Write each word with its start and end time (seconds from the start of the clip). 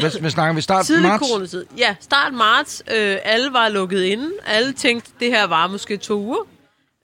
Hvad, 0.00 0.20
hvad 0.20 0.30
snakker 0.30 0.54
vi? 0.54 0.60
Start 0.60 0.86
Tidlig 0.86 1.08
marts? 1.08 1.24
coronatid. 1.28 1.64
Ja, 1.78 1.96
start 2.00 2.34
marts. 2.34 2.82
Øh, 2.96 3.16
alle 3.24 3.52
var 3.52 3.68
lukket 3.68 4.02
inde. 4.02 4.30
Alle 4.46 4.72
tænkte, 4.72 5.10
det 5.20 5.28
her 5.30 5.44
var 5.46 5.66
måske 5.66 5.96
to 5.96 6.14
uger. 6.20 6.46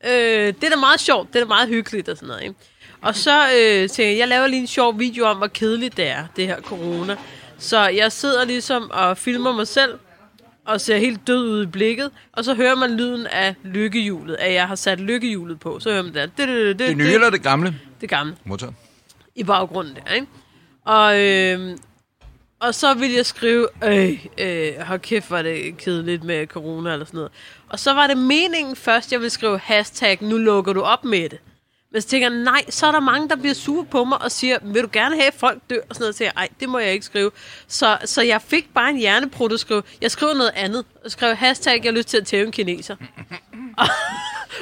Øh, 0.04 0.10
det 0.12 0.64
er 0.64 0.68
da 0.70 0.76
meget 0.76 1.00
sjovt. 1.00 1.28
Det 1.32 1.36
er 1.36 1.40
da 1.44 1.48
meget 1.48 1.68
hyggeligt 1.68 2.08
og 2.08 2.16
sådan 2.16 2.26
noget. 2.28 2.42
Ikke? 2.42 2.54
Og 3.02 3.14
så 3.14 3.42
øh, 3.46 3.78
tænkte 3.78 4.02
jeg, 4.02 4.18
jeg 4.18 4.28
laver 4.28 4.46
lige 4.46 4.60
en 4.60 4.66
sjov 4.66 4.98
video 4.98 5.24
om, 5.24 5.36
hvor 5.36 5.46
kedeligt 5.46 5.96
det 5.96 6.08
er, 6.08 6.26
det 6.36 6.46
her 6.46 6.60
corona. 6.60 7.16
Så 7.58 7.88
jeg 7.88 8.12
sidder 8.12 8.44
ligesom 8.44 8.90
og 8.90 9.18
filmer 9.18 9.52
mig 9.52 9.68
selv, 9.68 9.98
og 10.66 10.80
ser 10.80 10.96
helt 10.96 11.26
død 11.26 11.48
ud 11.50 11.62
i 11.62 11.66
blikket, 11.66 12.10
og 12.32 12.44
så 12.44 12.54
hører 12.54 12.74
man 12.74 12.90
lyden 12.96 13.26
af 13.26 13.54
lykkehjulet, 13.64 14.36
at 14.36 14.54
jeg 14.54 14.68
har 14.68 14.74
sat 14.74 15.00
lykkehjulet 15.00 15.60
på. 15.60 15.80
Så 15.80 15.90
hører 15.90 16.02
man 16.02 16.14
der. 16.14 16.26
Det, 16.26 16.48
det, 16.48 16.78
det, 16.78 16.88
Det 16.88 16.96
nye 16.96 17.12
eller 17.14 17.30
det 17.30 17.42
gamle? 17.42 17.74
det 18.00 18.08
gamle 18.08 18.36
Modtaget. 18.44 18.74
i 19.34 19.44
baggrunden 19.44 19.94
der, 20.06 20.12
ikke? 20.14 20.26
Og, 20.84 21.20
øh, 21.20 21.76
og 22.66 22.74
så 22.74 22.94
ville 22.94 23.16
jeg 23.16 23.26
skrive, 23.26 23.68
øh, 23.84 24.26
øh, 24.38 24.72
hold 24.80 25.00
kæft, 25.00 25.30
var 25.30 25.42
det 25.42 25.76
kedeligt 25.76 26.24
med 26.24 26.46
corona 26.46 26.92
eller 26.92 27.06
sådan 27.06 27.18
noget. 27.18 27.32
Og 27.68 27.78
så 27.78 27.92
var 27.92 28.06
det 28.06 28.18
meningen 28.18 28.76
først, 28.76 29.12
jeg 29.12 29.20
ville 29.20 29.30
skrive 29.30 29.58
hashtag, 29.58 30.18
nu 30.20 30.36
lukker 30.36 30.72
du 30.72 30.80
op 30.80 31.04
med 31.04 31.28
det. 31.28 31.38
Men 31.92 32.02
så 32.02 32.08
tænker 32.08 32.30
jeg, 32.30 32.38
nej, 32.38 32.64
så 32.68 32.86
er 32.86 32.92
der 32.92 33.00
mange, 33.00 33.28
der 33.28 33.36
bliver 33.36 33.54
sure 33.54 33.84
på 33.84 34.04
mig 34.04 34.22
og 34.22 34.32
siger, 34.32 34.58
vil 34.62 34.82
du 34.82 34.88
gerne 34.92 35.14
have, 35.14 35.26
at 35.26 35.34
folk 35.34 35.62
dør? 35.70 35.76
Og 35.88 35.94
sådan 35.94 36.02
noget. 36.02 36.14
Så 36.14 36.18
siger 36.18 36.30
jeg, 36.36 36.40
ej, 36.42 36.48
det 36.60 36.68
må 36.68 36.78
jeg 36.78 36.92
ikke 36.92 37.06
skrive. 37.06 37.30
Så, 37.66 37.98
så 38.04 38.22
jeg 38.22 38.42
fik 38.42 38.74
bare 38.74 38.90
en 38.90 38.96
hjerneprut 38.96 39.52
at 39.52 39.60
skrive. 39.60 39.82
Jeg 40.00 40.10
skrev 40.10 40.34
noget 40.34 40.52
andet. 40.54 40.84
Jeg 41.02 41.10
skrev 41.10 41.34
hashtag, 41.34 41.84
jeg 41.84 41.92
har 41.92 41.96
lyst 41.96 42.08
til 42.08 42.16
at 42.16 42.26
tæve 42.26 42.46
en 42.46 42.52
kineser. 42.52 42.96
Og, 43.78 43.86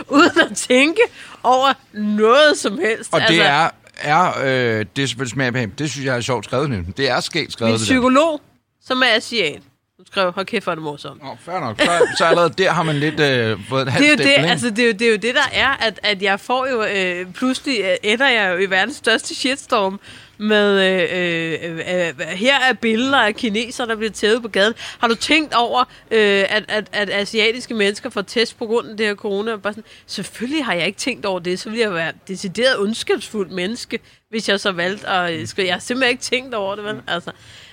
uden 0.17 0.41
at 0.41 0.57
tænke 0.57 1.03
over 1.43 1.73
noget 1.93 2.59
som 2.59 2.79
helst. 2.79 3.15
Og 3.15 3.21
det 3.29 3.41
er, 3.41 3.71
er 4.01 4.33
øh, 4.45 4.87
det 4.97 5.03
er 5.03 5.07
selvfølgelig 5.07 5.31
smag 5.33 5.53
på 5.53 5.59
Det 5.79 5.91
synes 5.91 6.07
jeg 6.07 6.17
er 6.17 6.21
sjovt 6.21 6.45
skrevet. 6.45 6.71
nemlig. 6.71 6.97
Det 6.97 7.11
er 7.11 7.21
skægt 7.21 7.53
skrevet, 7.53 7.71
Min 7.73 7.81
det 7.81 7.89
der. 7.89 7.95
psykolog, 7.95 8.41
som 8.85 9.03
er 9.03 9.07
asiat, 9.17 9.61
hun 9.97 10.07
skrev, 10.07 10.33
hold 10.33 10.47
kæft, 10.47 10.65
hvor 10.65 10.71
er 10.71 10.75
det 10.75 10.85
morsomt. 10.85 11.23
Åh, 11.23 11.37
fair 11.45 11.61
nok. 11.61 11.81
Så, 11.81 12.15
så 12.19 12.25
allerede 12.25 12.55
der 12.59 12.71
har 12.73 12.83
man 12.83 12.97
lidt 12.97 13.21
øh, 13.21 13.59
fået 13.69 13.81
et 13.81 13.87
Det 13.87 13.93
halvt 13.93 14.07
er, 14.21 14.25
jo 14.39 14.43
det, 14.43 14.51
altså, 14.51 14.71
det, 14.71 14.79
er 14.79 14.87
jo, 14.87 14.93
det 14.93 15.03
er 15.07 15.11
jo 15.11 15.17
det, 15.17 15.35
der 15.35 15.49
er, 15.53 15.69
at, 15.87 16.01
at 16.03 16.23
jeg 16.23 16.41
får 16.41 16.67
jo, 16.67 16.85
øh, 16.85 17.33
pludselig 17.33 17.81
øh, 17.85 17.97
ender 18.03 18.29
jeg 18.29 18.53
jo 18.53 18.59
i 18.59 18.71
verdens 18.71 18.97
største 18.97 19.35
shitstorm 19.35 20.01
med, 20.43 20.81
øh, 20.83 21.71
øh, 21.71 21.79
øh, 22.19 22.27
her 22.29 22.55
er 22.61 22.73
billeder 22.73 23.19
af 23.19 23.35
kineser, 23.37 23.87
der 23.87 23.97
bliver 23.97 24.11
tævet 24.13 24.43
på 24.43 24.49
gaden. 24.49 24.75
Har 24.99 25.09
du 25.09 25.15
tænkt 25.15 25.55
over, 25.55 25.85
øh, 26.11 26.45
at, 26.49 26.65
at, 26.69 26.89
at 26.93 27.11
asiatiske 27.11 27.75
mennesker 27.75 28.11
får 28.11 28.23
test 28.23 28.59
på 28.59 28.67
grund 28.67 28.89
af 28.91 28.97
det 28.97 29.07
her 29.07 29.15
corona? 29.15 29.57
Bare 29.57 29.73
sådan, 29.73 29.85
selvfølgelig 30.07 30.65
har 30.65 30.75
jeg 30.75 30.87
ikke 30.87 30.99
tænkt 30.99 31.27
over 31.27 31.39
det, 31.39 31.61
så 31.61 31.69
ville 31.71 31.83
jeg 31.85 31.95
være 31.95 32.13
decideret 32.29 32.79
ondskabsfuldt 32.79 33.53
menneske, 33.53 33.99
hvis 34.31 34.49
jeg 34.49 34.61
så 34.61 34.73
valgte 34.73 35.09
at 35.09 35.33
øh, 35.33 35.47
skrive. 35.47 35.67
Jeg 35.67 35.75
har 35.75 35.81
simpelthen 35.81 36.11
ikke 36.11 36.23
tænkt 36.23 36.55
over 36.55 36.75
det, 36.75 36.85
vel? 36.85 36.97
Altså, 37.07 37.31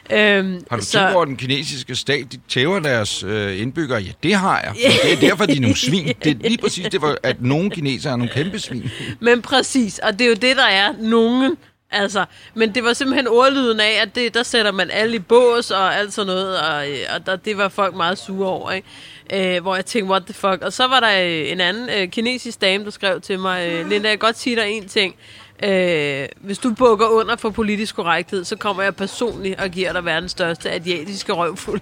øhm, 0.10 0.64
Har 0.70 0.78
du 0.78 0.84
så- 0.86 0.92
tænkt 0.92 1.14
over, 1.14 1.22
at 1.22 1.28
den 1.28 1.38
kinesiske 1.38 1.96
stat, 1.96 2.26
de 2.32 2.38
tæver 2.50 2.80
deres 2.80 3.24
øh, 3.24 3.60
indbyggere? 3.62 4.00
Ja, 4.02 4.12
det 4.24 4.36
har 4.36 4.62
jeg. 4.62 4.74
Det 5.04 5.14
er 5.14 5.20
derfor, 5.30 5.46
de 5.46 5.56
er 5.58 5.62
nogle 5.62 5.78
svin. 5.78 6.14
Det 6.24 6.32
er 6.32 6.50
lige 6.50 6.58
præcis 6.58 6.88
det, 6.92 7.02
at 7.24 7.42
nogle 7.42 7.70
kinesere 7.70 8.14
er 8.14 8.18
nogle 8.18 8.34
kæmpe 8.34 8.60
svin. 8.60 8.90
Men 9.20 9.42
præcis, 9.42 10.00
og 10.00 10.14
det 10.20 10.22
er 10.22 10.30
jo 10.30 10.36
det, 10.36 10.58
der 10.58 10.66
er 10.66 10.94
nogen. 11.00 11.58
Altså, 11.92 12.26
men 12.54 12.76
det 12.76 12.84
var 12.84 12.94
simpelthen 12.94 13.28
ordlyden 13.28 13.80
af, 13.80 14.00
at 14.02 14.16
det, 14.16 14.34
der 14.34 14.44
sætter 14.44 14.72
man 14.72 14.90
alle 14.92 15.16
i 15.16 15.20
bås 15.20 15.72
og 15.72 15.96
alt 15.96 16.14
sådan 16.14 16.28
noget, 16.28 16.60
og, 16.60 16.90
øh, 16.90 16.98
og 17.16 17.26
der, 17.26 17.36
det 17.36 17.58
var 17.58 17.70
folk 17.70 17.96
meget 17.96 18.18
sure 18.18 18.50
over, 18.50 18.72
ikke? 18.72 19.56
Øh, 19.56 19.62
hvor 19.62 19.76
jeg 19.76 19.86
tænkte, 19.86 20.12
what 20.12 20.24
the 20.24 20.34
fuck. 20.34 20.62
Og 20.62 20.74
så 20.74 20.88
var 20.88 21.00
der 21.00 21.22
øh, 21.22 21.52
en 21.52 21.62
anden 21.62 21.90
øh, 21.90 22.08
kinesisk 22.08 22.62
dame, 22.62 22.86
der 22.86 22.92
skrev 22.92 23.22
til 23.22 23.40
mig, 23.40 23.68
øh, 23.68 23.90
Linda, 23.90 24.10
jeg 24.10 24.20
kan 24.20 24.28
godt 24.28 24.40
sige 24.40 24.56
dig 24.56 24.70
en 24.70 24.88
ting. 24.88 25.16
Øh, 25.64 26.26
hvis 26.38 26.58
du 26.58 26.74
bukker 26.74 27.08
under 27.08 27.36
for 27.36 27.50
politisk 27.50 27.96
korrekthed, 27.96 28.46
så 28.46 28.56
kommer 28.56 28.84
jeg 28.84 28.96
personligt 28.96 29.60
og 29.62 29.70
giver 29.70 29.94
dig 29.94 30.06
verdens 30.06 30.32
største 30.32 30.72
asiatiske 30.72 31.34
røvfuld. 31.34 31.82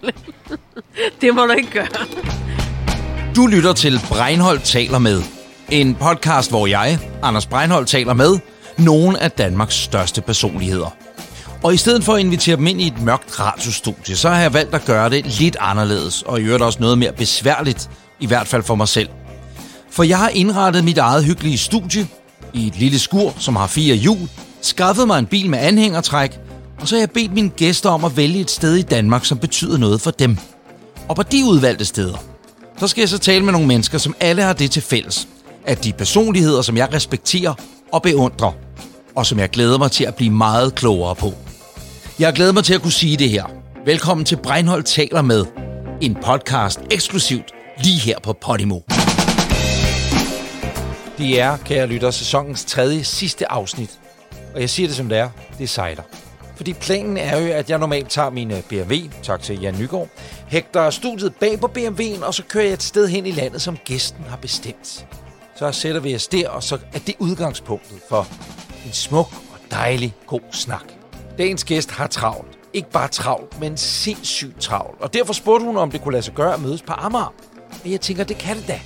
det 1.21 1.35
må 1.35 1.45
du 1.45 1.53
ikke 1.53 1.71
gøre. 1.71 1.87
Du 3.35 3.47
lytter 3.47 3.73
til 3.73 3.99
Breinholt 4.09 4.63
taler 4.63 4.99
med. 4.99 5.21
En 5.71 5.95
podcast, 5.95 6.51
hvor 6.51 6.67
jeg, 6.67 6.99
Anders 7.23 7.45
Breinholt, 7.45 7.87
taler 7.87 8.13
med 8.13 8.39
nogle 8.77 9.23
af 9.23 9.31
Danmarks 9.31 9.75
største 9.75 10.21
personligheder. 10.21 10.95
Og 11.63 11.73
i 11.73 11.77
stedet 11.77 12.03
for 12.03 12.13
at 12.13 12.19
invitere 12.19 12.55
dem 12.55 12.67
ind 12.67 12.81
i 12.81 12.87
et 12.87 13.01
mørkt 13.01 13.39
radiostudie, 13.39 14.15
så 14.15 14.29
har 14.29 14.41
jeg 14.41 14.53
valgt 14.53 14.75
at 14.75 14.85
gøre 14.85 15.09
det 15.09 15.39
lidt 15.39 15.57
anderledes, 15.59 16.21
og 16.21 16.39
i 16.39 16.43
øvrigt 16.43 16.63
også 16.63 16.79
noget 16.79 16.97
mere 16.97 17.11
besværligt, 17.11 17.89
i 18.19 18.25
hvert 18.25 18.47
fald 18.47 18.63
for 18.63 18.75
mig 18.75 18.87
selv. 18.87 19.09
For 19.91 20.03
jeg 20.03 20.17
har 20.17 20.29
indrettet 20.29 20.83
mit 20.83 20.97
eget 20.97 21.25
hyggelige 21.25 21.57
studie 21.57 22.07
i 22.53 22.67
et 22.67 22.75
lille 22.75 22.99
skur, 22.99 23.33
som 23.37 23.55
har 23.55 23.67
fire 23.67 23.95
hjul, 23.95 24.29
skaffet 24.61 25.07
mig 25.07 25.19
en 25.19 25.25
bil 25.25 25.49
med 25.49 25.59
anhængertræk, 25.59 26.39
og 26.81 26.87
så 26.87 26.95
har 26.95 26.99
jeg 26.99 27.11
bedt 27.11 27.33
mine 27.33 27.49
gæster 27.49 27.89
om 27.89 28.05
at 28.05 28.17
vælge 28.17 28.39
et 28.39 28.51
sted 28.51 28.75
i 28.75 28.81
Danmark, 28.81 29.25
som 29.25 29.37
betyder 29.37 29.77
noget 29.77 30.01
for 30.01 30.11
dem. 30.11 30.37
Og 31.07 31.15
på 31.15 31.23
de 31.23 31.45
udvalgte 31.45 31.85
steder, 31.85 32.17
så 32.79 32.87
skal 32.87 33.01
jeg 33.01 33.09
så 33.09 33.17
tale 33.17 33.45
med 33.45 33.51
nogle 33.51 33.67
mennesker, 33.67 33.97
som 33.97 34.15
alle 34.19 34.41
har 34.41 34.53
det 34.53 34.71
til 34.71 34.81
fælles, 34.81 35.27
at 35.65 35.83
de 35.83 35.93
personligheder, 35.93 36.61
som 36.61 36.77
jeg 36.77 36.93
respekterer 36.93 37.53
og 37.91 38.01
beundrer, 38.01 38.51
og 39.15 39.25
som 39.25 39.39
jeg 39.39 39.49
glæder 39.49 39.77
mig 39.77 39.91
til 39.91 40.03
at 40.03 40.15
blive 40.15 40.31
meget 40.31 40.75
klogere 40.75 41.15
på. 41.15 41.33
Jeg 42.19 42.33
glæder 42.33 42.53
mig 42.53 42.63
til 42.63 42.73
at 42.73 42.81
kunne 42.81 42.91
sige 42.91 43.17
det 43.17 43.29
her. 43.29 43.45
Velkommen 43.85 44.25
til 44.25 44.35
Breinholt 44.35 44.85
taler 44.85 45.21
med, 45.21 45.45
en 46.01 46.15
podcast 46.15 46.79
eksklusivt 46.91 47.51
lige 47.83 47.99
her 47.99 48.19
på 48.19 48.33
Podimo. 48.33 48.79
Det 51.17 51.39
er, 51.39 51.57
kære 51.57 51.87
lytter, 51.87 52.11
sæsonens 52.11 52.65
tredje 52.65 53.03
sidste 53.03 53.51
afsnit. 53.51 53.99
Og 54.53 54.61
jeg 54.61 54.69
siger 54.69 54.87
det 54.87 54.95
som 54.97 55.09
det 55.09 55.17
er, 55.17 55.29
det 55.57 55.69
sejler. 55.69 56.03
Fordi 56.55 56.73
planen 56.73 57.17
er 57.17 57.39
jo, 57.39 57.53
at 57.53 57.69
jeg 57.69 57.79
normalt 57.79 58.09
tager 58.09 58.29
min 58.29 58.51
øh, 58.51 58.61
BMW, 58.63 58.95
tak 59.23 59.41
til 59.41 59.61
Jan 59.61 59.75
Nygaard, 59.79 60.07
hægter 60.47 60.89
studiet 60.89 61.35
bag 61.35 61.59
på 61.59 61.71
BMW'en, 61.77 62.25
og 62.25 62.33
så 62.33 62.43
kører 62.43 62.63
jeg 62.63 62.73
et 62.73 62.83
sted 62.83 63.07
hen 63.07 63.25
i 63.25 63.31
landet, 63.31 63.61
som 63.61 63.77
gæsten 63.85 64.23
har 64.29 64.37
bestemt. 64.37 65.05
Så 65.57 65.71
sætter 65.71 66.01
vi 66.01 66.15
os 66.15 66.27
der, 66.27 66.49
og 66.49 66.63
så 66.63 66.79
er 66.93 66.99
det 66.99 67.15
udgangspunktet 67.19 67.99
for 68.09 68.27
en 68.85 68.93
smuk 68.93 69.27
og 69.53 69.59
dejlig 69.71 70.15
god 70.27 70.41
snak. 70.51 70.83
Dagens 71.37 71.63
gæst 71.63 71.91
har 71.91 72.07
travlt. 72.07 72.59
Ikke 72.73 72.91
bare 72.91 73.07
travlt, 73.07 73.59
men 73.59 73.77
sindssygt 73.77 74.61
travlt. 74.61 75.01
Og 75.01 75.13
derfor 75.13 75.33
spurgte 75.33 75.65
hun, 75.65 75.77
om 75.77 75.91
det 75.91 76.01
kunne 76.01 76.11
lade 76.11 76.23
sig 76.23 76.33
gøre 76.33 76.53
at 76.53 76.61
mødes 76.61 76.81
på 76.81 76.93
Amager. 76.93 77.33
Og 77.83 77.91
jeg 77.91 78.01
tænker, 78.01 78.23
det 78.23 78.37
kan 78.37 78.55
det 78.57 78.67
da. 78.67 78.79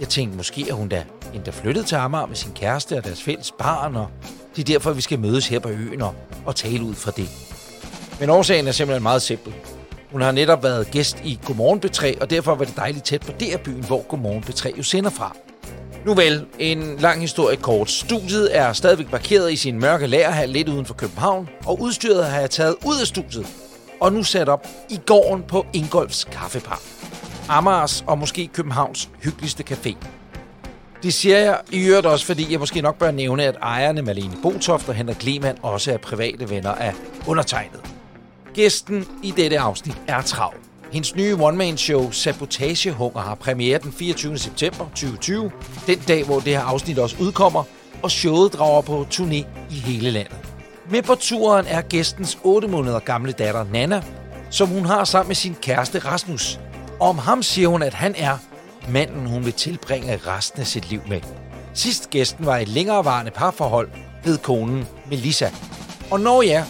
Jeg 0.00 0.08
tænkte, 0.08 0.36
måske 0.36 0.68
er 0.70 0.74
hun 0.74 0.88
da 0.88 1.04
endda 1.34 1.50
flyttet 1.50 1.86
til 1.86 1.96
Amager 1.96 2.26
med 2.26 2.36
sin 2.36 2.52
kæreste 2.52 2.96
og 2.96 3.04
deres 3.04 3.22
fælles 3.22 3.52
barn, 3.58 3.96
og 3.96 4.08
det 4.56 4.62
er 4.62 4.72
derfor, 4.74 4.92
vi 4.92 5.00
skal 5.00 5.18
mødes 5.18 5.48
her 5.48 5.58
på 5.58 5.68
øen 5.68 6.02
og, 6.02 6.14
og 6.46 6.56
tale 6.56 6.82
ud 6.82 6.94
fra 6.94 7.10
det. 7.10 7.28
Men 8.20 8.30
årsagen 8.30 8.66
er 8.66 8.72
simpelthen 8.72 9.02
meget 9.02 9.22
simpel. 9.22 9.54
Hun 10.12 10.20
har 10.20 10.32
netop 10.32 10.62
været 10.62 10.90
gæst 10.90 11.20
i 11.24 11.38
Godmorgen 11.44 11.80
B3, 11.84 12.20
og 12.20 12.30
derfor 12.30 12.54
var 12.54 12.64
det 12.64 12.76
dejligt 12.76 13.04
tæt 13.04 13.20
på 13.20 13.32
der 13.40 13.56
byen, 13.56 13.84
hvor 13.84 14.02
Godmorgen 14.02 14.44
B3 14.44 14.76
jo 14.78 14.82
sender 14.82 15.10
fra. 15.10 15.36
Nu 16.06 16.14
vel, 16.14 16.46
en 16.58 16.96
lang 16.98 17.20
historie 17.20 17.56
kort. 17.56 17.90
Studiet 17.90 18.56
er 18.56 18.72
stadigvæk 18.72 19.10
parkeret 19.10 19.52
i 19.52 19.56
sin 19.56 19.80
mørke 19.80 20.06
lagerhal 20.06 20.48
lidt 20.48 20.68
uden 20.68 20.86
for 20.86 20.94
København, 20.94 21.48
og 21.66 21.80
udstyret 21.80 22.26
har 22.26 22.40
jeg 22.40 22.50
taget 22.50 22.74
ud 22.86 23.00
af 23.00 23.06
studiet, 23.06 23.46
og 24.00 24.12
nu 24.12 24.22
sat 24.22 24.48
op 24.48 24.66
i 24.90 25.00
gården 25.06 25.42
på 25.42 25.66
Ingolfs 25.72 26.24
Kaffepar. 26.24 26.80
Amagers 27.48 28.04
og 28.06 28.18
måske 28.18 28.46
Københavns 28.46 29.10
hyggeligste 29.22 29.64
café. 29.70 29.96
Det 31.02 31.14
siger 31.14 31.38
jeg 31.38 31.60
i 31.72 31.86
øvrigt 31.86 32.06
også, 32.06 32.26
fordi 32.26 32.52
jeg 32.52 32.58
måske 32.58 32.80
nok 32.82 32.98
bør 32.98 33.10
nævne, 33.10 33.44
at 33.44 33.56
ejerne 33.62 34.02
Malene 34.02 34.36
Botoft 34.42 34.88
og 34.88 34.94
Henrik 34.94 35.24
Lehmann 35.24 35.58
også 35.62 35.92
er 35.92 35.96
private 35.96 36.50
venner 36.50 36.72
af 36.74 36.94
undertegnet. 37.26 37.80
Gæsten 38.54 39.06
i 39.22 39.30
dette 39.30 39.58
afsnit 39.58 39.96
er 40.08 40.22
Trav. 40.22 40.54
Hendes 40.92 41.16
nye 41.16 41.34
one-man-show 41.34 42.10
Sabotagehunger 42.10 43.20
har 43.20 43.34
premiere 43.34 43.78
den 43.78 43.92
24. 43.92 44.38
september 44.38 44.84
2020, 44.84 45.50
den 45.86 45.98
dag, 46.08 46.24
hvor 46.24 46.40
det 46.40 46.52
her 46.52 46.60
afsnit 46.60 46.98
også 46.98 47.16
udkommer, 47.20 47.64
og 48.02 48.10
showet 48.10 48.52
drager 48.52 48.82
på 48.82 49.06
turné 49.14 49.46
i 49.70 49.74
hele 49.74 50.10
landet. 50.10 50.36
Med 50.90 51.02
på 51.02 51.14
turen 51.14 51.66
er 51.66 51.80
gæstens 51.80 52.38
8 52.44 52.68
måneder 52.68 52.98
gamle 52.98 53.32
datter 53.32 53.64
Nana, 53.72 54.02
som 54.50 54.68
hun 54.68 54.84
har 54.84 55.04
sammen 55.04 55.28
med 55.28 55.36
sin 55.36 55.56
kæreste 55.62 55.98
Rasmus. 55.98 56.60
Og 57.00 57.08
om 57.08 57.18
ham 57.18 57.42
siger 57.42 57.68
hun, 57.68 57.82
at 57.82 57.94
han 57.94 58.14
er 58.16 58.38
manden, 58.88 59.26
hun 59.26 59.44
vil 59.44 59.52
tilbringe 59.52 60.20
resten 60.26 60.60
af 60.60 60.66
sit 60.66 60.90
liv 60.90 61.00
med. 61.08 61.20
Sidst 61.74 62.10
gæsten 62.10 62.46
var 62.46 62.56
et 62.56 62.68
længerevarende 62.68 63.30
parforhold, 63.30 63.88
hed 64.24 64.38
konen 64.38 64.86
Melissa. 65.10 65.48
Og 66.10 66.20
når 66.20 66.42
ja, 66.42 66.64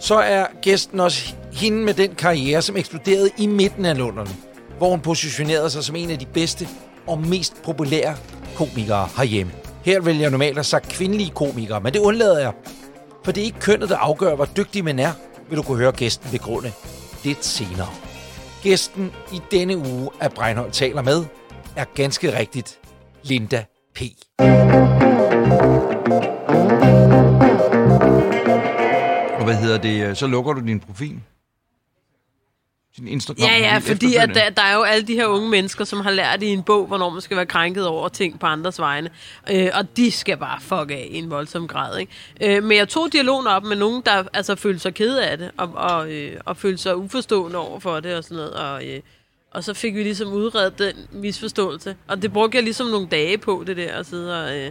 så 0.00 0.14
er 0.14 0.46
gæsten 0.62 1.00
også 1.00 1.34
hende 1.52 1.78
med 1.78 1.94
den 1.94 2.14
karriere, 2.14 2.62
som 2.62 2.76
eksploderede 2.76 3.30
i 3.38 3.46
midten 3.46 3.84
af 3.84 3.98
lunderne, 3.98 4.30
hvor 4.78 4.90
hun 4.90 5.00
positionerede 5.00 5.70
sig 5.70 5.84
som 5.84 5.96
en 5.96 6.10
af 6.10 6.18
de 6.18 6.26
bedste 6.26 6.68
og 7.06 7.20
mest 7.20 7.62
populære 7.62 8.16
komikere 8.54 9.08
herhjemme. 9.16 9.52
Her 9.84 10.00
vælger 10.00 10.20
jeg 10.20 10.30
normalt 10.30 10.58
at 10.58 10.66
sagt 10.66 10.88
kvindelige 10.88 11.30
komikere, 11.30 11.80
men 11.80 11.92
det 11.92 12.00
undlader 12.00 12.38
jeg. 12.38 12.52
For 13.24 13.32
det 13.32 13.40
er 13.40 13.44
ikke 13.44 13.60
kønnet, 13.60 13.88
der 13.88 13.96
afgør, 13.96 14.34
hvor 14.34 14.44
dygtig 14.44 14.84
man 14.84 14.98
er, 14.98 15.12
vil 15.48 15.58
du 15.58 15.62
kunne 15.62 15.78
høre 15.78 15.92
gæsten 15.92 16.30
begrunde 16.30 16.72
lidt 17.24 17.44
senere. 17.44 17.88
Gæsten 18.62 19.12
i 19.32 19.40
denne 19.50 19.76
uge 19.76 20.10
af 20.20 20.32
Breinholt 20.32 20.72
taler 20.72 21.02
med, 21.02 21.24
er 21.76 21.84
ganske 21.94 22.38
rigtigt 22.38 22.78
Linda 23.22 23.64
P. 23.94 24.00
hedder 29.72 30.06
det? 30.06 30.18
Så 30.18 30.26
lukker 30.26 30.52
du 30.52 30.60
din 30.60 30.80
profil. 30.80 31.20
sin 32.96 33.08
Instagram. 33.08 33.48
Ja, 33.48 33.58
ja, 33.58 33.78
fordi 33.78 34.14
at 34.14 34.28
der, 34.34 34.50
der 34.50 34.62
er 34.62 34.74
jo 34.74 34.82
alle 34.82 35.06
de 35.06 35.14
her 35.14 35.26
unge 35.26 35.48
mennesker, 35.48 35.84
som 35.84 36.00
har 36.00 36.10
lært 36.10 36.42
i 36.42 36.46
en 36.46 36.62
bog, 36.62 36.86
hvornår 36.86 37.10
man 37.10 37.20
skal 37.20 37.36
være 37.36 37.46
krænket 37.46 37.86
over 37.86 38.08
ting 38.08 38.40
på 38.40 38.46
andres 38.46 38.78
vegne. 38.78 39.10
Øh, 39.50 39.68
og 39.74 39.96
de 39.96 40.10
skal 40.10 40.36
bare 40.36 40.60
fuck 40.60 40.90
af 40.90 41.08
i 41.10 41.16
en 41.16 41.30
voldsom 41.30 41.68
grad. 41.68 41.98
Ikke? 41.98 42.12
Øh, 42.40 42.64
men 42.64 42.76
jeg 42.76 42.88
tog 42.88 43.12
dialogen 43.12 43.46
op 43.46 43.64
med 43.64 43.76
nogen, 43.76 44.02
der 44.06 44.24
altså 44.32 44.54
følte 44.54 44.80
sig 44.80 44.94
ked 44.94 45.18
af 45.18 45.38
det, 45.38 45.50
og, 45.56 45.72
og, 45.74 46.12
øh, 46.12 46.40
og 46.44 46.56
følte 46.56 46.82
sig 46.82 46.96
uforstående 46.96 47.58
over 47.58 47.80
for 47.80 48.00
det 48.00 48.16
og 48.16 48.24
sådan 48.24 48.36
noget. 48.36 48.52
Og, 48.52 48.86
øh, 48.86 49.00
og 49.52 49.64
så 49.64 49.74
fik 49.74 49.94
vi 49.94 50.02
ligesom 50.02 50.32
udredet 50.32 50.78
den 50.78 50.94
misforståelse. 51.12 51.96
Og 52.08 52.22
det 52.22 52.32
brugte 52.32 52.56
jeg 52.56 52.64
ligesom 52.64 52.86
nogle 52.86 53.08
dage 53.10 53.38
på, 53.38 53.64
det 53.66 53.76
der, 53.76 53.92
at 53.92 54.06
sidde 54.06 54.44
og... 54.44 54.58
Øh, 54.58 54.70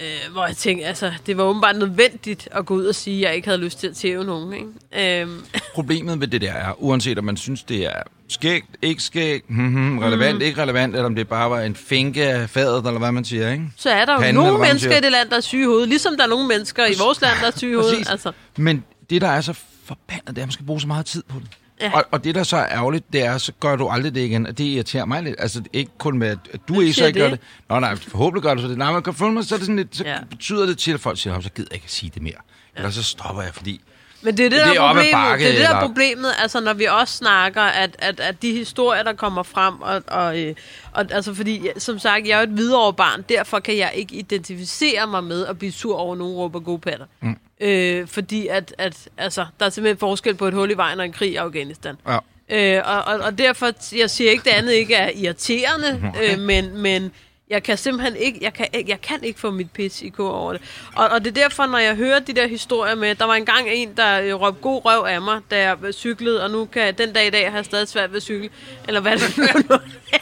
Øh, 0.00 0.32
hvor 0.32 0.46
jeg 0.46 0.56
tænkte, 0.56 0.86
altså, 0.86 1.12
det 1.26 1.36
var 1.36 1.44
åbenbart 1.44 1.76
nødvendigt 1.76 2.48
at 2.50 2.66
gå 2.66 2.74
ud 2.74 2.84
og 2.84 2.94
sige, 2.94 3.16
at 3.16 3.28
jeg 3.28 3.36
ikke 3.36 3.48
havde 3.48 3.60
lyst 3.60 3.78
til 3.78 3.86
at 3.86 3.96
tæve 3.96 4.24
nogen. 4.24 4.52
Ikke? 4.52 5.20
Øhm, 5.22 5.40
Problemet 5.74 6.20
ved 6.20 6.28
det 6.28 6.40
der 6.40 6.52
er, 6.52 6.72
uanset 6.82 7.18
om 7.18 7.24
man 7.24 7.36
synes, 7.36 7.62
det 7.62 7.86
er 7.86 8.02
skægt, 8.28 8.66
ikke 8.82 9.02
skægt, 9.02 9.50
mm-hmm, 9.50 9.98
relevant, 9.98 10.36
mm. 10.36 10.42
ikke 10.42 10.62
relevant, 10.62 10.94
eller 10.94 11.06
om 11.06 11.14
det 11.14 11.28
bare 11.28 11.50
var 11.50 11.60
en 11.60 11.74
finke 11.74 12.28
af 12.28 12.50
fadet, 12.50 12.86
eller 12.86 12.98
hvad 12.98 13.12
man 13.12 13.24
siger, 13.24 13.52
ikke? 13.52 13.64
så 13.76 13.90
er 13.90 14.04
der 14.04 14.12
jo 14.12 14.18
Panden, 14.18 14.44
nogle 14.44 14.58
mennesker 14.58 14.96
i 14.96 15.00
det 15.00 15.12
land, 15.12 15.28
der 15.30 15.36
er 15.36 15.40
syge 15.40 15.62
i 15.62 15.66
hovedet, 15.66 15.88
ligesom 15.88 16.16
der 16.16 16.24
er 16.24 16.28
nogle 16.28 16.48
mennesker 16.48 16.86
i 16.86 16.94
vores 16.98 17.20
land, 17.20 17.36
der 17.40 17.46
er 17.46 17.56
syge 17.56 17.72
i 17.72 17.74
hovedet. 17.74 18.10
Altså, 18.10 18.32
Men 18.56 18.84
det, 19.10 19.20
der 19.20 19.28
er 19.28 19.40
så 19.40 19.54
forbandet, 19.84 20.28
det 20.28 20.38
er, 20.38 20.42
at 20.42 20.46
man 20.46 20.52
skal 20.52 20.66
bruge 20.66 20.80
så 20.80 20.86
meget 20.86 21.06
tid 21.06 21.22
på 21.28 21.38
det. 21.38 21.48
Ja. 21.80 21.96
Og, 21.96 22.04
og 22.10 22.24
det, 22.24 22.34
der 22.34 22.42
så 22.42 22.56
er 22.56 22.66
ærgerligt, 22.68 23.12
det 23.12 23.24
er, 23.24 23.38
så 23.38 23.52
gør 23.60 23.76
du 23.76 23.88
aldrig 23.88 24.14
det 24.14 24.20
igen, 24.20 24.46
og 24.46 24.58
det 24.58 24.64
irriterer 24.64 25.04
mig 25.04 25.22
lidt. 25.22 25.36
Altså, 25.38 25.62
ikke 25.72 25.90
kun 25.98 26.18
med, 26.18 26.28
at 26.28 26.60
du 26.68 26.80
ikke 26.80 26.92
så 26.92 27.06
ikke 27.06 27.20
gør 27.20 27.30
det? 27.30 27.40
Nå, 27.68 27.80
nej, 27.80 27.96
forhåbentlig 27.96 28.42
gør 28.42 28.54
du 28.54 28.62
så 28.62 28.68
det. 28.68 28.78
Nej, 28.78 28.92
man 28.92 29.02
kan 29.02 29.14
mig, 29.32 29.44
så, 29.44 29.54
er 29.54 29.58
det 29.58 29.66
sådan 29.66 29.76
lidt, 29.76 29.96
så 29.96 30.04
Ja. 30.04 30.16
betyder 30.30 30.66
det 30.66 30.78
til, 30.78 30.92
at 30.92 31.00
folk 31.00 31.18
siger, 31.18 31.34
"Nå, 31.34 31.40
så 31.40 31.50
gider 31.50 31.68
jeg 31.70 31.74
ikke 31.74 31.84
at 31.84 31.90
sige 31.90 32.10
det 32.14 32.22
mere. 32.22 32.34
Eller 32.76 32.90
så 32.90 33.02
stopper 33.02 33.42
jeg, 33.42 33.54
fordi... 33.54 33.80
Men 34.22 34.36
det 34.36 34.46
er 34.46 34.50
det, 34.50 34.58
Det 34.58 34.66
der 34.76 34.82
er 34.82 34.86
problemet. 34.88 35.12
bakke, 35.12 35.44
det 35.44 35.50
er 35.50 35.52
det, 35.58 35.60
der 35.60 35.68
er 35.68 35.76
eller- 35.76 35.86
problemet, 35.88 36.30
altså 36.38 36.60
når 36.60 36.72
vi 36.74 36.84
også 36.84 37.14
snakker, 37.16 37.62
at, 37.62 37.96
at, 37.98 38.20
at 38.20 38.42
de 38.42 38.52
historier, 38.52 39.02
der 39.02 39.12
kommer 39.12 39.42
frem, 39.42 39.80
og, 39.82 40.02
og, 40.06 40.40
øh, 40.40 40.54
og 40.92 41.04
altså 41.10 41.34
fordi, 41.34 41.68
som 41.78 41.98
sagt, 41.98 42.26
jeg 42.26 42.34
er 42.34 42.38
jo 42.38 42.42
et 42.42 42.56
videre 42.56 42.92
barn, 42.94 43.24
derfor 43.28 43.58
kan 43.60 43.76
jeg 43.76 43.92
ikke 43.94 44.14
identificere 44.14 45.06
mig 45.06 45.24
med 45.24 45.46
at 45.46 45.58
blive 45.58 45.72
sur 45.72 45.96
over, 45.96 46.16
nogen 46.16 46.34
råber 46.36 46.60
gode 46.60 46.78
patter. 46.78 47.06
Mm. 47.20 47.36
Øh, 47.60 48.06
fordi 48.08 48.46
at, 48.46 48.74
at 48.78 49.08
altså, 49.18 49.46
der 49.60 49.66
er 49.66 49.70
simpelthen 49.70 49.98
forskel 49.98 50.34
på 50.34 50.48
et 50.48 50.54
hul 50.54 50.70
i 50.70 50.74
vejen 50.74 50.98
og 51.00 51.04
en 51.06 51.12
krig 51.12 51.32
i 51.32 51.36
Afghanistan. 51.36 51.96
Ja. 52.08 52.18
Øh, 52.50 52.82
og, 52.86 53.14
og, 53.14 53.20
og 53.20 53.38
derfor, 53.38 53.96
jeg 53.96 54.10
siger 54.10 54.30
ikke, 54.30 54.44
det 54.44 54.50
andet 54.50 54.72
ikke 54.72 54.94
er 54.94 55.10
irriterende, 55.14 56.12
øh, 56.22 56.38
men, 56.38 56.76
men 56.78 57.12
jeg 57.50 57.62
kan 57.62 57.78
simpelthen 57.78 58.16
ikke, 58.16 58.38
jeg 58.42 58.52
kan, 58.52 58.66
jeg 58.86 59.00
kan 59.00 59.24
ikke 59.24 59.40
få 59.40 59.50
mit 59.50 59.70
pis 59.70 60.02
i 60.02 60.08
kor 60.08 60.30
over 60.30 60.52
det. 60.52 60.62
Og, 60.96 61.08
og 61.08 61.24
det 61.24 61.38
er 61.38 61.42
derfor, 61.42 61.66
når 61.66 61.78
jeg 61.78 61.96
hører 61.96 62.18
de 62.18 62.32
der 62.32 62.46
historier 62.46 62.94
med, 62.94 63.14
der 63.14 63.24
var 63.24 63.34
engang 63.34 63.68
en, 63.68 63.96
der 63.96 64.20
øh, 64.20 64.34
råbte 64.34 64.60
god 64.60 64.84
røv 64.84 65.04
af 65.04 65.22
mig, 65.22 65.40
da 65.50 65.58
jeg 65.62 65.94
cyklede, 65.94 66.44
og 66.44 66.50
nu 66.50 66.64
kan 66.64 66.82
jeg 66.82 66.98
den 66.98 67.12
dag 67.12 67.26
i 67.26 67.30
dag 67.30 67.50
have 67.50 67.64
stadig 67.64 67.88
svært 67.88 68.10
ved 68.10 68.16
at 68.16 68.22
cykle. 68.22 68.48
Eller 68.88 69.00
hvad 69.00 69.12
det 69.18 69.36
nu 69.38 69.74
er. 69.74 69.78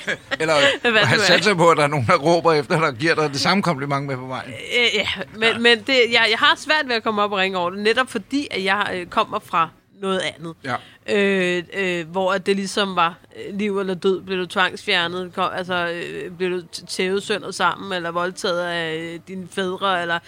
Eller 0.41 0.55
Hvad 0.91 1.01
han 1.01 1.19
satser 1.19 1.55
på, 1.55 1.71
at 1.71 1.77
der 1.77 1.83
er 1.83 1.87
nogen, 1.87 2.07
der 2.07 2.17
råber 2.17 2.53
efter 2.53 2.79
dig 2.79 2.89
og 2.89 2.95
giver 2.95 3.15
dig 3.15 3.31
det 3.31 3.41
samme 3.41 3.63
kompliment 3.63 4.07
med 4.07 4.17
på 4.17 4.27
vejen. 4.27 4.51
Øh, 4.51 4.95
ja, 4.95 5.09
men, 5.35 5.43
ja. 5.43 5.59
men 5.59 5.79
det, 5.79 5.97
jeg, 6.13 6.27
jeg 6.31 6.39
har 6.39 6.55
svært 6.57 6.89
ved 6.89 6.95
at 6.95 7.03
komme 7.03 7.23
op 7.23 7.33
og 7.33 7.39
ringe 7.39 7.59
over 7.59 7.71
det, 7.71 7.79
netop 7.79 8.11
fordi, 8.11 8.49
at 8.51 8.65
jeg 8.65 8.91
øh, 8.95 9.07
kommer 9.07 9.39
fra 9.39 9.69
noget 10.01 10.21
andet. 10.21 10.55
Ja. 10.65 10.75
Øh, 11.09 11.63
øh, 11.75 12.09
hvor 12.09 12.33
at 12.33 12.47
det 12.47 12.57
ligesom 12.57 12.97
var 12.97 13.15
øh, 13.49 13.59
liv 13.59 13.79
eller 13.81 13.95
død, 13.95 14.21
blev 14.23 14.39
du 14.39 14.47
tvangsfjernet, 14.47 15.35
kom, 15.35 15.51
altså 15.57 15.89
øh, 15.89 16.31
blev 16.31 16.51
du 16.51 16.63
tævet 16.89 17.23
sønder 17.23 17.51
sammen, 17.51 17.93
eller 17.93 18.11
voldtaget 18.11 18.61
af 18.61 18.97
øh, 18.97 19.21
dine 19.29 19.49
fædre, 19.51 20.03
eller 20.03 20.19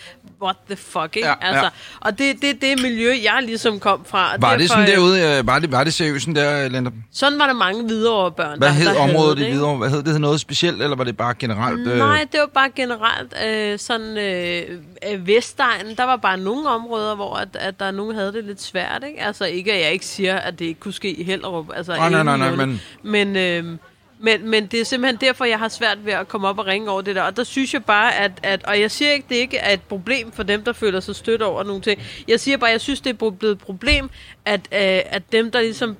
what 0.43 0.57
the 0.67 0.77
fuck, 0.77 1.17
ikke? 1.17 1.29
Ja, 1.29 1.35
altså, 1.41 1.65
ja. 1.65 1.69
Og 2.01 2.19
det 2.19 2.31
er 2.31 2.35
det, 2.43 2.61
det 2.61 2.83
miljø, 2.83 3.15
jeg 3.23 3.39
ligesom 3.43 3.81
kom 3.81 4.05
fra. 4.05 4.37
Var 4.39 4.51
det 4.51 4.61
derfor, 4.61 4.75
sådan 4.75 4.89
øh, 4.89 4.95
derude? 4.95 5.39
øh, 5.39 5.47
Var 5.47 5.59
det, 5.59 5.73
var 5.73 5.85
det 5.85 5.95
seriøst 5.95 6.25
sådan 6.25 6.37
der, 6.37 6.69
Lender? 6.69 6.91
Sådan 7.13 7.39
var 7.39 7.47
der 7.47 7.55
mange 7.55 7.89
videre 7.89 8.33
børn, 8.33 8.59
Hvad 8.59 8.69
der, 8.69 8.75
hed 8.75 8.87
der 8.87 9.01
området 9.01 9.39
i 9.39 9.43
det? 9.43 9.51
Hvidovre? 9.51 9.77
Hvad 9.77 9.91
hed 9.91 9.99
det? 10.03 10.09
Hed 10.13 10.19
noget 10.19 10.41
specielt, 10.41 10.83
eller 10.83 10.97
var 10.97 11.05
det 11.05 11.17
bare 11.17 11.35
generelt? 11.39 11.89
øh, 11.89 11.99
Nej, 11.99 12.27
det 12.33 12.41
var 12.41 12.47
bare 12.55 12.71
generelt 12.77 13.35
øh, 13.47 13.79
sådan 13.79 14.19
øh, 14.19 15.27
Vestegnen. 15.27 15.97
Der 15.97 16.05
var 16.05 16.17
bare 16.17 16.37
nogle 16.39 16.69
områder, 16.69 17.15
hvor 17.15 17.35
at, 17.35 17.49
at 17.55 17.81
der 17.81 17.91
nogen 17.91 18.15
havde 18.15 18.33
det 18.33 18.45
lidt 18.45 18.63
svært. 18.63 19.05
Ikke? 19.07 19.21
Altså 19.23 19.45
ikke, 19.45 19.73
at 19.73 19.81
jeg 19.81 19.93
ikke 19.93 20.07
siger, 20.07 20.37
at 20.37 20.59
det 20.59 20.68
ikke 20.69 20.81
kunne 20.81 20.93
ske 20.93 21.11
i 21.11 21.23
Hellerup. 21.23 21.67
Altså, 21.75 21.97
Nej, 21.97 22.11
nej, 22.11 22.23
nej, 22.23 22.37
nej, 22.37 22.67
men... 22.67 22.81
Men, 23.03 23.37
øh, 23.37 23.79
men, 24.21 24.49
men 24.51 24.67
det 24.67 24.81
er 24.81 24.85
simpelthen 24.85 25.21
derfor, 25.21 25.45
jeg 25.45 25.59
har 25.59 25.69
svært 25.69 26.07
ved 26.07 26.13
at 26.13 26.29
komme 26.29 26.49
op 26.49 26.59
og 26.59 26.67
ringe 26.67 26.91
over 26.91 27.03
det 27.03 27.17
der. 27.17 27.23
Og 27.23 27.37
der 27.37 27.45
synes 27.45 27.75
jeg 27.75 27.85
bare, 27.85 28.15
at, 28.17 28.33
at 28.43 28.65
og 28.65 28.81
jeg 28.81 28.91
siger 28.91 29.11
ikke, 29.13 29.27
det 29.29 29.35
ikke 29.35 29.57
er 29.57 29.73
et 29.73 29.83
problem 29.83 30.33
for 30.33 30.43
dem, 30.43 30.65
der 30.65 30.73
føler 30.73 31.01
sig 31.01 31.17
stødt 31.17 31.43
over 31.43 31.63
nogle 31.63 31.83
ting. 31.83 32.01
Jeg 32.29 32.41
siger 32.41 32.57
bare, 32.57 32.71
jeg 32.71 32.81
synes, 32.81 33.01
det 33.01 33.11
er 33.23 33.31
blevet 33.31 33.53
et 33.55 33.59
problem, 33.59 34.11
at, 34.45 34.61
øh, 34.61 35.01
at 35.07 35.33
dem, 35.33 35.51
der 35.51 35.61
ligesom 35.61 35.97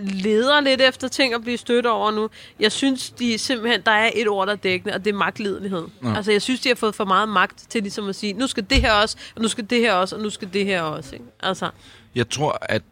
leder 0.00 0.60
lidt 0.60 0.80
efter 0.80 1.08
ting 1.08 1.34
at 1.34 1.42
blive 1.42 1.56
stødt 1.56 1.86
over 1.86 2.10
nu. 2.10 2.28
Jeg 2.60 2.72
synes, 2.72 3.10
de 3.10 3.38
simpelthen, 3.38 3.80
der 3.86 3.92
er 3.92 4.10
et 4.14 4.28
ord, 4.28 4.46
der 4.46 4.52
er 4.52 4.56
dækkende, 4.56 4.94
og 4.94 5.04
det 5.04 5.10
er 5.10 5.14
magtlidenhed. 5.14 5.86
Ja. 6.04 6.16
Altså, 6.16 6.32
jeg 6.32 6.42
synes, 6.42 6.60
de 6.60 6.68
har 6.68 6.76
fået 6.76 6.94
for 6.94 7.04
meget 7.04 7.28
magt 7.28 7.66
til 7.68 7.82
ligesom 7.82 8.08
at 8.08 8.16
sige, 8.16 8.32
nu 8.32 8.46
skal 8.46 8.66
det 8.70 8.80
her 8.80 8.92
også, 8.92 9.16
og 9.36 9.42
nu 9.42 9.48
skal 9.48 9.70
det 9.70 9.78
her 9.78 9.92
også, 9.92 10.16
og 10.16 10.22
nu 10.22 10.30
skal 10.30 10.48
det 10.52 10.64
her 10.64 10.82
også. 10.82 11.14
Ikke? 11.14 11.24
Altså, 11.42 11.70
Jeg 12.14 12.28
tror, 12.28 12.58
at 12.62 12.82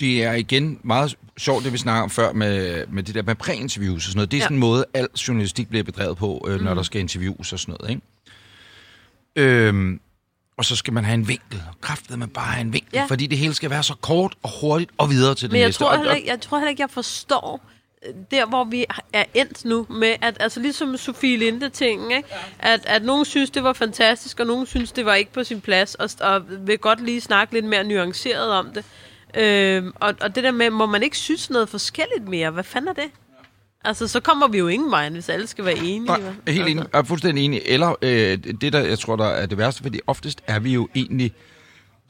det 0.00 0.24
er 0.24 0.32
igen 0.32 0.80
meget 0.82 1.16
sjovt, 1.38 1.64
det 1.64 1.72
vi 1.72 1.78
snakker 1.78 2.02
om 2.02 2.10
før 2.10 2.32
med, 2.32 2.86
med 2.86 3.02
det 3.02 3.14
der 3.14 3.22
med 3.22 3.34
præinterviews 3.34 3.96
og 4.06 4.10
sådan 4.10 4.16
noget. 4.18 4.30
Det 4.30 4.36
er 4.36 4.38
Ja. 4.40 4.44
sådan 4.44 4.56
en 4.56 4.60
måde, 4.60 4.84
al 4.94 5.08
journalistik 5.28 5.68
bliver 5.68 5.82
bedrevet 5.84 6.16
på, 6.16 6.46
øh, 6.48 6.60
når 6.60 6.74
der 6.74 6.82
skal 6.82 7.00
interviews 7.00 7.52
og 7.52 7.58
sådan 7.58 7.76
noget, 7.80 7.90
ikke? 7.90 8.02
Øhm, 9.36 10.00
og 10.56 10.64
så 10.64 10.76
skal 10.76 10.92
man 10.92 11.04
have 11.04 11.14
en 11.14 11.28
vinkel. 11.28 11.62
Kræftet 11.80 12.18
man 12.18 12.28
bare 12.28 12.52
have 12.52 12.60
en 12.60 12.72
vinkel, 12.72 12.90
Ja. 12.94 13.04
fordi 13.08 13.26
det 13.26 13.38
hele 13.38 13.54
skal 13.54 13.70
være 13.70 13.82
så 13.82 13.94
kort 14.00 14.34
og 14.42 14.50
hurtigt 14.60 14.90
og 14.98 15.10
videre 15.10 15.34
til 15.34 15.42
det 15.48 15.52
Men 15.52 15.60
jeg 15.60 15.68
næste. 15.68 15.84
tror, 15.84 15.96
heller 15.96 16.14
ikke, 16.14 16.28
jeg 16.28 16.40
tror 16.40 16.58
heller 16.58 16.70
ikke, 16.70 16.80
jeg 16.82 16.90
forstår 16.90 17.60
øh, 18.08 18.14
der, 18.30 18.46
hvor 18.46 18.64
vi 18.64 18.84
er 19.12 19.24
endt 19.34 19.64
nu 19.64 19.86
med, 19.90 20.14
at 20.22 20.36
altså 20.40 20.60
ligesom 20.60 20.96
Sofie 20.96 21.36
Linde-tingen, 21.36 22.10
ikke? 22.10 22.28
At, 22.58 22.80
at 22.86 23.02
nogen 23.04 23.24
synes, 23.24 23.50
det 23.50 23.62
var 23.62 23.72
fantastisk, 23.72 24.40
og 24.40 24.46
nogen 24.46 24.66
synes, 24.66 24.92
det 24.92 25.04
var 25.04 25.14
ikke 25.14 25.32
på 25.32 25.44
sin 25.44 25.60
plads, 25.60 25.94
og, 25.94 26.10
og 26.20 26.42
vil 26.66 26.78
godt 26.78 27.04
lige 27.04 27.20
snakke 27.20 27.54
lidt 27.54 27.64
mere 27.64 27.84
nuanceret 27.84 28.50
om 28.52 28.70
det. 28.74 28.84
Øhm, 29.36 29.92
og, 29.94 30.14
og 30.20 30.34
det 30.34 30.44
der 30.44 30.50
med, 30.50 30.70
må 30.70 30.86
man 30.86 31.02
ikke 31.02 31.16
synes 31.16 31.50
noget 31.50 31.68
forskelligt 31.68 32.28
mere? 32.28 32.50
Hvad 32.50 32.64
fanden 32.64 32.88
er 32.88 32.92
det? 32.92 33.10
Altså, 33.84 34.08
så 34.08 34.20
kommer 34.20 34.48
vi 34.48 34.58
jo 34.58 34.68
ingen 34.68 34.90
vej, 34.90 35.10
hvis 35.10 35.28
alle 35.28 35.46
skal 35.46 35.64
være 35.64 35.78
enige. 35.78 36.00
Nej, 36.00 36.16
er 36.16 36.20
helt 36.22 36.36
altså. 36.46 36.62
enig. 36.62 36.84
Jeg 36.92 36.98
er 36.98 37.02
fuldstændig 37.02 37.44
enig. 37.44 37.62
Eller 37.64 37.94
øh, 38.02 38.38
det, 38.60 38.72
der 38.72 38.78
jeg 38.80 38.98
tror, 38.98 39.16
der 39.16 39.24
er 39.26 39.46
det 39.46 39.58
værste, 39.58 39.82
fordi 39.82 40.00
oftest 40.06 40.40
er 40.46 40.58
vi 40.58 40.72
jo 40.74 40.88
egentlig 40.94 41.32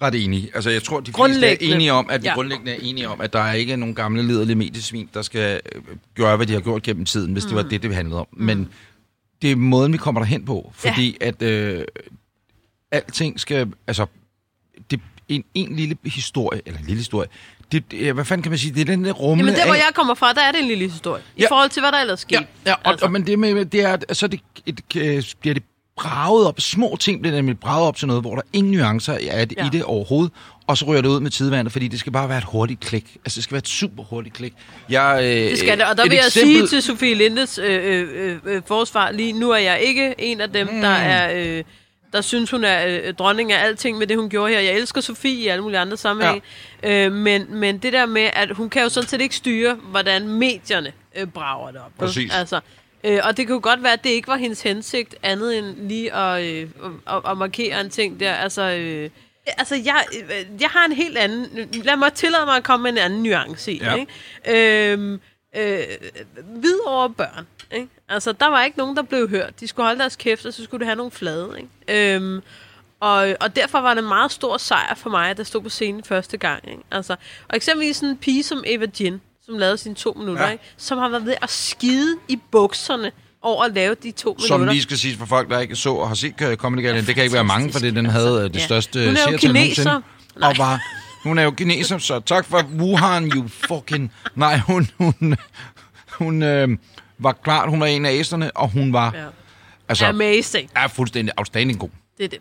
ret 0.03 0.25
enige. 0.25 0.51
Altså, 0.55 0.71
jeg 0.71 0.83
tror, 0.83 1.01
de 1.01 1.13
fleste 1.13 1.47
er 1.47 1.57
enige 1.61 1.93
om, 1.93 2.11
at 2.11 2.23
vi 2.23 2.27
Ja. 2.27 2.35
grundlæggende 2.35 2.73
er 2.73 2.79
enige 2.83 3.09
om, 3.09 3.21
at 3.21 3.33
der 3.33 3.41
er 3.41 3.53
ikke 3.53 3.77
nogen 3.77 3.95
gamle 3.95 4.23
liderlige 4.23 4.57
mediesvin, 4.57 5.09
der 5.15 5.23
skal 5.23 5.61
øh, 5.75 5.83
gøre, 6.17 6.37
hvad 6.37 6.47
de 6.47 6.53
har 6.53 6.61
gjort 6.61 6.83
gennem 6.83 7.05
tiden, 7.05 7.33
hvis 7.33 7.45
mm. 7.45 7.49
det 7.49 7.57
var 7.57 7.63
det, 7.63 7.83
det 7.83 7.95
handlede 7.95 8.21
om. 8.21 8.27
Mm. 8.33 8.45
Men 8.45 8.69
det 9.43 9.53
er 9.53 9.57
måden, 9.57 9.93
vi 9.93 9.99
kommer 9.99 10.21
derhen 10.21 10.45
på, 10.45 10.73
fordi 10.75 11.17
ja. 11.21 11.27
at 11.27 11.43
øh, 11.43 11.85
alting 12.91 13.41
skal, 13.41 13.73
altså, 13.87 14.07
det 14.91 15.01
en, 15.29 15.45
en 15.55 15.77
lille 15.77 15.97
historie, 16.05 16.61
eller 16.67 16.79
en 16.81 16.85
lille 16.87 16.99
historie, 16.99 17.29
det, 17.73 17.91
det, 17.91 18.15
hvad 18.15 18.25
fanden 18.25 18.43
kan 18.43 18.51
man 18.53 18.59
sige, 18.59 18.75
det 18.75 18.81
er 18.81 18.85
den 18.85 19.05
der 19.05 19.13
rumle 19.13 19.45
Jamen, 19.45 19.55
der 19.59 19.65
hvor 19.65 19.75
af- 19.75 19.79
jeg 19.79 19.89
kommer 19.95 20.15
fra, 20.15 20.33
der 20.33 20.41
er 20.41 20.53
det 20.53 20.61
en 20.61 20.69
lille 20.69 20.89
historie. 20.89 21.23
I 21.37 21.41
Ja. 21.43 21.49
forhold 21.51 21.71
til, 21.71 21.81
hvad 21.83 21.93
der 21.93 21.99
ellers 21.99 22.21
skete. 22.21 22.41
Ja, 22.67 22.71
ja 22.71 22.75
og, 22.85 22.91
altså. 22.91 23.05
og, 23.07 23.13
men 23.13 23.27
det, 23.27 23.39
med, 23.39 23.65
det 23.65 23.81
er, 23.83 23.97
så 24.13 24.27
det, 24.27 24.41
et, 24.67 24.81
øh, 24.97 25.23
bliver 25.41 25.55
det 25.55 25.63
braget 25.97 26.47
op, 26.47 26.61
små 26.61 26.97
ting 27.01 27.21
bliver 27.23 27.37
nemlig 27.37 27.59
braget 27.59 27.89
op 27.89 27.97
til 27.97 28.07
noget, 28.09 28.23
hvor 28.23 28.35
der 28.35 28.43
ingen 28.53 28.73
nuancer 28.73 29.13
er 29.13 29.19
ja. 29.21 29.45
Ja. 29.57 29.67
i 29.67 29.69
det 29.73 29.83
overhovedet, 29.85 30.33
og 30.67 30.79
så 30.79 30.85
ryger 30.85 31.03
det 31.03 31.09
ud 31.09 31.21
med 31.21 31.31
tidevandet, 31.31 31.73
fordi 31.73 31.89
det 31.89 32.01
skal 32.01 32.13
bare 32.13 32.29
være 32.29 32.39
et 32.39 32.45
hurtigt 32.45 32.81
klik. 32.81 33.17
Altså, 33.25 33.37
det 33.37 33.45
skal 33.45 33.53
være 33.55 33.59
et 33.59 33.69
super 33.69 34.03
hurtigt 34.03 34.35
klik. 34.37 34.53
Jeg, 34.91 35.19
øh, 35.23 35.51
Det 35.51 35.59
skal 35.59 35.79
det, 35.79 35.87
og 35.87 35.97
der 35.97 36.03
vil 36.03 36.13
jeg 36.13 36.27
eksempel- 36.27 36.57
sige 36.57 36.67
til 36.67 36.83
Sofie 36.83 37.15
Lindes 37.15 37.59
øh, 37.59 38.09
øh, 38.15 38.39
øh, 38.45 38.63
forsvar 38.67 39.11
lige, 39.11 39.33
nu 39.33 39.51
er 39.51 39.59
jeg 39.59 39.81
ikke 39.81 40.15
en 40.19 40.41
af 40.41 40.51
dem, 40.53 40.69
mm. 40.73 40.81
der 40.81 40.89
er... 40.89 41.57
Øh, 41.59 41.65
der 42.13 42.21
synes, 42.21 42.51
hun 42.51 42.65
er 42.65 42.87
øh, 42.87 43.15
dronning 43.15 43.53
af 43.53 43.65
alting 43.65 43.99
med 43.99 44.07
det, 44.07 44.17
hun 44.17 44.31
gjorde 44.31 44.53
her. 44.53 44.61
Jeg 44.61 44.75
elsker 44.75 45.01
Sofie 45.01 45.45
i 45.45 45.49
alle 45.49 45.63
mulige 45.63 45.79
andre 45.79 45.97
sammenhænge. 45.97 46.43
Ja. 46.83 47.07
Øh, 47.07 47.13
men, 47.13 47.47
men 47.55 47.79
det 47.79 47.93
der 47.93 48.07
med, 48.07 48.31
at 48.33 48.51
hun 48.51 48.71
kan 48.71 48.83
jo 48.83 48.89
sådan 48.89 49.09
set 49.09 49.21
ikke 49.21 49.37
styre, 49.37 49.75
hvordan 49.75 50.29
medierne 50.29 50.93
øh, 51.17 51.27
brager 51.27 51.71
det 51.71 51.81
op. 51.81 51.93
Præcis. 51.99 52.35
Altså, 52.35 52.61
øh, 53.05 53.19
og 53.25 53.37
det 53.37 53.47
kunne 53.47 53.61
godt 53.61 53.83
være, 53.83 53.93
at 53.93 54.05
det 54.05 54.11
ikke 54.11 54.29
var 54.29 54.37
hendes 54.37 54.63
hensigt, 54.63 55.17
andet 55.23 55.59
end 55.59 55.89
lige 55.89 56.15
at, 56.15 56.45
øh, 56.45 56.69
at, 57.07 57.21
at 57.31 57.39
markere 57.39 57.81
en 57.81 57.91
ting 57.91 58.21
der. 58.21 58.33
Altså, 58.33 58.63
øh, 58.63 59.11
altså 59.59 59.75
jeg, 59.85 60.05
øh, 60.23 60.61
jeg 60.61 60.69
har 60.69 60.85
en 60.85 60.93
helt 60.93 61.19
anden... 61.19 61.69
Lad 61.73 61.97
mig 61.97 62.13
tillade 62.13 62.47
mig 62.47 62.57
at 62.57 62.65
komme 62.65 62.83
med 62.83 62.93
en 62.93 62.99
anden 62.99 63.23
nuance 63.23 63.73
i. 63.73 63.83
Ja. 63.83 63.95
Ikke? 63.95 64.93
Øhm, 64.93 65.21
øh, 65.57 65.83
videre 66.63 67.11
børn. 67.11 67.47
Ikke? 67.75 67.89
Altså, 68.09 68.33
der 68.33 68.47
var 68.47 68.65
ikke 68.65 68.79
nogen, 68.79 68.97
der 68.97 69.03
blev 69.03 69.29
hørt. 69.29 69.61
De 69.61 69.67
skulle 69.69 69.87
holde 69.87 70.01
deres 70.01 70.17
kæft, 70.17 70.47
og 70.47 70.55
så 70.55 70.65
skulle 70.65 70.81
de 70.81 70.85
have 70.87 70.97
nogle 70.97 71.13
flade. 71.13 71.51
Ikke? 71.89 72.15
Øhm, 72.17 72.41
og, 73.01 73.37
og 73.41 73.57
derfor 73.57 73.81
var 73.81 73.95
det 73.95 74.03
en 74.03 74.09
meget 74.09 74.33
stor 74.33 74.57
sejr 74.57 74.95
for 74.95 75.11
mig, 75.11 75.31
at 75.31 75.37
der 75.37 75.45
stod 75.45 75.63
på 75.63 75.69
scenen 75.69 76.05
første 76.05 76.37
gang. 76.37 76.69
Ikke? 76.69 76.83
Altså, 76.91 77.13
og 77.49 77.57
eksempelvis 77.57 77.97
sådan 77.97 78.09
en 78.09 78.17
pige 78.17 78.43
som 78.43 78.63
Eva 78.67 78.87
Jin, 79.01 79.21
som 79.47 79.59
lavede 79.59 79.79
sine 79.79 79.95
to 79.95 80.13
minutter, 80.13 80.43
Ja. 80.43 80.47
ja. 80.47 80.53
ikke? 80.53 80.65
som 80.77 80.99
har 80.99 81.09
været 81.09 81.27
ved 81.27 81.35
at 81.43 81.51
skide 81.51 82.17
i 82.29 82.39
bukserne 82.51 83.13
over 83.43 83.65
at 83.65 83.75
lave 83.75 83.95
de 83.95 84.11
to 84.11 84.39
Som 84.41 84.61
minutter. 84.61 84.73
lige 84.73 84.83
skal 84.83 84.99
siges 84.99 85.17
for 85.19 85.27
folk, 85.27 85.51
der 85.51 85.59
ikke 85.61 85.77
så 85.77 85.95
og 85.95 86.09
har 86.09 86.15
set 86.15 86.35
uh, 86.41 86.55
Comedy 86.55 86.83
Galley. 86.83 87.07
Det 87.07 87.15
kan 87.15 87.25
ikke 87.25 87.35
være 87.35 87.45
mange, 87.45 87.73
fordi 87.73 87.91
den 87.91 88.07
havde 88.07 88.35
uh, 88.37 88.43
det 88.43 88.57
Ja. 88.57 88.65
største 88.65 89.07
Hun 89.07 89.17
er 89.17 89.31
jo 89.33 89.37
kineser. 89.39 90.01
Og 90.43 90.55
var 90.59 90.81
Hun 91.23 91.39
er 91.39 91.43
jo 91.43 91.51
kineser, 91.51 91.99
så 91.99 92.21
tak 92.21 92.45
for 92.45 92.63
Wuhan, 92.79 93.25
you 93.31 93.49
fucking... 93.49 94.13
Nej, 94.35 94.59
hun, 94.59 94.89
hun, 94.99 95.37
hun 96.13 96.43
øh, 96.43 96.69
var 97.19 97.33
klart, 97.33 97.69
hun 97.71 97.81
var 97.81 97.87
en 97.87 98.07
af 98.07 98.13
æsterne, 98.13 98.51
og 98.57 98.69
hun 98.71 98.93
var 98.93 99.13
Ja. 99.15 99.25
altså, 99.89 100.07
Amazing. 100.07 100.71
er 100.77 100.89
fuldstændig 100.89 101.35
outstanding 101.39 101.81
god. 101.81 101.91
Det 102.19 102.25
er 102.25 102.29
det. 102.29 102.39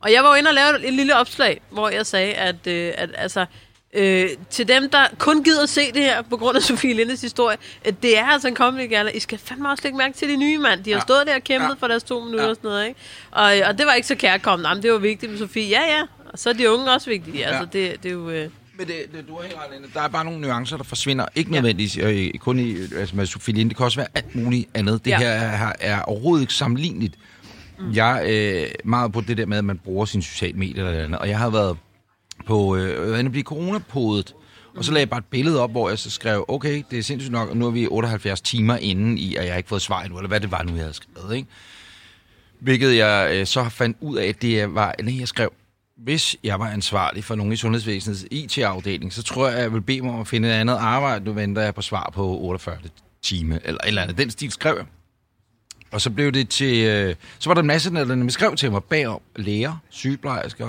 Og 0.00 0.12
jeg 0.12 0.22
var 0.22 0.28
jo 0.28 0.34
inde 0.34 0.48
og 0.48 0.54
lave 0.54 0.86
et 0.88 0.94
lille 0.94 1.16
opslag, 1.16 1.60
hvor 1.70 1.88
jeg 1.88 2.06
sagde, 2.06 2.34
at, 2.34 2.66
øh, 2.66 2.92
at 2.96 3.10
altså, 3.14 3.46
øh, 3.94 4.28
til 4.50 4.68
dem, 4.68 4.90
der 4.90 5.06
kun 5.18 5.44
gider 5.44 5.62
at 5.62 5.68
se 5.68 5.92
det 5.92 6.02
her 6.02 6.22
på 6.22 6.36
grund 6.36 6.56
af 6.56 6.62
Sofie 6.62 6.94
Lindes 6.94 7.20
historie, 7.20 7.56
at 7.84 8.02
det 8.02 8.18
er 8.18 8.24
altså 8.26 8.48
en 8.48 8.56
comedy 8.56 8.88
gala. 8.90 9.10
I 9.10 9.20
skal 9.20 9.38
fandme 9.38 9.70
også 9.70 9.82
lægge 9.84 9.98
mærke 9.98 10.14
til 10.18 10.28
de 10.28 10.36
nye 10.36 10.58
mand. 10.58 10.84
De 10.84 10.90
har 10.90 10.96
Ja. 10.96 11.02
stået 11.02 11.26
der 11.26 11.34
og 11.34 11.44
kæmpet 11.44 11.68
Ja. 11.68 11.74
for 11.80 11.88
deres 11.88 12.02
to 12.02 12.20
minutter 12.20 12.44
Ja. 12.44 12.50
og 12.50 12.56
sådan 12.56 12.68
noget, 12.68 12.86
ikke? 12.88 13.00
Og, 13.30 13.52
og 13.68 13.78
det 13.78 13.86
var 13.86 13.92
ikke 13.94 14.08
så 14.08 14.14
kærkommet. 14.14 14.68
Jamen, 14.68 14.82
det 14.82 14.92
var 14.92 14.98
vigtigt 14.98 15.32
med 15.32 15.38
Sofie. 15.38 15.68
Ja, 15.68 15.80
ja. 15.98 16.02
Og 16.32 16.38
så 16.38 16.48
er 16.48 16.52
de 16.52 16.70
unge 16.70 16.90
også 16.92 17.10
vigtige. 17.10 17.46
Altså, 17.46 17.64
det, 17.72 18.02
det 18.02 18.08
er 18.08 18.12
jo... 18.12 18.30
Øh, 18.30 18.48
Men 18.78 18.86
det, 18.86 18.96
det, 19.14 19.28
du 19.28 19.34
er 19.36 19.42
helt 19.42 19.54
ret. 19.54 19.94
Der 19.94 20.00
er 20.00 20.08
bare 20.08 20.24
nogle 20.24 20.40
nuancer, 20.40 20.76
der 20.76 20.84
forsvinder. 20.84 21.26
Ikke 21.34 21.50
nødvendigvis 21.52 21.96
øh, 21.96 22.30
kun 22.38 22.58
i, 22.58 22.76
altså 22.96 23.16
med 23.16 23.26
Sofie. 23.26 23.54
Det 23.64 23.76
kan 23.76 23.84
også 23.84 24.00
være 24.00 24.08
alt 24.14 24.34
muligt 24.34 24.68
andet. 24.74 25.04
Det 25.04 25.10
Ja. 25.10 25.20
ja. 25.20 25.38
her 25.38 25.66
er, 25.66 25.72
er 25.80 26.02
overhovedet 26.02 26.42
ikke 26.42 26.54
sammenligneligt. 26.54 27.14
Mm. 27.78 27.92
Jeg 27.92 28.26
er 28.26 28.62
øh, 28.62 28.70
meget 28.84 29.12
på 29.12 29.20
det 29.20 29.36
der 29.36 29.46
med, 29.46 29.58
at 29.58 29.64
man 29.64 29.78
bruger 29.78 30.04
sine 30.04 30.22
sociale 30.22 30.58
medier 30.58 30.88
eller 30.88 31.04
andet. 31.04 31.20
Og 31.20 31.28
jeg 31.28 31.38
har 31.38 31.50
været 31.50 31.76
på, 32.46 32.76
øh, 32.76 32.90
jeg 32.90 33.10
var 33.12 33.18
inde 33.18 33.28
at 33.28 33.32
blive 33.32 33.44
coronapodet. 33.44 34.34
Og 34.76 34.84
så 34.84 34.92
lagde 34.92 35.00
jeg 35.00 35.10
bare 35.10 35.18
et 35.18 35.24
billede 35.24 35.60
op, 35.60 35.70
hvor 35.70 35.88
jeg 35.88 35.98
så 35.98 36.10
skrev, 36.10 36.44
okay, 36.48 36.82
det 36.90 36.98
er 36.98 37.02
sindssygt 37.02 37.32
nok, 37.32 37.50
og 37.50 37.56
nu 37.56 37.66
er 37.66 37.70
vi 37.70 37.86
78 37.86 38.40
timer 38.40 38.76
inden 38.76 39.18
i, 39.18 39.36
at 39.36 39.44
jeg 39.44 39.52
har 39.52 39.56
ikke 39.56 39.68
fået 39.68 39.82
svar 39.82 40.02
endnu, 40.02 40.18
eller 40.18 40.28
hvad 40.28 40.40
det 40.40 40.50
var 40.50 40.62
nu, 40.62 40.72
jeg 40.74 40.80
havde 40.82 40.94
skrevet, 40.94 41.36
ikke? 41.36 41.48
Hvilket 42.60 42.96
jeg 42.96 43.30
øh, 43.34 43.46
så 43.46 43.68
fandt 43.68 43.96
ud 44.00 44.16
af, 44.16 44.26
at 44.26 44.42
det 44.42 44.74
var, 44.74 44.94
nej, 45.02 45.18
jeg 45.20 45.28
skrev, 45.28 45.52
hvis 45.98 46.36
jeg 46.44 46.60
var 46.60 46.68
ansvarlig 46.68 47.24
for 47.24 47.34
nogen 47.34 47.52
i 47.52 47.56
sundhedsvæsenets 47.56 48.26
IT-afdeling, 48.30 49.12
så 49.12 49.22
tror 49.22 49.48
jeg, 49.48 49.60
jeg 49.60 49.72
vil 49.72 49.80
bede 49.80 50.00
mig 50.00 50.14
om 50.14 50.20
at 50.20 50.28
finde 50.28 50.48
et 50.48 50.52
andet 50.52 50.74
arbejde. 50.74 51.24
Nu 51.24 51.32
venter 51.32 51.62
jeg 51.62 51.74
på 51.74 51.82
svar 51.82 52.10
på 52.14 52.38
48 52.38 52.76
time, 53.22 53.60
eller 53.64 53.80
et 53.80 53.88
eller 53.88 54.02
andet. 54.02 54.18
Den 54.18 54.30
stil 54.30 54.50
skrev 54.50 54.76
jeg. 54.76 54.86
Og 55.90 56.00
så 56.00 56.10
blev 56.10 56.32
det 56.32 56.48
til... 56.48 56.84
Øh, 56.84 57.14
så 57.38 57.50
var 57.50 57.54
der 57.54 57.60
en 57.60 57.66
masse, 57.66 57.94
der 57.94 58.04
nemlig 58.04 58.32
skrev 58.32 58.56
til 58.56 58.70
mig 58.70 58.84
bagom. 58.84 59.20
Læger, 59.36 59.76
sygeplejersker, 59.90 60.68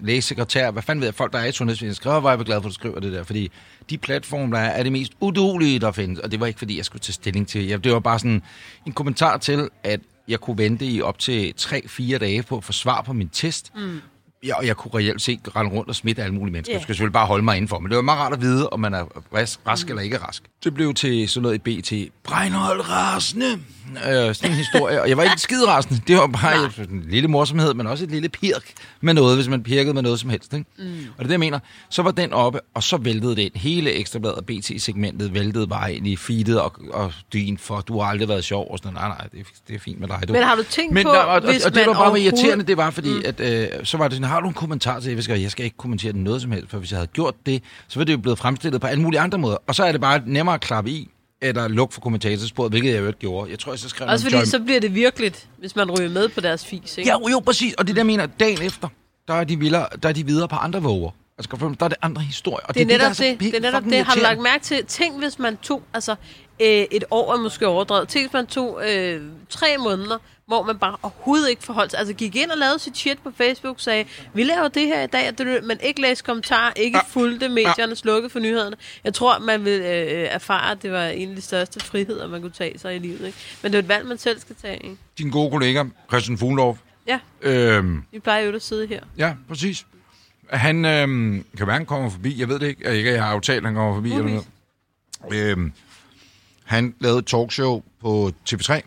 lægesekretær, 0.00 0.70
hvad 0.70 0.82
fanden 0.82 1.00
ved 1.00 1.08
jeg, 1.08 1.14
folk, 1.14 1.32
der 1.32 1.38
er 1.38 1.46
i 1.46 1.52
sundhedsvæsenet, 1.52 1.96
skrev, 1.96 2.22
var 2.22 2.30
jeg 2.30 2.44
glad 2.44 2.56
for, 2.56 2.68
at 2.68 2.70
du 2.70 2.74
skriver 2.74 3.00
det 3.00 3.12
der, 3.12 3.22
fordi 3.22 3.50
de 3.90 3.98
platforme, 3.98 4.56
der 4.56 4.62
er, 4.62 4.70
er 4.70 4.82
det 4.82 4.92
mest 4.92 5.12
udulige, 5.20 5.78
der 5.78 5.92
findes. 5.92 6.18
Og 6.18 6.30
det 6.30 6.40
var 6.40 6.46
ikke, 6.46 6.58
fordi 6.58 6.76
jeg 6.76 6.84
skulle 6.84 7.00
tage 7.00 7.14
stilling 7.14 7.48
til. 7.48 7.66
Jeg, 7.66 7.84
det 7.84 7.92
var 7.92 8.00
bare 8.00 8.18
sådan 8.18 8.42
en 8.86 8.92
kommentar 8.92 9.36
til, 9.36 9.68
at 9.82 10.00
jeg 10.28 10.40
kunne 10.40 10.58
vente 10.58 10.86
i 10.86 11.02
op 11.02 11.18
til 11.18 11.54
3-4 11.60 12.18
dage 12.18 12.42
på 12.42 12.56
at 12.56 12.64
få 12.64 12.72
svar 12.72 13.02
på 13.02 13.12
min 13.12 13.28
test. 13.28 13.72
Mm. 13.76 14.00
Ja, 14.46 14.56
og 14.56 14.66
jeg 14.66 14.76
kunne 14.76 14.94
reelt 14.94 15.22
set 15.22 15.56
rende 15.56 15.72
rundt 15.72 15.88
og 15.88 15.94
smitte 15.94 16.22
alle 16.22 16.34
mulige 16.34 16.52
mennesker. 16.52 16.72
Ja. 16.72 16.76
Jeg 16.76 16.82
skal 16.82 16.94
selvfølgelig 16.94 17.12
bare 17.12 17.26
holde 17.26 17.44
mig 17.44 17.56
indenfor. 17.56 17.78
Men 17.78 17.90
det 17.90 17.96
var 17.96 18.02
meget 18.02 18.20
rart 18.20 18.32
at 18.32 18.40
vide, 18.40 18.70
om 18.70 18.80
man 18.80 18.94
er 18.94 19.04
rask, 19.34 19.60
rask 19.66 19.86
mm. 19.86 19.90
eller 19.90 20.02
ikke 20.02 20.18
rask. 20.18 20.42
Det 20.64 20.74
blev 20.74 20.94
til 20.94 21.28
sådan 21.28 21.42
noget 21.42 21.66
i 21.66 21.80
BT. 21.80 21.92
Breinholt 22.24 22.88
rasende. 22.88 23.60
Øh, 23.96 24.34
sådan 24.34 24.50
en 24.50 24.56
historie. 24.56 25.02
Og 25.02 25.08
jeg 25.08 25.16
var 25.16 25.22
ikke 25.22 25.38
skide 25.40 25.66
rasende. 25.68 26.00
Det 26.06 26.16
var 26.16 26.26
bare 26.26 26.64
et, 26.66 26.88
en 26.90 27.04
lille 27.08 27.28
morsomhed, 27.28 27.74
men 27.74 27.86
også 27.86 28.04
et 28.04 28.10
lille 28.10 28.28
pirk 28.28 28.72
med 29.00 29.14
noget, 29.14 29.36
hvis 29.36 29.48
man 29.48 29.62
pirkede 29.62 29.94
med 29.94 30.02
noget 30.02 30.20
som 30.20 30.30
helst. 30.30 30.52
Ikke? 30.54 30.66
Mm. 30.78 30.84
Og 30.84 30.94
det 31.18 31.18
er 31.18 31.22
det, 31.22 31.30
jeg 31.30 31.40
mener. 31.40 31.58
Så 31.90 32.02
var 32.02 32.10
den 32.10 32.32
oppe, 32.32 32.60
og 32.74 32.82
så 32.82 32.96
væltede 32.96 33.36
det 33.36 33.42
ind. 33.42 33.52
Hele 33.54 33.92
ekstrabladet 33.92 34.36
og 34.38 34.44
BT-segmentet 34.46 35.34
væltede 35.34 35.66
bare 35.66 35.94
ind 35.94 36.06
i 36.06 36.16
feedet, 36.16 36.60
og, 36.60 36.72
og 36.92 37.12
din 37.32 37.58
for, 37.58 37.80
du 37.80 38.00
har 38.00 38.08
aldrig 38.10 38.28
været 38.28 38.44
sjov. 38.44 38.66
Og 38.70 38.78
sådan, 38.78 38.92
nej, 38.92 39.08
nej, 39.08 39.26
det 39.32 39.40
er, 39.40 39.44
det 39.68 39.74
er 39.76 39.80
fint 39.80 40.00
med 40.00 40.08
dig. 40.08 40.24
Du. 40.28 40.32
Men 40.32 40.42
har 40.42 40.54
du 40.54 40.62
tænkt 40.70 40.94
Men 40.94 41.02
på, 41.04 41.10
og, 41.10 41.26
og, 41.26 41.40
hvis 41.40 41.64
og 41.66 41.74
det 41.74 41.80
man 41.80 41.86
var 41.86 41.92
bare 41.92 42.02
overhovedet- 42.02 42.24
irriterende, 42.24 42.64
det 42.64 42.76
var, 42.76 42.90
fordi 42.90 43.10
mm. 43.14 43.22
at, 43.24 43.40
øh, 43.40 43.68
så 43.84 43.96
var 43.96 44.08
det 44.08 44.14
sådan, 44.16 44.28
har 44.28 44.40
du 44.40 44.48
en 44.48 44.54
kommentar 44.54 45.00
til, 45.00 45.14
jeg 45.14 45.22
skal, 45.24 45.40
jeg 45.40 45.50
skal 45.50 45.64
ikke 45.64 45.76
kommentere 45.76 46.12
noget 46.12 46.42
som 46.42 46.52
helst, 46.52 46.70
for 46.70 46.78
hvis 46.78 46.90
jeg 46.90 46.98
havde 46.98 47.10
gjort 47.12 47.34
det, 47.46 47.62
så 47.88 47.98
var 48.00 48.04
det 48.04 48.12
jo 48.12 48.18
blevet 48.18 48.38
fremstillet 48.38 48.80
på 48.80 48.86
alle 48.86 49.02
mulige 49.02 49.20
andre 49.20 49.38
måder. 49.38 49.56
Og 49.66 49.74
så 49.74 49.84
er 49.84 49.92
det 49.92 50.00
bare 50.00 50.20
nemmere 50.26 50.54
at 50.54 50.60
klappe 50.60 50.90
i, 50.90 51.10
eller 51.42 51.68
lukke 51.68 51.94
for 51.94 52.00
kommentatorsporet, 52.00 52.72
hvilket 52.72 52.92
jeg 52.92 53.00
jo 53.00 53.06
ikke 53.06 53.18
gjorde. 53.18 53.50
Jeg 53.50 53.58
tror, 53.58 53.72
jeg 53.72 53.78
så 53.78 53.88
skrev 53.88 54.08
også 54.08 54.24
fordi, 54.24 54.36
Joy- 54.36 54.44
så 54.44 54.60
bliver 54.60 54.80
det 54.80 54.94
virkeligt, 54.94 55.48
hvis 55.58 55.76
man 55.76 55.90
ryger 55.90 56.10
med 56.10 56.28
på 56.28 56.40
deres 56.40 56.66
fis, 56.66 56.98
ikke? 56.98 57.10
Ja, 57.10 57.30
jo, 57.30 57.38
præcis. 57.40 57.74
Og 57.74 57.86
det 57.86 57.90
er 57.90 57.94
det, 57.94 57.98
jeg 57.98 58.06
mener, 58.06 58.26
dagen 58.26 58.62
efter, 58.62 58.88
der 59.28 59.34
er 59.34 59.44
de, 59.44 59.58
vildere, 59.58 59.86
der 60.02 60.08
er 60.08 60.12
de 60.12 60.26
videre 60.26 60.48
på 60.48 60.56
andre 60.56 60.82
våger. 60.82 61.10
Altså, 61.38 61.74
der 61.78 61.84
er 61.84 61.88
det 61.88 61.98
andre 62.02 62.22
historier. 62.22 62.66
Og 62.66 62.74
Det 62.74 62.82
er 62.82 62.86
netop 62.86 63.00
der 63.00 63.08
det. 63.08 63.16
så 63.16 63.22
Det, 63.24 63.40
det, 63.40 63.54
er 63.54 63.60
netop 63.60 63.84
det. 63.84 64.04
Har 64.04 64.14
du 64.14 64.20
lagt 64.20 64.40
mærke 64.40 64.64
til? 64.64 64.84
Tænk, 64.86 65.18
hvis 65.18 65.38
man 65.38 65.56
tog, 65.56 65.82
altså 65.94 66.14
øh, 66.60 66.66
et 66.90 67.04
år 67.10 67.34
er 67.34 67.38
måske 67.38 67.66
overdrevet. 67.66 68.08
Tænk, 68.08 68.32
man 68.32 68.46
tog 68.46 68.82
øh, 68.90 69.22
tre 69.48 69.66
måneder, 69.78 70.18
hvor 70.46 70.62
man 70.62 70.78
bare 70.78 70.96
overhovedet 71.02 71.50
ikke 71.50 71.62
forholdt 71.62 71.90
sig. 71.90 71.98
Altså 72.00 72.14
gik 72.14 72.36
ind 72.36 72.50
og 72.50 72.58
lavede 72.58 72.78
sit 72.78 72.96
shit 72.96 73.18
på 73.22 73.30
Facebook, 73.36 73.80
sagde, 73.80 74.04
vi 74.34 74.42
laver 74.42 74.68
det 74.68 74.86
her 74.86 75.02
i 75.02 75.06
dag, 75.06 75.32
det, 75.38 75.64
men 75.64 75.78
ikke 75.82 76.00
læste 76.00 76.24
kommentarer, 76.24 76.72
ikke 76.76 76.98
Ja. 76.98 77.02
fulgte 77.08 77.48
medierne, 77.48 77.96
slukkede 77.96 78.30
for 78.30 78.38
nyhederne. 78.40 78.76
Jeg 79.04 79.14
tror, 79.14 79.38
man 79.38 79.64
vil 79.64 79.80
øh, 79.80 80.28
erfare, 80.30 80.70
at 80.72 80.82
det 80.82 80.92
var 80.92 81.04
en 81.06 81.30
af 81.30 81.36
de 81.36 81.42
største 81.42 81.80
friheder, 81.80 82.28
man 82.28 82.40
kunne 82.40 82.50
tage 82.50 82.78
sig 82.78 82.96
i 82.96 82.98
livet. 82.98 83.26
Ikke? 83.26 83.38
Men 83.62 83.72
det 83.72 83.78
er 83.78 83.82
et 83.82 83.88
valg, 83.88 84.06
man 84.06 84.18
selv 84.18 84.40
skal 84.40 84.56
tage. 84.62 84.76
Ikke? 84.84 84.96
Din 85.18 85.30
gode 85.30 85.50
kollega, 85.50 85.84
Christian 86.08 86.38
Fuglendorf, 86.38 86.76
Ja, 87.06 87.18
øhm, 87.42 88.02
vi 88.12 88.18
plejer 88.18 88.44
jo 88.44 88.52
at 88.54 88.62
sidde 88.62 88.86
her. 88.86 89.00
Ja, 89.18 89.34
præcis. 89.48 89.86
Han 90.50 90.84
øhm, 90.84 91.44
kan 91.58 91.66
være, 91.66 91.76
han 91.76 91.86
kommer 91.86 92.10
forbi. 92.10 92.40
Jeg 92.40 92.48
ved 92.48 92.58
det 92.58 92.66
ikke. 92.66 92.80
Jeg, 92.88 92.96
ikke, 92.96 93.12
jeg 93.12 93.24
har 93.24 93.30
aftalt, 93.32 93.64
han 93.64 93.74
kommer 93.74 93.94
forbi. 93.94 94.10
Eller 94.12 94.24
noget. 94.24 94.46
Øhm, 95.32 95.72
han 96.70 96.94
lavede 97.00 97.18
et 97.18 97.26
talkshow 97.26 97.82
på 98.00 98.32
TV3. 98.50 98.80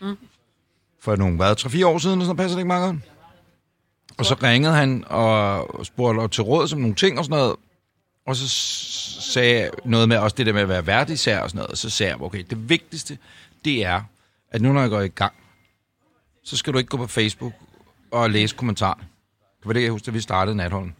Mm. 0.00 0.16
For 1.00 1.16
nogle, 1.16 1.36
hvad, 1.36 1.56
3-4 1.60 1.86
år 1.86 1.98
siden, 1.98 2.20
sådan, 2.20 2.36
passer 2.36 2.56
det 2.56 2.60
ikke 2.60 2.66
meget 2.66 2.84
godt? 2.84 2.96
Og 4.18 4.24
så 4.24 4.36
ringede 4.42 4.74
han 4.74 5.04
og 5.06 5.86
spurgte 5.86 6.28
til 6.28 6.42
råd 6.42 6.68
som 6.68 6.80
nogle 6.80 6.94
ting 6.94 7.18
og 7.18 7.24
sådan 7.24 7.38
noget. 7.38 7.56
Og 8.26 8.36
så 8.36 8.48
sagde 9.32 9.70
noget 9.84 10.08
med 10.08 10.16
også 10.16 10.36
det 10.36 10.46
der 10.46 10.52
med 10.52 10.60
at 10.60 10.68
være 10.68 10.86
værdig 10.86 11.14
især 11.14 11.40
og 11.40 11.50
sådan 11.50 11.58
noget. 11.58 11.70
Og 11.70 11.78
så 11.78 11.90
sagde 11.90 12.12
jeg, 12.12 12.22
okay, 12.22 12.44
det 12.50 12.68
vigtigste, 12.68 13.18
det 13.64 13.84
er, 13.84 14.02
at 14.50 14.62
nu 14.62 14.72
når 14.72 14.80
jeg 14.80 14.90
går 14.90 15.00
i 15.00 15.08
gang, 15.08 15.32
så 16.44 16.56
skal 16.56 16.72
du 16.72 16.78
ikke 16.78 16.88
gå 16.88 16.96
på 16.96 17.06
Facebook 17.06 17.52
og 18.10 18.30
læse 18.30 18.56
kommentarer. 18.56 18.94
Det 19.58 19.66
var 19.66 19.72
det, 19.72 19.82
jeg 19.82 19.90
husker, 19.90 20.12
da 20.12 20.14
vi 20.14 20.20
startede 20.20 20.56
natholden. 20.56 20.94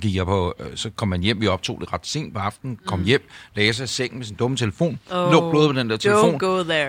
Gik 0.00 0.14
jeg 0.16 0.26
på, 0.26 0.54
øh, 0.60 0.66
så 0.74 0.90
kom 0.96 1.08
man 1.08 1.20
hjem, 1.20 1.40
vi 1.40 1.46
optog 1.46 1.80
det 1.80 1.92
ret 1.92 2.06
sent 2.06 2.34
på 2.34 2.40
aftenen, 2.40 2.78
kom 2.86 3.04
hjem, 3.04 3.28
lagde 3.56 3.72
sig 3.72 3.84
i 3.84 3.86
sengen 3.86 4.18
med 4.18 4.26
sin 4.26 4.36
dumme 4.36 4.56
telefon, 4.56 4.98
Oh, 5.10 5.32
lå 5.32 5.50
blod 5.50 5.72
på 5.72 5.78
den 5.78 5.90
der 5.90 5.96
telefon, 5.96 6.40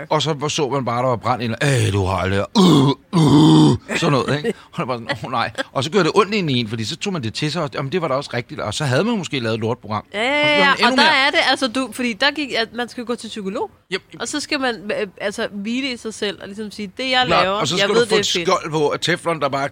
og 0.10 0.22
så 0.22 0.48
så 0.50 0.70
man 0.70 0.86
bare, 0.86 1.01
der 1.04 1.10
var 1.10 1.16
brændt 1.16 1.44
ind, 1.44 1.56
øh, 1.63 1.94
du 1.94 2.06
har 2.06 2.18
aldrig, 2.18 2.46
uh, 2.56 2.88
uh, 2.88 3.59
sådan 3.96 4.12
noget, 4.12 4.38
ikke? 4.38 4.54
Og 4.72 4.88
var 4.88 4.94
sådan, 4.96 5.08
oh, 5.26 5.32
nej. 5.32 5.52
Og 5.72 5.84
så 5.84 5.92
gjorde 5.92 6.04
det 6.06 6.12
ondt 6.16 6.34
ind 6.34 6.52
i 6.52 6.60
en, 6.60 6.68
fordi 6.68 6.84
så 6.86 6.96
tog 6.98 7.14
man 7.14 7.24
det 7.24 7.34
til 7.34 7.52
sig, 7.52 7.62
og 7.64 7.70
jamen, 7.74 7.92
det 7.92 8.02
var 8.02 8.08
da 8.08 8.14
også 8.14 8.30
rigtigt, 8.34 8.60
og 8.60 8.74
så 8.74 8.84
havde 8.86 9.04
man 9.04 9.18
måske 9.18 9.40
lavet 9.40 9.54
et 9.56 9.60
lortprogram. 9.62 10.04
Ja, 10.14 10.22
ja, 10.24 10.32
Og 10.54 10.60
ja, 10.60 10.72
og 10.72 10.78
endnu 10.80 10.90
der 10.90 10.96
mere- 10.96 11.28
er 11.28 11.32
det, 11.32 11.40
altså 11.50 11.68
du, 11.68 11.90
fordi 11.94 12.14
der 12.14 12.32
gik, 12.32 12.52
at 12.54 12.74
man 12.74 12.90
skal 12.90 13.06
gå 13.06 13.16
til 13.16 13.28
psykolog, 13.28 13.72
Yep, 13.94 14.02
og 14.20 14.28
så 14.28 14.40
skal 14.40 14.60
man 14.60 14.92
øh, 15.02 15.08
altså 15.22 15.48
hvile 15.52 15.92
i 15.92 15.98
sig 15.98 16.14
selv, 16.14 16.38
og 16.42 16.48
ligesom 16.48 16.72
sige, 16.72 16.92
det 16.98 17.10
jeg 17.10 17.26
laver, 17.28 17.50
og 17.50 17.68
så 17.68 17.76
jeg 17.76 17.80
skal 17.80 17.96
ved, 17.96 18.02
du 18.04 18.10
få 18.10 18.16
det 18.16 18.20
et 18.20 18.26
skjold 18.26 18.72
på, 18.72 18.88
at 18.88 19.02
teflon, 19.02 19.40
der 19.42 19.50
bare, 19.50 19.62
jeg 19.62 19.70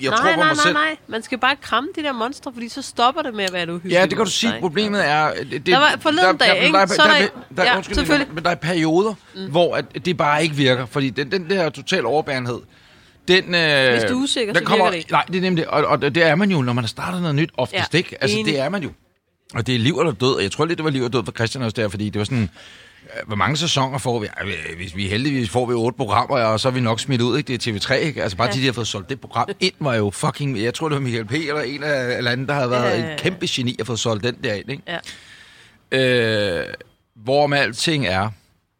nej, 0.00 0.10
tror 0.10 0.16
på 0.16 0.24
nej, 0.24 0.36
mig 0.36 0.44
nej, 0.46 0.54
selv. 0.54 0.74
nej, 0.74 0.96
man 1.06 1.22
skal 1.22 1.38
bare 1.38 1.56
kramme 1.56 1.88
de 1.96 2.02
der 2.02 2.12
monstre, 2.12 2.52
fordi 2.52 2.68
så 2.68 2.82
stopper 2.82 3.22
det 3.22 3.34
med 3.34 3.44
at 3.44 3.52
være 3.52 3.62
et 3.62 3.68
uhyggeligt 3.68 3.98
Ja, 3.98 4.02
det 4.06 4.16
kan 4.16 4.24
du 4.24 4.30
sige. 4.30 4.54
Problemet 4.60 5.06
er... 5.08 5.32
Det, 5.32 5.50
det, 5.52 5.66
Der 5.66 5.78
var 5.78 5.96
forleden 6.00 6.36
dag, 6.36 6.62
ikke? 6.64 6.78
Der, 6.78 6.86
Så 6.86 6.94
der, 6.96 7.02
er 7.02 7.18
der, 7.20 7.26
der- 7.26 7.54
der, 7.56 7.64
ja, 7.64 7.76
undskyld. 7.76 8.26
Men 8.34 8.44
der 8.44 8.50
er 8.50 8.54
perioder, 8.54 9.14
mm. 9.36 9.50
hvor 9.50 9.76
at 9.76 9.84
det 10.04 10.16
bare 10.16 10.42
ikke 10.42 10.54
virker. 10.54 10.86
Fordi 10.86 11.10
den, 11.10 11.30
den 11.32 11.50
der 11.50 11.70
total 11.70 12.06
overbærenhed, 12.06 12.58
den... 13.30 13.54
Øh, 13.54 13.90
Hvis 13.92 14.02
du 14.10 14.18
er 14.18 14.22
usikker, 14.22 14.52
den 14.52 14.66
så 14.66 14.70
virker 14.74 14.90
det 14.90 14.96
ikke. 14.96 15.12
Nej, 15.12 15.24
det 15.28 15.36
er 15.36 15.40
nemlig 15.40 15.62
det. 15.64 15.70
Og, 15.70 15.84
og 15.86 16.02
det 16.02 16.16
er 16.16 16.34
man 16.34 16.50
jo, 16.50 16.62
når 16.62 16.72
man 16.72 16.84
har 16.84 16.88
startet 16.88 17.20
noget 17.20 17.34
nyt, 17.34 17.50
oftest 17.56 17.94
Ja, 17.94 17.98
ikke. 17.98 18.16
Altså, 18.22 18.38
enig. 18.38 18.52
det 18.52 18.60
er 18.60 18.68
man 18.68 18.82
jo. 18.82 18.90
Og 19.54 19.66
det 19.66 19.74
er 19.74 19.78
liv 19.78 19.98
eller 19.98 20.12
død. 20.12 20.34
Og 20.36 20.42
jeg 20.42 20.52
tror 20.52 20.64
lidt, 20.64 20.78
det 20.78 20.84
var 20.84 20.90
liv 20.90 21.00
eller 21.00 21.10
død 21.10 21.24
for 21.24 21.32
Christian 21.32 21.64
også 21.64 21.74
der, 21.74 21.88
fordi 21.88 22.10
det 22.10 22.18
var 22.18 22.24
sådan... 22.24 22.42
øh, 23.04 23.26
Hvor 23.26 23.36
mange 23.36 23.56
sæsoner 23.56 23.98
får 23.98 24.18
vi? 24.18 24.26
Ja, 24.40 24.74
Hvis 24.76 24.96
vi 24.96 25.04
er 25.06 25.10
heldigvis 25.10 25.50
får 25.50 25.66
vi 25.66 25.72
otte 25.74 25.96
programmer, 25.96 26.36
og 26.38 26.60
så 26.60 26.68
er 26.68 26.72
vi 26.72 26.80
nok 26.80 27.00
smidt 27.00 27.20
ud, 27.22 27.38
ikke? 27.38 27.56
Det 27.56 27.66
er 27.66 27.72
TV3, 27.72 27.94
ikke? 27.94 28.22
Altså 28.22 28.36
bare 28.36 28.48
ja. 28.48 28.52
de, 28.54 28.58
der 28.60 28.64
har 28.66 28.72
fået 28.72 28.86
solgt 28.86 29.08
det 29.08 29.20
program 29.20 29.48
ind, 29.60 29.74
var 29.80 29.94
jo 29.94 30.10
fucking... 30.10 30.62
Jeg 30.62 30.74
tror, 30.74 30.88
det 30.88 30.94
var 30.94 31.00
Michael 31.02 31.24
P. 31.24 31.32
eller 31.32 31.60
en 31.60 31.82
af 31.82 32.16
eller 32.16 32.30
anden, 32.30 32.46
der 32.48 32.54
havde 32.54 32.70
været 32.70 32.98
Ja. 32.98 33.12
et 33.14 33.20
kæmpe 33.20 33.46
geni 33.50 33.76
at 33.80 33.86
få 33.86 33.96
solgt 33.96 34.24
den 34.24 34.36
der 34.44 34.54
ind, 34.54 34.70
ikke? 34.70 34.82
Ja. 34.88 34.98
Øh, 35.92 36.66
hvor 37.16 37.46
med 37.46 37.58
alting 37.58 38.06
er, 38.06 38.28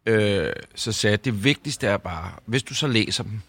øh, 0.06 0.46
så 0.74 0.92
sagde 0.92 1.12
jeg, 1.12 1.24
det 1.24 1.44
vigtigste 1.44 1.86
er 1.86 1.96
bare, 1.96 2.30
hvis 2.46 2.62
du 2.62 2.74
så 2.74 2.86
læser 2.86 3.22
dem, 3.22 3.40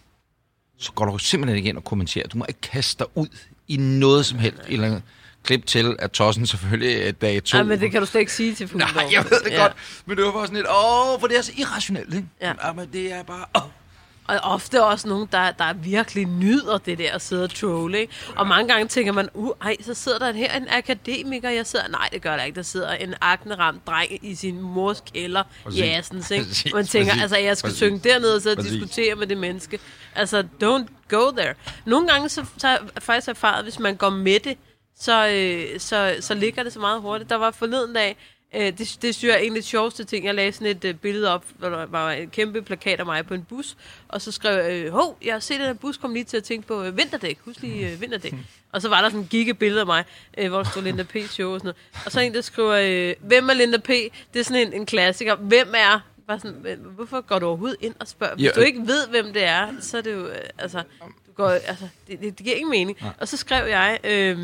så 0.81 0.91
går 0.91 1.05
du 1.05 1.17
simpelthen 1.17 1.57
ikke 1.57 1.69
ind 1.69 1.77
og 1.77 1.83
kommenterer. 1.83 2.27
Du 2.27 2.37
må 2.37 2.45
ikke 2.47 2.61
kaste 2.61 2.99
dig 2.99 3.07
ud 3.15 3.27
i 3.67 3.77
noget 3.77 4.25
som 4.25 4.39
helst. 4.39 4.59
Et 4.59 4.73
eller 4.73 4.87
andet 4.87 5.01
klip 5.43 5.65
til, 5.65 5.95
at 5.99 6.11
Tossen 6.11 6.45
selvfølgelig 6.47 7.07
er 7.07 7.11
dag 7.11 7.43
to. 7.43 7.57
Ej, 7.57 7.63
men 7.63 7.79
det 7.79 7.91
kan 7.91 7.99
du 8.01 8.05
slet 8.05 8.21
ikke 8.21 8.33
sige 8.33 8.55
til 8.55 8.67
Fuglendorf. 8.67 8.95
Nej, 8.95 9.07
jeg 9.11 9.23
ved 9.23 9.39
det 9.43 9.51
ja. 9.51 9.61
godt. 9.61 9.73
Men 10.05 10.17
det 10.17 10.25
var 10.25 10.31
bare 10.31 10.45
sådan 10.45 10.57
lidt, 10.57 10.67
åh, 10.67 11.19
for 11.19 11.27
det 11.27 11.37
er 11.37 11.41
så 11.41 11.51
irrationelt, 11.57 12.13
ikke? 12.13 12.27
Ja. 12.41 12.53
ja 12.67 12.73
men 12.73 12.89
det 12.93 13.13
er 13.13 13.23
bare, 13.23 13.45
åh. 13.55 13.61
Og 14.31 14.51
ofte 14.53 14.83
også 14.83 15.07
nogen, 15.07 15.27
der, 15.31 15.51
der 15.51 15.73
virkelig 15.73 16.25
nyder 16.25 16.77
det 16.77 16.97
der 16.97 17.13
at 17.13 17.21
sidde 17.21 17.43
og 17.43 17.49
trolle, 17.55 17.99
ikke? 17.99 18.13
Og 18.35 18.47
mange 18.47 18.73
gange 18.73 18.87
tænker 18.87 19.11
man, 19.11 19.29
uh, 19.33 19.51
ej, 19.61 19.75
så 19.81 19.93
sidder 19.93 20.19
der 20.19 20.31
her 20.31 20.57
en 20.57 20.67
akademiker, 20.69 21.49
jeg 21.49 21.67
sidder... 21.67 21.87
Nej, 21.87 22.09
det 22.13 22.21
gør 22.21 22.35
der 22.37 22.43
ikke. 22.43 22.55
Der 22.55 22.61
sidder 22.61 22.91
en 22.91 23.15
akneramt 23.21 23.87
dreng 23.87 24.25
i 24.25 24.35
sin 24.35 24.61
mors 24.61 25.03
kælder, 25.13 25.43
Præcis. 25.63 25.81
ikke? 26.31 26.43
Præcis, 26.43 26.71
Og 26.71 26.77
man 26.77 26.85
tænker, 26.87 27.11
præcis, 27.11 27.21
altså, 27.21 27.37
jeg 27.37 27.57
skal 27.57 27.67
præcis. 27.67 27.77
synge 27.77 27.99
dernede 27.99 28.35
og 28.35 28.41
så 28.41 28.55
Præcis. 28.55 28.71
diskutere 28.71 29.15
med 29.15 29.27
det 29.27 29.37
menneske. 29.37 29.79
Altså, 30.15 30.43
don't 30.63 31.07
go 31.09 31.31
there. 31.31 31.53
Nogle 31.85 32.07
gange 32.07 32.29
så, 32.29 32.45
så 32.57 32.67
har 32.67 32.77
jeg 32.95 33.03
faktisk 33.03 33.27
erfaret, 33.27 33.63
hvis 33.63 33.79
man 33.79 33.95
går 33.95 34.09
med 34.09 34.39
det, 34.39 34.57
så, 34.99 35.27
øh, 35.27 35.79
så, 35.79 36.15
så 36.19 36.33
ligger 36.33 36.63
det 36.63 36.73
så 36.73 36.79
meget 36.79 37.01
hurtigt. 37.01 37.29
Der 37.29 37.35
var 37.35 37.51
forleden 37.51 37.93
dag, 37.93 38.17
øh, 38.55 38.65
det, 38.65 38.77
det 38.77 39.15
synes 39.15 39.23
jeg 39.23 39.31
er 39.31 39.37
en 39.37 39.55
af 39.55 39.61
de 39.61 39.67
sjoveste 39.67 40.03
ting, 40.03 40.25
jeg 40.25 40.35
lagde 40.35 40.51
sådan 40.51 40.67
et 40.67 40.85
øh, 40.85 40.93
billede 40.95 41.33
op, 41.33 41.45
hvor 41.57 41.69
der 41.69 41.85
var 41.85 42.11
en 42.11 42.29
kæmpe 42.29 42.61
plakat 42.61 42.99
af 42.99 43.05
mig 43.05 43.25
på 43.27 43.33
en 43.33 43.43
bus, 43.43 43.77
og 44.07 44.21
så 44.21 44.31
skrev 44.31 44.57
jeg, 44.65 44.71
øh, 44.85 44.91
hov, 44.91 45.17
jeg 45.25 45.33
har 45.33 45.39
set 45.39 45.57
den 45.59 45.65
her 45.67 45.73
bus, 45.73 45.97
kom 45.97 46.13
lige 46.13 46.23
til 46.23 46.37
at 46.37 46.43
tænke 46.43 46.67
på 46.67 46.83
øh, 46.83 46.97
vinterdæk, 46.97 47.39
husk 47.45 47.61
lige 47.61 47.91
øh, 47.91 48.01
vinterdæk. 48.01 48.33
Og 48.71 48.81
så 48.81 48.89
var 48.89 49.01
der 49.01 49.09
sådan 49.09 49.19
en 49.21 49.27
giga 49.27 49.51
billede 49.51 49.79
af 49.81 49.85
mig, 49.85 50.03
øh, 50.37 50.49
hvor 50.49 50.63
der 50.63 50.69
stod 50.69 50.83
Linda 50.83 51.03
P. 51.03 51.15
show 51.29 51.53
og 51.53 51.59
sådan 51.59 51.65
noget. 51.93 52.05
Og 52.05 52.11
så 52.11 52.19
en, 52.19 52.33
der 52.33 52.41
skriver, 52.41 52.73
øh, 53.09 53.15
hvem 53.27 53.49
er 53.49 53.53
Linda 53.53 53.77
P? 53.77 53.87
Det 54.33 54.39
er 54.39 54.43
sådan 54.43 54.67
en, 54.67 54.73
en 54.73 54.85
klassiker. 54.85 55.35
Hvem 55.35 55.73
er 55.77 55.99
bare 56.27 56.39
sådan, 56.39 56.61
"Men 56.63 56.79
hvorfor 56.95 57.21
går 57.21 57.39
du 57.39 57.45
overhovedet 57.45 57.77
ind 57.81 57.95
og 57.99 58.07
spørger? 58.07 58.35
Hvis 58.35 58.45
Ja, 58.45 58.51
du 58.55 58.59
ikke 58.61 58.79
ved, 58.87 59.07
hvem 59.07 59.33
det 59.33 59.43
er, 59.43 59.67
så 59.79 59.97
er 59.97 60.01
det 60.01 60.13
jo, 60.13 60.27
øh, 60.27 60.35
altså, 60.57 60.83
du 61.27 61.31
går, 61.35 61.49
altså 61.49 61.87
det, 62.07 62.19
det, 62.19 62.37
det 62.37 62.45
giver 62.45 62.55
ingen 62.55 62.69
mening. 62.71 62.97
Og 63.19 63.27
så 63.27 63.37
skrev 63.37 63.67
jeg, 63.67 63.99
øh, 64.03 64.37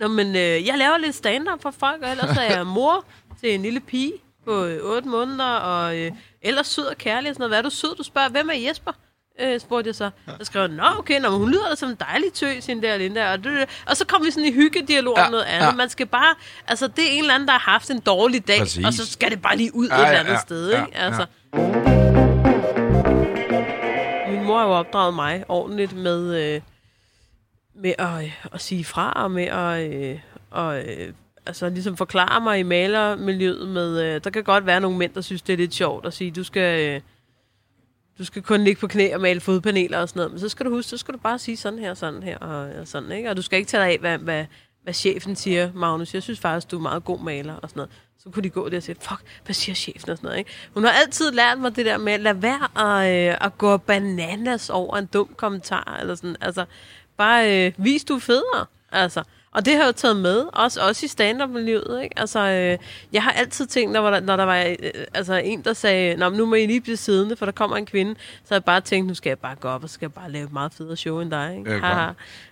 Nå, 0.00 0.08
men 0.08 0.36
øh, 0.36 0.66
jeg 0.66 0.74
laver 0.78 0.96
lidt 0.98 1.14
stand-up 1.14 1.62
for 1.62 1.70
folk, 1.70 2.02
og 2.02 2.10
ellers 2.10 2.36
er 2.36 2.42
jeg 2.56 2.66
mor 2.78 3.04
til 3.40 3.54
en 3.54 3.62
lille 3.62 3.80
pige 3.80 4.12
på 4.44 4.64
øh, 4.64 4.78
8 4.82 5.08
måneder, 5.08 5.44
og 5.54 5.96
øh, 5.98 6.12
ellers 6.42 6.66
sød 6.66 6.84
og 6.84 6.96
kærlig 6.98 7.30
og 7.30 7.34
sådan 7.34 7.40
noget. 7.42 7.50
Hvad 7.50 7.58
er 7.58 7.62
du 7.62 7.70
sød? 7.70 7.96
Du 7.96 8.02
spørger, 8.02 8.28
hvem 8.28 8.48
er 8.50 8.54
Jesper? 8.68 8.92
Øh, 9.40 9.60
spurgte 9.60 9.88
jeg 9.88 9.94
så. 9.94 10.10
Så 10.28 10.44
skrev 10.44 10.60
jeg, 10.62 10.70
nå 10.70 10.82
okay, 10.98 11.20
nå, 11.20 11.28
hun 11.30 11.50
lyder 11.50 11.68
da 11.68 11.74
som 11.74 11.88
en 11.90 11.96
dejlig 12.00 12.32
tøs, 12.32 12.66
hende 12.66 12.86
der 12.88 12.96
Linda. 12.96 13.32
Og, 13.32 13.44
det, 13.44 13.68
og 13.86 13.96
så 13.96 14.06
kom 14.06 14.24
vi 14.24 14.30
sådan 14.30 14.48
i 14.48 14.52
hyggedialog 14.52 15.14
Ja, 15.16 15.24
om 15.24 15.30
noget 15.30 15.44
andet. 15.44 15.66
ja. 15.66 15.72
Man 15.72 15.88
skal 15.88 16.06
bare, 16.06 16.34
altså 16.68 16.86
det 16.88 17.04
er 17.04 17.10
en 17.12 17.18
eller 17.18 17.34
anden, 17.34 17.46
der 17.48 17.52
har 17.52 17.70
haft 17.72 17.90
en 17.90 18.00
dårlig 18.00 18.48
dag, 18.48 18.58
Præcis. 18.60 18.86
og 18.86 18.92
så 18.92 19.06
skal 19.06 19.30
det 19.30 19.42
bare 19.42 19.56
lige 19.56 19.74
ud 19.74 19.88
Ja, 19.88 19.94
et 19.94 19.98
eller 20.00 20.12
ja, 20.12 20.18
andet 20.20 20.32
ja, 20.32 20.38
sted. 20.40 20.70
ja, 20.70 20.84
ikke? 20.86 20.96
Altså. 20.98 21.26
Min 24.30 24.44
mor 24.44 24.58
har 24.58 24.64
jo 24.66 24.72
opdraget 24.72 25.14
mig 25.14 25.44
ordentligt 25.48 25.92
med, 25.96 26.54
øh, 26.54 26.60
med 27.76 27.94
at, 27.98 28.24
øh, 28.24 28.46
at 28.52 28.60
sige 28.60 28.84
fra, 28.84 29.12
og 29.12 29.30
med 29.30 29.44
at 29.44 29.92
øh, 29.92 30.18
og, 30.50 30.78
øh, 30.78 31.12
altså, 31.46 31.68
ligesom 31.68 31.96
forklare 31.96 32.40
mig 32.40 32.58
i 32.58 32.62
malermiljøet 32.62 33.68
med, 33.68 34.02
øh, 34.02 34.20
der 34.24 34.30
kan 34.30 34.44
godt 34.44 34.66
være 34.66 34.80
nogle 34.80 34.98
mænd, 34.98 35.14
der 35.14 35.20
synes, 35.20 35.42
det 35.42 35.52
er 35.52 35.56
lidt 35.56 35.74
sjovt 35.74 36.06
at 36.06 36.14
sige, 36.14 36.30
du 36.30 36.44
skal, 36.44 36.88
øh, 36.88 37.00
du 38.18 38.24
skal 38.24 38.42
kun 38.42 38.60
ligge 38.60 38.80
på 38.80 38.86
knæ 38.86 39.14
og 39.14 39.20
male 39.20 39.40
fodpaneler 39.40 39.98
og 39.98 40.08
sådan 40.08 40.20
noget, 40.20 40.32
men 40.32 40.40
så 40.40 40.48
skal 40.48 40.66
du 40.66 40.70
huske, 40.70 40.88
så 40.90 40.96
skal 40.96 41.14
du 41.14 41.18
bare 41.18 41.38
sige 41.38 41.56
sådan 41.56 41.78
her, 41.78 41.94
sådan 41.94 42.22
her 42.22 42.38
og, 42.38 42.80
og 42.80 42.88
sådan, 42.88 43.12
ikke? 43.12 43.30
Og 43.30 43.36
du 43.36 43.42
skal 43.42 43.58
ikke 43.58 43.68
tage 43.68 43.82
dig 43.82 43.92
af, 43.92 43.98
hvad, 43.98 44.18
hvad, 44.18 44.44
hvad 44.82 44.94
chefen 44.94 45.36
siger, 45.36 45.72
Magnus. 45.74 46.14
Jeg 46.14 46.22
synes 46.22 46.40
faktisk, 46.40 46.70
du 46.70 46.76
er 46.76 46.82
meget 46.82 47.04
god 47.04 47.20
maler 47.20 47.54
og 47.54 47.68
sådan 47.68 47.78
noget. 47.80 47.90
Så 48.18 48.30
kunne 48.30 48.42
de 48.42 48.50
gå 48.50 48.68
der 48.68 48.76
og 48.76 48.82
sige, 48.82 48.96
fuck, 49.00 49.20
hvad 49.44 49.54
siger 49.54 49.74
chefen 49.74 50.10
og 50.10 50.16
sådan 50.16 50.28
noget, 50.28 50.38
ikke? 50.38 50.50
Hun 50.74 50.84
har 50.84 50.90
altid 50.90 51.32
lært 51.32 51.58
mig 51.58 51.76
det 51.76 51.86
der 51.86 51.98
med, 51.98 52.18
lad 52.18 52.34
være 52.34 53.00
at, 53.02 53.30
øh, 53.30 53.38
at 53.40 53.58
gå 53.58 53.76
bananas 53.76 54.70
over 54.70 54.96
en 54.96 55.06
dum 55.06 55.34
kommentar, 55.36 55.98
eller 56.00 56.14
sådan, 56.14 56.36
altså, 56.40 56.64
bare 57.16 57.66
øh, 57.66 57.72
vis 57.76 58.04
du 58.04 58.14
er 58.14 58.20
federe, 58.20 58.66
altså. 58.92 59.22
Og 59.56 59.64
det 59.64 59.74
har 59.74 59.80
jeg 59.80 59.86
jo 59.86 59.92
taget 59.92 60.16
med, 60.16 60.44
også, 60.52 60.80
også 60.80 61.06
i 61.06 61.08
stand-up-miljøet, 61.08 62.00
ikke? 62.02 62.18
Altså, 62.18 62.38
øh, 62.38 62.78
jeg 63.12 63.22
har 63.22 63.32
altid 63.32 63.66
tænkt, 63.66 63.92
når 63.92 64.10
der, 64.10 64.20
når 64.20 64.36
der 64.36 64.44
var 64.44 64.58
øh, 64.64 64.76
altså, 65.14 65.34
en, 65.34 65.62
der 65.62 65.72
sagde, 65.72 66.16
Nå, 66.16 66.30
nu 66.30 66.46
må 66.46 66.54
I 66.54 66.66
lige 66.66 66.80
blive 66.80 66.96
siddende, 66.96 67.36
for 67.36 67.44
der 67.44 67.52
kommer 67.52 67.76
en 67.76 67.86
kvinde, 67.86 68.14
så 68.14 68.48
har 68.48 68.56
jeg 68.56 68.64
bare 68.64 68.80
tænkt, 68.80 69.08
nu 69.08 69.14
skal 69.14 69.30
jeg 69.30 69.38
bare 69.38 69.54
gå 69.54 69.68
op, 69.68 69.82
og 69.82 69.88
så 69.88 69.94
skal 69.94 70.06
jeg 70.06 70.12
bare 70.12 70.30
lave 70.32 70.44
et 70.44 70.52
meget 70.52 70.72
federe 70.74 70.96
show 70.96 71.20
end 71.20 71.30
dig, 71.30 71.54
ikke? 71.58 71.72
Ja. 71.72 71.78
Haha. 71.78 72.10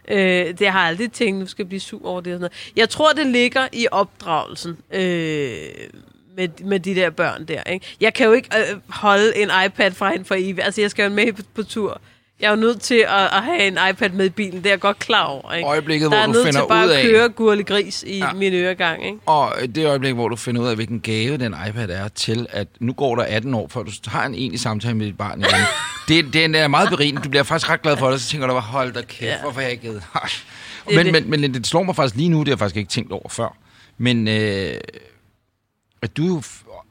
øh, 0.09 0.59
det 0.59 0.69
har 0.69 0.81
jeg 0.81 0.89
aldrig 0.89 1.13
tænkt, 1.13 1.41
nu 1.41 1.47
skal 1.47 1.63
jeg 1.63 1.69
blive 1.69 1.81
sur 1.81 2.07
over 2.07 2.21
det 2.21 2.33
og 2.33 2.37
sådan 2.37 2.41
noget. 2.41 2.73
Jeg 2.77 2.89
tror, 2.89 3.13
det 3.13 3.27
ligger 3.27 3.69
i 3.73 3.87
opdragelsen. 3.91 4.79
Øh, 4.93 5.57
med, 6.37 6.49
med 6.65 6.81
de 6.81 6.95
der 6.95 7.11
børn 7.11 7.45
der, 7.45 7.63
ikke? 7.63 7.97
Jeg 8.01 8.15
kan 8.15 8.27
jo 8.27 8.33
ikke 8.33 8.49
øh, 8.59 8.81
holde 8.89 9.37
en 9.37 9.51
iPad 9.67 9.91
fra 9.91 10.11
hende 10.11 10.25
for 10.25 10.35
evigt. 10.35 10.65
Altså, 10.65 10.81
jeg 10.81 10.91
skal 10.91 11.03
jo 11.03 11.11
med 11.11 11.33
på, 11.33 11.43
på 11.55 11.63
tur. 11.63 12.01
Jeg 12.45 12.51
er 12.53 12.57
jo 12.57 12.61
nødt 12.61 12.81
til 12.81 12.95
at, 13.09 13.25
at 13.33 13.43
have 13.43 13.67
en 13.67 13.79
iPad 13.91 14.11
med 14.11 14.27
i 14.27 14.29
bilen. 14.29 14.59
Det 14.59 14.67
er 14.67 14.71
jeg 14.71 14.81
godt 14.81 14.99
klar 14.99 15.25
over, 15.25 15.53
ikke? 15.53 15.69
Øjeblikket, 15.69 16.11
der 16.11 16.17
hvor 16.17 16.23
er 16.23 16.27
du 16.27 16.33
nødt 16.33 16.47
finder 16.47 16.61
til 16.61 16.69
bare 16.69 16.87
ud 16.87 16.91
af- 16.91 16.99
at 17.01 17.07
køre 17.07 17.29
gurle 17.29 17.65
gris 17.65 18.05
i 18.07 18.19
ja. 18.19 18.33
Min 18.33 18.53
øregang, 18.55 19.05
ikke? 19.07 19.19
Og 19.27 19.55
det 19.75 19.87
øjeblik, 19.87 20.15
hvor 20.15 20.29
du 20.29 20.37
finder 20.37 20.63
ud 20.63 20.67
af, 20.69 20.75
hvilken 20.75 21.01
gave 21.01 21.37
den 21.37 21.55
iPad 21.69 21.89
er 21.91 22.09
til, 22.09 22.47
at 22.51 22.69
nu 22.81 22.93
går 22.93 23.17
der 23.17 23.23
18 23.23 23.55
år, 23.55 23.69
før 23.69 23.83
du 23.83 23.91
har 24.07 24.27
en 24.27 24.35
egentlig 24.35 24.61
samtale 24.61 24.95
med 24.95 25.07
dit 25.07 25.19
barn 25.19 25.41
igen. 25.41 25.51
det, 26.09 26.33
det 26.33 26.57
er 26.61 26.69
meget 26.69 26.89
berigende. 26.89 27.23
Du 27.23 27.29
bliver 27.29 27.43
faktisk 27.43 27.71
ret 27.71 27.83
glad 27.83 27.97
for 27.97 28.11
det, 28.11 28.21
så 28.21 28.29
tænker 28.31 28.47
du 28.47 28.53
bare, 28.53 28.63
hold 28.63 28.93
da 28.93 29.01
kæft, 29.03 29.23
Ja. 29.23 29.41
hvorfor 29.41 29.55
har 29.61 29.63
jeg 29.63 29.71
ikke 29.73 29.83
givet? 29.83 30.03
Er 30.15 31.03
men, 31.13 31.13
men, 31.13 31.41
men 31.41 31.55
det 31.55 31.67
slår 31.67 31.83
mig 31.83 31.97
faktisk 31.97 32.17
lige 32.17 32.29
nu, 32.29 32.39
det 32.39 32.49
har 32.49 32.53
jeg 32.53 32.59
faktisk 32.59 32.77
ikke 32.77 32.91
tænkt 32.91 33.13
over 33.13 33.29
før. 33.29 33.57
Men 33.99 34.29
øh, 34.29 34.75
at 36.03 36.17
du 36.17 36.43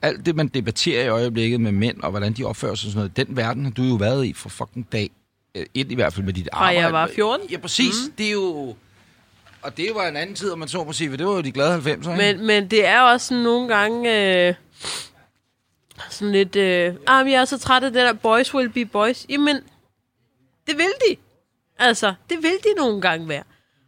alt 0.01 0.25
det, 0.25 0.35
man 0.35 0.47
debatterer 0.47 1.05
i 1.05 1.07
øjeblikket 1.07 1.61
med 1.61 1.71
mænd, 1.71 2.01
og 2.01 2.09
hvordan 2.09 2.33
de 2.33 2.43
opfører 2.43 2.75
sig 2.75 2.87
og 2.87 2.91
sådan 2.91 3.09
noget, 3.15 3.27
den 3.27 3.37
verden 3.37 3.63
har 3.63 3.71
du 3.71 3.83
jo 3.83 3.95
været 3.95 4.25
i 4.25 4.33
for 4.33 4.49
fucking 4.49 4.87
dag 4.91 5.09
øh, 5.55 5.65
et 5.73 5.91
i 5.91 5.95
hvert 5.95 6.13
fald 6.13 6.25
med 6.25 6.33
dit 6.33 6.49
arbejde. 6.51 6.79
jeg 6.79 6.93
var 6.93 7.07
14. 7.07 7.47
Ja, 7.51 7.57
præcis. 7.57 7.95
Mm. 8.07 8.13
Det 8.17 8.27
er 8.27 8.31
jo... 8.31 8.75
Og 9.61 9.77
det 9.77 9.89
var 9.95 10.07
en 10.07 10.17
anden 10.17 10.35
tid, 10.35 10.51
om 10.51 10.59
man 10.59 10.67
så 10.67 10.83
må 10.83 10.93
sige, 10.93 11.17
det 11.17 11.25
var 11.25 11.33
jo 11.33 11.41
de 11.41 11.51
glade 11.51 11.77
90'er, 11.77 11.87
ikke? 11.87 12.09
Men, 12.17 12.47
men 12.47 12.67
det 12.67 12.85
er 12.85 13.01
også 13.01 13.27
sådan 13.27 13.43
nogle 13.43 13.75
gange... 13.75 14.47
Øh, 14.47 14.55
sådan 16.09 16.31
lidt... 16.31 16.55
Øh, 16.55 16.95
ah, 17.07 17.25
men 17.25 17.33
jeg 17.33 17.41
er 17.41 17.45
så 17.45 17.59
træt 17.59 17.83
af 17.83 17.91
det 17.91 18.01
der 18.01 18.13
boys 18.13 18.53
will 18.53 18.69
be 18.69 18.85
boys. 18.85 19.25
Jamen, 19.29 19.55
det 20.67 20.77
vil 20.77 20.93
de. 21.09 21.15
Altså, 21.79 22.13
det 22.29 22.37
vil 22.37 22.51
de 22.63 22.73
nogle 22.77 23.01
gange 23.01 23.29
være. 23.29 23.43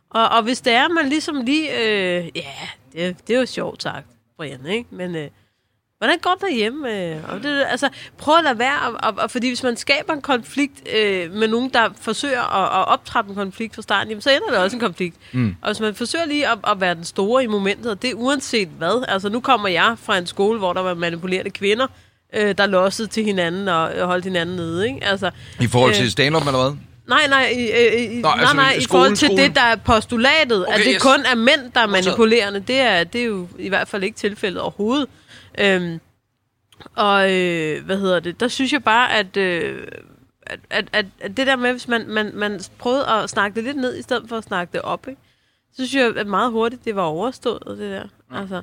Og, 0.09 0.29
og 0.29 0.43
hvis 0.43 0.61
det 0.61 0.73
er, 0.73 0.87
man 0.87 1.09
ligesom 1.09 1.41
lige... 1.41 1.71
Øh, 1.71 2.31
ja, 2.35 2.51
det, 2.93 3.27
det 3.27 3.35
er 3.35 3.39
jo 3.39 3.45
sjovt 3.45 3.83
sagt, 3.83 4.07
Brian, 4.37 4.65
ikke? 4.65 4.95
Men... 4.95 5.15
Øh, 5.15 5.29
Hvordan 5.97 6.19
går 6.21 6.31
det 6.31 6.41
derhjemme? 6.41 7.13
øh? 7.13 7.17
Og 7.29 7.43
det, 7.43 7.65
altså, 7.69 7.89
prøv 8.17 8.37
at 8.37 8.43
lade 8.43 8.59
være, 8.59 8.79
og, 8.81 8.93
og, 9.03 9.13
og, 9.23 9.31
fordi 9.31 9.47
hvis 9.47 9.63
man 9.63 9.77
skaber 9.77 10.13
en 10.13 10.21
konflikt 10.21 10.89
øh, 10.95 11.31
med 11.31 11.47
nogen, 11.47 11.69
der 11.69 11.89
forsøger 12.01 12.41
at, 12.41 12.81
at 12.81 12.87
optrappe 12.87 13.29
en 13.29 13.35
konflikt 13.35 13.75
fra 13.75 13.81
starten, 13.81 14.09
jamen, 14.09 14.21
så 14.21 14.29
ender 14.29 14.49
det 14.49 14.57
også 14.57 14.75
en 14.75 14.81
konflikt. 14.81 15.15
Mm. 15.31 15.55
Og 15.61 15.69
hvis 15.69 15.79
man 15.79 15.95
forsøger 15.95 16.25
lige 16.25 16.47
at, 16.47 16.57
at 16.67 16.81
være 16.81 16.95
den 16.95 17.03
store 17.03 17.43
i 17.43 17.47
momentet, 17.47 17.91
og 17.91 18.01
det 18.01 18.09
er 18.09 18.13
uanset 18.13 18.69
hvad. 18.77 19.05
Altså, 19.07 19.29
nu 19.29 19.39
kommer 19.39 19.69
jeg 19.69 19.95
fra 20.03 20.17
en 20.17 20.27
skole, 20.27 20.59
hvor 20.59 20.73
der 20.73 20.81
var 20.81 20.93
manipulerende 20.93 21.51
kvinder, 21.51 21.87
øh, 22.35 22.57
der 22.57 22.65
lossede 22.65 23.07
til 23.07 23.23
hinanden 23.23 23.67
og 23.67 23.97
øh, 23.97 24.05
holdt 24.05 24.25
hinanden 24.25 24.55
nede. 24.55 24.87
Ikke? 24.87 25.03
Altså, 25.03 25.31
I 25.61 25.67
forhold 25.67 25.91
øh, 25.91 25.97
til 25.97 26.11
stand-up, 26.11 26.45
eller 26.47 26.61
hvad? 26.61 26.77
Nej, 27.07 27.27
nej, 27.29 27.45
i, 27.45 27.61
i, 27.61 28.17
i, 28.17 28.21
Nå, 28.21 28.21
nej, 28.21 28.37
altså, 28.39 28.55
nej, 28.55 28.71
i 28.71 28.81
skolen, 28.81 28.87
forhold 28.87 29.15
til 29.15 29.27
skolen. 29.27 29.43
det, 29.43 29.55
der 29.55 29.61
er 29.61 29.75
postulatet, 29.75 30.67
okay, 30.67 30.79
at 30.79 30.85
det 30.85 30.93
yes. 30.95 31.01
kun 31.01 31.19
er 31.31 31.35
mænd, 31.35 31.71
der 31.73 31.79
er 31.79 31.87
manipulerende, 31.87 32.59
det 32.59 32.79
er, 32.79 33.03
det 33.03 33.21
er 33.21 33.25
jo 33.25 33.47
i 33.59 33.69
hvert 33.69 33.87
fald 33.87 34.03
ikke 34.03 34.17
tilfældet 34.17 34.61
overhovedet. 34.61 35.07
Øhm, 35.59 35.99
og 36.95 37.33
øh, 37.33 37.85
hvad 37.85 37.97
hedder 37.97 38.19
det, 38.19 38.39
der 38.39 38.47
synes 38.47 38.73
jeg 38.73 38.83
bare, 38.83 39.13
at, 39.13 39.37
øh, 39.37 39.87
at, 40.41 40.59
at, 40.69 40.89
at, 40.93 41.05
at 41.19 41.37
det 41.37 41.47
der 41.47 41.55
med, 41.55 41.71
hvis 41.71 41.87
man, 41.87 42.09
man, 42.09 42.31
man 42.33 42.59
prøvede 42.77 43.09
at 43.09 43.29
snakke 43.29 43.55
det 43.55 43.63
lidt 43.63 43.77
ned, 43.77 43.97
i 43.97 44.01
stedet 44.01 44.29
for 44.29 44.37
at 44.37 44.43
snakke 44.43 44.73
det 44.73 44.81
op, 44.81 45.07
ikke? 45.07 45.21
så 45.71 45.87
synes 45.87 45.95
jeg, 45.95 46.17
at 46.17 46.27
meget 46.27 46.51
hurtigt, 46.51 46.85
det 46.85 46.95
var 46.95 47.01
overstået, 47.01 47.63
det 47.67 47.91
der. 47.91 48.07
Ja. 48.31 48.39
Altså, 48.41 48.61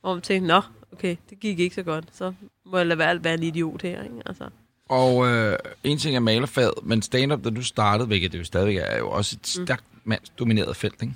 hvor 0.00 0.14
man 0.14 0.22
tænkte, 0.22 0.48
nå, 0.48 0.60
okay, 0.92 1.16
det 1.30 1.40
gik 1.40 1.58
ikke 1.58 1.74
så 1.74 1.82
godt, 1.82 2.04
så 2.12 2.32
må 2.66 2.76
jeg 2.76 2.86
lade 2.86 2.98
være 2.98 3.24
være 3.24 3.34
en 3.34 3.42
idiot 3.42 3.82
her, 3.82 4.02
ikke? 4.02 4.22
Altså. 4.26 4.48
Og 4.88 5.26
øh, 5.26 5.58
en 5.84 5.98
ting 5.98 6.16
er 6.16 6.20
malerfaget, 6.20 6.74
men 6.82 7.02
stand-up, 7.02 7.44
da 7.44 7.50
du 7.50 7.62
startede, 7.62 8.06
hvilket 8.06 8.32
det 8.32 8.38
jo 8.38 8.44
stadigvæk 8.44 8.76
er, 8.76 8.82
er 8.82 8.98
jo 8.98 9.10
også 9.10 9.36
et 9.40 9.46
stærkt 9.46 9.84
mandsdomineret 10.04 10.76
felt, 10.76 11.02
ikke? 11.02 11.14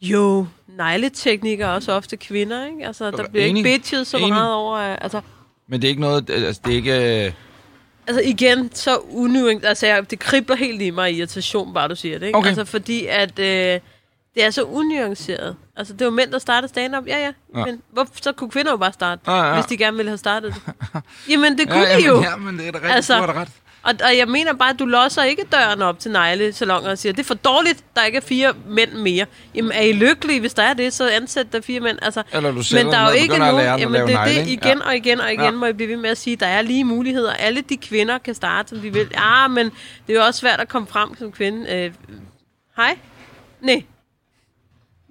Jo, 0.00 0.46
negleteknik 0.68 1.60
er 1.60 1.68
også 1.68 1.92
ofte 1.92 2.16
kvinder, 2.16 2.66
ikke? 2.66 2.86
Altså, 2.86 3.10
der 3.10 3.28
bliver 3.28 3.46
enig. 3.46 3.60
ikke 3.66 3.76
bitchet 3.78 4.06
så 4.06 4.16
Enig. 4.16 4.28
meget 4.28 4.52
over... 4.54 4.76
øh, 4.78 4.96
Altså, 5.00 5.20
Men 5.68 5.82
det 5.82 5.88
er 5.88 5.90
ikke 5.90 6.00
noget, 6.00 6.30
altså 6.30 6.60
det 6.64 6.72
er 6.72 6.76
ikke... 6.76 7.26
Øh, 7.26 7.32
altså 8.06 8.22
igen, 8.24 8.70
så 8.74 8.96
unuanceret. 8.98 9.68
Altså, 9.68 9.86
jeg, 9.86 10.10
det 10.10 10.18
kribler 10.18 10.56
helt 10.56 10.82
i 10.82 10.90
mig 10.90 11.12
irritation, 11.16 11.74
bare 11.74 11.88
du 11.88 11.94
siger 11.96 12.18
det, 12.18 12.26
ikke? 12.26 12.38
Okay. 12.38 12.48
Altså, 12.48 12.64
fordi 12.64 13.06
at... 13.06 13.38
Øh, 13.38 13.80
det 14.34 14.44
er 14.44 14.50
så 14.50 14.62
unuanceret. 14.62 15.56
Altså, 15.76 15.92
det 15.94 16.04
var 16.04 16.10
mænd, 16.10 16.30
der 16.30 16.38
startede 16.38 16.68
stand-up. 16.68 17.06
Ja, 17.06 17.18
ja. 17.18 17.32
Ja. 17.60 17.64
Men 17.64 17.82
hvorfor, 17.92 18.12
så 18.22 18.32
kunne 18.32 18.50
kvinder 18.50 18.70
jo 18.70 18.76
bare 18.76 18.92
starte, 18.92 19.20
Ja, 19.26 19.44
ja. 19.48 19.54
hvis 19.54 19.66
de 19.66 19.76
gerne 19.76 19.96
ville 19.96 20.10
have 20.10 20.18
startet 20.18 20.54
det. 20.54 20.62
Jamen, 21.30 21.58
det 21.58 21.68
kunne 21.68 21.80
ja, 21.88 21.96
de 21.96 22.06
jo. 22.06 22.22
Ja, 22.22 22.36
men 22.36 22.58
det 22.58 22.66
er 22.68 22.72
da 22.72 22.78
rigtigt, 22.78 22.94
altså, 22.94 23.14
du 23.14 23.20
har 23.20 23.32
da 23.32 23.40
ret. 23.40 23.48
Og, 23.86 23.94
og 24.04 24.16
jeg 24.16 24.28
mener 24.28 24.52
bare, 24.54 24.70
at 24.70 24.78
du 24.78 24.84
losser 24.84 25.22
ikke 25.22 25.42
døren 25.52 25.82
op 25.82 25.98
til 25.98 26.10
neglesalonger 26.10 26.90
og 26.90 26.98
siger, 26.98 27.12
det 27.12 27.20
er 27.20 27.24
for 27.24 27.34
dårligt, 27.34 27.84
der 27.96 28.04
ikke 28.04 28.16
er 28.16 28.20
fire 28.22 28.52
mænd 28.66 28.92
mere. 28.92 29.26
Jamen, 29.54 29.72
er 29.72 29.80
I 29.80 29.92
lykkelige, 29.92 30.40
hvis 30.40 30.54
der 30.54 30.62
er 30.62 30.74
det, 30.74 30.92
så 30.92 31.08
ansæt 31.08 31.52
der 31.52 31.60
fire 31.60 31.80
mænd. 31.80 31.98
Altså, 32.02 32.22
Eller 32.32 32.50
du 32.50 32.62
men 32.72 32.86
der 32.86 32.98
er 32.98 33.08
jo 33.10 33.14
ikke 33.16 33.38
nogen, 33.38 33.78
jamen 33.80 34.06
det 34.08 34.14
er 34.14 34.24
det 34.24 34.46
igen 34.48 34.78
Ja. 34.78 34.86
og 34.86 34.96
igen 34.96 35.20
og 35.20 35.32
igen, 35.32 35.44
Ja. 35.44 35.50
må 35.50 35.66
jeg 35.66 35.76
blive 35.76 35.88
ved 35.90 35.96
med 35.96 36.10
at 36.10 36.18
sige, 36.18 36.36
der 36.36 36.46
er 36.46 36.62
lige 36.62 36.84
muligheder. 36.84 37.32
Alle 37.32 37.60
de 37.60 37.76
kvinder 37.76 38.18
kan 38.18 38.34
starte, 38.34 38.68
som 38.68 38.78
de 38.78 38.92
vil. 38.92 39.08
Ja, 39.14 39.48
men 39.48 39.66
det 40.06 40.14
er 40.16 40.18
jo 40.20 40.24
også 40.24 40.40
svært 40.40 40.60
at 40.60 40.68
komme 40.68 40.88
frem 40.88 41.16
som 41.18 41.32
kvinde. 41.32 41.72
Øh, 41.74 41.92
hej? 42.76 42.98
Nej. 43.60 43.84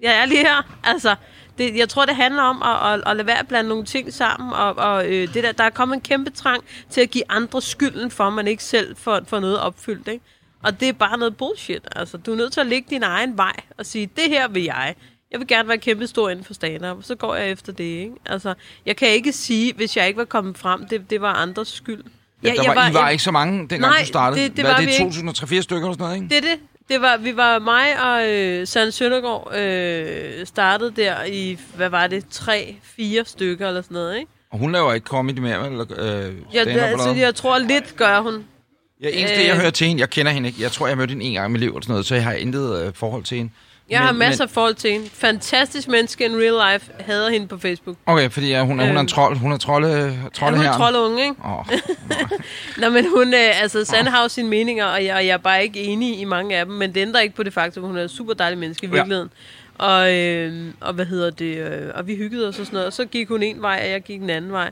Jeg 0.02 0.14
er 0.16 0.24
lige 0.26 0.40
her. 0.40 0.62
Altså, 0.84 1.14
det, 1.58 1.76
jeg 1.76 1.88
tror, 1.88 2.04
det 2.04 2.16
handler 2.16 2.42
om 2.42 2.62
at, 2.62 2.92
at, 2.94 3.02
at 3.10 3.16
lade 3.16 3.26
være 3.26 3.38
at 3.38 3.48
blande 3.48 3.68
nogle 3.68 3.84
ting 3.84 4.12
sammen, 4.12 4.52
og, 4.52 4.76
og 4.76 5.06
øh, 5.06 5.34
det 5.34 5.44
der, 5.44 5.52
der 5.52 5.64
er 5.64 5.70
kommet 5.70 5.94
en 5.94 6.00
kæmpe 6.00 6.30
trang 6.30 6.64
til 6.90 7.00
at 7.00 7.10
give 7.10 7.24
andre 7.28 7.62
skylden 7.62 8.10
for, 8.10 8.24
at 8.24 8.32
man 8.32 8.48
ikke 8.48 8.64
selv 8.64 8.96
får, 8.96 9.20
får 9.26 9.40
noget 9.40 9.58
opfyldt, 9.60 10.08
ikke? 10.08 10.24
Og 10.62 10.80
det 10.80 10.88
er 10.88 10.92
bare 10.92 11.18
noget 11.18 11.36
bullshit. 11.36 11.88
Altså, 11.96 12.16
du 12.16 12.32
er 12.32 12.36
nødt 12.36 12.52
til 12.52 12.60
at 12.60 12.66
lægge 12.66 12.86
din 12.90 13.02
egen 13.02 13.36
vej 13.36 13.52
og 13.78 13.86
sige, 13.86 14.06
det 14.16 14.24
her 14.28 14.48
vil 14.48 14.62
jeg. 14.62 14.94
Jeg 15.30 15.40
vil 15.40 15.48
gerne 15.48 15.68
være 15.68 15.78
kæmpe 15.78 16.06
stor 16.06 16.28
inden 16.30 16.44
for 16.44 16.54
stand 16.54 17.02
så 17.02 17.14
går 17.14 17.34
jeg 17.34 17.50
efter 17.50 17.72
det, 17.72 17.84
ikke? 17.84 18.12
Altså, 18.26 18.54
jeg 18.86 18.96
kan 18.96 19.08
ikke 19.08 19.32
sige, 19.32 19.72
hvis 19.74 19.96
jeg 19.96 20.06
ikke 20.08 20.18
var 20.18 20.24
kommet 20.24 20.58
frem, 20.58 20.86
det, 20.88 21.10
det 21.10 21.20
var 21.20 21.32
andres 21.32 21.68
skyld. 21.68 22.04
Ja, 22.42 22.48
der 22.48 22.62
jeg 22.62 22.72
var, 22.76 22.90
I 22.90 22.94
var 22.94 23.00
jeg- 23.02 23.12
ikke 23.12 23.24
så 23.24 23.30
mange, 23.30 23.58
dengang 23.58 23.80
Nej, 23.80 24.00
du 24.00 24.06
startede. 24.06 24.42
det- 24.42 24.56
det 24.56 24.64
Hvad 24.64 24.72
var 24.72 24.80
er 24.80 24.84
det, 24.84 24.92
ikke. 24.92 25.04
2003 25.04 25.62
stykker 25.62 25.82
eller 25.86 25.92
sådan 25.92 26.04
noget, 26.04 26.16
ikke? 26.16 26.28
Det 26.28 26.36
er 26.36 26.40
det. 26.56 26.60
Det 26.88 27.00
var, 27.00 27.16
vi 27.16 27.36
var 27.36 27.58
mig 27.58 28.02
og 28.02 28.28
øh, 28.34 28.66
Søren 28.66 28.92
Søndergaard 28.92 29.56
øh, 29.56 30.46
startede 30.46 30.90
der 30.96 31.24
i, 31.24 31.58
hvad 31.76 31.88
var 31.88 32.06
det, 32.06 32.24
tre, 32.30 32.76
fire 32.82 33.24
stykker 33.24 33.68
eller 33.68 33.82
sådan 33.82 33.94
noget, 33.94 34.18
ikke? 34.18 34.30
Og 34.50 34.58
hun 34.58 34.72
laver 34.72 34.92
ikke 34.94 35.04
comedy 35.06 35.38
mere? 35.38 35.66
Eller, 35.66 35.84
øh, 35.98 36.34
Ja, 36.54 36.64
det, 36.64 36.80
altså, 36.80 37.14
jeg 37.18 37.34
tror 37.34 37.58
lidt 37.58 37.96
gør 37.96 38.20
hun. 38.20 38.44
Ja, 39.02 39.08
eneste, 39.12 39.36
Øh. 39.40 39.46
jeg 39.46 39.56
hører 39.56 39.70
til 39.70 39.86
hende, 39.86 40.00
jeg 40.00 40.10
kender 40.10 40.32
hende 40.32 40.48
ikke. 40.48 40.62
Jeg 40.62 40.72
tror, 40.72 40.86
jeg 40.86 40.96
mødte 40.96 41.10
hende 41.10 41.24
en 41.24 41.32
gang 41.34 41.48
i 41.48 41.52
mit 41.52 41.60
liv, 41.60 41.68
eller 41.68 41.80
sådan 41.80 41.92
noget, 41.92 42.06
så 42.06 42.14
jeg 42.14 42.24
har 42.24 42.32
intet 42.32 42.86
øh, 42.86 42.92
forhold 42.94 43.24
til 43.24 43.36
hende. 43.36 43.50
Jeg 43.90 44.00
Men- 44.00 44.06
har 44.06 44.12
masser 44.12 44.44
af 44.44 44.50
forhold 44.50 44.74
til 44.74 44.90
hende. 44.92 45.08
Fantastisk 45.12 45.88
menneske 45.88 46.24
in 46.24 46.32
real 46.36 46.72
life. 46.74 46.90
Hader 47.00 47.30
hende 47.30 47.46
på 47.46 47.58
Facebook. 47.58 47.96
Okay, 48.06 48.30
fordi 48.30 48.48
ja, 48.48 48.60
hun, 48.64 48.80
er, 48.80 48.84
hun 48.86 48.96
er 48.96 49.00
en 49.00 49.04
Øhm. 49.04 49.06
trold. 49.08 49.36
Hun 49.36 49.52
er 49.52 49.56
trolde, 49.56 49.88
Ja, 49.88 50.28
trolde 50.34 50.56
hun 50.56 50.64
her. 50.66 50.72
er 50.72 50.76
troldunge, 50.76 51.22
ikke? 51.22 51.34
Åh, 51.44 51.64
Nå, 52.80 52.90
men 52.90 53.06
hun, 53.16 53.34
øh, 53.34 53.62
altså, 53.62 53.84
Sande 53.84 54.10
har 54.10 54.22
jo 54.22 54.28
sine 54.28 54.48
meninger, 54.48 54.84
og 54.84 55.04
jeg, 55.04 55.14
og 55.16 55.26
jeg 55.26 55.32
er 55.32 55.36
bare 55.38 55.62
ikke 55.62 55.80
enig 55.82 56.20
i 56.20 56.24
mange 56.24 56.56
af 56.56 56.64
dem, 56.66 56.74
men 56.74 56.94
det 56.94 57.00
ændrer 57.00 57.20
ikke 57.20 57.34
på 57.34 57.42
det 57.42 57.52
faktum, 57.52 57.84
at 57.84 57.88
hun 57.88 57.98
er 57.98 58.02
et 58.02 58.10
super 58.10 58.34
dejlig 58.34 58.58
menneske 58.58 58.86
i 58.86 58.88
Ja. 58.88 58.94
virkeligheden. 58.94 59.30
Og, 59.78 60.14
øh, 60.14 60.64
og 60.80 60.94
hvad 60.94 61.06
hedder 61.06 61.30
det, 61.30 61.56
øh, 61.58 61.90
og 61.94 62.06
vi 62.06 62.16
hyggede 62.16 62.48
os 62.48 62.58
og 62.58 62.66
sådan 62.66 62.74
noget, 62.76 62.86
og 62.86 62.92
så 62.92 63.04
gik 63.04 63.28
hun 63.28 63.42
en 63.42 63.62
vej, 63.62 63.80
og 63.84 63.90
jeg 63.90 64.02
gik 64.02 64.20
en 64.22 64.30
anden 64.30 64.52
vej. 64.52 64.70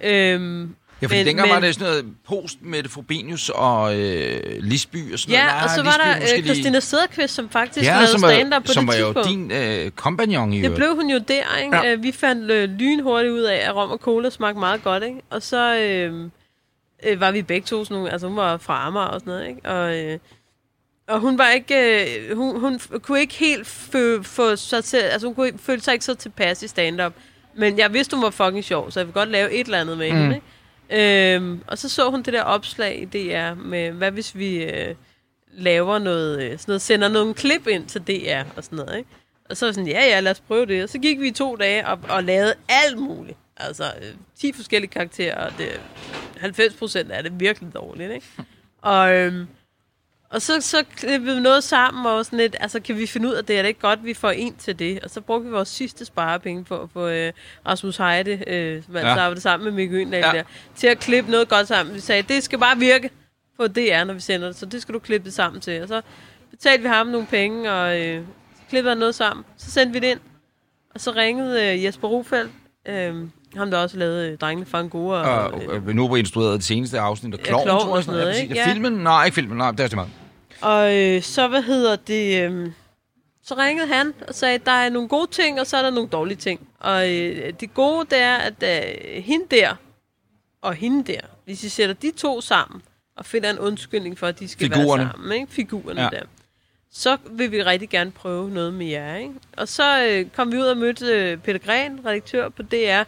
Øhm, 0.00 0.74
Ja, 1.02 1.06
fordi 1.06 1.18
Men- 1.18 1.26
dengang 1.26 1.48
men- 1.48 1.54
var 1.54 1.60
det 1.60 1.74
sådan 1.74 1.88
noget 1.88 2.04
post 2.28 2.58
med 2.62 2.82
det 2.82 2.90
Frobenius 2.90 3.48
og 3.54 4.00
øh, 4.00 4.40
Lisby 4.60 5.12
og 5.12 5.18
sådan 5.18 5.34
ja, 5.34 5.46
noget. 5.46 5.62
og 5.64 5.70
så 5.70 5.82
var 5.82 6.18
Lisby 6.20 6.30
der 6.32 6.38
øh, 6.38 6.44
Christina 6.44 6.80
Sederqvist, 6.80 7.34
som 7.34 7.48
faktisk 7.50 7.86
ja, 7.86 7.92
lavede 7.92 8.06
som 8.08 8.20
stand-up 8.20 8.62
på 8.62 8.66
var, 8.66 8.72
som 8.72 8.86
det 8.86 8.94
var 8.94 9.00
jo 9.00 9.12
tidspunkt. 9.22 9.28
din 9.28 9.52
øh, 9.84 9.90
kompagnon 9.90 10.52
i 10.52 10.56
Det 10.56 10.64
øvrigt. 10.64 10.76
blev 10.76 10.94
hun 10.94 11.10
jo 11.10 11.18
der, 11.18 11.56
ikke? 11.64 11.76
Ja. 11.76 11.82
Ja. 11.88 11.94
Vi 11.94 12.12
fandt 12.12 12.50
øh, 12.50 12.70
lynhurtigt 12.70 13.32
ud 13.32 13.40
af, 13.42 13.56
at 13.68 13.74
rom 13.76 13.90
og 13.90 13.98
cola 13.98 14.30
smagte 14.30 14.58
meget 14.60 14.84
godt, 14.84 15.02
ikke? 15.02 15.20
Og 15.30 15.42
så 15.42 15.76
øh, 15.76 16.30
øh, 17.06 17.20
var 17.20 17.30
vi 17.30 17.42
begge 17.42 17.64
to 17.66 17.84
sådan 17.84 17.94
nogle, 17.94 18.12
altså 18.12 18.26
hun 18.28 18.36
var 18.36 18.56
fra 18.56 18.86
Amager 18.86 19.06
og 19.06 19.20
sådan 19.20 19.32
noget, 19.32 19.48
ikke? 19.48 19.68
Og, 19.70 19.96
øh, 19.98 20.18
og 21.08 21.20
hun 21.20 21.38
var 21.38 21.50
ikke, 21.50 22.04
øh, 22.28 22.36
hun, 22.36 22.60
hun 22.60 22.80
kunne 23.02 23.20
ikke 23.20 23.34
helt 23.34 23.66
fø, 23.66 24.22
få 24.22 24.56
sig 24.56 24.84
til, 24.84 24.96
altså 24.96 25.26
hun 25.26 25.34
kunne 25.34 25.46
ikke, 25.46 25.58
følte 25.58 25.84
sig 25.84 25.92
ikke 25.92 26.04
så 26.04 26.14
tilpas 26.14 26.62
i 26.62 26.68
stand-up. 26.68 27.12
Men 27.58 27.78
jeg 27.78 27.92
vidste, 27.92 28.16
hun 28.16 28.24
var 28.24 28.30
fucking 28.30 28.64
sjov, 28.64 28.90
så 28.90 29.00
jeg 29.00 29.06
ville 29.06 29.20
godt 29.20 29.28
lave 29.30 29.52
et 29.52 29.64
eller 29.64 29.80
andet 29.80 29.98
med 29.98 30.10
mm. 30.12 30.16
hende, 30.18 30.34
ikke? 30.34 30.46
Øhm, 30.90 31.60
og 31.66 31.78
så 31.78 31.88
så 31.88 32.10
hun 32.10 32.22
det 32.22 32.32
der 32.32 32.42
opslag 32.42 33.02
i 33.02 33.04
DR 33.04 33.54
med, 33.54 33.90
hvad 33.90 34.10
hvis 34.10 34.34
vi 34.34 34.64
øh, 34.64 34.94
laver 35.52 35.98
noget, 35.98 36.42
øh, 36.42 36.50
sådan 36.50 36.64
noget, 36.66 36.82
sender 36.82 37.08
nogle 37.08 37.34
klip 37.34 37.66
ind 37.66 37.86
til 37.86 38.00
DR 38.00 38.42
og 38.56 38.64
sådan 38.64 38.76
noget, 38.76 38.98
ikke? 38.98 39.10
Og 39.50 39.56
så 39.56 39.66
var 39.66 39.72
sådan, 39.72 39.88
ja, 39.88 40.04
ja, 40.04 40.20
lad 40.20 40.32
os 40.32 40.40
prøve 40.40 40.66
det. 40.66 40.82
Og 40.82 40.88
så 40.88 40.98
gik 40.98 41.20
vi 41.20 41.28
i 41.28 41.32
to 41.32 41.56
dage 41.56 41.86
og, 41.86 41.98
og 42.08 42.24
lavede 42.24 42.54
alt 42.68 42.98
muligt. 42.98 43.38
Altså, 43.56 43.84
øh, 43.84 44.14
10 44.38 44.52
forskellige 44.52 44.90
karakterer, 44.90 45.46
og 45.46 45.52
det, 45.58 45.80
90 46.38 46.74
procent 46.74 47.10
af 47.10 47.22
det 47.22 47.40
virkelig 47.40 47.74
dårligt, 47.74 48.12
ikke? 48.12 48.26
Og, 48.82 49.14
øhm, 49.14 49.46
og 50.30 50.42
så, 50.42 50.60
så 50.60 50.84
klippede 50.96 51.34
vi 51.34 51.40
noget 51.40 51.64
sammen, 51.64 52.06
og 52.06 52.24
sådan 52.24 52.38
lidt, 52.38 52.56
altså, 52.60 52.80
kan 52.80 52.98
vi 52.98 53.06
finde 53.06 53.28
ud 53.28 53.32
af 53.34 53.44
det? 53.44 53.58
Er 53.58 53.62
det 53.62 53.68
ikke 53.68 53.80
godt, 53.80 54.04
vi 54.04 54.14
får 54.14 54.30
en 54.30 54.54
til 54.56 54.78
det? 54.78 55.00
Og 55.04 55.10
så 55.10 55.20
brugte 55.20 55.46
vi 55.46 55.52
vores 55.52 55.68
sidste 55.68 56.04
sparepenge 56.04 56.64
på 56.64 56.82
at 56.82 56.88
få 56.92 57.06
øh, 57.08 57.32
Rasmus 57.66 57.96
Heide, 57.96 58.30
øh, 58.46 58.82
som 58.84 58.96
altså 58.96 59.08
Ja. 59.08 59.12
arbejdede 59.12 59.40
sammen 59.40 59.64
med 59.64 59.72
Mikkel 59.72 60.00
Øndal 60.00 60.20
Ja. 60.24 60.32
der, 60.32 60.42
til 60.76 60.86
at 60.86 60.98
klippe 60.98 61.30
noget 61.30 61.48
godt 61.48 61.68
sammen. 61.68 61.94
Vi 61.94 62.00
sagde, 62.00 62.22
det 62.22 62.42
skal 62.42 62.58
bare 62.58 62.78
virke 62.78 63.10
på 63.56 63.66
DR, 63.66 64.04
når 64.04 64.14
vi 64.14 64.20
sender 64.20 64.46
det, 64.46 64.56
så 64.56 64.66
det 64.66 64.82
skal 64.82 64.94
du 64.94 64.98
klippe 64.98 65.24
det 65.24 65.34
sammen 65.34 65.60
til. 65.60 65.82
Og 65.82 65.88
så 65.88 66.00
betalte 66.50 66.82
vi 66.82 66.88
ham 66.88 67.06
nogle 67.06 67.26
penge, 67.26 67.72
og 67.72 68.00
øh, 68.00 68.22
klippede 68.68 68.90
han 68.90 68.98
noget 68.98 69.14
sammen. 69.14 69.44
Så 69.56 69.70
sendte 69.70 69.92
vi 69.92 70.06
det 70.06 70.10
ind, 70.10 70.20
og 70.94 71.00
så 71.00 71.10
ringede 71.10 71.64
øh, 71.72 71.84
Jesper 71.84 72.08
Rufeldt, 72.08 72.50
øh, 72.88 73.14
ham 73.58 73.70
der 73.70 73.78
også 73.78 73.96
lavede 73.96 74.30
øh, 74.32 74.38
Drengene 74.38 74.66
fra 74.66 74.78
Angora. 74.78 75.28
Og 75.46 75.52
Og, 75.52 75.62
øh, 75.62 75.74
øh, 75.88 75.94
nu 75.94 76.08
var 76.08 76.16
instrueret 76.16 76.56
det 76.56 76.64
seneste 76.64 76.98
afsnit 77.00 77.34
af 77.34 77.38
Ja, 77.38 77.42
Kloven, 77.44 77.64
Klovn 77.66 77.80
tror 77.80 77.90
og 77.90 77.96
jeg. 77.96 78.04
sådan 78.04 78.18
noget, 78.20 78.32
præcis. 78.32 78.42
ikke? 78.42 78.54
Ja, 78.54 78.68
Ja. 78.68 78.72
Filmen? 78.72 78.92
Nej, 78.92 79.24
ikke 79.24 79.34
filmen. 79.34 79.58
Nej, 79.58 79.70
det 79.70 79.80
er 79.80 79.86
det 79.88 79.94
meget. 79.96 80.10
Og 80.60 80.96
øh, 80.96 81.22
så, 81.22 81.48
hvad 81.48 81.62
hedder 81.62 81.96
det, 81.96 82.42
øh, 82.50 82.70
så 83.44 83.54
ringede 83.54 83.86
han 83.88 84.12
og 84.28 84.34
sagde, 84.34 84.58
der 84.58 84.72
er 84.72 84.88
nogle 84.90 85.08
gode 85.08 85.30
ting, 85.30 85.60
og 85.60 85.66
så 85.66 85.76
er 85.76 85.82
der 85.82 85.90
nogle 85.90 86.08
dårlige 86.08 86.36
ting. 86.36 86.68
Og 86.80 87.10
øh, 87.14 87.52
det 87.60 87.74
gode, 87.74 88.06
det 88.10 88.18
er, 88.18 88.36
at 88.36 88.54
øh, 88.62 89.22
hende 89.22 89.44
der 89.50 89.74
og 90.62 90.74
hende 90.74 91.12
der, 91.12 91.20
hvis 91.44 91.64
I 91.64 91.68
sætter 91.68 91.94
de 91.94 92.10
to 92.16 92.40
sammen, 92.40 92.82
og 93.16 93.26
finder 93.26 93.50
en 93.50 93.58
undskyldning 93.58 94.18
for, 94.18 94.26
at 94.26 94.38
de 94.38 94.48
skal 94.48 94.72
Figurerne. 94.74 95.02
være 95.04 95.12
sammen, 95.12 95.32
ikke? 95.40 95.52
figurerne 95.52 96.00
Ja. 96.00 96.08
ja. 96.12 96.18
der, 96.18 96.22
så 96.92 97.16
vil 97.30 97.52
vi 97.52 97.62
rigtig 97.62 97.88
gerne 97.88 98.10
prøve 98.10 98.50
noget 98.50 98.74
med 98.74 98.86
jer. 98.86 99.16
Ikke? 99.16 99.32
Og 99.56 99.68
så 99.68 100.04
øh, 100.06 100.26
kom 100.36 100.52
vi 100.52 100.56
ud 100.56 100.62
og 100.66 100.76
mødte 100.76 101.06
øh, 101.06 101.36
Peter 101.38 101.58
Gren, 101.58 102.00
redaktør 102.06 102.48
på 102.48 102.62
DR, 102.62 103.02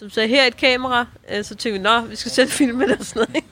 som 0.00 0.10
sagde, 0.10 0.28
her 0.28 0.42
er 0.42 0.46
et 0.46 0.56
kamera. 0.56 1.06
Øh, 1.32 1.44
så 1.44 1.54
tænkte 1.54 1.72
vi, 1.72 1.78
nå, 1.78 2.00
vi 2.00 2.16
skal 2.16 2.32
sætte 2.32 2.52
filmen 2.52 2.90
og 2.90 3.04
sådan 3.04 3.20
noget. 3.20 3.36
Ikke? 3.36 3.48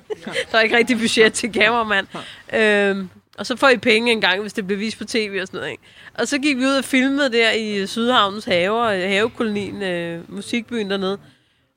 der 0.53 0.59
er 0.59 0.63
ikke 0.63 0.77
rigtig 0.77 0.99
budget 0.99 1.33
til 1.33 1.53
kameramand. 1.53 2.07
Øhm, 2.55 3.09
og 3.39 3.47
så 3.47 3.57
får 3.57 3.69
I 3.69 3.77
penge 3.77 4.13
en 4.13 4.21
gang, 4.21 4.41
hvis 4.41 4.53
det 4.53 4.67
bliver 4.67 4.79
vist 4.79 4.99
på 4.99 5.05
tv 5.05 5.39
og 5.41 5.47
sådan 5.47 5.59
noget. 5.59 5.71
Ikke? 5.71 5.83
Og 6.15 6.29
så 6.29 6.39
gik 6.39 6.57
vi 6.57 6.65
ud 6.65 6.75
og 6.75 6.85
filmede 6.85 7.33
der 7.33 7.51
i 7.51 7.87
Sydhavnens 7.87 8.45
haver, 8.45 9.09
havekolonien, 9.09 9.83
øh, 9.83 10.35
musikbyen 10.35 10.91
dernede. 10.91 11.19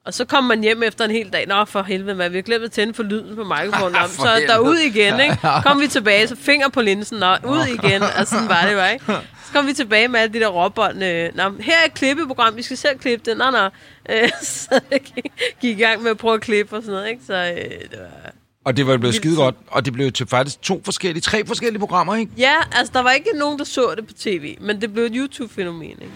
Og 0.05 0.13
så 0.13 0.25
kom 0.25 0.43
man 0.43 0.61
hjem 0.61 0.83
efter 0.83 1.05
en 1.05 1.11
hel 1.11 1.29
dag. 1.33 1.47
Nå, 1.47 1.65
for 1.65 1.83
helvede, 1.83 2.15
man. 2.15 2.31
Vi 2.31 2.37
har 2.37 2.41
glemt 2.41 2.63
at 2.63 2.71
tænde 2.71 2.93
for 2.93 3.03
lyden 3.03 3.35
på 3.35 3.43
mikrofonen. 3.43 3.95
For 4.09 4.21
så 4.21 4.29
helvede. 4.33 4.47
der 4.47 4.59
ud 4.59 4.77
igen, 4.77 5.19
ikke? 5.19 5.37
Kom 5.63 5.81
vi 5.81 5.87
tilbage, 5.87 6.27
så 6.27 6.35
finger 6.35 6.69
på 6.69 6.81
linsen. 6.81 7.19
Nå, 7.19 7.35
ud 7.47 7.65
igen. 7.65 8.01
Og 8.01 8.27
sådan 8.27 8.49
var 8.49 8.65
det, 8.67 8.75
var, 8.77 8.87
ikke? 8.87 9.05
Så 9.45 9.53
kom 9.53 9.67
vi 9.67 9.73
tilbage 9.73 10.07
med 10.07 10.19
alle 10.19 10.33
de 10.33 10.39
der 10.39 10.47
råbånd. 10.47 11.03
Øh, 11.03 11.29
nå, 11.35 11.43
her 11.59 11.73
er 11.81 11.85
et 11.85 11.93
klippeprogram. 11.93 12.55
Vi 12.55 12.61
skal 12.61 12.77
selv 12.77 12.99
klippe 12.99 13.31
det. 13.31 13.37
Nå, 13.37 13.51
nå. 13.51 13.69
Øh, 14.09 14.29
så 14.41 14.79
gik, 14.89 15.25
gik 15.61 15.79
i 15.79 15.81
gang 15.81 16.03
med 16.03 16.11
at 16.11 16.17
prøve 16.17 16.33
at 16.33 16.41
klippe 16.41 16.75
og 16.75 16.81
sådan 16.81 16.95
noget, 16.95 17.09
ikke? 17.09 17.21
Så 17.27 17.33
øh, 17.33 17.71
det 17.91 17.99
var... 17.99 18.31
Og 18.65 18.77
det 18.77 18.87
var 18.87 18.97
blevet 18.97 19.15
skide 19.15 19.35
godt. 19.35 19.55
Og 19.67 19.85
det 19.85 19.93
blev 19.93 20.11
til 20.11 20.27
faktisk 20.27 20.61
to 20.61 20.81
forskellige, 20.85 21.21
tre 21.21 21.45
forskellige 21.45 21.79
programmer, 21.79 22.15
ikke? 22.15 22.31
Ja, 22.37 22.55
altså, 22.71 22.91
der 22.93 23.01
var 23.01 23.11
ikke 23.11 23.29
nogen, 23.35 23.59
der 23.59 23.65
så 23.65 23.93
det 23.95 24.07
på 24.07 24.13
tv. 24.13 24.57
Men 24.61 24.81
det 24.81 24.93
blev 24.93 25.05
et 25.05 25.11
YouTube-fænomen, 25.15 25.89
ikke? 25.89 26.11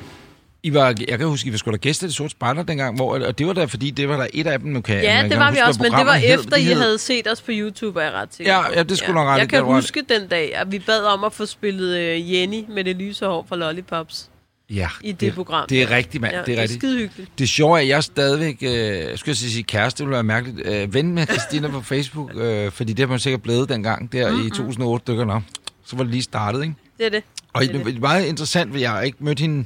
I 0.65 0.73
var, 0.73 0.95
jeg 1.07 1.17
kan 1.19 1.27
huske, 1.27 1.49
I 1.49 1.51
var 1.65 1.71
da 1.71 1.77
gæster 1.77 2.05
i 2.05 2.07
det 2.07 2.15
sorte 2.15 2.29
spejler 2.29 2.63
dengang, 2.63 2.95
hvor, 2.95 3.19
og 3.25 3.37
det 3.39 3.47
var 3.47 3.53
der, 3.53 3.67
fordi 3.67 3.91
det 3.91 4.09
var 4.09 4.17
der 4.17 4.27
et 4.33 4.47
af 4.47 4.59
dem, 4.59 4.71
nu 4.71 4.81
kan 4.81 5.01
Ja, 5.01 5.21
man 5.21 5.31
det 5.31 5.39
var 5.39 5.51
vi 5.51 5.57
også, 5.67 5.79
men 5.83 5.91
det 5.91 6.05
var 6.05 6.13
hed. 6.13 6.39
efter, 6.39 6.57
I 6.57 6.63
hed- 6.63 6.75
havde 6.81 6.97
set 6.99 7.31
os 7.31 7.41
på 7.41 7.51
YouTube, 7.53 7.99
er 7.99 8.03
jeg 8.03 8.13
ret 8.13 8.33
sikker 8.35 8.53
Ja, 8.53 8.61
ja, 8.75 8.83
det 8.83 8.97
skulle 8.97 9.13
nok 9.13 9.27
ret 9.27 9.39
Jeg 9.39 9.49
kan 9.49 9.59
det 9.59 9.67
var- 9.67 9.73
huske 9.75 10.03
den 10.09 10.27
dag, 10.27 10.55
at 10.55 10.71
vi 10.71 10.79
bad 10.79 11.03
om 11.03 11.23
at 11.23 11.33
få 11.33 11.45
spillet 11.45 12.15
uh, 12.17 12.33
Jenny 12.33 12.63
med 12.69 12.83
det 12.83 12.95
lyse 12.95 13.25
hår 13.25 13.45
fra 13.49 13.55
Lollipops 13.55 14.29
Ja, 14.69 14.87
i 15.01 15.11
det, 15.11 15.33
program. 15.33 15.67
Det 15.69 15.81
er 15.81 15.91
rigtigt, 15.91 16.21
mand. 16.21 16.33
Ja, 16.35 16.41
det 16.45 16.57
er 16.57 16.61
rigtigt. 16.61 16.79
skide 16.81 16.97
hyggeligt. 16.97 17.31
Det 17.39 17.49
sjove 17.49 17.77
er, 17.77 17.81
at 17.81 17.87
jeg 17.87 17.97
er 17.97 18.01
stadigvæk, 18.01 18.57
øh, 18.61 18.69
jeg 18.69 19.19
skulle 19.19 19.35
sige 19.35 19.63
kæreste, 19.63 19.97
det 19.97 20.05
ville 20.07 20.13
være 20.13 20.23
mærkeligt, 20.23 20.67
øh, 20.67 20.93
ven 20.93 21.11
med 21.13 21.25
Christina 21.27 21.67
på 21.67 21.81
Facebook, 21.81 22.31
øh, 22.35 22.71
fordi 22.71 22.93
det 22.93 22.99
har 22.99 23.07
man 23.07 23.19
sikkert 23.19 23.41
blevet 23.43 23.69
dengang, 23.69 24.11
der 24.11 24.29
mm-hmm. 24.31 24.47
i 24.47 24.49
2008 24.49 25.03
stykker 25.03 25.25
nok. 25.25 25.43
Så 25.85 25.95
var 25.95 26.03
det 26.03 26.11
lige 26.11 26.23
startet, 26.23 26.61
ikke? 26.61 26.75
Det 26.97 27.05
er 27.05 27.09
det. 27.09 27.23
Og 27.53 27.61
Det 27.61 27.69
er 27.69 27.73
det, 27.77 27.85
det 27.85 27.95
er 27.95 27.99
meget 27.99 28.25
interessant, 28.25 28.71
for 28.71 28.79
jeg 28.79 28.91
har 28.91 29.01
ikke 29.01 29.17
mødt 29.19 29.39
hende 29.39 29.59
øh, 29.59 29.65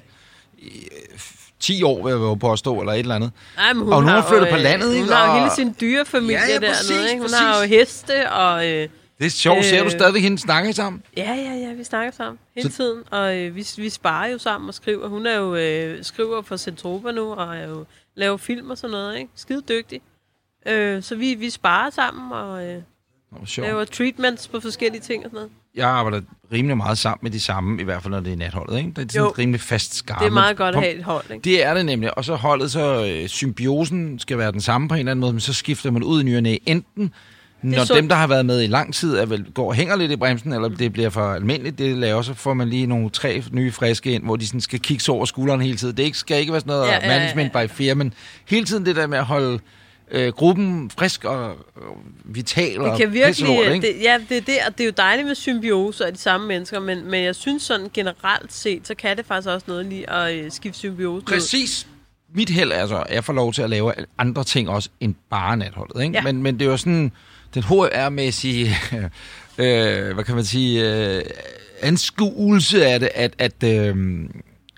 10 1.59 1.83
år, 1.83 2.03
vil 2.03 2.11
jeg 2.11 2.19
våge 2.19 2.39
på 2.39 2.51
at 2.51 2.59
stå, 2.59 2.79
eller 2.79 2.93
et 2.93 2.99
eller 2.99 3.15
andet. 3.15 3.31
Ej, 3.57 3.73
men 3.73 3.83
hun 3.83 3.93
Og 3.93 4.01
nu 4.01 4.07
er 4.07 4.11
har 4.11 4.21
hun 4.21 4.29
flyttet 4.29 4.49
på 4.49 4.57
landet, 4.57 4.87
øh, 4.87 4.93
ikke? 4.93 5.03
Hun 5.05 5.13
har 5.13 5.25
jo 5.25 5.31
Og- 5.31 5.39
hele 5.39 5.51
sin 5.55 5.75
dyrefamilie 5.81 6.33
Ja, 6.39 6.45
ja, 6.47 6.53
dernede, 6.53 6.69
præcis, 6.71 6.91
ikke? 6.91 7.11
Hun 7.13 7.21
præcis. 7.21 7.37
har 7.39 7.61
jo 7.61 7.67
heste, 7.67 8.31
og... 8.31 8.67
Øh, 8.67 8.89
Det 9.19 9.25
er 9.25 9.29
sjovt. 9.29 9.65
Ser 9.65 9.79
du 9.79 9.85
Øh. 9.85 9.91
stadigvæk 9.91 10.21
hende 10.23 10.37
snakke 10.39 10.73
sammen? 10.73 11.03
ja, 11.17 11.33
ja, 11.33 11.53
ja, 11.67 11.73
vi 11.73 11.83
snakker 11.83 12.11
sammen 12.11 12.39
hele 12.55 12.69
Så- 12.71 12.75
tiden, 12.75 13.03
og 13.11 13.37
øh, 13.37 13.55
vi, 13.55 13.67
vi 13.77 13.89
sparer 13.89 14.27
jo 14.31 14.37
sammen 14.37 14.67
og 14.67 14.73
skriver. 14.73 15.07
Hun 15.07 15.25
er 15.25 15.35
jo 15.35 15.55
øh, 15.55 16.03
skriver 16.03 16.41
for 16.41 16.57
Centropa 16.57 17.11
nu, 17.11 17.33
og 17.33 17.57
er 17.57 17.67
jo 17.67 17.85
laver 18.15 18.37
film 18.37 18.69
og 18.69 18.77
sådan 18.77 18.91
noget, 18.91 19.17
ikke? 19.17 19.29
Skide 19.35 19.61
dygtig. 19.69 20.01
Øh, 20.65 21.03
så 21.03 21.15
vi, 21.15 21.33
vi 21.33 21.49
sparer 21.49 21.89
sammen, 21.89 22.31
og 22.31 22.65
øh, 22.65 22.81
Nå, 23.31 23.37
laver 23.57 23.85
treatments 23.85 24.47
på 24.47 24.59
forskellige 24.59 25.01
ting 25.01 25.25
og 25.25 25.29
sådan 25.31 25.35
noget. 25.35 25.51
Jeg 25.75 25.87
arbejder 25.89 26.21
rimelig 26.53 26.77
meget 26.77 26.97
sammen 26.97 27.19
med 27.21 27.31
de 27.31 27.39
samme, 27.39 27.81
i 27.81 27.83
hvert 27.83 28.01
fald 28.03 28.11
når 28.13 28.19
det 28.19 28.33
er 28.33 28.37
natholdet. 28.37 28.77
Ikke? 28.77 28.89
Det 28.89 28.97
er 28.97 29.01
sådan 29.09 29.21
Jo. 29.25 29.29
et 29.29 29.37
rimelig 29.37 29.61
fast 29.61 29.95
skar. 29.95 30.17
Det 30.19 30.25
er 30.27 30.31
meget 30.31 30.57
godt 30.57 30.75
at 30.75 30.81
have 30.81 30.95
et 30.95 31.03
hold, 31.03 31.23
ikke? 31.31 31.43
Det 31.43 31.65
er 31.65 31.73
det 31.73 31.85
nemlig. 31.85 32.17
Og 32.17 32.25
så 32.25 32.35
holdet, 32.35 32.71
så 32.71 33.05
øh, 33.05 33.27
symbiosen 33.27 34.19
skal 34.19 34.37
være 34.37 34.51
den 34.51 34.61
samme 34.61 34.87
på 34.87 34.93
en 34.93 34.99
eller 34.99 35.11
anden 35.11 35.21
måde, 35.21 35.33
men 35.33 35.39
så 35.39 35.53
skifter 35.53 35.91
man 35.91 36.03
ud 36.03 36.21
i 36.21 36.23
ny 36.25 36.35
og 36.35 36.43
næ. 36.43 36.57
Enten 36.65 37.13
når 37.61 37.85
sundt. 37.85 37.97
dem, 38.01 38.09
der 38.09 38.15
har 38.15 38.27
været 38.27 38.45
med 38.45 38.63
i 38.63 38.67
lang 38.67 38.93
tid, 38.93 39.17
er 39.17 39.25
vel, 39.25 39.45
går 39.53 39.67
og 39.67 39.73
hænger 39.73 39.95
lidt 39.95 40.11
i 40.11 40.15
bremsen, 40.15 40.53
eller 40.53 40.67
det 40.69 40.93
bliver 40.93 41.09
for 41.09 41.31
almindeligt, 41.31 41.77
det 41.77 41.97
laver, 41.97 42.21
så 42.21 42.33
får 42.33 42.53
man 42.53 42.69
lige 42.69 42.85
nogle 42.87 43.09
tre 43.09 43.43
nye 43.51 43.71
friske 43.71 44.11
ind, 44.11 44.23
hvor 44.23 44.35
de 44.35 44.47
sådan 44.47 44.61
skal 44.61 44.79
kigge 44.79 45.11
over 45.11 45.25
skulderen 45.25 45.61
hele 45.61 45.77
tiden. 45.77 45.97
Det 45.97 46.03
ikke, 46.03 46.17
skal 46.17 46.39
ikke 46.39 46.51
være 46.51 46.61
sådan 46.61 46.71
noget 46.71 46.87
Ja, 46.87 46.93
ja, 46.93 46.99
ja, 46.99 47.13
ja, 47.13 47.19
management 47.19 47.51
by 47.53 47.75
fear, 47.75 47.95
men 47.95 48.13
hele 48.47 48.65
tiden 48.65 48.85
det 48.85 48.95
der 48.95 49.07
med 49.07 49.17
at 49.17 49.25
holde 49.25 49.59
øh, 50.11 50.33
gruppen 50.33 50.91
frisk 50.97 51.25
og, 51.25 51.47
og 51.75 51.97
vital 52.25 52.81
og 52.81 52.89
Det 52.89 52.99
kan 52.99 53.13
virkelig, 53.13 53.73
ikke? 53.73 53.87
det, 53.87 54.03
ja, 54.03 54.19
det 54.29 54.37
er 54.37 54.41
det, 54.41 54.57
og 54.67 54.77
det 54.77 54.83
er 54.83 54.85
jo 54.85 54.93
dejligt 54.97 55.27
med 55.27 55.35
symbiose 55.35 56.05
af 56.05 56.13
de 56.13 56.19
samme 56.19 56.47
mennesker, 56.47 56.79
men, 56.79 57.11
men 57.11 57.23
jeg 57.23 57.35
synes 57.35 57.63
sådan 57.63 57.87
generelt 57.93 58.53
set, 58.53 58.87
så 58.87 58.95
kan 58.95 59.17
det 59.17 59.25
faktisk 59.25 59.49
også 59.49 59.65
noget 59.67 59.85
lige 59.85 60.09
at 60.09 60.35
øh, 60.35 60.51
skifte 60.51 60.79
symbiose 60.79 61.15
ud. 61.15 61.21
Præcis. 61.21 61.87
Mit 62.35 62.49
held 62.49 62.71
er 62.71 62.87
så, 62.87 62.97
at 62.97 63.15
jeg 63.15 63.23
får 63.23 63.33
lov 63.33 63.53
til 63.53 63.61
at 63.61 63.69
lave 63.69 63.93
andre 64.17 64.43
ting 64.43 64.69
også 64.69 64.89
end 64.99 65.15
bare 65.29 65.57
natholdet. 65.57 66.03
Ikke? 66.03 66.15
Ja. 66.15 66.21
Men, 66.21 66.43
men 66.43 66.59
det 66.59 66.65
er 66.65 66.69
jo 66.69 66.77
sådan, 66.77 67.11
den 67.53 67.63
HR-mæssige, 67.63 68.75
øh, 69.57 70.13
hvad 70.13 70.23
kan 70.23 70.35
man 70.35 70.45
sige, 70.45 70.93
øh, 71.17 71.23
anskuelse 71.81 72.85
af 72.85 72.99
det, 72.99 73.09
at, 73.15 73.33
at, 73.37 73.63
øh, 73.63 73.95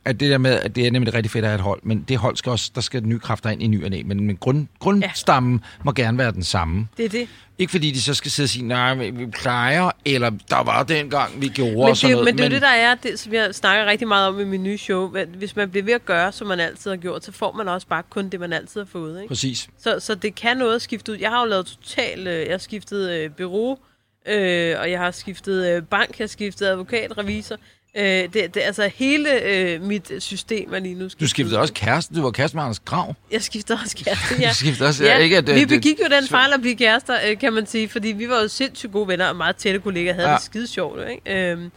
at 0.05 0.19
det 0.19 0.31
der 0.31 0.37
med, 0.37 0.59
at 0.59 0.75
det 0.75 0.87
er 0.87 0.91
nemlig 0.91 1.13
rigtig 1.13 1.31
fedt 1.31 1.45
at 1.45 1.51
have 1.51 1.55
et 1.55 1.61
hold, 1.61 1.79
men 1.83 2.05
det 2.07 2.17
hold 2.17 2.35
skal 2.35 2.49
også, 2.49 2.71
der 2.75 2.81
skal 2.81 3.03
nye 3.03 3.19
kræfter 3.19 3.49
ind 3.49 3.63
i 3.63 3.67
ny 3.67 3.83
og 3.83 3.89
næ, 3.89 4.01
men, 4.05 4.23
men 4.23 4.37
grund, 4.37 4.67
grundstammen 4.79 5.53
ja. 5.63 5.81
må 5.85 5.91
gerne 5.91 6.17
være 6.17 6.31
den 6.31 6.43
samme. 6.43 6.87
Det 6.97 7.05
er 7.05 7.09
det. 7.09 7.27
Ikke 7.57 7.71
fordi 7.71 7.91
de 7.91 8.01
så 8.01 8.13
skal 8.13 8.31
sidde 8.31 8.45
og 8.45 8.49
sige, 8.49 8.67
nej, 8.67 8.93
vi 8.93 9.25
plejer, 9.25 9.91
eller 10.05 10.29
der 10.49 10.63
var 10.63 10.83
dengang, 10.83 11.41
vi 11.41 11.47
gjorde 11.47 11.71
Men 11.71 11.83
og 11.83 11.97
sådan 11.97 12.17
det, 12.17 12.23
noget. 12.23 12.25
men 12.25 12.37
det 12.37 12.43
er 12.43 12.49
jo 12.49 12.53
det, 12.53 12.61
der 12.61 12.67
er, 12.67 12.95
det, 12.95 13.19
som 13.19 13.33
jeg 13.33 13.55
snakker 13.55 13.85
rigtig 13.85 14.07
meget 14.07 14.27
om 14.27 14.39
i 14.39 14.43
min 14.43 14.63
nye 14.63 14.77
show. 14.77 15.13
Hvis 15.37 15.55
man 15.55 15.69
bliver 15.69 15.83
ved 15.83 15.93
at 15.93 16.05
gøre, 16.05 16.31
som 16.31 16.47
man 16.47 16.59
altid 16.59 16.91
har 16.91 16.97
gjort, 16.97 17.25
så 17.25 17.31
får 17.31 17.51
man 17.51 17.67
også 17.67 17.87
bare 17.87 18.03
kun 18.09 18.29
det, 18.29 18.39
man 18.39 18.53
altid 18.53 18.81
har 18.81 18.85
fået. 18.85 19.21
Ikke? 19.21 19.27
Præcis. 19.27 19.69
Så, 19.79 19.99
så 19.99 20.15
det 20.15 20.35
kan 20.35 20.57
noget 20.57 20.75
at 20.75 20.81
skifte 20.81 21.11
ud. 21.11 21.17
Jeg 21.17 21.29
har 21.29 21.41
jo 21.41 21.45
lavet 21.45 21.65
totalt... 21.65 22.27
Øh, 22.27 22.45
jeg 22.45 22.53
har 22.53 22.57
skiftet 22.57 23.09
øh, 23.09 23.31
bureau, 23.31 23.77
øh, 24.27 24.75
og 24.79 24.91
jeg 24.91 24.99
har 24.99 25.11
skiftet 25.11 25.75
øh, 25.75 25.83
bank, 25.83 26.19
jeg 26.19 26.23
har 26.23 26.27
skiftet 26.27 26.65
advokat, 26.65 27.17
revisor. 27.17 27.55
Øh, 27.97 28.03
det, 28.05 28.33
det, 28.33 28.57
altså 28.57 28.91
hele 28.95 29.41
øh, 29.43 29.81
mit 29.81 30.11
system 30.19 30.73
er 30.73 30.79
lige 30.79 30.95
nu 30.95 31.09
skiftet 31.09 31.19
Du 31.19 31.27
skiftede 31.27 31.59
også 31.59 31.73
kæreste, 31.73 32.15
du 32.15 32.21
var 32.21 32.31
kæreste 32.31 32.57
med 32.57 32.63
Anders 32.63 32.79
Grav. 32.79 33.15
Jeg 33.31 33.41
skiftede 33.41 33.79
også 33.83 33.97
kæreste, 33.97 34.35
ja. 34.39 34.49
Du 34.49 34.55
skiftede 34.55 34.87
også, 34.89 35.03
ja, 35.05 35.17
ikke 35.17 35.37
at, 35.37 35.47
vi 35.47 35.59
det- 35.59 35.67
begik 35.67 35.99
jo 35.99 36.05
den 36.15 36.27
fejl 36.27 36.53
at 36.53 36.61
blive 36.61 36.75
kærester, 36.75 37.17
øh, 37.27 37.39
kan 37.39 37.53
man 37.53 37.65
sige, 37.65 37.89
fordi 37.89 38.07
vi 38.07 38.29
var 38.29 38.41
jo 38.41 38.47
sindssygt 38.47 38.91
gode 38.91 39.07
venner 39.07 39.25
og 39.27 39.35
meget 39.35 39.55
tætte 39.55 39.79
kollegaer, 39.79 40.13
havde 40.13 40.29
Ja. 40.29 40.35
det 40.35 40.43
skide 40.43 40.67
sjovt, 40.67 40.99
ikke? 41.09 41.51
Øhm, 41.51 41.71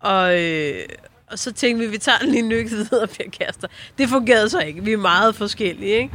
og, 0.00 0.42
øh, 0.42 0.74
og 1.30 1.38
så 1.38 1.52
tænkte 1.52 1.84
vi, 1.86 1.90
vi 1.90 1.98
tager 1.98 2.18
den 2.18 2.28
lige 2.30 2.38
en 2.42 2.48
nykke 2.48 2.70
videre 2.70 3.00
og 3.02 3.10
bliver 3.10 3.30
kærester. 3.30 3.68
Det 3.98 4.08
fungerede 4.08 4.48
så 4.48 4.58
ikke. 4.60 4.84
Vi 4.84 4.92
er 4.92 4.96
meget 4.96 5.34
forskellige, 5.34 5.94
ikke? 5.96 6.10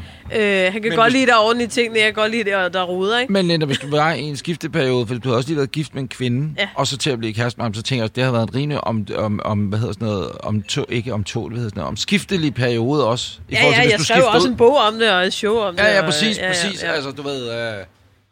Øh, 0.66 0.74
han 0.74 0.82
kan 0.82 0.90
Men 0.90 0.98
godt 0.98 1.06
hvis- 1.12 1.14
lide, 1.20 1.26
der 1.26 1.34
er 1.34 1.40
orden 1.40 1.62
i 1.62 1.68
tingene, 1.68 2.00
jeg 2.00 2.06
kan 2.06 2.14
godt 2.14 2.32
lide, 2.32 2.44
der, 2.44 2.70
der 2.70 2.80
er 2.80 2.84
ruder, 2.84 3.20
ikke? 3.20 3.34
Men 3.34 3.48
Linda, 3.48 3.66
hvis 3.66 3.78
du 3.80 3.90
var 3.90 4.14
i 4.14 4.22
en 4.22 4.38
skifteperiode, 4.38 5.08
for 5.08 5.16
du 5.16 5.30
har 5.30 5.36
også 5.36 5.50
lige 5.50 5.58
været 5.58 5.72
gift 5.72 5.94
med 5.94 6.02
en 6.02 6.08
kvinde, 6.08 6.54
Ja. 6.58 6.70
og 6.76 6.88
så 6.88 6.98
til 6.98 7.10
at 7.10 7.20
blive 7.20 7.34
kæreste 7.34 7.58
med 7.58 7.66
ham, 7.66 7.74
så 7.74 7.82
tænker 7.84 8.02
jeg, 8.04 8.10
at 8.10 8.16
det 8.16 8.24
har 8.24 8.32
været 8.32 8.50
en 8.50 8.56
rimelig 8.56 8.84
om, 8.84 9.08
om, 9.16 9.40
om 9.46 9.60
hvad 9.60 9.80
hedder 9.80 9.94
sådan 9.94 10.08
noget, 10.08 10.32
om 10.40 10.64
to, 10.64 10.86
ikke 10.90 11.14
om 11.14 11.24
to, 11.24 11.48
hvad 11.48 11.58
hedder 11.58 11.70
sådan 11.70 11.80
noget, 11.80 11.88
om 11.88 11.98
skiftelig 11.98 12.54
periode 12.54 13.08
også. 13.08 13.40
I 13.50 13.54
Ja, 13.54 13.66
ja, 13.66 13.82
hvis 13.82 13.92
jeg 13.92 14.00
du 14.00 14.04
skrev 14.04 14.24
også 14.26 14.48
ud. 14.48 14.52
en 14.52 14.58
bog 14.58 14.78
om 14.78 14.94
det, 14.94 15.12
og 15.12 15.26
et 15.26 15.34
show 15.34 15.58
om 15.58 15.76
det. 15.76 15.84
Ja, 15.84 15.92
ja, 15.94 16.00
og, 16.00 16.06
præcis, 16.06 16.38
ja, 16.38 16.44
ja, 16.44 16.50
præcis. 16.52 16.84
ja. 16.84 16.92
Altså, 16.92 17.12
du 17.12 17.22
ved, 17.22 17.50
uh, 17.80 17.86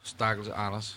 stakkels 0.03 0.49
Anders. 0.55 0.95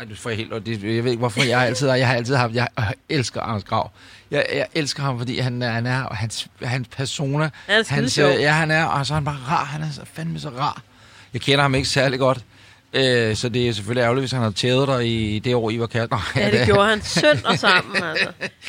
Ej, 0.00 0.06
du 0.06 0.14
får 0.16 0.30
jeg 0.30 0.36
helt, 0.36 0.52
og 0.52 0.66
det, 0.66 0.82
jeg 0.82 1.04
ved 1.04 1.10
ikke, 1.10 1.18
hvorfor 1.20 1.42
jeg 1.42 1.58
har 1.58 1.66
altid, 1.66 1.90
jeg 1.90 2.08
har 2.08 2.14
altid 2.14 2.34
haft, 2.34 2.54
jeg, 2.54 2.68
elsker 3.08 3.40
Anders 3.40 3.64
Grav. 3.64 3.90
Jeg, 4.30 4.46
jeg 4.52 4.66
elsker 4.74 5.02
ham, 5.02 5.18
fordi 5.18 5.38
han, 5.38 5.62
han 5.62 5.86
er, 5.86 6.02
og 6.02 6.16
hans, 6.16 6.48
hans 6.62 6.88
persona, 6.88 7.50
Han 7.66 7.84
hans, 7.88 8.18
øh, 8.18 8.40
ja, 8.40 8.52
han 8.52 8.70
er, 8.70 8.84
og 8.84 9.06
så 9.06 9.12
er 9.12 9.14
han 9.14 9.24
bare 9.24 9.38
rar, 9.48 9.64
han 9.64 9.82
er 9.82 9.90
så 9.92 10.00
fandme 10.12 10.40
så 10.40 10.48
rar. 10.48 10.82
Jeg 11.32 11.40
kender 11.40 11.62
ham 11.62 11.74
ikke 11.74 11.88
særlig 11.88 12.18
godt, 12.18 12.44
øh, 12.92 13.36
så 13.36 13.48
det 13.48 13.68
er 13.68 13.72
selvfølgelig 13.72 14.02
ærgerligt, 14.02 14.22
hvis 14.22 14.30
han 14.32 14.42
har 14.42 14.50
tævet 14.50 14.88
dig 14.88 15.06
i 15.06 15.38
det 15.38 15.54
år, 15.54 15.70
I 15.70 15.80
var 15.80 15.86
kærester. 15.86 16.30
Ja, 16.36 16.50
det 16.50 16.66
gjorde 16.66 16.88
han 16.88 17.02
sønd 17.02 17.44
og 17.44 17.58
sammen, 17.58 18.02
altså. 18.10 18.28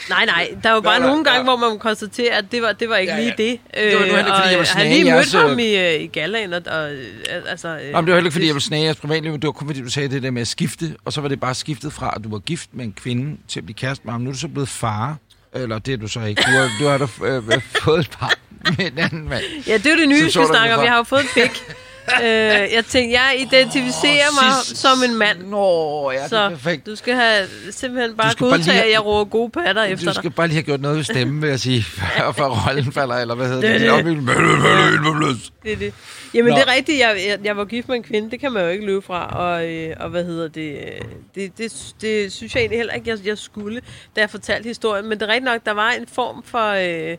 Nej, 0.09 0.25
nej, 0.25 0.49
der 0.63 0.71
var 0.71 0.81
bare 0.81 0.99
Nå, 0.99 1.07
nogle 1.07 1.23
gange, 1.23 1.37
ja. 1.37 1.43
hvor 1.43 1.55
man 1.55 1.69
må 1.69 1.77
konstatere, 1.77 2.31
at 2.33 2.45
det 2.51 2.61
var, 2.61 2.71
det 2.71 2.89
var 2.89 2.97
ikke 2.97 3.13
Ja, 3.13 3.19
ja, 3.19 3.23
lige 3.23 3.33
det. 3.37 3.59
Det 3.75 3.93
var 3.93 3.99
nu 3.99 4.05
heller 4.05 4.17
ikke, 4.17 4.31
fordi 4.35 4.49
jeg 4.49 4.57
var 4.57 4.57
øh, 4.57 4.57
han 4.57 4.65
snage 4.65 4.89
lige 5.03 5.05
jeres, 5.15 5.33
mødte 5.33 5.43
øh, 5.45 5.49
ham 5.49 5.59
i, 5.59 5.95
øh, 5.95 6.01
i 6.03 6.07
galaen, 6.07 6.53
og, 6.53 6.61
og 6.65 6.91
øh, 6.93 7.03
altså... 7.49 7.67
Øh, 7.67 7.73
Nå, 7.75 7.77
men 7.77 7.85
det 7.85 7.93
var 7.93 8.01
heller 8.01 8.17
ikke, 8.17 8.31
fordi 8.31 8.45
jeg 8.47 8.53
ville 8.55 8.63
snage 8.65 8.83
jeres 8.83 8.97
privatliv, 8.97 9.31
men 9.31 9.41
det 9.41 9.47
var 9.47 9.51
kun 9.51 9.67
fordi, 9.67 9.81
du 9.81 9.89
sagde 9.89 10.09
det 10.09 10.23
der 10.23 10.31
med 10.31 10.41
at 10.41 10.47
skifte, 10.47 10.95
og 11.05 11.13
så 11.13 11.21
var 11.21 11.27
det 11.27 11.39
bare 11.39 11.55
skiftet 11.55 11.93
fra, 11.93 12.13
at 12.15 12.23
du 12.23 12.29
var 12.29 12.39
gift 12.39 12.69
med 12.73 12.85
en 12.85 12.93
kvinde 12.93 13.37
til 13.47 13.59
at 13.59 13.65
blive 13.65 13.75
kæreste 13.75 14.01
med 14.05 14.11
ham. 14.11 14.21
Nu 14.21 14.29
er 14.29 14.33
du 14.33 14.39
så 14.39 14.47
blevet 14.47 14.69
far, 14.69 15.17
eller 15.55 15.79
det 15.79 15.93
er 15.93 15.97
du 15.97 16.07
så 16.07 16.21
ikke. 16.21 16.41
Du 16.47 16.51
har, 16.51 16.69
du 16.81 16.87
har 16.87 16.97
da 16.97 17.07
øh, 17.27 17.35
øh, 17.47 17.61
fået 17.83 17.99
et 17.99 18.09
par 18.19 18.33
med 18.77 18.91
en 18.91 18.97
anden 18.97 19.29
mand. 19.29 19.43
Ja, 19.67 19.73
det 19.77 19.85
er 19.85 19.91
jo 19.91 19.97
det 19.97 20.09
nye, 20.09 20.17
Så 20.19 20.23
vi 20.25 20.29
så 20.31 20.33
skal 20.33 20.41
der 20.47 20.53
snakke 20.53 20.73
om. 20.73 20.77
var- 20.77 20.83
Jeg 20.83 20.91
har 20.91 20.97
jo 20.97 21.03
fået 21.03 21.21
en 21.21 21.27
pik. 21.33 21.63
øh, 22.23 22.27
jeg 22.73 22.83
tænkte, 22.87 23.19
jeg 23.19 23.35
identificerer 23.39 24.27
Åh, 24.29 24.45
mig 24.45 24.53
sidst- 24.65 24.81
som 24.81 25.03
en 25.09 25.15
mand. 25.17 25.43
Nå, 25.43 26.11
ja, 26.11 26.17
det 26.17 26.23
er 26.23 26.27
Så 26.27 26.49
perfekt. 26.49 26.85
du 26.85 26.95
skal 26.95 27.13
have 27.15 27.47
simpelthen 27.71 28.17
bare 28.17 28.33
godtage, 28.39 28.83
at 28.83 28.91
jeg 28.91 29.05
råber 29.05 29.29
gode 29.29 29.49
patter 29.49 29.83
efter 29.83 30.05
Du 30.05 30.09
dig. 30.09 30.15
skal 30.15 30.29
bare 30.31 30.47
lige 30.47 30.55
have 30.55 30.63
gjort 30.63 30.81
noget 30.81 30.97
ved 30.97 31.03
stemmen, 31.03 31.41
vil 31.41 31.49
jeg 31.49 31.59
sige, 31.59 31.83
før, 32.17 32.31
før 32.31 32.45
rollen 32.67 32.91
falder, 32.91 33.15
eller 33.15 33.35
hvad 33.35 33.47
hedder 33.47 33.61
Det 33.61 33.69
er 33.87 33.95
det? 33.95 34.05
det. 34.05 34.17
det. 34.17 35.51
Det 35.63 35.71
er 35.71 35.75
det. 35.75 35.93
Jamen, 36.33 36.51
Nå. 36.53 36.57
det 36.59 36.67
er 36.67 36.73
rigtigt. 36.73 36.99
Jeg, 36.99 37.15
jeg, 37.27 37.39
jeg 37.43 37.57
var 37.57 37.65
gift 37.65 37.87
med 37.87 37.95
en 37.95 38.03
kvinde. 38.03 38.31
Det 38.31 38.39
kan 38.39 38.51
man 38.51 38.63
jo 38.63 38.69
ikke 38.69 38.85
løbe 38.85 39.01
fra. 39.01 39.27
Og, 39.39 39.69
øh, 39.69 39.95
og 39.99 40.09
hvad 40.09 40.23
hedder 40.23 40.47
det? 40.47 40.77
Det, 41.35 41.57
det? 41.57 41.73
det 42.01 42.31
synes 42.33 42.53
jeg 42.55 42.61
egentlig 42.61 42.79
heller 42.79 42.93
ikke, 42.93 43.09
jeg, 43.09 43.17
jeg 43.25 43.37
skulle, 43.37 43.81
da 44.15 44.21
jeg 44.21 44.29
fortalte 44.29 44.67
historien. 44.67 45.09
Men 45.09 45.19
det 45.19 45.25
er 45.25 45.27
rigtigt 45.27 45.45
nok, 45.45 45.65
der 45.65 45.71
var 45.71 45.89
en 45.91 46.05
form 46.13 46.43
for 46.45 46.67
øh, 47.11 47.17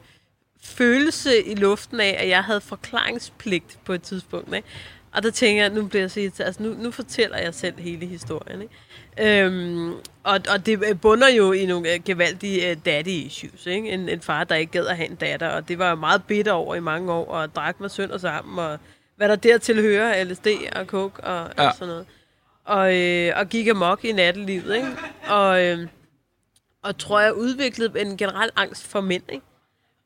følelse 0.65 1.43
i 1.43 1.55
luften 1.55 2.01
af, 2.01 2.17
at 2.19 2.29
jeg 2.29 2.45
havde 2.45 2.61
forklaringspligt 2.61 3.79
på 3.85 3.93
et 3.93 4.03
tidspunkt. 4.03 4.55
Ikke? 4.55 4.69
Og 5.13 5.23
der 5.23 5.31
tænker 5.31 5.63
jeg, 5.63 5.73
nu 5.73 5.87
bliver 5.87 6.03
jeg 6.03 6.11
så. 6.11 6.43
Altså, 6.43 6.63
nu, 6.63 6.75
nu 6.79 6.91
fortæller 6.91 7.39
jeg 7.39 7.55
selv 7.55 7.81
hele 7.81 8.07
historien. 8.07 8.63
Ikke? 8.63 9.45
Øhm, 9.45 9.93
og, 10.23 10.41
og 10.55 10.67
det 10.67 11.01
bunder 11.01 11.29
jo 11.29 11.53
i 11.53 11.67
nogle 11.67 11.95
øh, 11.95 12.01
gevaldige 12.05 12.71
øh, 12.71 12.77
daddy 12.87 13.09
issues. 13.09 13.67
Ikke? 13.67 13.89
En, 13.89 14.09
en 14.09 14.21
far, 14.21 14.45
der 14.45 14.55
ikke 14.55 14.73
gad 14.73 14.87
at 14.87 14.97
have 14.97 15.11
en 15.11 15.17
datter, 15.17 15.49
og 15.49 15.69
det 15.69 15.79
var 15.79 15.87
jeg 15.87 15.99
meget 15.99 16.25
bitter 16.25 16.53
over 16.53 16.75
i 16.75 16.81
mange 16.81 17.13
år, 17.13 17.27
og 17.27 17.55
drak 17.55 17.81
mig 17.81 17.91
sønder 17.91 18.19
sammen, 18.19 18.59
og 18.59 18.79
hvad 19.17 19.29
der 19.29 19.37
dertil 19.37 19.81
hører, 19.81 20.25
LSD 20.25 20.47
og 20.77 20.87
coke 20.87 21.25
og. 21.25 21.51
Ja. 21.59 21.69
og 21.69 21.75
sådan 21.75 21.89
noget. 21.89 22.07
Og, 22.65 22.97
øh, 22.97 23.33
og 23.37 23.49
gik 23.49 23.69
amok 23.69 24.05
i 24.05 24.13
nattelivet, 24.13 24.77
ikke? 24.77 24.89
Og, 25.29 25.65
øh, 25.65 25.87
og 26.83 26.99
tror 26.99 27.21
jeg 27.21 27.35
udviklede 27.35 28.01
en 28.01 28.17
generel 28.17 28.51
angst 28.57 28.87
for 28.87 29.01
mænd, 29.01 29.23
ikke? 29.29 29.45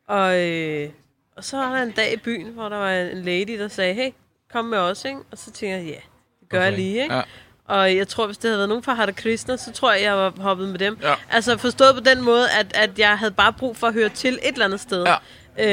Og, 0.08 0.40
øh, 0.40 0.90
og 1.36 1.44
så 1.44 1.56
var 1.56 1.76
der 1.76 1.82
en 1.82 1.90
dag 1.90 2.12
i 2.12 2.16
byen, 2.16 2.46
hvor 2.46 2.68
der 2.68 2.76
var 2.76 2.90
en 2.92 3.22
lady, 3.22 3.58
der 3.58 3.68
sagde, 3.68 3.94
hey, 3.94 4.10
kom 4.52 4.64
med 4.64 4.78
os, 4.78 5.04
ikke? 5.04 5.18
Og 5.32 5.38
så 5.38 5.44
tænkte 5.50 5.76
jeg, 5.78 5.84
ja, 5.86 6.00
det 6.40 6.48
gør 6.48 6.58
okay. 6.58 6.64
jeg 6.70 6.78
lige, 6.78 7.02
ikke? 7.02 7.14
Ja. 7.14 7.22
Og 7.64 7.96
jeg 7.96 8.08
tror, 8.08 8.26
hvis 8.26 8.38
det 8.38 8.48
havde 8.48 8.58
været 8.58 8.68
nogen 8.68 8.82
fra 8.84 8.94
Hare 8.94 9.12
Krishna, 9.12 9.56
så 9.56 9.72
tror 9.72 9.92
jeg, 9.92 10.02
jeg 10.02 10.16
var 10.16 10.32
hoppet 10.40 10.68
med 10.68 10.78
dem. 10.78 10.98
Ja. 11.02 11.14
Altså 11.30 11.56
forstået 11.56 11.94
på 11.94 12.00
den 12.00 12.22
måde, 12.22 12.50
at, 12.50 12.76
at 12.76 12.98
jeg 12.98 13.18
havde 13.18 13.30
bare 13.32 13.52
brug 13.52 13.76
for 13.76 13.86
at 13.86 13.92
høre 13.92 14.08
til 14.08 14.34
et 14.34 14.52
eller 14.52 14.64
andet 14.64 14.80
sted. 14.80 15.06
Ja. 15.06 15.16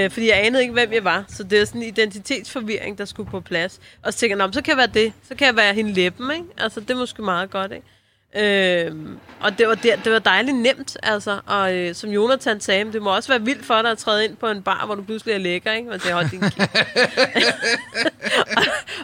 Øh, 0.05 0.11
fordi 0.11 0.27
jeg 0.29 0.45
anede 0.45 0.61
ikke, 0.61 0.73
hvem 0.73 0.93
jeg 0.93 1.03
var. 1.03 1.25
Så 1.27 1.43
det 1.43 1.61
er 1.61 1.65
sådan 1.65 1.81
en 1.81 1.87
identitetsforvirring, 1.87 2.97
der 2.97 3.05
skulle 3.05 3.29
på 3.29 3.39
plads. 3.41 3.79
Og 4.03 4.13
så 4.13 4.19
tænker 4.19 4.35
jeg, 4.35 4.37
"Nå, 4.37 4.47
men 4.47 4.53
så 4.53 4.61
kan 4.61 4.71
jeg 4.71 4.77
være 4.77 5.03
det. 5.03 5.13
Så 5.27 5.35
kan 5.35 5.47
jeg 5.47 5.55
være 5.55 5.73
hende 5.73 5.93
læben, 5.93 6.31
ikke? 6.31 6.45
Altså, 6.57 6.79
det 6.79 6.89
er 6.89 6.95
måske 6.95 7.21
meget 7.21 7.49
godt, 7.51 7.71
ikke? 7.71 7.87
Øhm, 8.35 9.17
og 9.39 9.57
det 9.57 9.67
var, 9.67 9.75
der, 9.75 9.95
det 9.95 10.11
var 10.11 10.19
dejligt 10.19 10.57
nemt, 10.57 10.97
altså. 11.03 11.39
Og 11.45 11.75
øh, 11.75 11.95
som 11.95 12.09
Jonathan 12.09 12.59
sagde, 12.59 12.93
det 12.93 13.01
må 13.01 13.15
også 13.15 13.29
være 13.29 13.41
vildt 13.41 13.65
for 13.65 13.81
dig 13.81 13.91
at 13.91 13.97
træde 13.97 14.25
ind 14.25 14.37
på 14.37 14.47
en 14.47 14.61
bar, 14.61 14.85
hvor 14.85 14.95
du 14.95 15.03
pludselig 15.03 15.33
er 15.33 15.37
lækker, 15.37 15.71
ikke? 15.71 15.91
Og 15.91 16.03
det 16.03 16.11
holdt 16.11 16.31
din 16.31 16.43
og, 16.43 16.49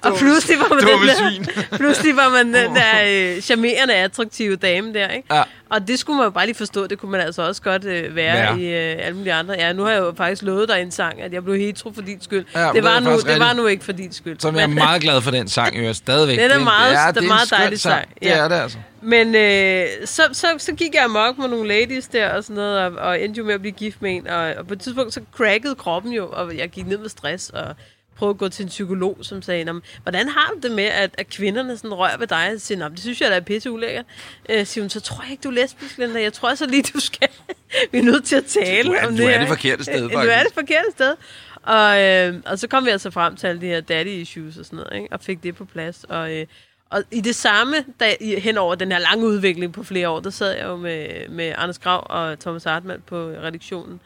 og 0.12 0.18
pludselig 0.18 0.60
var 0.60 0.76
man 0.76 0.84
den 0.84 1.08
der, 1.08 1.78
pludselig 1.78 2.16
var 2.16 2.30
man 2.30 2.54
den 2.54 2.76
der 2.76 3.36
øh, 3.36 3.42
charmerende, 3.42 3.96
attraktive 3.96 4.56
dame 4.56 4.94
der, 4.94 5.08
ikke? 5.08 5.36
Ja. 5.36 5.44
Og 5.72 5.88
det 5.88 6.00
skulle 6.00 6.18
man 6.18 6.24
jo 6.26 6.30
bare 6.30 6.46
lige 6.46 6.56
forstå, 6.56 6.88
det 6.88 7.00
kunne 7.00 7.12
man 7.12 7.22
altså 7.22 7.42
også 7.48 7.62
godt 7.62 7.86
øh, 7.86 8.16
være 8.16 8.34
Være. 8.34 8.60
i 8.60 8.66
øh, 8.94 9.06
alle 9.06 9.18
mulige 9.18 9.34
andre. 9.34 9.54
Ja, 9.58 9.74
nu 9.74 9.84
har 9.84 9.92
jeg 9.92 10.00
jo 10.00 10.14
faktisk 10.18 10.42
lovet 10.42 10.70
dig 10.70 10.82
en 10.82 10.92
sang, 10.92 11.22
at 11.22 11.34
jeg 11.34 11.44
blev 11.44 11.56
hetero 11.58 11.92
for 11.96 12.02
din 12.02 12.22
skyld. 12.22 12.46
Ja, 12.56 12.66
det, 12.66 12.74
det 12.76 12.84
var 12.84 13.00
nu, 13.00 13.12
det 13.20 13.40
var 13.40 13.54
nu 13.54 13.66
ikke 13.68 13.86
for 13.86 13.92
din 13.92 14.12
skyld. 14.14 14.40
Som 14.40 14.56
jeg 14.56 14.64
er 14.64 14.68
Men- 14.68 14.76
meget 14.76 15.02
glad 15.02 15.22
for 15.22 15.32
den 15.32 15.48
sang, 15.48 15.86
jo 15.88 15.94
stadigvæk. 15.94 16.40
Den 16.40 16.52
er 16.52 16.54
Det 16.56 16.64
meget- 16.64 16.94
ja, 16.94 17.08
det 17.12 17.18
er 17.18 17.22
en 17.22 17.28
meget 17.28 17.50
dejlig 17.52 17.80
sang. 17.80 18.10
Det 18.20 18.26
Ja. 18.28 18.38
er 18.38 18.48
det 18.48 18.56
altså. 18.56 18.78
Men 19.02 19.36
øh, 19.36 19.88
så, 20.06 20.22
så, 20.34 20.48
så 20.58 20.74
gik 20.74 20.94
jeg 20.96 21.04
amok 21.04 21.38
med 21.38 21.48
nogle 21.48 21.68
ladies 21.68 22.08
der 22.08 22.30
og 22.30 22.44
sådan 22.44 22.56
noget, 22.56 22.80
og, 22.80 22.92
og 22.96 23.22
endte 23.22 23.38
jo 23.38 23.44
med 23.46 23.54
at 23.54 23.60
blive 23.62 23.72
gift 23.74 24.02
med 24.02 24.12
en. 24.16 24.28
Og, 24.28 24.54
og 24.58 24.68
på 24.68 24.74
et 24.74 24.82
tidspunkt 24.82 25.14
så 25.14 25.22
crackede 25.36 25.76
kroppen 25.76 26.12
jo, 26.12 26.28
og 26.32 26.58
jeg 26.58 26.70
gik 26.70 26.88
ned 26.88 26.98
med 26.98 27.10
stress 27.10 27.50
og 27.50 27.76
prøvede 28.20 28.34
at 28.34 28.38
gå 28.38 28.50
til 28.50 28.64
en 28.64 28.70
psykolog, 28.70 29.18
som 29.22 29.42
sagde, 29.42 29.64
"Nå, 29.64 29.74
men 29.74 29.82
hvordan 30.04 30.30
har 30.30 30.52
du 30.56 30.68
det 30.68 30.76
med, 30.76 30.84
at, 30.84 31.16
at 31.18 31.30
kvinderne 31.30 31.78
sådan 31.78 31.94
rører 31.94 32.18
ved 32.18 32.28
dig? 32.28 32.52
Og 32.56 32.62
siger, 32.62 32.78
"Nå, 32.80 32.86
men 32.88 32.92
det 32.96 33.02
synes 33.02 33.22
jeg, 33.22 33.30
der 33.32 33.36
er 33.36 33.42
pisse 33.42 33.72
ulækkert. 33.72 34.06
Øh, 34.50 34.66
siger 34.66 34.84
hun, 34.84 34.90
så 34.90 35.00
tror 35.00 35.22
jeg 35.24 35.32
ikke, 35.32 35.42
du 35.42 35.50
er 35.50 35.54
lesbisk, 35.54 35.98
Linda. 35.98 36.22
Jeg 36.22 36.34
tror 36.34 36.56
så 36.56 36.66
lige, 36.66 36.84
du 36.94 37.00
skal... 37.00 37.28
Vi 37.92 37.98
er 37.98 38.04
nødt 38.04 38.24
til 38.26 38.36
at 38.36 38.46
tale 38.46 38.90
Du 38.90 38.94
er- 38.94 39.06
om 39.08 39.12
du 39.12 39.18
det 39.18 39.26
er 39.26 39.30
her, 39.32 39.40
det 39.40 39.48
forkerte 39.48 39.84
sted, 39.84 40.04
Øh, 40.06 40.12
Du 40.14 40.18
er 40.18 40.22
faktisk. 40.24 40.46
det 40.46 40.54
forkerte 40.54 40.92
sted. 40.92 41.16
Og, 41.64 42.02
øh, 42.04 42.36
og 42.46 42.60
så 42.60 42.68
kom 42.68 42.86
vi 42.86 42.90
altså 42.90 43.12
frem 43.12 43.36
til 43.36 43.48
alle 43.48 43.62
de 43.62 43.66
her 43.68 43.82
daddy 43.82 44.08
issues 44.08 44.58
og 44.58 44.66
sådan 44.66 44.78
noget, 44.78 45.02
ikke? 45.02 45.08
og 45.14 45.20
fik 45.22 45.44
det 45.44 45.56
på 45.56 45.66
plads. 45.66 46.04
Og, 46.10 46.34
øh, 46.38 46.46
og 46.90 47.04
i 47.12 47.22
det 47.22 47.36
samme, 47.36 47.76
da, 48.00 48.16
hen 48.38 48.58
over 48.58 48.76
den 48.76 48.92
her 48.92 49.00
lange 49.00 49.26
udvikling 49.26 49.74
på 49.74 49.84
flere 49.84 50.10
år, 50.10 50.20
der 50.20 50.30
sad 50.30 50.56
jeg 50.58 50.66
jo 50.66 50.76
med, 50.76 51.28
med 51.30 51.54
Anders 51.58 51.80
Grav 51.80 52.08
og 52.10 52.40
Thomas 52.40 52.64
Hartmann 52.64 53.02
på 53.08 53.16
redaktionen. 53.28 54.00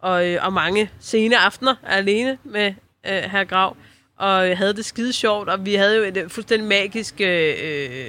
Og, 0.00 0.28
øh, 0.28 0.44
og 0.46 0.52
mange 0.52 0.90
sene 1.00 1.38
aftener 1.38 1.74
alene 1.86 2.38
med 2.44 2.74
øh, 3.08 3.22
herr 3.30 3.44
Grav. 3.44 3.76
Og 4.18 4.56
havde 4.58 4.72
det 4.74 4.84
skide 4.84 5.12
sjovt, 5.12 5.48
og 5.48 5.66
vi 5.66 5.74
havde 5.74 5.96
jo 5.96 6.02
et 6.02 6.16
øh, 6.16 6.30
fuldstændig 6.30 6.68
magisk 6.68 7.14
øh, 7.20 7.54
øh, 7.62 8.08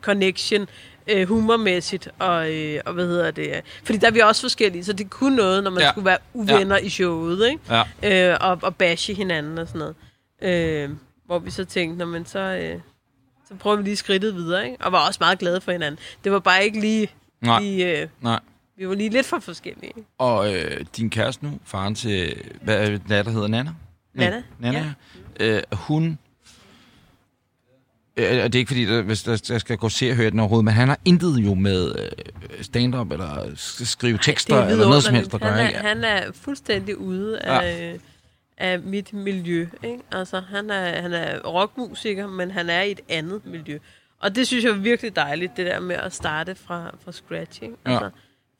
connection 0.00 0.66
øh, 1.06 1.28
humormæssigt, 1.28 2.08
og, 2.18 2.54
øh, 2.54 2.80
og 2.86 2.92
hvad 2.92 3.06
hedder 3.06 3.30
det? 3.30 3.46
øh, 3.56 3.62
Fordi 3.84 3.98
der 3.98 4.06
er 4.06 4.10
vi 4.10 4.20
også 4.20 4.40
forskellige, 4.42 4.84
så 4.84 4.92
det 4.92 5.10
kunne 5.10 5.36
noget, 5.36 5.64
når 5.64 5.70
man 5.70 5.80
Ja. 5.80 5.90
skulle 5.90 6.04
være 6.04 6.18
uvenner 6.34 6.76
ja. 6.76 6.82
i 6.82 6.88
showet, 6.88 7.48
ikke? 7.48 7.84
Ja. 8.02 8.32
øh, 8.32 8.38
og, 8.40 8.58
og 8.62 8.76
bashe 8.76 9.14
hinanden 9.14 9.58
og 9.58 9.68
sådan 9.68 9.78
noget. 9.78 9.94
Øh, 10.42 10.90
hvor 11.26 11.38
vi 11.38 11.50
så 11.50 11.64
tænkte, 11.64 11.98
når 11.98 12.06
man 12.06 12.26
så, 12.26 12.38
øh, 12.38 12.80
så 13.48 13.54
prøver 13.54 13.76
vi 13.76 13.82
lige 13.82 13.96
skridtet 13.96 14.34
videre, 14.34 14.64
ikke? 14.64 14.76
Og 14.84 14.92
var 14.92 15.06
også 15.06 15.18
meget 15.20 15.38
glade 15.38 15.60
for 15.60 15.72
hinanden. 15.72 15.98
Det 16.24 16.32
var 16.32 16.38
bare 16.38 16.64
ikke 16.64 16.80
lige, 16.80 17.08
Nej. 17.40 17.60
lige 17.60 18.00
øh, 18.02 18.08
Nej. 18.20 18.40
vi 18.78 18.88
var 18.88 18.94
lige 18.94 19.10
lidt 19.10 19.26
for 19.26 19.38
forskellige. 19.38 19.92
Og 20.18 20.54
øh, 20.54 20.84
din 20.96 21.10
kæreste 21.10 21.44
nu, 21.44 21.58
faren 21.64 21.94
til, 21.94 22.42
hvad 22.62 22.76
er 22.76 22.90
det, 22.90 23.08
der 23.08 23.30
hedder 23.30 23.48
Nana? 23.48 23.70
Nana, 24.16 24.42
Nana, 24.58 24.94
ja. 25.40 25.56
Øh, 25.56 25.62
hun 25.72 26.18
Øh, 28.18 28.44
og 28.44 28.52
det 28.52 28.54
er 28.54 28.58
ikke 28.58 28.68
fordi, 28.68 28.84
der, 28.84 29.02
hvis 29.02 29.22
der, 29.22 29.42
der 29.48 29.58
skal 29.58 29.76
gå 29.76 29.88
se 29.88 30.10
og 30.10 30.16
høre 30.16 30.30
den 30.30 30.40
overhovedet, 30.40 30.64
men 30.64 30.74
han 30.74 30.88
har 30.88 30.98
intet 31.04 31.38
jo 31.38 31.54
med 31.54 31.94
øh, 31.98 32.62
stand-up 32.62 33.12
eller 33.12 33.44
sk- 33.44 33.84
skrive 33.84 34.18
tekster 34.22 34.56
er 34.56 34.68
eller 34.68 34.86
noget 34.88 35.02
som 35.02 35.14
helst 35.14 35.34
at 35.34 35.40
vidunderligt. 35.40 35.72
gøre. 35.72 35.82
han, 35.82 36.04
er, 36.04 36.10
han 36.10 36.26
er 36.28 36.32
fuldstændig 36.32 36.98
ude 36.98 37.40
Ja. 37.44 37.60
af, 37.62 37.98
af 38.58 38.80
mit 38.80 39.12
miljø. 39.12 39.66
Ikke? 39.84 39.98
Altså, 40.12 40.40
han 40.40 40.70
er, 40.70 41.02
han 41.02 41.12
er 41.12 41.38
rockmusiker, 41.40 42.26
men 42.26 42.50
han 42.50 42.70
er 42.70 42.82
i 42.82 42.90
et 42.90 43.00
andet 43.08 43.46
miljø. 43.46 43.78
Og 44.20 44.34
det 44.36 44.46
synes 44.46 44.64
jeg 44.64 44.70
er 44.70 44.76
virkelig 44.76 45.16
dejligt, 45.16 45.56
det 45.56 45.66
der 45.66 45.80
med 45.80 45.96
at 45.96 46.12
starte 46.14 46.54
fra, 46.54 46.96
fra 47.04 47.12
scratch. 47.12 47.62
Ikke? 47.62 47.74
Ja. 47.86 47.98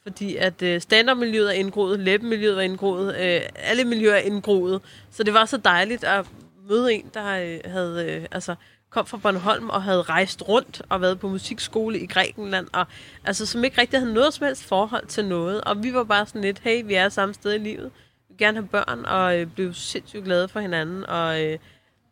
Fordi 0.07 0.37
at 0.37 0.62
øh, 0.62 0.81
stand-up-miljøet 0.81 1.49
er 1.49 1.53
indgroet, 1.53 2.01
læbemiljøet 2.01 2.57
er 2.57 2.61
indgroet, 2.61 3.09
øh, 3.09 3.40
alle 3.55 3.85
miljøer 3.85 4.14
er 4.14 4.19
indgroet. 4.19 4.81
Så 5.11 5.23
det 5.23 5.35
var 5.35 5.45
så 5.45 5.57
dejligt 5.57 6.05
at 6.05 6.27
møde 6.69 6.95
en, 6.95 7.11
der 7.14 7.27
øh, 7.27 7.73
havde, 7.73 8.07
øh, 8.09 8.27
altså, 8.31 8.55
kom 8.90 9.07
fra 9.07 9.16
Bornholm 9.16 9.69
og 9.69 9.83
havde 9.83 10.03
rejst 10.03 10.49
rundt 10.49 10.83
og 10.88 11.01
været 11.01 11.21
på 11.21 11.29
musikskole 11.29 11.99
i 11.99 12.07
Grækenland, 12.07 12.66
og 12.73 12.87
altså, 13.25 13.47
som 13.47 13.64
ikke 13.64 13.81
rigtig 13.81 14.01
havde 14.01 14.14
noget 14.14 14.35
som 14.35 14.47
helst 14.47 14.64
forhold 14.64 15.07
til 15.07 15.25
noget. 15.25 15.61
Og 15.61 15.83
vi 15.83 15.95
var 15.95 16.05
bare 16.05 16.27
sådan 16.27 16.42
lidt, 16.42 16.59
hey, 16.59 16.83
vi 16.85 16.95
er 16.95 17.09
samme 17.09 17.35
sted 17.35 17.55
i 17.55 17.59
livet. 17.59 17.90
Vi 17.95 18.25
vil 18.29 18.38
gerne 18.38 18.57
have 18.57 18.69
børn, 18.69 19.05
og 19.05 19.38
øh, 19.38 19.47
blev 19.47 19.75
sindssygt 19.75 20.25
glade 20.25 20.49
for 20.49 20.61
hinanden, 20.61 21.07
og 21.07 21.42
øh, 21.42 21.59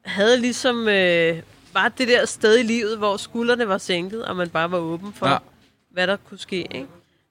havde 0.04 0.40
ligesom 0.40 0.88
øh, 0.88 1.42
bare 1.74 1.90
det 1.98 2.08
der 2.08 2.26
sted 2.26 2.58
i 2.58 2.62
livet, 2.62 2.98
hvor 2.98 3.16
skuldrene 3.16 3.68
var 3.68 3.78
sænket, 3.78 4.24
og 4.24 4.36
man 4.36 4.50
bare 4.50 4.70
var 4.70 4.78
åben 4.78 5.12
for, 5.12 5.28
ja. 5.28 5.36
hvad 5.90 6.06
der 6.06 6.16
kunne 6.16 6.38
ske. 6.38 6.56
Ikke? 6.56 6.86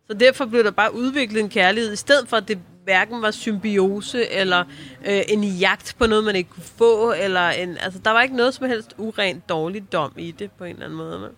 Så 0.07 0.13
derfor 0.13 0.45
blev 0.45 0.63
der 0.63 0.71
bare 0.71 0.95
udviklet 0.95 1.43
en 1.43 1.49
kærlighed, 1.49 1.93
i 1.93 1.95
stedet 1.95 2.29
for 2.29 2.37
at 2.37 2.47
det 2.47 2.59
hverken 2.83 3.21
var 3.21 3.31
symbiose, 3.31 4.31
eller 4.31 4.63
øh, 5.05 5.21
en 5.27 5.43
jagt 5.43 5.95
på 5.99 6.07
noget, 6.07 6.23
man 6.23 6.35
ikke 6.35 6.49
kunne 6.49 6.63
få, 6.77 7.13
eller 7.23 7.49
en, 7.49 7.77
altså, 7.77 7.99
der 8.05 8.11
var 8.11 8.21
ikke 8.21 8.35
noget 8.35 8.53
som 8.53 8.67
helst 8.67 8.95
urent 8.97 9.49
dårligdom 9.49 10.11
i 10.17 10.31
det, 10.31 10.51
på 10.51 10.63
en 10.63 10.71
eller 10.71 10.85
anden 10.85 10.97
måde. 10.97 11.19
Men. 11.19 11.29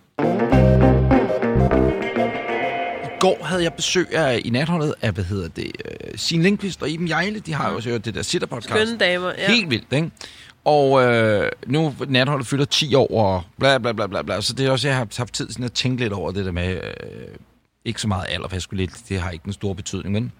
I 3.04 3.18
går 3.20 3.44
havde 3.44 3.62
jeg 3.62 3.74
besøg 3.74 4.14
af, 4.14 4.40
i 4.44 4.50
natholdet 4.50 4.94
af, 5.02 5.12
hvad 5.12 5.24
hedder 5.24 5.48
det, 5.48 5.72
uh, 5.84 6.10
Signe 6.16 6.42
Lindqvist 6.42 6.82
og 6.82 6.88
Iben 6.88 7.08
Jejle. 7.08 7.40
De 7.40 7.54
har 7.54 7.70
jo 7.70 7.76
også 7.76 7.88
hørt 7.88 8.04
det 8.04 8.14
der 8.14 8.22
sitter-podcast. 8.22 8.68
Skønne 8.68 8.98
damer, 8.98 9.32
ja. 9.38 9.52
Helt 9.52 9.70
vildt, 9.70 9.92
ikke? 9.92 10.10
Og 10.64 11.02
øh, 11.02 11.50
nu 11.66 11.94
natholdet 12.08 12.46
fylder 12.46 12.64
10 12.64 12.94
år, 12.94 13.20
og 13.20 13.42
bla 13.58 13.78
bla 13.78 13.92
bla 13.92 14.06
bla 14.06 14.22
bla. 14.22 14.40
Så 14.40 14.52
det 14.52 14.66
er 14.66 14.70
også, 14.70 14.88
jeg 14.88 14.96
har 14.96 15.08
haft 15.16 15.34
tid 15.34 15.50
sådan 15.50 15.64
at 15.64 15.72
tænke 15.72 16.02
lidt 16.02 16.12
over 16.12 16.30
det 16.30 16.44
der 16.44 16.52
med, 16.52 16.74
øh, 16.74 16.80
ikke 17.86 18.00
så 18.00 18.08
meget 18.08 18.26
alder, 18.28 18.48
for 18.48 18.54
jeg 18.56 18.62
skulle 18.62 18.82
lidt, 18.82 18.92
det 19.08 19.20
har 19.20 19.30
ikke 19.30 19.44
den 19.44 19.52
store 19.52 19.74
betydning, 19.74 20.12
men, 20.12 20.32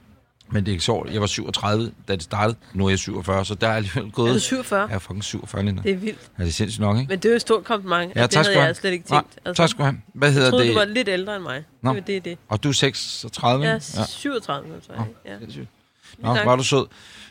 men 0.50 0.66
det 0.66 0.74
er 0.74 0.80
sjovt. 0.80 1.12
Jeg 1.12 1.20
var 1.20 1.26
37, 1.26 1.92
da 2.08 2.14
det 2.14 2.22
startede. 2.22 2.58
Nu 2.74 2.84
er 2.86 2.88
jeg 2.88 2.98
47, 2.98 3.44
så 3.44 3.54
der 3.54 3.68
er 3.68 3.72
alligevel 3.72 4.10
gået... 4.12 4.28
Er 4.28 4.32
du 4.34 4.40
47? 4.40 4.80
Jeg 4.88 4.94
er 4.94 4.98
fucking 4.98 5.24
47, 5.24 5.62
Linda. 5.64 5.82
Det 5.82 5.90
er 5.90 5.96
vildt. 5.96 6.18
Er 6.38 6.44
det 6.44 6.54
sindssygt 6.54 6.80
nok, 6.80 6.96
ikke? 6.98 7.08
Men 7.08 7.18
det 7.18 7.24
er 7.24 7.30
jo 7.30 7.36
et 7.36 7.40
stort 7.40 7.64
kompliment. 7.64 8.12
Ja, 8.14 8.20
Ja, 8.20 8.22
det 8.22 8.30
tak 8.30 8.44
skal 8.44 8.54
havde 8.56 8.66
jeg 8.66 8.76
slet 8.76 8.92
ikke 8.92 9.10
Nej, 9.10 9.20
tænkt. 9.20 9.38
Altså, 9.44 9.62
tak 9.62 9.68
skal 9.68 9.78
du 9.78 9.84
have. 9.84 10.00
Hvad 10.14 10.32
hedder 10.32 10.46
jeg 10.46 10.52
troede, 10.52 10.66
det? 10.66 10.74
du 10.74 10.78
var 10.78 10.84
lidt 10.84 11.08
ældre 11.08 11.36
end 11.36 11.42
mig. 11.42 11.64
Nå. 11.82 11.94
Det, 11.94 12.06
det 12.06 12.16
er 12.16 12.20
det. 12.20 12.38
Og 12.48 12.62
du 12.62 12.68
er 12.68 12.72
36? 12.72 13.64
Jeg 13.64 13.74
ikke? 13.74 13.86
er 13.98 14.04
37, 14.06 14.68
så 14.82 14.92
Nå, 14.96 15.04
ikke? 15.04 15.14
Ja. 15.50 15.64
Nå, 16.18 16.34
Tak. 16.34 16.46
var 16.46 16.56
du 16.56 16.62
sød. 16.62 16.86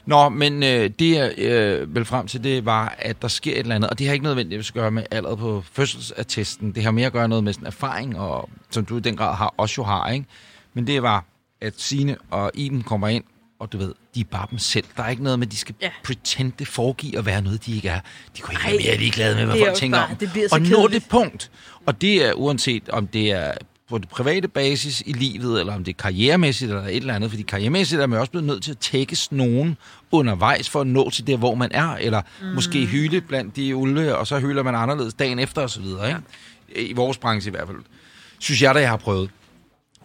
Nå, 0.06 0.30
men 0.30 0.64
øh, 0.64 0.90
det 1.00 1.16
jeg 1.16 1.34
øh, 1.38 1.96
vel 1.96 2.06
frem 2.06 2.28
til, 2.28 2.44
det 2.44 2.66
var, 2.66 2.96
at 3.00 3.22
der 3.22 3.28
sker 3.28 3.52
et 3.52 3.60
eller 3.60 3.76
andet, 3.76 3.90
og 3.90 4.00
det 4.00 4.08
har 4.08 4.14
ikke 4.14 4.26
nødvendigvis 4.26 4.70
at 4.70 4.74
gøre 4.74 4.92
med 4.92 5.04
alderet 5.12 5.38
på 5.40 5.64
fødselsattesten. 5.74 6.72
Det 6.76 6.84
har 6.84 6.92
mere 6.92 7.06
at 7.06 7.14
gøre 7.14 7.28
noget 7.28 7.44
med 7.44 7.54
sådan 7.54 7.68
erfaring, 7.68 8.20
og, 8.20 8.50
som 8.70 8.86
du 8.86 8.98
i 8.98 9.00
den 9.00 9.18
grad 9.18 9.36
har, 9.36 9.54
også 9.58 9.76
jo 9.78 9.84
har, 9.84 10.10
ikke? 10.12 10.26
Men 10.74 10.88
det 10.88 11.04
var, 11.04 11.26
at 11.62 11.74
Sine 11.78 12.18
og 12.32 12.52
Iben 12.54 12.82
kommer 12.84 13.08
ind, 13.08 13.24
og 13.60 13.72
du 13.72 13.78
ved, 13.78 13.94
de 14.16 14.20
er 14.20 14.24
bare 14.32 14.48
dem 14.52 14.60
selv. 14.60 14.86
Der 14.98 15.04
er 15.04 15.10
ikke 15.10 15.24
noget 15.24 15.40
med, 15.40 15.48
at 15.48 15.52
de 15.52 15.58
skal 15.58 15.76
ja. 15.82 15.90
Pretende 16.04 16.66
foregive 16.66 17.18
at 17.18 17.26
være 17.26 17.42
noget, 17.42 17.66
de 17.66 17.76
ikke 17.76 17.90
er. 17.90 18.00
De 18.38 18.42
kunne 18.42 18.54
ikke 18.54 18.64
Ej, 18.66 18.72
være 18.72 18.82
mere 18.92 18.98
ligeglade 18.98 19.36
med, 19.36 19.46
hvad 19.46 19.58
folk 19.60 19.76
tænker 19.76 19.98
bare- 19.98 20.10
om. 20.12 20.16
det 20.18 20.54
og 20.54 20.62
nå 20.62 20.88
det 20.88 21.04
punkt. 21.10 21.52
Og 21.86 22.02
det 22.02 22.26
er 22.26 22.34
uanset, 22.34 22.90
om 22.90 23.08
det 23.08 23.32
er 23.32 23.52
på 23.90 23.98
det 23.98 24.10
private 24.10 24.48
basis 24.48 25.04
i 25.06 25.14
livet, 25.14 25.60
eller 25.60 25.76
om 25.76 25.84
det 25.84 25.92
er 25.94 26.02
karrieremæssigt 26.04 26.72
eller 26.72 26.84
et 26.84 26.96
eller 26.96 27.14
andet. 27.14 27.30
Fordi 27.30 27.44
karrieremæssigt 27.44 28.02
er 28.02 28.08
man 28.08 28.20
også 28.20 28.32
blevet 28.32 28.48
nødt 28.48 28.64
til 28.64 28.72
at 28.72 28.78
tækkes 28.78 29.32
nogen 29.32 29.78
undervejs 30.12 30.70
for 30.70 30.82
at 30.82 30.88
nå 30.88 31.10
til 31.10 31.28
det, 31.28 31.38
hvor 31.38 31.56
man 31.56 31.72
er. 31.72 31.96
Eller 31.96 32.22
mm. 32.42 32.48
måske 32.48 32.86
hyle 32.86 33.22
blandt 33.22 33.56
de 33.56 33.76
ulve, 33.76 34.18
og 34.18 34.28
så 34.28 34.40
hylder 34.40 34.64
man 34.64 34.76
anderledes 34.76 35.14
dagen 35.14 35.40
efter 35.40 35.62
osv. 35.62 35.86
Ikke? 35.86 36.18
I 36.76 36.94
vores 36.94 37.18
branche 37.18 37.50
i 37.50 37.52
hvert 37.52 37.68
fald. 37.68 37.78
Synes 38.40 38.62
jeg 38.62 38.76
da, 38.76 38.80
jeg 38.80 38.90
har 38.90 38.98
prøvet. 38.98 39.30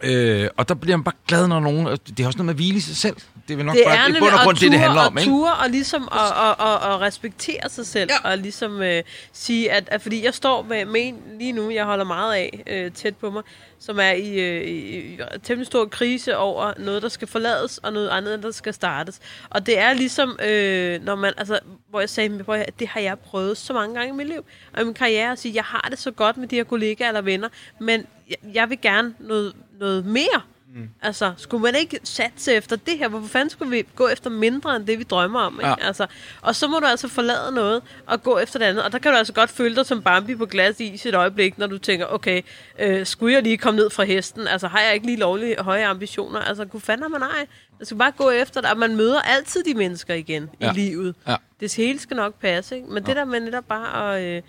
Øh, 0.03 0.49
og 0.57 0.69
der 0.69 0.75
bliver 0.75 0.97
man 0.97 1.05
bare 1.05 1.15
glad, 1.29 1.49
når 1.49 1.61
nogen... 1.61 1.87
Det 1.87 2.21
er 2.21 2.27
også 2.27 2.39
noget 2.39 2.47
med 2.47 2.55
at 2.55 2.57
hvile 2.57 2.77
i 2.77 2.81
sig 2.81 2.97
selv. 2.97 3.17
Det 3.51 3.55
er 3.55 3.57
vel 3.57 3.67
nok 3.67 3.77
Det 3.77 3.83
bare 3.87 3.97
er 3.97 4.09
i 4.09 4.19
bund 4.19 4.33
og 4.33 4.41
grund 4.45 4.57
det, 4.57 4.73
det 4.73 4.79
handler 4.81 5.01
og 5.01 5.07
om. 5.07 5.19
Ikke? 5.19 5.31
ture 5.31 5.53
og 5.53 5.71
ligesom 5.71 6.09
at, 6.13 6.19
at, 6.19 6.67
at, 6.67 6.93
at 6.93 7.01
respektere 7.01 7.69
sig 7.69 7.87
selv. 7.87 8.11
Ja. 8.25 8.31
Og 8.31 8.39
ligesom 8.39 8.83
øh, 8.83 9.03
sige, 9.33 9.73
at, 9.73 9.89
at 9.89 10.03
fordi 10.03 10.25
jeg 10.25 10.35
står 10.35 10.63
med, 10.63 10.85
med 10.85 11.01
en 11.01 11.17
lige 11.39 11.53
nu, 11.53 11.71
jeg 11.71 11.85
holder 11.85 12.05
meget 12.05 12.35
af 12.35 12.63
øh, 12.67 12.91
tæt 12.93 13.17
på 13.17 13.31
mig, 13.31 13.43
som 13.79 13.99
er 13.99 14.11
i, 14.11 14.41
øh, 14.41 14.63
i, 14.63 14.99
i 14.99 15.19
temmelig 15.43 15.67
stor 15.67 15.85
krise 15.85 16.37
over 16.37 16.73
noget, 16.79 17.03
der 17.03 17.09
skal 17.09 17.29
forlades, 17.29 17.79
og 17.79 17.93
noget 17.93 18.09
andet, 18.09 18.43
der 18.43 18.51
skal 18.51 18.75
startes. 18.75 19.21
Og 19.51 19.67
det 19.67 19.79
er 19.79 19.93
ligesom, 19.93 20.39
øh, 20.43 21.05
når 21.05 21.15
man, 21.15 21.33
altså, 21.37 21.59
hvor 21.89 22.01
jeg 22.01 22.11
sagde, 22.11 22.29
hvor 22.29 22.55
jeg, 22.55 22.67
det 22.79 22.89
har 22.89 23.01
jeg 23.01 23.19
prøvet 23.19 23.57
så 23.57 23.73
mange 23.73 23.95
gange 23.95 24.09
i 24.09 24.17
mit 24.17 24.27
liv, 24.27 24.45
og 24.73 24.83
i 24.83 24.85
min 24.85 24.95
karriere, 24.95 25.33
at 25.33 25.39
sige, 25.39 25.55
jeg 25.55 25.65
har 25.65 25.87
det 25.91 25.99
så 25.99 26.11
godt 26.11 26.37
med 26.37 26.49
de 26.49 26.57
her 26.57 26.65
kollegaer 26.65 27.09
eller 27.09 27.23
venner, 27.23 27.49
men 27.81 28.07
jeg, 28.29 28.37
jeg 28.55 28.71
vil 28.71 28.81
gerne 28.81 29.15
noget, 29.19 29.53
noget 29.81 30.07
mere. 30.07 30.43
Mm. 30.75 30.89
Altså, 31.03 31.33
skulle 31.37 31.63
man 31.63 31.75
ikke 31.75 32.01
satse 32.05 32.53
efter 32.53 32.77
det 32.77 32.99
her? 32.99 33.09
Hvorfor 33.09 33.29
fanden 33.29 33.51
skulle 33.51 33.71
vi 33.71 33.85
gå 33.97 34.09
efter 34.09 34.31
mindre 34.31 34.77
end 34.77 34.87
det, 34.87 34.99
vi 34.99 35.03
drømmer 35.05 35.41
om? 35.41 35.55
Ikke? 35.61 35.69
Ja. 35.69 35.75
Altså, 35.87 36.07
og 36.43 36.57
så 36.57 36.69
må 36.69 36.79
du 36.79 36.87
altså 36.87 37.09
forlade 37.09 37.53
noget 37.55 37.83
og 38.07 38.23
gå 38.23 38.39
efter 38.39 38.59
det 38.59 38.67
andet. 38.67 38.85
Og 38.85 38.93
der 38.93 38.99
kan 38.99 39.13
du 39.13 39.17
altså 39.19 39.33
godt 39.33 39.51
føle 39.51 39.77
dig 39.77 39.87
som 39.87 40.03
Bambi 40.03 40.35
på 40.35 40.47
glas 40.47 40.81
is 40.81 41.07
et 41.07 41.15
øjeblik, 41.15 41.59
når 41.59 41.67
du 41.67 41.79
tænker, 41.79 42.07
okay, 42.07 42.43
øh, 42.79 43.07
skulle 43.07 43.35
jeg 43.35 43.43
lige 43.43 43.59
komme 43.59 43.81
ned 43.81 43.91
fra 43.91 44.05
hesten? 44.05 44.47
Altså, 44.49 44.69
har 44.69 44.81
jeg 44.81 44.95
ikke 44.95 45.07
lige 45.07 45.19
lovlige 45.19 45.57
høje 45.59 45.87
ambitioner? 45.87 46.41
Altså, 46.41 46.65
kunne 46.65 46.81
fanden 46.81 47.03
har 47.03 47.09
man 47.09 47.23
ej? 47.23 47.47
Man 47.79 47.87
skal 47.87 47.97
bare 47.97 48.13
gå 48.17 48.31
efter 48.31 48.61
det, 48.61 48.71
og 48.71 48.79
man 48.79 48.97
møder 48.97 49.21
altid 49.23 49.65
de 49.65 49.75
mennesker 49.75 50.15
igen 50.15 50.51
Ja. 50.61 50.71
i 50.71 50.75
livet. 50.75 51.15
Ja. 51.29 51.37
Det 51.61 51.75
hele 51.75 51.99
skal 51.99 52.17
nok 52.17 52.35
passe, 52.41 52.77
ikke? 52.77 52.89
Men 52.91 53.07
det 53.07 53.17
der 53.17 53.25
med 53.25 53.41
netop 53.41 53.65
bare 53.69 54.19
at... 54.19 54.37
Øh, 54.37 54.43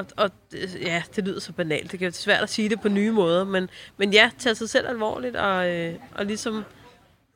og, 0.00 0.06
og 0.16 0.30
øh, 0.54 0.82
ja, 0.82 1.02
det 1.16 1.24
lyder 1.24 1.40
så 1.40 1.52
banalt. 1.52 1.92
Det 1.92 1.98
kan 1.98 2.06
være 2.06 2.12
svært 2.12 2.42
at 2.42 2.50
sige 2.50 2.68
det 2.68 2.80
på 2.80 2.88
nye 2.88 3.10
måder, 3.10 3.44
men, 3.44 3.70
men 3.96 4.12
ja, 4.12 4.30
tage 4.38 4.54
sig 4.54 4.70
selv 4.70 4.88
alvorligt 4.88 5.36
og, 5.36 5.68
øh, 5.68 5.94
og 6.14 6.26
ligesom 6.26 6.64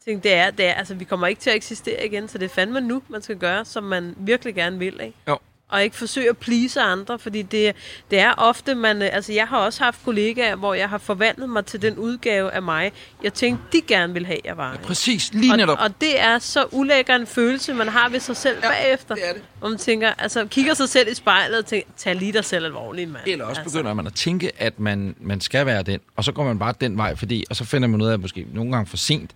tænke, 0.05 0.23
det 0.23 0.35
er, 0.35 0.51
det 0.51 0.67
er, 0.67 0.73
altså 0.73 0.95
vi 0.95 1.05
kommer 1.05 1.27
ikke 1.27 1.41
til 1.41 1.51
at 1.51 1.57
eksistere 1.57 2.07
igen, 2.07 2.29
så 2.29 2.39
det 2.39 2.45
er 2.45 2.55
fandme 2.55 2.81
nu, 2.81 3.03
man 3.09 3.23
skal 3.23 3.37
gøre, 3.37 3.65
som 3.65 3.85
man 3.85 4.15
virkelig 4.19 4.55
gerne 4.55 4.79
vil, 4.79 5.01
ikke? 5.01 5.17
Jo. 5.29 5.39
Og 5.69 5.85
ikke 5.85 5.97
forsøge 5.97 6.29
at 6.29 6.39
please 6.39 6.81
andre, 6.81 7.19
fordi 7.19 7.43
det, 7.43 7.77
det 8.11 8.19
er 8.19 8.33
ofte, 8.33 8.75
man, 8.75 9.03
øh, 9.03 9.09
altså 9.13 9.33
jeg 9.33 9.47
har 9.47 9.59
også 9.59 9.85
haft 9.85 10.05
kollegaer, 10.05 10.57
hvor 10.57 10.75
jeg 10.75 10.89
har 10.89 10.99
forvandlet 10.99 11.51
mig 11.51 11.67
til 11.67 11.83
den 11.83 11.99
udgave 11.99 12.53
af 12.53 12.63
mig, 12.63 12.93
jeg 13.23 13.35
tænkte, 13.35 13.63
de 13.73 13.81
gerne 13.87 14.13
ville 14.13 14.27
have, 14.27 14.39
jeg 14.45 14.57
var. 14.57 14.73
ikke? 14.73 14.85
Præcis, 14.85 15.33
lige 15.33 15.57
netop. 15.57 15.79
Og, 15.79 15.85
og 15.85 16.01
det 16.01 16.21
er 16.21 16.39
så 16.39 16.65
ulækker 16.73 17.17
en 17.17 17.27
følelse, 17.27 17.75
man 17.75 17.89
har 17.89 18.09
ved 18.09 18.21
sig 18.21 18.37
selv 18.37 18.59
ja, 18.63 18.69
bagefter. 18.69 19.15
det 19.15 19.29
er 19.29 19.33
det. 19.33 19.43
Hvor 19.59 19.69
man 19.69 19.79
tænker, 19.79 20.13
altså 20.19 20.47
kigger 20.47 20.75
sig 20.75 20.89
selv 20.89 21.11
i 21.11 21.15
spejlet 21.15 21.59
og 21.59 21.67
tænker, 21.67 21.89
tag 21.97 22.15
lige 22.15 22.33
dig 22.33 22.45
selv 22.45 22.65
alvorligt, 22.65 23.11
mand. 23.11 23.25
Eller 23.27 23.45
også 23.45 23.61
altså. 23.61 23.77
begynder 23.77 23.95
man 23.95 24.07
at 24.07 24.15
tænke, 24.15 24.51
at 24.59 24.81
man, 24.81 25.17
man 25.21 25.41
skal 25.41 25.67
være 25.67 25.83
den, 25.83 26.01
og 26.17 26.25
så 26.25 26.33
går 26.33 26.45
man 26.45 26.59
bare 26.59 26.75
den 26.81 26.97
vej, 26.97 27.17
fordi, 27.17 27.45
og 27.51 27.57
så 27.57 27.65
finder 27.65 27.89
man 27.89 28.03
ud 28.03 28.07
af, 28.07 28.19
måske 28.19 28.47
nogle 28.53 28.73
gange 28.73 28.87
for 28.87 28.97
sent, 28.97 29.31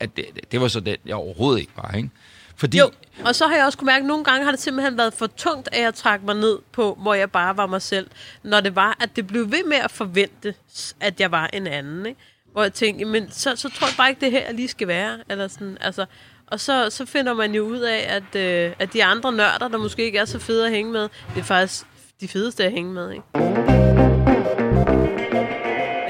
at 0.00 0.16
det, 0.16 0.24
det, 0.34 0.52
det 0.52 0.60
var 0.60 0.68
så 0.68 0.80
den, 0.80 0.96
jeg 1.06 1.16
overhovedet 1.16 1.60
ikke 1.60 1.72
var, 1.76 1.94
ikke? 1.96 2.10
Fordi, 2.58 2.78
Jo, 2.78 2.90
og 3.24 3.34
så 3.34 3.46
har 3.46 3.56
jeg 3.56 3.64
også 3.64 3.78
kunne 3.78 3.86
mærke, 3.86 4.02
at 4.02 4.06
nogle 4.06 4.24
gange 4.24 4.44
har 4.44 4.50
det 4.50 4.60
simpelthen 4.60 4.98
været 4.98 5.14
for 5.14 5.26
tungt, 5.26 5.68
at 5.72 5.82
jeg 5.82 5.94
trak 5.94 6.22
mig 6.22 6.34
ned 6.34 6.58
på, 6.72 6.98
hvor 7.02 7.14
jeg 7.14 7.30
bare 7.30 7.56
var 7.56 7.66
mig 7.66 7.82
selv. 7.82 8.10
Når 8.42 8.60
det 8.60 8.76
var, 8.76 8.96
at 9.00 9.16
det 9.16 9.26
blev 9.26 9.50
ved 9.50 9.64
med 9.64 9.76
at 9.76 9.90
forvente, 9.90 10.54
at 11.00 11.20
jeg 11.20 11.30
var 11.30 11.50
en 11.52 11.66
anden. 11.66 12.06
Ikke? 12.06 12.20
Hvor 12.52 12.62
jeg 12.62 12.72
tænkte, 12.72 13.04
men 13.04 13.30
så, 13.30 13.56
så 13.56 13.68
tror 13.68 13.86
jeg 13.86 13.94
bare 13.96 14.08
ikke, 14.08 14.20
det 14.20 14.30
her 14.30 14.52
lige 14.52 14.68
skal 14.68 14.88
være. 14.88 15.18
Eller 15.30 15.48
sådan, 15.48 15.78
altså, 15.80 16.06
og 16.46 16.60
så, 16.60 16.90
så 16.90 17.06
finder 17.06 17.34
man 17.34 17.54
jo 17.54 17.62
ud 17.62 17.78
af, 17.78 18.06
at, 18.08 18.40
øh, 18.40 18.72
at 18.78 18.92
de 18.92 19.04
andre 19.04 19.32
nørder, 19.32 19.68
der 19.68 19.78
måske 19.78 20.04
ikke 20.04 20.18
er 20.18 20.24
så 20.24 20.38
fede 20.38 20.66
at 20.66 20.70
hænge 20.72 20.92
med, 20.92 21.02
det 21.34 21.40
er 21.40 21.42
faktisk 21.42 21.86
de 22.20 22.28
fedeste 22.28 22.64
at 22.64 22.72
hænge 22.72 22.92
med. 22.92 23.10
Ikke? 23.10 23.24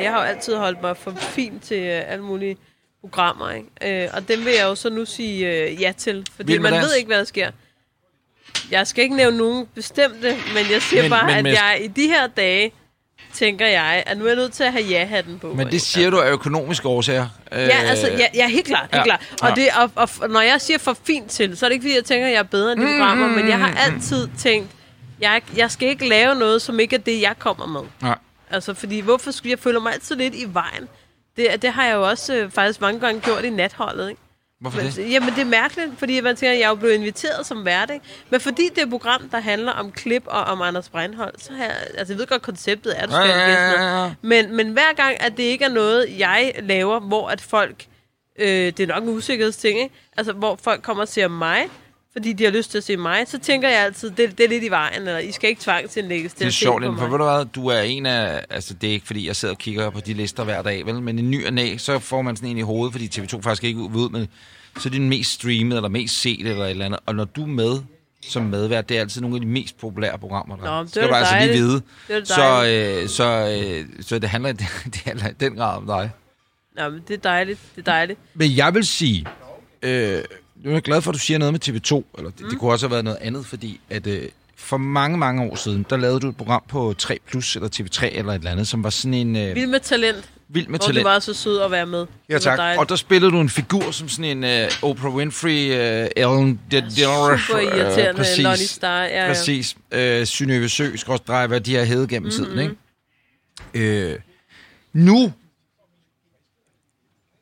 Jeg 0.02 0.12
har 0.12 0.18
jo 0.20 0.24
altid 0.24 0.56
holdt 0.56 0.82
mig 0.82 0.96
for 0.96 1.10
fin 1.10 1.60
til 1.60 1.82
øh, 1.82 2.12
alle 2.12 2.24
mulige 2.24 2.56
programmer, 3.00 3.50
ikke? 3.50 4.04
Øh, 4.04 4.08
og 4.12 4.28
dem 4.28 4.44
vil 4.44 4.52
jeg 4.52 4.64
jo 4.64 4.74
så 4.74 4.90
nu 4.90 5.04
sige 5.04 5.46
øh, 5.68 5.82
ja 5.82 5.92
til, 5.96 6.26
fordi 6.36 6.52
Vild 6.52 6.60
man 6.62 6.72
dans. 6.72 6.84
ved 6.86 6.94
ikke, 6.96 7.06
hvad 7.06 7.18
der 7.18 7.24
sker. 7.24 7.50
Jeg 8.70 8.86
skal 8.86 9.04
ikke 9.04 9.16
nævne 9.16 9.36
nogen 9.38 9.66
bestemte, 9.74 10.36
men 10.54 10.70
jeg 10.72 10.82
siger 10.82 11.02
Men- 11.02 11.10
men, 11.10 11.18
bare, 11.18 11.26
men 11.34 11.42
men, 11.42 11.46
at 11.46 11.52
jeg 11.52 11.78
i 11.84 11.86
de 11.86 12.06
her 12.06 12.26
dage, 12.26 12.72
tænker 13.34 13.66
jeg, 13.66 14.02
at 14.06 14.18
nu 14.18 14.24
er 14.24 14.28
jeg 14.28 14.36
nødt 14.36 14.52
til 14.52 14.64
at 14.64 14.72
have 14.72 14.84
ja-hatten 14.84 15.38
på. 15.38 15.54
men 15.54 15.70
det 15.70 15.80
siger 15.82 16.10
du 16.10 16.20
af 16.20 16.30
økonomiske 16.30 16.88
årsager. 16.88 17.28
Ja, 17.52 17.56
altså, 17.58 18.06
ja, 18.08 18.26
ja, 18.34 18.48
helt 18.48 18.66
klart, 18.66 18.82
helt 18.92 18.94
ja, 18.98 19.04
klart. 19.04 19.34
Og, 19.42 19.48
ja. 19.48 19.54
det, 19.54 19.68
og, 19.76 19.90
og, 20.20 20.28
når 20.30 20.40
jeg 20.40 20.60
siger 20.60 20.78
for 20.78 20.96
fint 21.04 21.30
til, 21.30 21.56
så 21.56 21.66
er 21.66 21.68
det 21.68 21.74
ikke, 21.74 21.82
fordi 21.84 21.94
jeg 21.94 22.04
tænker, 22.04 22.26
at 22.26 22.32
jeg 22.32 22.38
er 22.38 22.42
bedre 22.42 22.72
end 22.72 22.80
de 22.80 22.86
programmer, 22.86 23.28
men 23.28 23.48
jeg 23.48 23.58
har 23.58 23.74
altid 23.76 24.28
tænkt, 24.38 24.70
jeg, 25.20 25.42
jeg 25.56 25.70
skal 25.70 25.88
ikke 25.88 26.08
lave 26.08 26.34
noget, 26.34 26.62
som 26.62 26.80
ikke 26.80 26.96
er 26.96 27.00
det, 27.00 27.20
jeg 27.20 27.34
kommer 27.38 27.66
med. 27.66 27.80
Nej. 28.02 28.18
Altså, 28.50 28.74
fordi 28.74 29.00
hvorfor 29.00 29.30
skulle 29.30 29.50
jeg 29.50 29.58
føle 29.58 29.80
mig 29.80 29.92
altid 29.92 30.16
lidt 30.16 30.34
i 30.34 30.44
vejen? 30.52 30.88
Det, 31.38 31.62
det 31.62 31.70
har 31.72 31.84
jeg 31.84 31.94
jo 31.94 32.08
også 32.08 32.34
øh, 32.36 32.50
faktisk 32.50 32.80
mange 32.80 33.00
gange 33.00 33.20
gjort 33.20 33.44
i 33.44 33.50
natholdet, 33.50 34.08
ikke? 34.10 34.20
Hvorfor 34.60 34.80
det? 34.80 34.96
Men, 34.98 35.08
jamen, 35.08 35.28
det 35.34 35.38
er 35.40 35.44
mærkeligt, 35.44 35.90
fordi 35.98 36.20
man 36.20 36.36
tænker, 36.36 36.52
at 36.52 36.58
jeg 36.58 36.64
er 36.64 36.68
jo 36.68 36.74
blevet 36.74 36.94
inviteret 36.94 37.46
som 37.46 37.64
vært, 37.64 37.90
ikke? 37.90 38.04
Men 38.30 38.40
fordi 38.40 38.68
det 38.68 38.78
er 38.78 38.82
et 38.82 38.90
program, 38.90 39.28
der 39.28 39.38
handler 39.40 39.72
om 39.72 39.92
klip 39.92 40.22
og 40.26 40.44
om 40.44 40.62
Anders 40.62 40.88
Breinholt, 40.88 41.44
så 41.44 41.52
har 41.52 41.64
jeg, 41.64 41.76
altså 41.98 42.12
jeg 42.14 42.18
ved 42.18 42.26
godt, 42.26 42.42
konceptet 42.42 42.98
er, 42.98 43.02
at 43.02 43.08
du 43.08 43.14
Ja, 43.16 43.22
skal 43.22 43.30
ja, 43.38 43.50
ja, 43.50 43.68
gæster. 43.70 44.02
ja. 44.04 44.12
Men, 44.22 44.56
men 44.56 44.72
hver 44.72 44.92
gang, 44.96 45.20
at 45.22 45.36
det 45.36 45.42
ikke 45.42 45.64
er 45.64 45.68
noget, 45.68 46.18
jeg 46.18 46.52
laver, 46.62 47.00
hvor 47.00 47.28
at 47.28 47.40
folk, 47.40 47.84
øh, 48.38 48.48
det 48.48 48.80
er 48.80 48.86
nok 48.86 49.02
en 49.02 49.08
usikkerhedsting, 49.08 49.78
ikke? 49.80 49.94
Altså, 50.16 50.32
hvor 50.32 50.58
folk 50.62 50.82
kommer 50.82 51.02
og 51.02 51.08
ser 51.08 51.28
mig, 51.28 51.68
fordi 52.12 52.32
de 52.32 52.44
har 52.44 52.50
lyst 52.50 52.70
til 52.70 52.78
at 52.78 52.84
se 52.84 52.96
mig, 52.96 53.28
så 53.28 53.38
tænker 53.38 53.68
jeg 53.68 53.78
altid, 53.78 54.10
det, 54.10 54.38
det 54.38 54.44
er 54.44 54.48
lidt 54.48 54.64
i 54.64 54.68
vejen, 54.70 54.94
eller 55.02 55.18
I 55.18 55.32
skal 55.32 55.50
ikke 55.50 55.62
tvangsindlægges 55.62 56.32
til 56.32 56.38
Det 56.38 56.44
er 56.44 56.48
at 56.48 56.54
se 56.54 56.58
sjovt, 56.58 56.84
på 56.84 56.94
for 56.98 57.06
ved 57.06 57.18
du 57.18 57.24
hvad, 57.24 57.44
du 57.44 57.66
er 57.66 57.80
en 57.80 58.06
af, 58.06 58.44
altså 58.50 58.74
det 58.74 58.88
er 58.88 58.92
ikke 58.92 59.06
fordi, 59.06 59.26
jeg 59.26 59.36
sidder 59.36 59.54
og 59.54 59.58
kigger 59.58 59.90
på 59.90 60.00
de 60.00 60.14
lister 60.14 60.44
hver 60.44 60.62
dag, 60.62 60.86
vel, 60.86 61.02
men 61.02 61.18
en 61.18 61.30
ny 61.30 61.46
og 61.46 61.52
næ, 61.52 61.76
så 61.76 61.98
får 61.98 62.22
man 62.22 62.36
sådan 62.36 62.48
en 62.50 62.58
i 62.58 62.62
hovedet, 62.62 62.92
fordi 62.92 63.06
TV2 63.14 63.40
faktisk 63.40 63.64
ikke 63.64 63.80
vil 63.80 63.96
ud 63.96 64.10
med, 64.10 64.26
så 64.78 64.88
er 64.88 64.90
det 64.90 65.00
den 65.00 65.08
mest 65.08 65.30
streamet, 65.32 65.76
eller 65.76 65.88
mest 65.88 66.20
set, 66.20 66.46
eller 66.46 66.64
et 66.64 66.70
eller 66.70 66.84
andet, 66.84 67.00
og 67.06 67.14
når 67.14 67.24
du 67.24 67.42
er 67.42 67.46
med 67.46 67.78
som 68.22 68.42
medvært, 68.42 68.88
det 68.88 68.96
er 68.96 69.00
altid 69.00 69.20
nogle 69.20 69.36
af 69.36 69.40
de 69.40 69.46
mest 69.46 69.78
populære 69.78 70.18
programmer, 70.18 70.56
der 70.56 70.64
Nå, 70.64 70.70
er. 70.70 70.80
det 70.82 70.90
skal 70.90 71.02
er 71.02 71.08
du 71.08 71.14
altså 71.14 71.34
lige 71.40 71.52
vide. 71.52 71.82
Det 72.08 72.16
er 72.16 72.24
Så, 72.24 73.00
øh, 73.02 73.08
så, 73.08 73.58
øh, 73.64 74.02
så 74.02 74.18
det 74.18 74.28
handler, 74.28 74.52
det 74.94 75.02
handler 75.04 75.28
i 75.28 75.32
den 75.40 75.56
grad 75.56 75.76
om 75.76 75.86
dig. 75.86 76.10
Nå, 76.76 76.88
men 76.88 77.02
det 77.08 77.14
er 77.14 77.18
dejligt, 77.18 77.60
det 77.76 77.88
er 77.88 77.92
dejligt. 77.92 78.20
Men 78.34 78.56
jeg 78.56 78.74
vil 78.74 78.86
sige, 78.86 79.26
øh, 79.82 80.22
nu 80.64 80.70
er 80.70 80.74
jeg 80.74 80.82
glad 80.82 81.02
for, 81.02 81.10
at 81.10 81.14
du 81.14 81.18
siger 81.18 81.38
noget 81.38 81.52
med 81.52 81.68
TV2, 81.68 82.02
eller 82.18 82.30
det, 82.30 82.40
mm. 82.40 82.50
det 82.50 82.58
kunne 82.58 82.72
også 82.72 82.86
have 82.86 82.92
været 82.92 83.04
noget 83.04 83.18
andet, 83.20 83.46
fordi 83.46 83.80
at 83.90 84.06
øh, 84.06 84.28
for 84.56 84.76
mange, 84.76 85.18
mange 85.18 85.42
år 85.42 85.54
siden, 85.54 85.86
der 85.90 85.96
lavede 85.96 86.20
du 86.20 86.28
et 86.28 86.36
program 86.36 86.62
på 86.68 86.94
3 86.98 87.18
Plus, 87.28 87.56
eller 87.56 87.68
TV3, 87.68 88.18
eller 88.18 88.32
et 88.32 88.38
eller 88.38 88.50
andet, 88.50 88.68
som 88.68 88.84
var 88.84 88.90
sådan 88.90 89.14
en 89.14 89.36
øh, 89.36 89.54
Vild 89.54 89.66
med 89.66 89.80
talent, 89.80 90.30
vild 90.48 90.66
med 90.66 90.78
hvor 90.78 90.86
du 90.86 90.92
talent. 90.92 91.04
var 91.04 91.18
så 91.18 91.34
sød 91.34 91.60
at 91.60 91.70
være 91.70 91.86
med. 91.86 92.06
Ja, 92.28 92.38
tak. 92.38 92.58
dejligt. 92.58 92.80
Og 92.80 92.88
der 92.88 92.96
spillede 92.96 93.32
du 93.32 93.40
en 93.40 93.48
figur 93.48 93.90
som 93.90 94.08
sådan 94.08 94.24
en 94.24 94.44
øh, 94.44 94.70
Oprah 94.82 95.14
Winfrey, 95.14 95.70
øh, 95.72 96.08
Ellen 96.16 96.60
DeGeneres. 96.70 97.40
Super 97.40 97.58
irriterende 97.58 98.20
øh, 98.20 98.38
Lonnie 98.38 98.66
Star. 98.66 99.02
Ja, 99.02 99.22
ja. 99.22 99.28
Præcis. 99.28 99.76
Øh, 99.92 100.26
Synøve 100.26 100.68
Sø, 100.68 100.96
skråstrej, 100.96 101.46
hvad 101.46 101.60
de 101.60 101.74
har 101.74 101.84
hævet 101.84 102.08
gennem 102.08 102.32
mm-hmm. 102.38 102.56
tiden, 102.56 102.76
ikke? 103.74 104.10
Øh, 104.10 104.18
nu... 104.92 105.32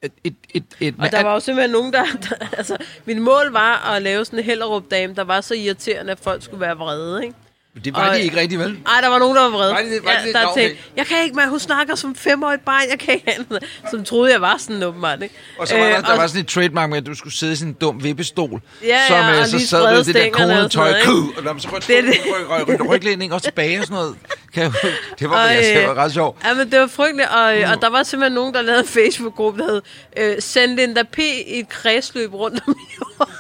Et, 0.03 0.13
et, 0.25 0.35
et, 0.55 0.65
et, 0.81 0.95
Og 0.99 1.13
der 1.13 1.23
var 1.23 1.35
jo 1.35 1.41
simpelthen 1.41 1.71
nogen, 1.71 1.93
der, 1.93 2.05
der... 2.31 2.47
Altså, 2.57 2.77
mit 3.05 3.23
mål 3.23 3.53
var 3.53 3.93
at 3.95 4.03
lave 4.03 4.25
sådan 4.25 4.39
en 4.39 4.45
Hellerup-dame, 4.45 5.15
der 5.15 5.25
var 5.25 5.41
så 5.41 5.55
irriterende, 5.55 6.13
at 6.13 6.19
folk 6.19 6.43
skulle 6.43 6.61
være 6.61 6.77
vrede, 6.77 7.25
ikke? 7.25 7.37
Det 7.85 7.95
var 7.95 8.09
og- 8.09 8.15
de 8.15 8.23
ikke 8.23 8.37
rigtig, 8.41 8.59
vel? 8.59 8.79
Ej, 8.87 9.01
der 9.01 9.09
var 9.09 9.19
nogen, 9.19 9.37
der 9.37 9.43
var 9.43 9.51
vrede. 9.51 9.73
Var 9.73 9.79
det? 9.79 10.01
Var 10.05 10.11
det 10.11 10.25
det? 10.25 10.35
der 10.35 10.53
tænkte, 10.57 10.83
jeg 10.97 11.07
kan 11.07 11.23
ikke, 11.25 11.37
men 11.37 11.49
hun 11.49 11.59
snakker 11.61 11.95
som 11.95 12.15
femårig 12.15 12.61
barn, 12.61 12.83
jeg 12.91 12.99
kan 12.99 13.15
ikke 13.15 13.31
andet. 13.39 13.65
Som 13.91 14.05
troede, 14.05 14.33
jeg 14.33 14.41
var 14.41 14.57
sådan 14.59 14.83
åbenbart, 14.83 15.23
ikke? 15.23 15.35
Og 15.59 15.69
så 15.69 15.75
var 15.77 15.85
der, 15.85 15.99
Øh, 15.99 16.05
der 16.07 16.17
var 16.17 16.27
sådan 16.27 16.41
et 16.41 16.49
trademark 16.49 16.91
med, 16.91 16.99
at 16.99 17.07
du 17.07 17.15
skulle 17.15 17.35
sidde 17.35 17.53
i 17.53 17.57
sådan 17.57 17.69
en 17.69 17.77
dum 17.81 18.03
vippestol. 18.05 18.61
Ja, 18.85 19.07
som, 19.09 19.17
ja, 19.17 19.33
øh, 19.35 19.41
og 19.41 19.47
så 19.47 19.67
sad 19.67 19.81
du 19.81 19.87
sprede 19.87 20.05
det 20.05 20.15
der 20.15 20.25
og 20.27 20.33
konetøj, 20.33 20.93
kød, 21.05 21.37
og 21.39 21.43
der, 21.45 21.55
så 21.59 21.69
Det 21.87 21.99
er 21.99 22.03
det. 22.03 22.15
ryg, 22.59 22.69
ryg, 22.69 22.89
ryglæning 22.89 23.33
og 23.33 23.43
tilbage 23.43 23.79
og 23.79 23.85
sådan 23.85 23.95
noget. 23.95 24.17
Kan 24.55 24.63
jeg, 24.63 24.73
det 25.19 25.31
var, 25.31 25.45
Og, 25.49 25.55
jeg, 25.55 25.77
øh, 25.83 25.89
var 25.89 25.95
ret 26.05 26.13
sjovt. 26.13 26.45
Ja, 26.45 26.55
men 26.55 26.71
det 26.73 26.81
var 26.81 26.87
frygteligt, 26.87 27.29
og, 27.29 27.55
mm. 27.57 27.71
og 27.73 27.83
der 27.83 27.89
var 27.91 28.03
simpelthen 28.03 28.35
nogen, 28.35 28.55
der 28.55 28.63
lavede 28.63 28.81
en 28.81 28.87
Facebook-gruppe, 28.89 29.63
der 29.63 29.71
hed 29.73 29.83
øh, 30.17 30.43
Send 30.43 30.77
Linda 30.77 31.03
P. 31.03 31.19
i 31.19 31.59
et 31.59 31.69
kredsløb 31.69 32.35
rundt 32.35 32.61
om 32.67 32.75
jorden. 33.01 33.33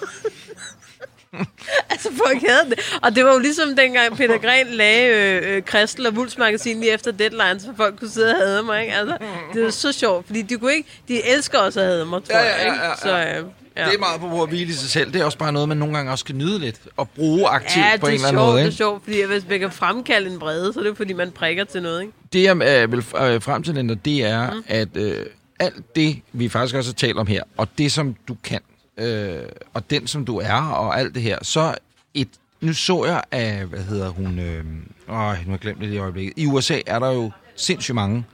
altså, 1.90 2.08
folk 2.26 2.42
havde 2.48 2.70
det. 2.70 2.98
Og 3.02 3.16
det 3.16 3.24
var 3.24 3.32
jo 3.32 3.38
ligesom 3.38 3.76
dengang 3.76 4.16
Peter 4.16 4.38
Gren 4.38 4.66
lagde 4.66 5.08
øh, 5.08 5.56
øh, 5.56 5.62
Kristel 5.62 6.06
og 6.06 6.16
Vuls 6.16 6.38
magasin 6.38 6.80
lige 6.80 6.92
efter 6.92 7.10
deadline, 7.12 7.60
så 7.60 7.72
folk 7.76 7.98
kunne 7.98 8.10
sidde 8.10 8.30
og 8.34 8.36
hade 8.40 8.62
mig, 8.62 8.80
ikke? 8.82 8.94
Altså, 8.94 9.16
det 9.54 9.64
var 9.64 9.70
så 9.70 9.92
sjovt, 9.92 10.26
fordi 10.26 10.42
de 10.42 10.56
kunne 10.56 10.74
ikke, 10.74 10.88
de 11.08 11.26
elsker 11.26 11.58
også 11.58 11.80
at 11.80 11.86
hade 11.86 12.04
mig, 12.06 12.24
tror 12.24 12.36
Ja, 12.38 12.44
ja, 12.44 12.56
jeg, 12.56 12.64
ikke? 12.66 12.76
ja, 12.76 12.88
ja, 12.88 12.96
Så, 12.96 13.08
øh, 13.38 13.44
ja. 13.76 13.84
Det 13.86 13.94
er 13.94 13.98
meget 13.98 14.20
på 14.20 14.42
at 14.42 14.48
hvile 14.48 14.70
i 14.70 14.72
sig 14.72 14.90
selv. 14.90 15.12
Det 15.12 15.20
er 15.20 15.24
også 15.24 15.38
bare 15.38 15.52
noget, 15.52 15.68
man 15.68 15.76
nogle 15.78 15.96
gange 15.96 16.12
også 16.12 16.22
skal 16.22 16.34
nyde 16.36 16.58
lidt. 16.58 16.76
Og 16.96 17.08
bruge 17.10 17.48
aktivt 17.48 17.84
Ja, 17.84 17.96
på 18.00 18.06
en 18.06 18.12
er 18.12 18.14
eller 18.16 18.28
anden 18.28 18.38
sjovt, 18.38 18.46
måde. 18.46 18.56
det 18.56 18.62
er 18.62 18.66
Ikke? 18.66 18.76
sjovt, 18.76 19.04
fordi 19.04 19.22
hvis 19.22 19.42
man 19.48 19.60
kan 19.60 19.70
fremkalde 19.72 20.30
en 20.30 20.40
vrede, 20.40 20.72
så 20.72 20.80
er 20.80 20.84
det 20.84 20.96
fordi, 20.96 21.12
man 21.12 21.30
prikker 21.30 21.64
til 21.64 21.82
noget, 21.82 22.00
ikke? 22.00 22.12
Det, 22.32 22.42
jeg 22.42 22.56
øh, 22.84 22.92
vil 22.92 22.98
øh, 22.98 23.42
frem 23.42 23.62
til, 23.62 23.74
Linda, 23.74 23.94
det 24.04 24.24
er, 24.24 24.50
mm. 24.52 24.62
at 24.68 24.88
øh, 24.96 25.26
alt 25.60 25.96
det, 25.96 26.20
vi 26.32 26.48
faktisk 26.48 26.74
også 26.76 26.90
har 26.90 26.94
talt 26.94 27.16
om 27.18 27.26
her, 27.26 27.42
og 27.56 27.68
det, 27.78 27.92
som 27.92 28.16
du 28.28 28.36
kan, 28.44 28.60
øh, 28.98 29.42
og 29.74 29.90
den, 29.90 30.06
som 30.06 30.24
du 30.24 30.38
er, 30.38 30.62
og 30.62 30.98
alt 30.98 31.14
det 31.14 31.22
her, 31.22 31.38
så 31.42 31.74
et, 32.14 32.28
nu 32.60 32.72
så 32.72 33.04
jeg 33.04 33.22
af, 33.32 33.64
hvad 33.64 33.80
hedder 33.80 34.08
hun, 34.08 34.38
øh, 34.38 34.58
åh, 34.58 34.64
nu 35.08 35.14
har 35.14 35.36
jeg 35.50 35.58
glemt 35.60 35.80
det 35.80 35.92
i 35.92 35.98
øjeblikket. 35.98 36.32
I 36.36 36.46
USA 36.46 36.80
er 36.86 36.98
der 36.98 37.12
jo 37.12 37.30
sindssygt 37.56 37.94
mange 37.94 38.24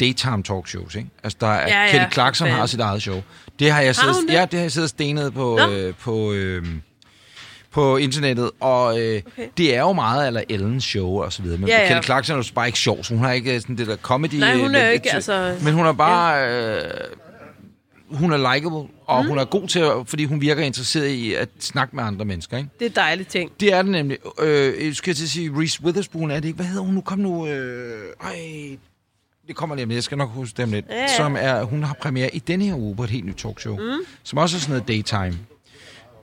daytime 0.00 0.42
talkshows, 0.42 0.94
ikke? 0.94 1.08
Altså, 1.24 1.36
der 1.40 1.46
er, 1.46 1.68
Ja, 1.68 1.84
ja, 1.84 1.90
Kelly 1.90 2.12
Clarkson 2.12 2.48
for 2.48 2.54
har 2.54 2.66
sit 2.66 2.80
eget 2.80 3.02
show. 3.02 3.22
Det 3.58 3.70
har 3.72 3.80
jeg 3.80 3.96
siddet, 3.96 4.14
hun 4.16 4.26
det? 4.26 4.32
ja, 4.34 4.42
det 4.42 4.54
har 4.54 4.60
jeg 4.64 4.72
siddet 4.72 4.90
stenet 4.90 5.34
på, 5.34 5.58
Nå. 5.60 5.72
øh, 5.72 5.94
på, 5.94 6.32
øh, 6.32 6.66
på 7.70 7.96
internettet, 7.96 8.50
og 8.60 9.00
øh, 9.00 9.22
Okay. 9.26 9.48
det 9.56 9.74
er 9.76 9.80
jo 9.80 9.92
meget 9.92 10.26
eller 10.26 10.42
Ellens 10.48 10.84
show 10.84 11.22
og 11.22 11.32
så 11.32 11.42
videre. 11.42 11.58
Men 11.58 11.68
Ja, 11.68 11.82
ja. 11.82 11.88
Kelly 11.88 12.02
Clarkson 12.02 12.34
er 12.38 12.44
jo 12.48 12.52
bare 12.54 12.66
ikke 12.66 12.78
sjov, 12.78 13.04
så 13.04 13.14
hun 13.14 13.24
har 13.24 13.32
ikke 13.32 13.54
øh, 13.54 13.60
sådan 13.60 13.76
det 13.78 13.86
der 13.86 13.96
comedy... 13.96 14.34
Nej, 14.34 14.56
hun 14.58 14.74
er 14.74 14.86
jo 14.86 14.92
ikke, 14.92 15.14
altså- 15.14 15.56
Men 15.62 15.74
hun 15.74 15.86
er 15.86 15.92
bare... 15.92 16.48
Øh, 16.50 16.90
hun 18.10 18.32
er 18.32 18.54
likable, 18.54 18.88
og 19.06 19.22
mm. 19.22 19.28
hun 19.28 19.38
er 19.38 19.44
god 19.44 19.68
til, 19.68 19.78
at, 19.78 19.92
fordi 20.06 20.24
hun 20.24 20.40
virker 20.40 20.62
interesseret 20.62 21.08
i 21.08 21.34
at 21.34 21.48
snakke 21.58 21.96
med 21.96 22.04
andre 22.04 22.24
mennesker, 22.24 22.56
ikke? 22.56 22.70
Det 22.78 22.86
er 22.86 22.90
dejligt 22.90 23.28
ting. 23.28 23.52
Det 23.60 23.72
er 23.72 23.82
det 23.82 23.90
nemlig. 23.90 24.18
Øh, 24.40 24.86
jeg 24.86 24.96
skal 24.96 25.14
til 25.14 25.24
at 25.24 25.28
sige, 25.28 25.52
Reese 25.58 25.82
Witherspoon 25.84 26.30
er 26.30 26.40
det 26.40 26.44
ikke? 26.44 26.56
Hvad 26.56 26.66
hedder 26.66 26.82
hun 26.82 26.94
nu? 26.94 27.00
Kom 27.00 27.18
nu. 27.18 27.46
Øh, 27.46 28.12
ej, 28.20 28.78
det 29.48 29.56
kommer 29.56 29.76
lige 29.76 29.82
om 29.82 29.88
lidt. 29.88 29.96
Jeg 29.96 30.04
skal 30.04 30.18
nok 30.18 30.30
huske 30.30 30.62
dem 30.62 30.70
lidt. 30.70 30.86
Ja, 30.88 31.00
ja. 31.00 31.16
Som 31.16 31.36
er, 31.38 31.62
hun 31.62 31.82
har 31.82 31.94
premiere 31.94 32.34
i 32.34 32.38
denne 32.38 32.64
her 32.64 32.74
uge 32.74 32.96
på 32.96 33.04
et 33.04 33.10
helt 33.10 33.26
nyt 33.26 33.36
talkshow. 33.36 33.76
Mm. 33.76 34.04
Som 34.22 34.38
også 34.38 34.56
er 34.56 34.60
sådan 34.60 34.72
noget 34.72 34.88
daytime. 34.88 35.38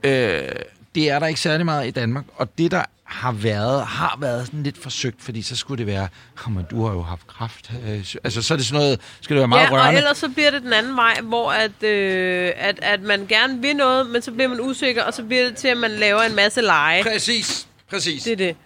Øh, 0.04 0.48
det 0.94 1.10
er 1.10 1.18
der 1.18 1.26
ikke 1.26 1.40
særlig 1.40 1.64
meget 1.64 1.86
i 1.86 1.90
Danmark. 1.90 2.24
Og 2.36 2.58
det, 2.58 2.70
der 2.70 2.82
har 3.06 3.32
været, 3.32 3.86
har 3.86 4.18
været 4.20 4.46
sådan 4.46 4.62
lidt 4.62 4.82
forsøgt, 4.82 5.22
fordi 5.22 5.42
så 5.42 5.56
skulle 5.56 5.78
det 5.78 5.86
være, 5.86 6.08
jamen, 6.46 6.64
du 6.70 6.86
har 6.86 6.92
jo 6.92 7.02
haft 7.02 7.26
kraft. 7.26 7.70
Øh, 7.88 8.04
altså, 8.24 8.42
så 8.42 8.54
er 8.54 8.56
det 8.56 8.66
sådan 8.66 8.80
noget, 8.82 9.00
skal 9.20 9.36
det 9.36 9.40
være 9.40 9.48
meget 9.48 9.62
ja, 9.62 9.70
og 9.70 9.72
rørende. 9.72 9.98
ellers 9.98 10.18
så 10.18 10.28
bliver 10.28 10.50
det 10.50 10.62
den 10.62 10.72
anden 10.72 10.96
vej, 10.96 11.20
hvor 11.22 11.52
at, 11.52 11.82
øh, 11.82 12.52
at, 12.56 12.78
at 12.82 13.02
man 13.02 13.26
gerne 13.26 13.62
vil 13.62 13.76
noget, 13.76 14.10
men 14.10 14.22
så 14.22 14.32
bliver 14.32 14.48
man 14.48 14.60
usikker, 14.60 15.02
og 15.02 15.14
så 15.14 15.22
bliver 15.22 15.44
det 15.44 15.56
til, 15.56 15.68
at 15.68 15.76
man 15.76 15.90
laver 15.90 16.22
en 16.22 16.34
masse 16.34 16.60
lege. 16.60 17.02
Præcis, 17.02 17.66
præcis. 17.90 18.22
Det 18.22 18.32
er 18.32 18.36
det. 18.36 18.56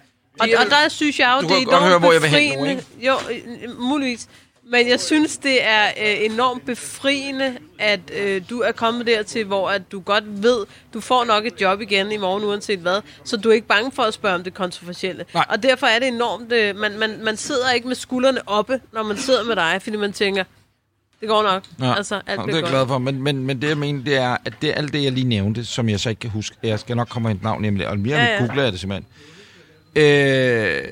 Og, 0.41 0.49
og 0.59 0.67
der 0.71 0.89
synes 0.89 1.19
jeg 1.19 1.37
jo, 1.37 1.49
Du 1.49 1.55
det 1.55 1.63
er 1.63 1.67
enormt 1.67 1.85
høre, 1.85 1.99
hvor 1.99 2.13
jeg 2.13 2.23
vil 2.23 2.31
hen 2.31 2.59
nu, 2.59 2.65
befriende. 2.65 2.85
Jo, 3.01 3.15
øh, 3.31 3.81
muligvis. 3.81 4.29
Men 4.73 4.89
jeg 4.89 5.01
synes, 5.01 5.39
det 5.39 5.65
er 5.67 5.85
øh, 5.87 6.25
enormt 6.25 6.67
befriende, 6.67 7.59
at 7.79 8.01
øh, 8.21 8.43
du 8.51 8.61
er 8.61 8.73
kommet 8.73 9.07
dertil, 9.07 9.45
hvor 9.45 9.71
at 9.71 9.93
du 9.93 10.01
godt 10.01 10.43
ved, 10.43 10.67
du 10.95 11.01
får 11.01 11.25
nok 11.25 11.47
et 11.47 11.61
job 11.61 11.81
igen 11.81 12.13
i 12.13 12.17
morgen, 12.17 12.45
uanset 12.45 12.79
hvad. 12.79 13.01
Så 13.25 13.37
du 13.37 13.49
er 13.49 13.53
ikke 13.53 13.67
bange 13.67 13.93
for 13.93 14.03
at 14.03 14.15
spørge 14.15 14.35
om 14.35 14.45
det 14.45 14.55
kontroversielle. 14.55 15.25
Nej. 15.35 15.45
Og 15.49 15.63
derfor 15.63 15.87
er 15.87 15.99
det 15.99 16.09
enormt... 16.09 16.53
Øh, 16.53 16.77
man, 16.77 16.99
man, 16.99 17.25
man 17.25 17.37
sidder 17.37 17.71
ikke 17.73 17.89
med 17.89 17.97
skuldrene 17.97 18.49
oppe, 18.49 18.81
når 18.93 19.03
man 19.03 19.17
sidder 19.17 19.45
med 19.45 19.57
dig, 19.57 19.81
fordi 19.83 19.97
man 19.97 20.13
tænker, 20.13 20.45
det 21.21 21.29
går 21.29 21.43
nok. 21.43 21.65
Ja, 21.81 21.95
altså, 21.97 22.21
alt 22.27 22.41
Nå, 22.41 22.47
det 22.47 22.53
er 22.53 22.57
jeg 22.57 22.63
godt. 22.63 22.71
glad 22.73 22.87
for, 22.87 22.99
men, 22.99 23.23
men, 23.23 23.47
men 23.47 23.63
det 23.63 23.69
jeg 23.69 23.79
mener, 23.79 24.05
det 24.05 24.17
er, 24.17 24.37
at 24.45 24.53
det 24.63 24.73
alt 24.77 24.93
det, 24.93 25.05
jeg 25.05 25.13
lige 25.13 25.29
nævnte, 25.29 25.65
som 25.65 25.89
jeg 25.89 26.01
så 26.01 26.09
ikke 26.09 26.21
kan 26.21 26.31
huske. 26.31 26.57
Jeg 26.63 26.81
skal 26.81 26.97
nok 26.97 27.09
komme 27.09 27.29
med 27.29 27.37
et 27.37 27.43
navn, 27.43 27.63
nemlig, 27.63 27.89
og 27.89 27.99
mere 27.99 28.17
Ja, 28.17 28.23
ja, 28.25 28.29
ja. 28.31 28.35
ja. 28.35 28.47
googler 28.47 28.63
jeg 28.63 28.73
det 28.73 28.81
simpelthen. 28.81 29.07
Øh, 29.97 30.83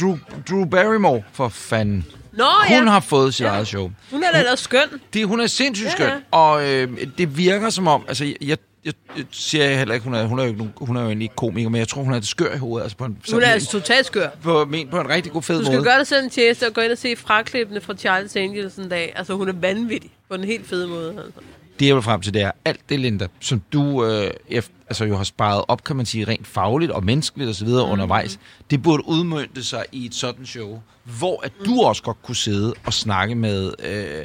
Drew, 0.00 0.18
Drew 0.48 0.64
Barrymore, 0.64 1.22
for 1.32 1.48
fanden. 1.48 2.04
Nå 2.36 2.44
Hun 2.68 2.84
ja, 2.84 2.90
har 2.90 3.00
fået 3.00 3.34
sit 3.34 3.44
Ja. 3.44 3.50
eget 3.50 3.66
show. 3.66 3.90
hun 4.10 4.22
er 4.22 4.30
da 4.32 4.38
ellers 4.38 4.60
skøn. 4.60 4.88
Det, 5.14 5.26
hun 5.26 5.40
er 5.40 5.46
sindssygt 5.46 5.86
Ja, 5.88 5.92
skøn, 5.94 6.06
ja. 6.08 6.14
og 6.38 6.68
øh, 6.68 6.88
det 7.18 7.36
virker 7.36 7.70
som 7.70 7.86
om, 7.88 8.04
altså 8.08 8.24
jeg, 8.24 8.34
jeg, 8.40 8.58
jeg, 8.84 8.92
siger 9.30 9.76
heller 9.78 9.94
ikke, 9.94 10.04
hun 10.04 10.14
er, 10.14 10.24
hun 10.26 10.38
er 10.38 10.42
jo 10.42 10.48
ikke, 10.48 10.58
nogen- 10.58 10.72
hun 10.80 10.96
er 10.96 11.00
jo 11.00 11.06
egentlig 11.06 11.24
ikke 11.24 11.36
komiker, 11.36 11.68
men 11.68 11.78
jeg 11.78 11.88
tror, 11.88 12.02
hun 12.02 12.12
er 12.12 12.18
det 12.18 12.28
skør 12.28 12.54
i 12.54 12.58
hovedet, 12.58 12.84
altså 12.84 12.96
på 12.96 13.04
en, 13.04 13.18
Hun 13.32 13.42
er 13.42 13.46
altså 13.46 13.70
totalt 13.70 14.06
skør. 14.06 14.28
på, 14.42 14.64
men, 14.64 14.88
på 14.88 15.00
en 15.00 15.08
rigtig 15.08 15.32
god 15.32 15.42
fed 15.42 15.58
Du 15.58 15.64
skal 15.64 15.74
måde. 15.76 15.84
gøre 15.84 15.98
dig 15.98 16.06
selv 16.06 16.24
en 16.24 16.30
tjeneste 16.30 16.66
og 16.66 16.72
gå 16.72 16.80
ind 16.80 16.92
og 16.92 16.98
se 16.98 17.16
fraklippene 17.16 17.80
fra 17.80 17.94
Charles 17.94 18.36
Angels 18.36 18.74
en 18.74 18.88
dag. 18.88 19.12
Altså, 19.16 19.34
hun 19.34 19.48
er 19.48 19.52
vanvittig 19.52 20.10
på 20.28 20.34
en 20.34 20.44
helt 20.44 20.66
fed 20.68 20.86
måde. 20.86 21.08
Altså. 21.10 21.40
Det 21.80 21.86
jeg 21.86 21.94
vil 21.94 22.02
frem 22.02 22.20
til, 22.20 22.34
det 22.34 22.42
er 22.42 22.50
alt 22.64 22.80
det, 22.88 23.00
Linda, 23.00 23.26
som 23.40 23.62
du 23.72 24.04
øh, 24.04 24.30
efter, 24.48 24.72
altså 24.88 25.04
jo 25.04 25.16
har 25.16 25.24
sparet 25.24 25.64
op, 25.68 25.84
kan 25.84 25.96
man 25.96 26.06
sige, 26.06 26.24
rent 26.24 26.46
fagligt 26.46 26.90
og 26.92 27.04
menneskeligt 27.04 27.50
osv. 27.50 27.68
Mm. 27.68 27.74
undervejs, 27.74 28.38
det 28.70 28.82
burde 28.82 29.08
udmønte 29.08 29.64
sig 29.64 29.84
i 29.92 30.06
et 30.06 30.14
sådan 30.14 30.46
show, 30.46 30.80
hvor 31.04 31.40
at 31.44 31.52
du 31.64 31.82
også 31.82 32.02
godt 32.02 32.22
kunne 32.22 32.36
sidde 32.36 32.74
og 32.86 32.92
snakke 32.92 33.34
med 33.34 33.72
øh, 33.84 34.24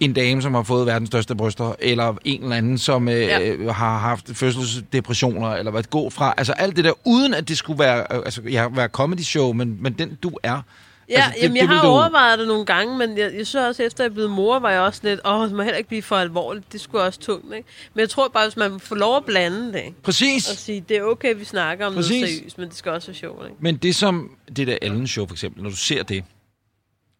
en 0.00 0.12
dame, 0.12 0.42
som 0.42 0.54
har 0.54 0.62
fået 0.62 0.86
verdens 0.86 1.06
største 1.06 1.34
bryster, 1.34 1.74
eller 1.78 2.14
en 2.24 2.42
eller 2.42 2.56
anden, 2.56 2.78
som 2.78 3.08
øh, 3.08 3.20
Ja. 3.20 3.38
ja. 3.38 3.72
har 3.72 3.98
haft 3.98 4.30
fødselsdepressioner, 4.34 5.48
eller 5.50 5.70
hvad 5.70 5.82
gå 5.82 6.10
fra. 6.10 6.34
Altså 6.36 6.52
alt 6.52 6.76
det 6.76 6.84
der, 6.84 6.92
uden 7.04 7.34
at 7.34 7.48
det 7.48 7.58
skulle 7.58 7.78
være, 7.78 7.98
øh, 8.10 8.16
altså 8.24 8.42
jeg 8.50 8.76
være 8.76 8.88
comedy 8.88 9.20
show, 9.20 9.52
men, 9.52 9.76
men 9.80 9.92
den 9.92 10.18
du 10.22 10.30
er. 10.42 10.62
Ja, 11.08 11.14
altså, 11.14 11.28
altså, 11.30 11.42
jamen, 11.42 11.56
jeg 11.56 11.68
vil 11.68 11.76
har 11.76 11.82
du- 11.82 11.88
overvejet 11.88 12.38
det 12.38 12.48
nogle 12.48 12.66
gange, 12.66 12.98
men 12.98 13.18
jeg, 13.18 13.34
jeg 13.36 13.46
synes 13.46 13.54
også, 13.54 13.82
efter 13.82 14.04
jeg 14.04 14.12
blevet 14.12 14.30
mor, 14.30 14.58
var 14.58 14.70
jeg 14.70 14.80
også 14.80 15.00
lidt, 15.04 15.20
åh, 15.24 15.44
det 15.48 15.52
må 15.56 15.62
heller 15.62 15.78
ikke 15.78 15.88
blive 15.88 16.02
for 16.02 16.16
alvorligt. 16.16 16.72
Det 16.72 16.80
skulle 16.80 17.04
også 17.04 17.20
tungt, 17.20 17.54
ikke? 17.54 17.68
Men 17.94 18.00
jeg 18.00 18.10
tror 18.10 18.28
bare, 18.28 18.46
hvis 18.46 18.56
man 18.56 18.80
får 18.80 18.96
lov 18.96 19.16
at 19.16 19.24
blande 19.24 19.72
det? 19.72 19.94
Præcis. 20.02 20.50
og 20.50 20.56
sige, 20.56 20.84
det 20.88 20.96
er 20.96 21.02
okay, 21.02 21.34
vi 21.36 21.44
snakker 21.44 21.86
om 21.86 21.94
Præcis. 21.94 22.10
noget 22.20 22.28
seriøst, 22.34 22.58
men 22.58 22.68
det 22.68 22.76
skal 22.76 22.92
også 22.92 23.08
være 23.08 23.16
sjovt, 23.16 23.44
ikke? 23.44 23.56
Men 23.60 23.76
det 23.76 23.94
som, 23.94 24.36
det 24.56 24.66
der 24.66 24.78
Ellen 24.82 25.08
Show 25.08 25.26
for 25.26 25.34
eksempel, 25.34 25.62
når 25.62 25.70
du 25.70 25.76
ser 25.76 26.02
det, 26.02 26.24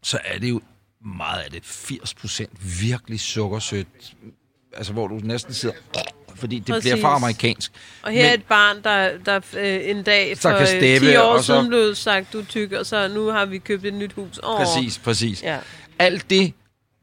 så 0.02 0.18
er 0.24 0.38
det 0.38 0.50
jo 0.50 0.60
meget 1.04 1.40
af 1.40 1.50
det 1.50 1.62
80% 1.62 2.46
virkelig 2.80 3.20
sukkersødt, 3.20 3.86
altså, 4.76 4.92
hvor 4.92 5.06
du 5.06 5.20
næsten 5.22 5.54
sidder... 5.54 5.74
Fordi 6.36 6.58
det 6.58 6.66
Præcis. 6.74 6.82
bliver 6.90 7.00
for 7.00 7.08
amerikansk. 7.08 7.72
Og 8.02 8.10
her 8.12 8.24
er 8.24 8.30
Men- 8.30 8.34
et 8.40 8.44
barn, 8.48 8.76
der, 8.84 9.10
der 9.26 9.40
øh, 9.58 9.80
en 9.90 10.02
dag 10.02 10.36
Så 10.36 10.42
for 10.42 10.50
kan 10.50 10.60
øh, 10.60 10.66
steppe, 10.66 11.06
10 11.10 11.16
år 11.16 11.22
og 11.22 11.38
så- 11.44 11.46
siden 11.46 11.68
blev 11.68 11.94
sagt, 11.94 12.32
du 12.32 12.40
er 12.40 12.44
tyk, 12.44 12.72
og 12.72 12.86
så 12.86 13.08
nu 13.08 13.26
har 13.26 13.44
vi 13.46 13.58
købt 13.58 13.84
et 13.84 13.94
nyt 13.94 14.12
hus. 14.12 14.40
Åh. 14.42 14.56
Præcis, 14.58 14.98
præcis. 14.98 15.42
Ja. 15.42 15.56
Alt 15.98 16.30
det 16.30 16.52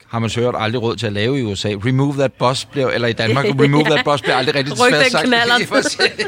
har 0.07 0.19
man 0.19 0.29
så 0.29 0.39
hørt 0.39 0.55
aldrig 0.57 0.81
råd 0.81 0.95
til 0.95 1.05
at 1.07 1.13
lave 1.13 1.39
i 1.39 1.43
USA. 1.43 1.67
Remove 1.69 2.13
that 2.13 2.33
bus 2.33 2.65
bliver, 2.65 2.89
eller 2.89 3.07
i 3.07 3.13
Danmark, 3.13 3.45
remove 3.63 3.83
that 3.83 4.05
bus 4.05 4.21
bliver 4.21 4.35
aldrig 4.35 4.55
rigtig 4.55 4.77
svært 4.77 5.11
sagt. 5.11 5.27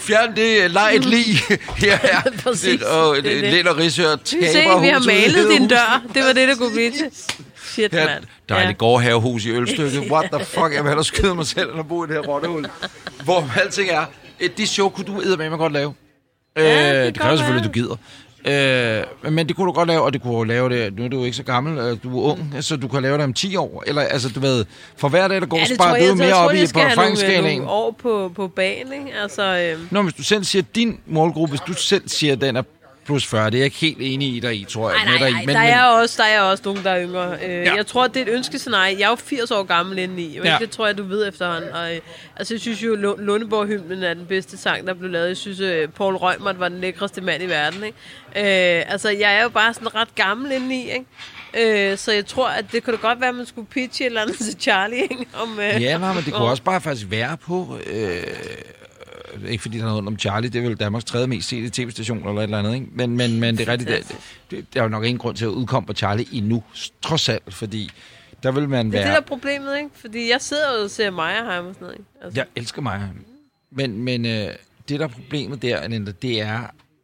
Fjern 0.00 0.36
det, 0.36 0.70
leg 0.70 0.92
et 0.96 1.04
lig. 1.04 1.24
Her 1.76 1.98
er 2.02 2.22
Præcis, 2.42 2.82
og 2.82 3.16
det 3.16 3.36
er 3.36 3.40
det. 3.40 3.52
Lind 3.52 3.66
og 3.66 3.76
Risør 3.76 4.16
Se, 4.24 4.36
vi 4.80 4.88
har 4.88 5.06
malet 5.06 5.50
din 5.58 5.68
dør. 5.68 6.02
Det 6.14 6.24
var 6.24 6.32
det, 6.32 6.48
der 6.48 6.54
kunne 6.56 6.72
blive 6.72 6.90
til. 6.90 7.10
Shit, 7.76 7.94
er 7.94 8.06
mand. 8.06 8.24
dejligt 8.48 8.78
gårdhavehus 8.78 9.44
i 9.44 9.50
ølstykket. 9.50 10.10
What 10.10 10.30
the 10.32 10.44
fuck, 10.44 10.74
jeg 10.74 10.82
vil 10.82 10.88
hellere 10.88 11.04
skyde 11.04 11.34
mig 11.34 11.46
selv, 11.46 11.70
end 11.70 11.78
at 11.80 11.88
bo 11.88 12.04
i 12.04 12.06
det 12.06 12.14
her 12.14 12.22
rottehul. 12.22 12.66
Hvor 13.24 13.50
alting 13.60 13.90
er, 13.90 14.04
et, 14.40 14.58
det 14.58 14.68
show 14.68 14.88
kunne 14.88 15.04
du 15.04 15.20
eddermame 15.20 15.56
godt 15.56 15.72
lave. 15.72 15.94
Ja, 16.56 16.62
øh, 16.62 16.94
det 16.94 17.04
kan 17.04 17.14
det 17.14 17.20
kræver 17.20 17.36
selvfølgelig, 17.36 17.68
at 17.68 17.74
du 17.74 17.80
gider. 17.80 17.96
Øh, 18.48 19.32
men 19.32 19.48
det 19.48 19.56
kunne 19.56 19.66
du 19.66 19.72
godt 19.72 19.88
lave, 19.88 20.02
og 20.02 20.12
det 20.12 20.22
kunne 20.22 20.36
jo 20.36 20.42
lave 20.44 20.68
det. 20.68 20.96
Nu 20.98 21.04
er 21.04 21.08
du 21.08 21.18
jo 21.18 21.24
ikke 21.24 21.36
så 21.36 21.42
gammel, 21.42 21.78
øh, 21.78 21.96
du 22.02 22.18
er 22.18 22.22
ung, 22.22 22.56
så 22.60 22.76
du 22.76 22.88
kan 22.88 23.02
lave 23.02 23.16
det 23.16 23.24
om 23.24 23.32
10 23.34 23.56
år. 23.56 23.84
Eller 23.86 24.02
altså, 24.02 24.28
du 24.28 24.40
ved, 24.40 24.64
for 24.96 25.08
hver 25.08 25.28
dag, 25.28 25.40
der 25.40 25.46
går, 25.46 25.56
Ja, 25.56 25.64
ja, 25.70 25.74
sparer 25.74 25.96
jeg, 25.96 26.00
du 26.02 26.06
jeg, 26.08 26.16
mere 26.16 26.26
jeg 26.26 26.36
op 26.36 26.52
i 26.54 26.58
jeg 26.58 26.68
på 26.72 26.78
nogle, 26.78 26.90
erfaringsskalaen. 26.90 27.58
nogle 27.58 27.70
år 27.70 27.90
på, 28.02 28.32
på 28.36 28.48
banen, 28.48 28.92
ikke? 28.92 29.18
Altså, 29.22 29.42
øh, 29.42 29.92
Nå, 29.92 30.02
hvis 30.02 30.14
du 30.14 30.22
selv 30.22 30.44
siger, 30.44 30.62
at 30.62 30.76
din 30.76 31.00
målgruppe, 31.06 31.50
hvis 31.50 31.60
du 31.60 31.72
selv 31.72 32.08
siger, 32.08 32.32
at 32.32 32.40
den 32.40 32.56
er 32.56 32.62
plus 33.06 33.26
40, 33.26 33.46
det 33.50 33.54
er 33.54 33.58
jeg 33.58 33.64
ikke 33.64 33.76
helt 33.76 33.98
enig 34.00 34.36
i 34.36 34.40
dig 34.40 34.54
i, 34.60 34.64
tror 34.64 34.90
jeg. 34.90 34.98
nej, 35.04 35.18
nej, 35.18 35.30
nej, 35.30 35.42
i, 35.42 35.46
men, 35.46 35.54
der, 35.54 35.62
men, 35.62 35.70
er 35.70 35.82
også, 35.82 36.22
der 36.22 36.28
er 36.28 36.40
også 36.40 36.62
nogen, 36.66 36.84
der 36.84 36.90
er 36.90 37.02
yngre. 37.08 37.32
Øh, 37.44 37.50
Ja. 37.50 37.74
Jeg 37.74 37.86
tror, 37.86 38.06
det 38.06 38.16
er 38.16 38.22
et 38.22 38.28
ønskescenarie. 38.36 38.96
Jeg 38.98 39.04
er 39.04 39.08
jo 39.10 39.16
80 39.16 39.50
år 39.50 39.62
gammel 39.62 39.98
indeni, 39.98 40.38
men 40.38 40.46
Ja. 40.46 40.56
det 40.60 40.70
tror 40.70 40.86
jeg, 40.86 40.98
du 40.98 41.02
ved 41.02 41.28
efterhånden. 41.28 41.70
Og, 41.72 41.94
øh, 41.94 42.00
altså, 42.36 42.54
jeg 42.54 42.60
synes 42.60 42.82
jo, 42.82 42.94
Lu- 42.94 43.20
Lundeborg-hymnen 43.20 44.02
er 44.02 44.14
den 44.14 44.26
bedste 44.26 44.56
sang, 44.58 44.86
der 44.86 44.94
blev 44.94 45.10
lavet. 45.10 45.28
Jeg 45.28 45.36
synes, 45.36 45.60
øh, 45.60 45.88
Paul 45.88 46.14
Rømert 46.16 46.60
var 46.60 46.68
den 46.68 46.80
lækreste 46.80 47.20
mand 47.20 47.42
i 47.42 47.46
verden. 47.46 47.84
Ikke? 47.84 48.78
Øh, 48.78 48.92
altså, 48.92 49.10
jeg 49.10 49.36
er 49.36 49.42
jo 49.42 49.48
bare 49.48 49.74
sådan 49.74 49.94
ret 49.94 50.14
gammel 50.14 50.52
indeni, 50.52 50.90
ikke? 50.90 51.90
Øh, 51.90 51.98
så 51.98 52.12
jeg 52.12 52.26
tror, 52.26 52.48
at 52.48 52.64
det 52.72 52.84
kunne 52.84 52.96
da 52.96 53.00
godt 53.02 53.20
være, 53.20 53.28
at 53.28 53.34
man 53.34 53.46
skulle 53.46 53.66
pitche 53.68 54.04
et 54.04 54.06
eller 54.06 54.22
andet 54.22 54.36
til 54.36 54.56
Charlie, 54.60 55.02
ikke? 55.02 55.26
Om, 55.42 55.60
øh, 55.60 55.82
Ja, 55.82 55.98
nej, 55.98 56.12
men 56.14 56.24
det 56.24 56.32
kunne 56.34 56.48
også 56.48 56.62
bare 56.62 56.80
faktisk 56.80 57.06
være 57.10 57.36
på... 57.36 57.78
Øh, 57.86 58.22
ikke 59.48 59.62
fordi 59.62 59.78
der 59.78 59.84
er 59.84 59.88
noget 59.88 60.06
om 60.06 60.18
Charlie, 60.18 60.50
det 60.50 60.58
er 60.58 60.62
vel 60.68 60.76
Danmarks 60.76 61.04
tredje 61.04 61.26
mest 61.26 61.48
sete 61.48 61.70
tv-station 61.70 62.18
eller 62.18 62.32
et 62.32 62.42
eller 62.42 62.58
andet, 62.58 62.74
ikke? 62.74 62.86
Men, 62.92 63.16
men, 63.16 63.40
men 63.40 63.56
det 63.58 63.68
er 63.68 63.72
rigtigt, 63.72 63.90
det, 63.90 64.16
det, 64.50 64.74
der 64.74 64.80
er 64.80 64.84
jo 64.84 64.88
nok 64.88 65.04
ingen 65.04 65.18
grund 65.18 65.36
til 65.36 65.44
at 65.44 65.48
udkomme 65.48 65.86
på 65.86 65.92
Charlie 65.92 66.26
endnu, 66.32 66.62
trods 67.02 67.28
alt, 67.28 67.54
fordi 67.54 67.90
der 68.42 68.52
vil 68.52 68.68
man 68.68 68.86
Det 68.86 68.94
er 68.94 68.98
være... 68.98 69.02
det, 69.08 69.10
der 69.12 69.20
er 69.20 69.26
problemet, 69.26 69.76
ikke? 69.76 69.90
Fordi 69.94 70.30
jeg 70.30 70.40
sidder 70.40 70.76
jo 70.78 70.84
og 70.84 70.90
ser 70.90 71.10
Meyerheim 71.10 71.66
og 71.66 71.74
sådan 71.74 71.84
noget, 71.84 71.98
ikke? 71.98 72.10
Altså, 72.22 72.40
Jeg 72.40 72.46
elsker 72.56 72.82
mig. 72.82 73.10
Men, 73.70 74.02
men 74.02 74.26
øh, 74.26 74.30
det, 74.88 75.00
der 75.00 75.04
er 75.04 75.08
problemet 75.08 75.62
der, 75.62 75.80
Anita, 75.80 76.12
det 76.22 76.40
er, 76.40 76.60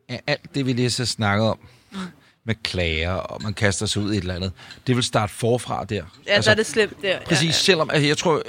at 0.09 0.20
alt 0.27 0.55
det, 0.55 0.66
vi 0.66 0.73
lige 0.73 0.91
så 0.91 1.07
snakket 1.07 1.47
om, 1.47 1.59
med 2.47 2.55
klager, 2.62 3.12
og 3.12 3.43
man 3.43 3.55
kaster 3.55 3.86
sig 3.86 4.03
ud 4.03 4.12
i 4.12 4.16
et 4.16 4.20
eller 4.20 4.34
andet, 4.34 4.53
det 4.86 4.97
vil 4.97 5.05
starte 5.05 5.32
forfra 5.32 5.84
der. 5.84 5.95
ja, 5.95 6.03
altså, 6.26 6.49
der 6.49 6.53
er 6.53 6.57
det 6.57 6.66
slemt 6.66 7.03
der. 7.03 7.16
Præcis, 7.26 7.43
Ja, 7.43 7.47
ja. 7.47 7.53
selvom, 7.53 7.90
altså, 7.90 8.07
jeg 8.07 8.16
tror, 8.18 8.43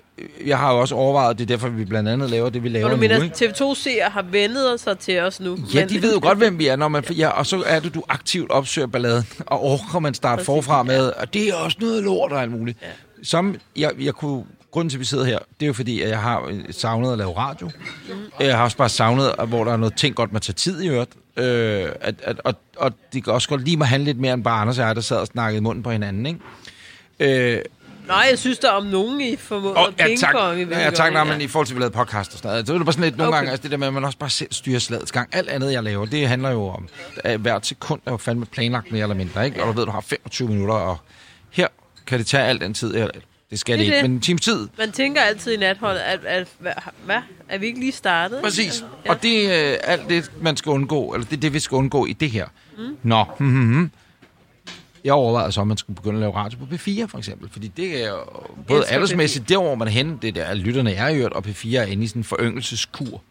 jeg 0.45 0.57
har 0.57 0.73
jo 0.73 0.79
også 0.79 0.95
overvejet, 0.95 1.37
det 1.37 1.43
er 1.43 1.47
derfor, 1.47 1.69
vi 1.69 1.85
blandt 1.85 2.09
andet 2.09 2.29
laver 2.29 2.49
det, 2.49 2.63
vi 2.63 2.69
laver 2.69 2.85
Og 2.85 2.91
du 2.91 2.97
mener, 2.97 3.23
ikke? 3.23 3.35
TV2-seere 3.45 4.09
har 4.09 4.21
vendet 4.21 4.79
sig 4.79 4.99
til 4.99 5.19
os 5.19 5.39
nu. 5.39 5.57
Ja, 5.73 5.85
de 5.85 6.01
ved 6.01 6.13
jo 6.13 6.19
godt, 6.21 6.37
hvem 6.37 6.59
vi 6.59 6.67
er, 6.67 6.75
når 6.75 6.87
man, 6.87 7.03
ja, 7.09 7.27
og 7.29 7.45
så 7.45 7.63
er 7.65 7.79
det, 7.79 7.93
du 7.93 8.03
aktivt 8.09 8.51
opsøger 8.51 8.87
balladen, 8.87 9.23
og 9.45 9.63
orker 9.63 9.99
man 9.99 10.13
starte 10.13 10.37
Præcis, 10.37 10.45
forfra 10.45 10.83
med, 10.83 11.09
og 11.09 11.33
det 11.33 11.49
er 11.49 11.55
også 11.55 11.77
noget 11.81 12.03
lort 12.03 12.31
og 12.31 12.41
alt 12.41 12.51
muligt. 12.51 12.77
Ja. 12.81 12.87
Som, 13.23 13.55
jeg, 13.75 13.91
jeg 13.99 14.13
kunne, 14.13 14.43
grunden 14.71 14.89
til, 14.89 14.97
at 14.97 14.99
vi 14.99 15.05
sidder 15.05 15.23
her, 15.25 15.39
det 15.59 15.65
er 15.65 15.67
jo 15.67 15.73
fordi, 15.73 16.01
at 16.01 16.09
jeg 16.09 16.19
har 16.19 16.51
savnet 16.71 17.11
at 17.11 17.17
lave 17.17 17.37
radio. 17.37 17.69
Mhm. 18.09 18.15
Jeg 18.39 18.57
har 18.57 18.63
også 18.63 18.77
bare 18.77 18.89
savnet, 18.89 19.35
hvor 19.47 19.63
der 19.63 19.71
er 19.73 19.77
noget 19.77 19.97
ting 19.97 20.15
godt, 20.15 20.33
man 20.33 20.41
tager 20.41 20.55
tid 20.55 20.81
i 20.81 20.87
øvrigt. 20.87 21.11
Øh, 21.37 21.89
at, 22.01 22.15
at, 22.23 22.41
og, 22.43 22.55
og 22.77 22.91
det 23.13 23.23
kan 23.23 23.33
også 23.33 23.49
godt 23.49 23.63
lige 23.65 23.77
mig 23.77 23.87
handle 23.87 24.05
lidt 24.05 24.19
mere 24.19 24.33
end 24.33 24.43
bare 24.43 24.61
Anders 24.61 24.79
og 24.79 24.85
jeg, 24.87 24.95
der 24.95 25.01
sad 25.01 25.17
og 25.17 25.27
snakkede 25.27 25.57
i 25.57 25.61
munden 25.61 25.83
på 25.83 25.91
hinanden, 25.91 26.25
ikke? 26.25 27.55
Øh, 27.55 27.61
Nej, 28.07 28.27
jeg 28.29 28.39
synes 28.39 28.59
der 28.59 28.69
om 28.69 28.85
nogen 28.85 29.21
i 29.21 29.35
formålet 29.35 29.77
og, 29.77 29.87
oh, 29.87 29.93
ja, 29.99 30.15
tak. 30.19 30.57
i 30.57 30.61
Ja, 30.61 30.89
tak, 30.89 31.13
nej, 31.13 31.23
men 31.23 31.41
i 31.41 31.47
forhold 31.47 31.67
til, 31.67 31.73
at 31.73 31.75
vi 31.75 31.81
lavede 31.81 31.93
podcast 31.95 32.31
og 32.31 32.37
sådan 32.37 32.51
noget. 32.51 32.67
Så 32.67 32.73
er 32.73 32.77
det 32.77 32.85
bare 32.85 32.93
sådan 32.93 33.03
lidt 33.03 33.17
nogle 33.17 33.27
Okay. 33.29 33.37
gange, 33.37 33.51
altså 33.51 33.63
det 33.63 33.71
der 33.71 33.77
med, 33.77 33.87
at 33.87 33.93
man 33.93 34.05
også 34.05 34.17
bare 34.17 34.29
selv 34.29 34.53
styrer 34.53 34.79
slagets 34.79 35.11
gang. 35.11 35.29
Alt 35.31 35.49
andet, 35.49 35.71
jeg 35.73 35.83
laver, 35.83 36.05
det 36.05 36.27
handler 36.27 36.49
jo 36.49 36.67
om, 36.67 36.87
at 37.23 37.39
hvert 37.39 37.65
sekund 37.65 38.01
er 38.05 38.11
jo 38.11 38.17
fandme 38.17 38.45
planlagt 38.45 38.91
mere 38.91 39.01
eller 39.01 39.15
mindre, 39.15 39.45
ikke? 39.45 39.63
Og 39.63 39.67
du 39.67 39.79
ved, 39.79 39.85
du 39.85 39.91
har 39.91 40.01
25 40.01 40.47
minutter, 40.49 40.75
og 40.75 40.97
her 41.51 41.67
kan 42.07 42.19
det 42.19 42.27
tage 42.27 42.43
al 42.43 42.59
den 42.59 42.73
tid. 42.73 42.93
Eller, 42.95 43.09
det 43.53 43.59
skal 43.59 43.79
det, 43.79 43.87
Det 43.87 43.93
ikke, 43.93 44.01
men 44.07 44.11
en 44.11 44.21
times 44.21 44.41
tid. 44.41 44.67
Man 44.77 44.91
tænker 44.91 45.21
altid 45.21 45.53
i 45.53 45.57
natholdet, 45.57 45.99
at, 45.99 46.25
at, 46.25 46.47
hvad, 46.59 46.71
hvad? 47.05 47.21
Er 47.49 47.57
vi 47.57 47.65
ikke 47.65 47.79
lige 47.79 47.91
startet? 47.91 48.41
Præcis. 48.41 48.65
Altså, 48.65 48.85
Ja. 49.05 49.09
Og 49.09 49.23
det 49.23 49.53
er 49.53 49.77
alt 49.83 50.09
det, 50.09 50.31
man 50.41 50.57
skal 50.57 50.69
undgå, 50.69 51.13
eller 51.13 51.27
det 51.27 51.37
er 51.37 51.39
det, 51.39 51.53
vi 51.53 51.59
skal 51.59 51.75
undgå 51.75 52.05
i 52.05 52.13
det 52.13 52.31
her. 52.31 52.47
Mm. 52.77 52.97
Nå, 53.03 53.23
hmm, 53.39 53.49
hmm, 53.49 53.73
hmm. 53.73 53.91
Jeg 55.03 55.13
overvejede 55.13 55.51
så, 55.51 55.61
om 55.61 55.67
man 55.67 55.77
skulle 55.77 55.95
begynde 55.95 56.15
at 56.15 56.19
lave 56.19 56.35
radio 56.35 56.59
på 56.59 56.65
P4, 56.75 57.05
for 57.05 57.17
eksempel. 57.17 57.49
Fordi 57.49 57.67
det 57.67 58.03
er 58.03 58.09
jo 58.09 58.17
både 58.67 58.85
aldersmæssigt, 58.85 59.49
der 59.49 59.57
hvor 59.57 59.75
man 59.75 59.87
er 59.87 59.91
henne, 59.91 60.17
det 60.21 60.35
der, 60.35 60.53
lytterne 60.53 60.93
er 60.93 61.09
jo, 61.09 61.29
og 61.31 61.45
P4 61.47 61.77
er 61.77 61.83
inde 61.83 62.03
i 62.03 62.07
sådan 62.07 62.19
en 62.19 62.23
foryngelseskur. 62.23 63.21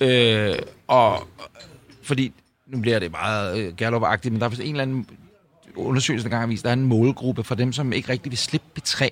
Ja. 0.00 0.50
Øh, 0.50 0.58
og 0.86 1.28
fordi, 2.02 2.32
nu 2.66 2.80
bliver 2.80 2.98
det 2.98 3.10
meget 3.10 3.58
øh, 3.58 3.76
gallup 3.76 4.02
men 4.24 4.40
der 4.40 4.46
er 4.46 4.50
en 4.50 4.60
eller 4.60 4.82
anden 4.82 5.06
undersøgelse, 5.76 6.24
der 6.24 6.30
gang 6.30 6.42
har 6.42 6.46
vist, 6.46 6.64
der 6.64 6.68
er 6.68 6.72
en 6.72 6.84
målgruppe 6.84 7.44
for 7.44 7.54
dem, 7.54 7.72
som 7.72 7.92
ikke 7.92 8.08
rigtig 8.08 8.32
vil 8.32 8.38
slippe 8.38 8.66
P3, 8.78 9.08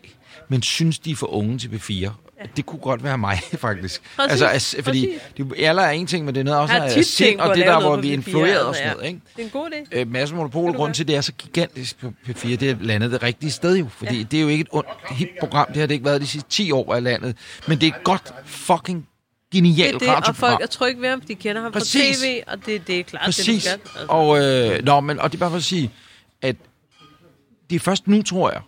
men 0.49 0.63
synes, 0.63 0.99
de 0.99 1.11
er 1.11 1.17
for 1.17 1.27
unge 1.27 1.59
til 1.59 1.69
P4. 1.69 2.11
Ja. 2.41 2.47
Det 2.57 2.67
kunne 2.67 2.79
godt 2.79 3.05
være 3.05 3.19
mig, 3.19 3.41
faktisk. 3.59 4.03
Præcis, 4.17 4.31
altså, 4.31 4.47
altså, 4.47 4.83
fordi 4.83 5.09
det, 5.37 5.53
alder 5.59 5.83
er 5.83 5.91
en 5.91 6.07
ting, 6.07 6.25
men 6.25 6.35
det 6.35 6.41
er 6.41 6.45
noget 6.45 6.61
også 6.61 6.75
af 6.75 7.05
sind, 7.05 7.41
og 7.41 7.57
det 7.57 7.67
der, 7.67 7.81
hvor 7.81 7.97
vi 7.97 8.09
P4, 8.09 8.13
influerede 8.13 8.69
og 8.69 8.75
sådan 8.75 8.93
noget, 8.93 9.07
ikke? 9.07 9.21
Det 9.37 9.43
er 9.43 9.45
en 9.45 9.51
god 9.51 9.71
idé. 9.71 9.99
Øh, 9.99 10.11
Mads 10.11 10.33
Monopol, 10.33 10.73
grund 10.73 10.95
til, 10.95 11.09
det 11.09 11.17
er 11.17 11.21
så 11.21 11.33
gigantisk 11.33 12.01
på 12.01 12.13
P4, 12.29 12.49
det 12.49 12.63
er 12.63 12.77
landet 12.81 13.11
det 13.13 13.23
rigtige 13.23 13.51
sted 13.51 13.77
jo. 13.77 13.89
Fordi 13.89 14.17
ja. 14.17 14.23
det 14.23 14.37
er 14.37 14.41
jo 14.43 14.49
ikke 14.49 14.63
et 14.63 14.69
ondt 14.71 14.89
hit 15.11 15.29
program, 15.41 15.67
det 15.69 15.77
har 15.77 15.87
det 15.87 15.95
ikke 15.95 16.05
været 16.05 16.21
de 16.21 16.27
sidste 16.27 16.51
10 16.51 16.71
år 16.71 16.95
af 16.95 17.03
landet. 17.03 17.37
Men 17.69 17.81
det 17.81 17.87
er 17.87 18.03
godt 18.05 18.35
fucking 18.45 18.99
Det 18.99 19.53
genialt 19.53 20.03
er 20.03 20.17
det, 20.17 20.29
og 20.29 20.37
folk 20.37 20.61
er 20.63 20.67
trygge 20.67 21.03
ved 21.03 21.09
ham, 21.09 21.21
de 21.21 21.35
kender 21.35 21.63
ham 21.63 21.73
Præcis. 21.73 22.19
fra 22.19 22.27
tv, 22.27 22.43
og 22.47 22.67
det, 22.67 22.87
det 22.87 22.99
er 22.99 23.03
klart, 23.03 23.25
Præcis. 23.25 23.47
det 23.47 23.63
skal. 23.63 23.73
Altså. 23.73 24.07
Og, 24.09 24.45
øh, 24.45 24.85
nå, 24.85 25.01
men, 25.01 25.19
og 25.21 25.33
det 25.33 25.39
er 25.39 25.41
bare 25.41 25.51
for 25.51 25.57
at 25.57 25.65
sige, 25.65 25.91
at 26.43 26.57
det 27.71 27.77
er 27.77 27.81
først 27.81 28.09
nu, 28.09 28.23
tror 28.23 28.51
jeg, 28.51 28.61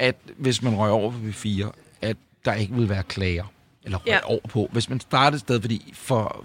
at 0.00 0.16
hvis 0.36 0.62
man 0.62 0.74
røger 0.76 0.92
over 0.92 1.10
på 1.10 1.16
P4, 1.18 1.70
at 2.02 2.16
der 2.44 2.54
ikke 2.54 2.74
vil 2.74 2.88
være 2.88 3.02
klager. 3.02 3.44
Eller 3.84 3.98
røger 3.98 4.14
Ja. 4.22 4.24
over 4.30 4.48
på. 4.48 4.68
Hvis 4.72 4.88
man 4.88 5.00
startede 5.00 5.34
et 5.36 5.40
sted, 5.40 5.60
fordi 5.60 5.92
for 5.96 6.44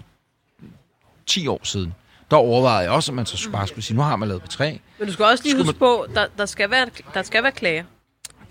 10 1.26 1.46
år 1.46 1.60
siden, 1.62 1.94
der 2.30 2.36
overvejede 2.36 2.82
jeg 2.82 2.90
også, 2.90 3.12
at 3.12 3.16
man 3.16 3.26
så 3.26 3.50
bare 3.50 3.66
skulle 3.66 3.84
sige, 3.84 3.96
nu 3.96 4.02
har 4.02 4.16
man 4.16 4.28
lavet 4.28 4.42
på 4.42 4.48
3. 4.48 4.80
Men 4.98 5.06
du 5.08 5.12
skal 5.12 5.24
også 5.24 5.44
lige 5.44 5.52
Skulle 5.52 5.64
huske 5.64 5.78
på, 5.78 6.06
der, 6.14 6.26
der, 6.38 6.46
skal 6.46 6.70
være, 6.70 6.86
der 7.14 7.22
skal 7.22 7.42
være 7.42 7.52
klager. 7.52 7.84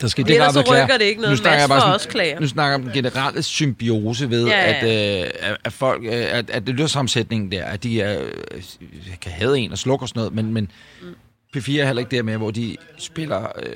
Der 0.02 0.08
skal 0.08 0.32
ellers 0.32 0.54
så 0.54 0.64
klager. 0.64 0.84
rykker 0.84 0.98
det 0.98 1.06
ikke 1.06 1.22
noget. 1.22 1.32
Nu 1.32 1.38
snakker 1.38 1.60
jeg 1.60 1.70
bare 1.70 1.80
sådan- 1.80 1.94
også 1.94 2.10
klager. 2.10 2.40
Nu 2.40 2.48
snakker 2.48 2.70
jeg 2.70 2.76
om 2.76 2.82
den 2.84 2.92
generelle 2.94 3.44
symbiose 3.44 4.30
ved, 4.30 4.48
Ja, 4.48 4.70
ja, 4.72 5.22
at, 5.22 5.26
øh, 5.26 5.56
at, 5.64 5.74
folk, 5.74 6.04
øh, 6.06 6.12
at, 6.14 6.50
at 6.50 6.68
det 6.68 6.92
sammensætningen 6.92 7.52
der, 7.52 7.66
at 7.66 7.84
de 7.84 8.02
er, 8.02 8.22
øh, 8.52 8.62
kan 9.22 9.32
have 9.32 9.58
en 9.58 9.72
og 9.72 9.78
slukke 9.78 10.04
og 10.04 10.10
sådan 10.10 10.20
noget, 10.20 10.34
men, 10.34 10.54
men 10.54 10.72
Mm. 11.02 11.16
P4 11.58 11.82
er 11.82 11.86
heller 11.86 12.00
ikke 12.00 12.16
der 12.16 12.24
med, 12.24 12.38
hvor 12.38 12.52
de 12.52 12.78
spiller 12.98 13.48
øh, 13.64 13.76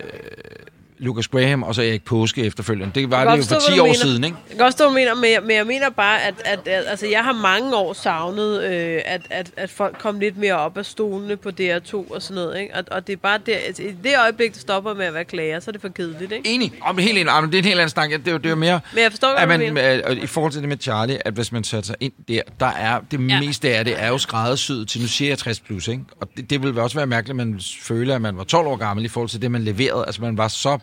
Lucas 0.99 1.27
Graham 1.27 1.63
og 1.63 1.75
så 1.75 1.81
Erik 1.81 2.03
Påske 2.05 2.43
efterfølgende. 2.43 2.91
Det 2.95 3.11
var 3.11 3.19
det 3.31 3.37
jo 3.37 3.43
for 3.43 3.55
forstå, 3.55 3.59
10 3.59 3.65
hvad 3.67 3.75
du 3.77 3.81
år 3.81 3.85
mener. 3.85 3.99
siden, 3.99 4.23
ikke? 4.23 4.37
Jeg 4.49 4.57
kan 4.57 4.65
også 4.65 4.77
stå, 4.77 4.85
du 4.85 4.91
mener, 4.91 5.15
men 5.15 5.31
jeg, 5.31 5.41
men 5.41 5.55
jeg 5.55 5.67
mener 5.67 5.89
bare, 5.89 6.21
at, 6.23 6.33
at, 6.45 6.67
at 6.67 6.83
altså, 6.87 7.07
jeg 7.07 7.23
har 7.23 7.33
mange 7.33 7.75
år 7.75 7.93
savnet, 7.93 8.63
øh, 8.63 9.01
at, 9.05 9.21
at, 9.29 9.51
at 9.57 9.69
folk 9.69 9.97
kom 9.99 10.19
lidt 10.19 10.37
mere 10.37 10.53
op 10.53 10.77
af 10.77 10.85
stolene 10.85 11.37
på 11.37 11.49
DR2 11.49 12.13
og 12.13 12.21
sådan 12.21 12.35
noget. 12.35 12.59
Ikke? 12.61 12.75
Og, 12.75 12.83
og 12.91 13.07
det 13.07 13.13
er 13.13 13.17
bare 13.17 13.39
der, 13.45 13.55
altså, 13.67 13.83
i 13.83 13.95
det 14.03 14.11
øjeblik, 14.21 14.53
det 14.53 14.61
stopper 14.61 14.93
med 14.93 15.05
at 15.05 15.13
være 15.13 15.25
klager, 15.25 15.59
så 15.59 15.69
er 15.69 15.71
det 15.71 15.81
for 15.81 15.89
kedeligt. 15.89 16.31
Ikke? 16.31 16.49
Enig. 16.49 16.73
Om 16.81 16.97
helt 16.97 17.17
enig. 17.17 17.31
Om 17.33 17.45
det 17.51 17.57
er 17.57 17.59
en 17.59 17.65
helt 17.65 17.79
anden 17.79 17.89
snak. 17.89 18.09
Det 18.09 18.27
er 18.27 18.31
jo, 18.31 18.37
det 18.37 18.45
er 18.45 18.49
jo 18.49 18.55
mere... 18.55 18.79
Men 18.93 19.03
jeg 19.03 19.11
forstår, 19.11 19.27
at 19.27 19.43
du 19.43 19.73
man, 19.73 19.77
øh, 20.17 20.23
i 20.23 20.27
forhold 20.27 20.51
til 20.51 20.61
det 20.61 20.69
med 20.69 20.77
Charlie, 20.81 21.27
at 21.27 21.33
hvis 21.33 21.51
man 21.51 21.63
sætter 21.63 21.85
sig 21.85 21.95
ind 21.99 22.13
der, 22.27 22.41
der 22.59 22.65
er 22.65 22.99
det 23.11 23.29
Ja. 23.29 23.39
meste 23.39 23.75
af 23.75 23.85
det 23.85 23.95
er 23.97 24.07
jo 24.07 24.17
skræddersyet 24.17 24.87
til, 24.87 25.01
nu 25.01 25.07
siger 25.07 25.31
jeg 25.31 25.37
60 25.37 25.59
plus, 25.59 25.87
ikke? 25.87 26.03
Og 26.21 26.29
det, 26.37 26.49
det 26.49 26.63
ville 26.63 26.81
også 26.81 26.97
være 26.97 27.07
mærkeligt, 27.07 27.41
at 27.41 27.47
man 27.47 27.59
føle, 27.81 28.13
at 28.15 28.21
man 28.21 28.37
var 28.37 28.43
12 28.43 28.67
år 28.67 28.75
gammel 28.75 29.05
i 29.05 29.07
forhold 29.07 29.29
til 29.29 29.41
det, 29.41 29.51
man 29.51 29.61
leverede. 29.63 30.03
Altså, 30.07 30.21
man 30.21 30.37
var 30.37 30.47
så 30.47 30.77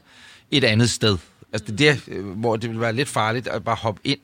et 0.50 0.64
andet 0.64 0.90
sted. 0.90 1.18
Altså, 1.52 1.72
det 1.72 1.88
er 1.88 1.92
der, 1.94 2.00
øh, 2.08 2.26
hvor 2.26 2.56
det 2.56 2.68
ville 2.70 2.80
være 2.80 2.92
lidt 2.92 3.08
farligt 3.08 3.48
at 3.48 3.64
bare 3.64 3.76
hoppe 3.76 4.00
ind. 4.04 4.18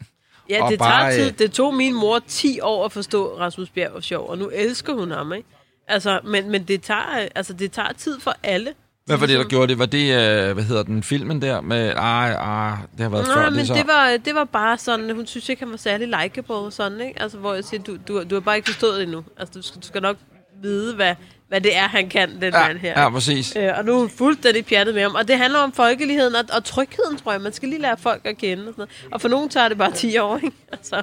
Ja, 0.50 0.66
det 0.70 0.78
bare, 0.78 1.10
tager 1.10 1.22
tid. 1.24 1.32
øh, 1.32 1.38
Det 1.38 1.52
tog 1.52 1.74
min 1.74 1.94
mor 1.94 2.18
10 2.28 2.60
år 2.60 2.84
at 2.84 2.92
forstå 2.92 3.38
Rasmus 3.38 3.68
Bjerg 3.68 4.02
sjov, 4.02 4.28
og 4.28 4.38
nu 4.38 4.50
elsker 4.54 4.92
hun 4.94 5.10
ham, 5.10 5.32
ikke? 5.32 5.48
Altså, 5.88 6.20
men, 6.24 6.50
men 6.50 6.62
det, 6.64 6.82
tager, 6.82 7.20
øh, 7.22 7.28
altså, 7.34 7.52
det 7.52 7.72
tager 7.72 7.92
tid 7.92 8.20
for 8.20 8.34
alle. 8.42 8.72
Hvad 9.06 9.16
var 9.16 9.26
det, 9.26 9.38
der 9.38 9.44
gjorde 9.44 9.68
det? 9.68 9.78
Var 9.78 9.86
det, 9.86 10.12
øh, 10.12 10.52
hvad 10.52 10.64
hedder 10.64 10.82
den, 10.82 11.02
filmen 11.02 11.42
der 11.42 11.60
med, 11.60 11.88
ej, 11.92 12.32
ej, 12.32 12.76
det 12.92 13.00
har 13.00 13.08
været 13.08 13.26
før, 13.26 13.34
Nej, 13.34 13.44
det 13.44 13.52
men 13.56 13.66
så. 13.66 13.74
det 13.74 13.86
var, 13.86 14.16
det 14.24 14.34
var 14.34 14.44
bare 14.44 14.78
sådan, 14.78 15.14
hun 15.14 15.26
synes 15.26 15.48
ikke, 15.48 15.62
han 15.62 15.70
var 15.70 15.76
særlig 15.76 16.08
likeable, 16.22 16.72
sådan, 16.72 17.00
ikke? 17.00 17.22
Altså, 17.22 17.38
hvor 17.38 17.54
jeg 17.54 17.64
siger, 17.64 17.82
du, 17.82 17.96
du, 18.08 18.22
du 18.30 18.34
har 18.34 18.40
bare 18.40 18.56
ikke 18.56 18.70
forstået 18.70 18.94
det 18.96 19.02
endnu. 19.02 19.24
Altså, 19.36 19.52
du 19.54 19.62
skal, 19.62 19.80
du 19.80 19.86
skal 19.86 20.02
nok 20.02 20.16
vide, 20.62 20.94
hvad, 20.94 21.14
hvad 21.52 21.60
det 21.60 21.76
er, 21.76 21.88
han 21.88 22.08
kan, 22.08 22.40
den 22.40 22.52
Ja, 22.54 22.66
mand 22.68 22.78
her. 22.78 23.00
ja, 23.02 23.10
præcis. 23.10 23.56
Øh, 23.56 23.70
og 23.78 23.84
nu 23.84 23.94
er 23.94 23.98
hun 23.98 24.10
fuldstændig 24.10 24.66
pjattet 24.66 24.94
med 24.94 25.02
ham. 25.02 25.14
Og 25.14 25.28
det 25.28 25.38
handler 25.38 25.58
om 25.58 25.72
folkeligheden 25.72 26.34
og, 26.34 26.44
og 26.52 26.64
trygheden, 26.64 27.16
tror 27.24 27.32
jeg. 27.32 27.40
Man 27.40 27.52
skal 27.52 27.68
lige 27.68 27.80
lære 27.82 27.96
folk 27.98 28.20
at 28.24 28.38
kende. 28.38 28.62
Og, 28.68 28.74
sådan 28.74 28.74
noget. 28.76 28.90
og 29.12 29.20
for 29.20 29.28
nogen 29.28 29.48
tager 29.48 29.68
det 29.68 29.78
bare 29.78 29.92
10 30.02 30.18
år, 30.18 30.36
ikke? 30.36 30.56
Altså. 30.72 31.02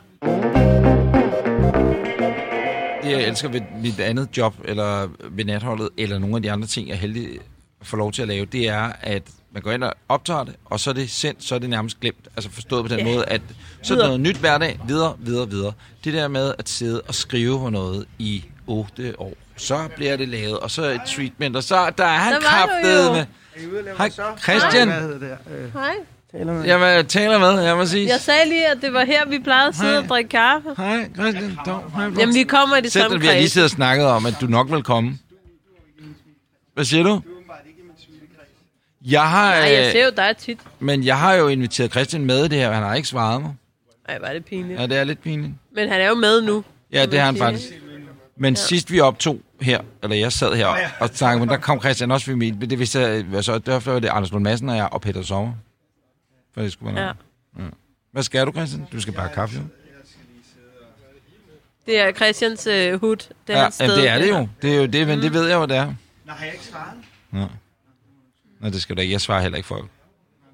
Det, 3.03 3.11
jeg 3.11 3.27
elsker 3.27 3.49
ved 3.49 3.61
mit 3.83 3.99
andet 3.99 4.37
job, 4.37 4.55
eller 4.65 5.09
ved 5.29 5.45
natholdet, 5.45 5.89
eller 5.97 6.19
nogle 6.19 6.35
af 6.35 6.41
de 6.41 6.51
andre 6.51 6.67
ting, 6.67 6.89
jeg 6.89 6.97
heldig 6.97 7.27
at 7.81 7.87
få 7.87 7.97
lov 7.97 8.11
til 8.11 8.21
at 8.21 8.27
lave, 8.27 8.45
det 8.45 8.67
er, 8.69 8.91
at 9.01 9.23
man 9.53 9.61
går 9.61 9.71
ind 9.71 9.83
og 9.83 9.93
optager 10.09 10.43
det, 10.43 10.55
og 10.65 10.79
så 10.79 10.89
er 10.89 10.93
det 10.93 11.09
sendt, 11.09 11.43
så 11.43 11.55
er 11.55 11.59
det 11.59 11.69
nærmest 11.69 11.99
glemt. 11.99 12.27
Altså 12.35 12.49
forstået 12.51 12.83
på 12.89 12.95
den 12.95 13.07
Ja. 13.07 13.13
måde, 13.13 13.25
at 13.25 13.41
så 13.81 13.93
er 13.93 13.97
det 13.97 14.05
noget 14.05 14.19
nyt 14.19 14.37
hver 14.37 14.57
dag, 14.57 14.79
videre, 14.87 15.15
videre, 15.19 15.49
videre. 15.49 15.73
Det 16.03 16.13
der 16.13 16.27
med 16.27 16.53
at 16.59 16.69
sidde 16.69 17.01
og 17.01 17.15
skrive 17.15 17.59
på 17.59 17.69
noget 17.69 18.05
i 18.19 18.43
8 18.67 19.13
år, 19.17 19.33
så 19.59 19.89
bliver 19.95 20.15
det 20.17 20.29
lavet, 20.29 20.59
og 20.59 20.71
så 20.71 20.83
et 20.85 21.01
treatment, 21.07 21.55
og 21.55 21.63
så 21.63 21.91
der 21.97 22.05
er 22.05 22.17
han 22.17 22.33
Der 22.33 22.39
kraftet 22.39 23.11
med. 23.11 23.25
Hej? 23.97 24.09
Christian. 24.43 24.87
Hvad 24.87 25.01
hedder 25.01 25.19
det? 25.19 25.37
Øh, 25.57 25.73
Hej. 25.73 25.93
taler 26.31 26.53
med. 26.53 26.63
Jeg 26.65 26.79
vil 26.97 27.05
taler 27.05 27.39
med, 27.39 27.61
jeg 27.61 27.75
må 27.77 27.85
sige. 27.85 28.07
Jeg 28.07 28.19
sagde 28.19 28.49
lige, 28.49 28.67
at 28.67 28.77
det 28.81 28.93
var 28.93 29.05
her, 29.05 29.25
vi 29.29 29.39
plejede 29.39 29.67
at 29.67 29.75
sidde 29.75 29.91
Hej. 29.91 30.01
og 30.01 30.09
drikke 30.09 30.29
kaffe. 30.29 30.69
Hej, 30.77 31.09
Christian. 31.15 31.57
Dog, 31.65 31.91
hej, 31.95 32.03
Jamen, 32.19 32.35
vi 32.35 32.43
kommer 32.43 32.75
i 32.77 32.81
det 32.81 32.91
Selv 32.91 33.01
samme 33.03 33.19
vi 33.19 33.25
har 33.25 33.33
lige 33.33 33.41
kreds. 33.43 33.51
siddet 33.51 33.65
og 33.65 33.71
snakket 33.71 34.05
om, 34.07 34.25
at 34.25 34.33
du 34.41 34.45
nok 34.45 34.71
vil 34.71 34.83
komme. 34.83 35.17
Hvad 36.73 36.85
siger 36.85 37.03
du? 37.03 37.21
Jeg 39.05 39.29
har, 39.29 39.49
Nej, 39.59 39.73
jeg 39.73 39.85
øh, 39.85 39.91
ser 39.91 40.05
jo 40.05 40.11
dig 40.17 40.37
tit. 40.37 40.59
men 40.79 41.03
jeg 41.03 41.19
har 41.19 41.33
jo 41.33 41.47
inviteret 41.47 41.91
Christian 41.91 42.25
med 42.25 42.45
i 42.45 42.47
det 42.47 42.57
her, 42.57 42.67
og 42.69 42.73
han 42.75 42.83
har 42.83 42.95
ikke 42.95 43.07
svaret 43.07 43.41
mig. 43.41 43.53
Ej, 44.09 44.19
var 44.19 44.33
det 44.33 44.45
pinligt. 44.45 44.79
Ja, 44.79 44.87
det 44.87 44.97
er 44.97 45.03
lidt 45.03 45.21
pinligt. 45.23 45.53
Men 45.75 45.89
han 45.89 46.01
er 46.01 46.07
jo 46.07 46.15
med 46.15 46.41
nu. 46.41 46.63
Ja, 46.93 47.05
det 47.05 47.19
har 47.19 47.25
han 47.25 47.37
faktisk. 47.37 47.67
Men 48.37 48.53
ja. 48.53 48.59
sidst 48.61 48.91
vi 48.91 48.99
optog 48.99 49.39
her, 49.61 49.81
eller 50.03 50.15
jeg 50.15 50.31
sad 50.31 50.55
her 50.55 50.67
og 50.99 51.09
snakkede, 51.13 51.39
men 51.39 51.49
der 51.49 51.57
kom 51.57 51.79
Christian 51.81 52.11
også 52.11 52.25
forbi. 52.31 52.49
Det 52.49 52.79
vidste 52.79 52.99
jeg, 52.99 53.25
altså, 53.33 53.57
derfor 53.59 53.91
var 53.91 53.99
det 53.99 54.07
Anders 54.07 54.31
Lund 54.31 54.43
Madsen 54.43 54.69
og 54.69 54.75
jeg 54.77 54.89
og 54.91 55.01
Peter 55.01 55.21
Sommer. 55.23 55.53
For 56.53 56.61
det 56.61 56.71
skulle 56.71 56.95
være 56.95 57.05
Ja. 57.07 57.11
noget. 57.57 57.73
Hvad 58.11 58.23
skal 58.23 58.45
du, 58.45 58.51
Christian? 58.51 58.87
Du 58.91 59.01
skal 59.01 59.13
bare 59.13 59.29
kaffe, 59.33 59.55
jo. 59.55 59.61
Det 61.85 61.99
er 61.99 62.11
Christians 62.11 62.67
øh, 62.67 62.99
hud. 63.01 63.15
Det 63.15 63.27
er 63.47 63.53
Ja, 63.57 63.61
hans 63.63 63.75
sted. 63.75 63.85
jamen, 63.87 64.01
det 64.03 64.09
er 64.09 64.17
det 64.17 64.29
jo. 64.29 64.47
Det 64.61 64.73
er 64.73 64.77
jo 64.77 64.85
det, 64.85 65.07
men 65.07 65.15
Mm. 65.15 65.21
det 65.21 65.33
ved 65.33 65.47
jeg 65.47 65.55
jo, 65.55 65.65
det 65.65 65.77
er. 65.77 65.85
Nå, 65.85 65.93
har 66.33 66.45
jeg 66.45 66.53
ikke 66.53 66.65
svaret? 66.65 67.49
Nå, 68.59 68.69
det 68.69 68.81
skal 68.81 68.95
du 68.95 69.01
ikke. 69.01 69.11
Jeg 69.11 69.21
svarer 69.21 69.41
heller 69.41 69.57
ikke 69.57 69.67
folk. 69.67 69.85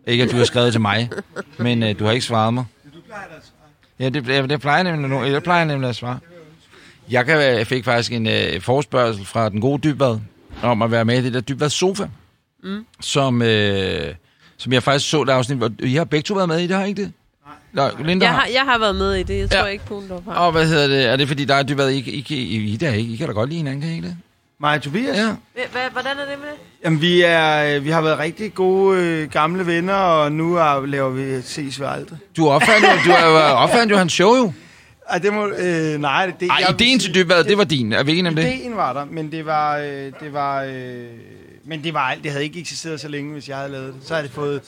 Ikke, 0.07 0.23
at 0.23 0.31
du 0.31 0.37
har 0.37 0.43
skrevet 0.45 0.71
til 0.71 0.81
mig, 0.81 1.09
men 1.59 1.83
øh, 1.83 1.99
du 1.99 2.05
har 2.05 2.11
ikke 2.11 2.25
svaret 2.25 2.53
mig. 2.53 2.65
Du 2.93 3.01
plejer 3.07 3.21
at 3.23 3.29
svare. 3.29 3.69
Ja, 3.99 4.09
det, 4.09 4.25
det, 4.25 4.49
det 4.49 4.61
plejer 4.61 4.83
nemlig, 4.83 5.09
nu- 5.09 5.23
jeg 5.23 5.43
plejer 5.43 5.65
nemlig 5.65 5.89
at 5.89 5.95
svare. 5.95 6.19
Jeg, 7.11 7.25
kan, 7.25 7.37
jeg 7.41 7.67
fik 7.67 7.85
faktisk 7.85 8.11
en 8.11 8.27
øh, 8.27 8.61
forespørgsel 8.61 9.25
fra 9.25 9.49
den 9.49 9.61
gode 9.61 9.81
Dybvad 9.83 10.17
om 10.63 10.81
at 10.81 10.91
være 10.91 11.05
med 11.05 11.17
i 11.19 11.23
det 11.25 11.33
der 11.33 11.41
Dybvad 11.41 11.69
Sofa, 11.69 12.05
mm. 12.63 12.85
som, 13.01 13.41
øh, 13.41 14.13
som 14.57 14.73
jeg 14.73 14.83
faktisk 14.83 15.09
så 15.09 15.23
det 15.23 15.31
afsnit, 15.31 15.57
hvor 15.57 15.71
I 15.79 15.95
har 15.95 16.03
begge 16.05 16.23
to 16.23 16.33
været 16.33 16.47
med 16.49 16.59
i 16.59 16.67
det, 16.67 16.75
har 16.75 16.83
I 16.85 16.89
ikke 16.89 17.01
det? 17.01 17.11
Nej. 17.73 17.91
Linda 18.03 18.25
Jeg 18.25 18.33
har. 18.33 18.39
har, 18.39 18.47
jeg 18.53 18.61
har 18.61 18.77
været 18.79 18.95
med 18.95 19.13
i 19.13 19.23
det. 19.23 19.39
Jeg 19.39 19.49
tror 19.49 19.59
Ja. 19.59 19.65
ikke, 19.65 19.83
hun 19.89 20.03
har. 20.27 20.33
Og 20.33 20.51
hvad 20.51 20.67
hedder 20.67 20.87
det? 20.87 21.05
Er 21.05 21.15
det 21.15 21.27
fordi, 21.27 21.45
der 21.45 21.55
er 21.55 21.63
Dybvad? 21.63 21.89
I, 21.91 21.97
I, 21.97 22.25
I, 22.35 22.73
I, 22.73 22.77
der 22.77 22.91
ikke? 22.93 23.13
I 23.13 23.15
kan 23.15 23.27
da 23.27 23.33
godt 23.33 23.49
lide 23.49 23.57
hinanden, 23.57 23.81
kan 23.81 23.89
I 23.89 23.95
ikke 23.95 24.07
det? 24.07 24.17
Mig 24.59 24.75
og 24.75 24.81
Tobias? 24.81 25.17
Ja. 25.17 25.29
Hva- 25.57 25.91
Hvordan 25.91 26.11
er 26.17 26.25
det 26.31 26.39
med 26.39 26.47
det? 26.47 26.57
Jamen, 26.85 27.01
vi, 27.01 27.21
er, 27.21 27.79
vi 27.79 27.89
har 27.89 28.01
været 28.01 28.19
rigtig 28.19 28.53
gode 28.53 29.01
øh, 29.01 29.29
gamle 29.31 29.65
venner, 29.67 29.93
og 29.93 30.31
nu 30.31 30.55
er, 30.55 30.85
laver 30.85 31.09
vi 31.09 31.41
Ses 31.41 31.79
vi 31.79 31.85
aldrig. 31.87 32.17
Du 32.37 32.49
opfandt 32.49 32.83
jo, 32.83 32.89
du 33.05 33.11
er 33.11 33.29
jo 33.29 33.35
opfandt 33.37 33.91
jo 33.91 33.97
hans 33.97 34.13
show 34.13 34.35
jo. 34.35 34.53
Ej, 35.09 35.17
det 35.17 35.33
må... 35.33 35.47
Øh, 35.47 35.97
nej, 35.99 36.25
det... 36.25 36.35
det 36.39 36.49
Ej, 36.49 36.63
ideen 36.69 36.99
til 36.99 37.13
Dybvad, 37.15 37.43
det 37.43 37.57
var 37.57 37.63
din. 37.63 37.93
Er 37.93 38.03
vi 38.03 38.11
ikke 38.11 38.19
enige 38.19 38.29
om 38.29 38.35
det? 38.35 38.43
Ideen 38.43 38.75
var 38.75 38.93
der, 38.93 39.05
men 39.05 39.31
det 39.31 39.45
var... 39.45 39.77
Øh, 39.77 39.85
det 40.19 40.33
var 40.33 40.63
øh, 40.63 41.05
men 41.65 41.83
det 41.83 41.93
var 41.93 41.99
alt. 42.09 42.23
Det 42.23 42.31
havde 42.31 42.43
ikke 42.43 42.59
eksisteret 42.59 43.01
så 43.01 43.07
længe, 43.07 43.33
hvis 43.33 43.49
jeg 43.49 43.57
havde 43.57 43.71
lavet 43.71 43.93
det. 43.93 44.07
Så 44.07 44.13
havde 44.13 44.27
det 44.27 44.35
fået 44.35 44.61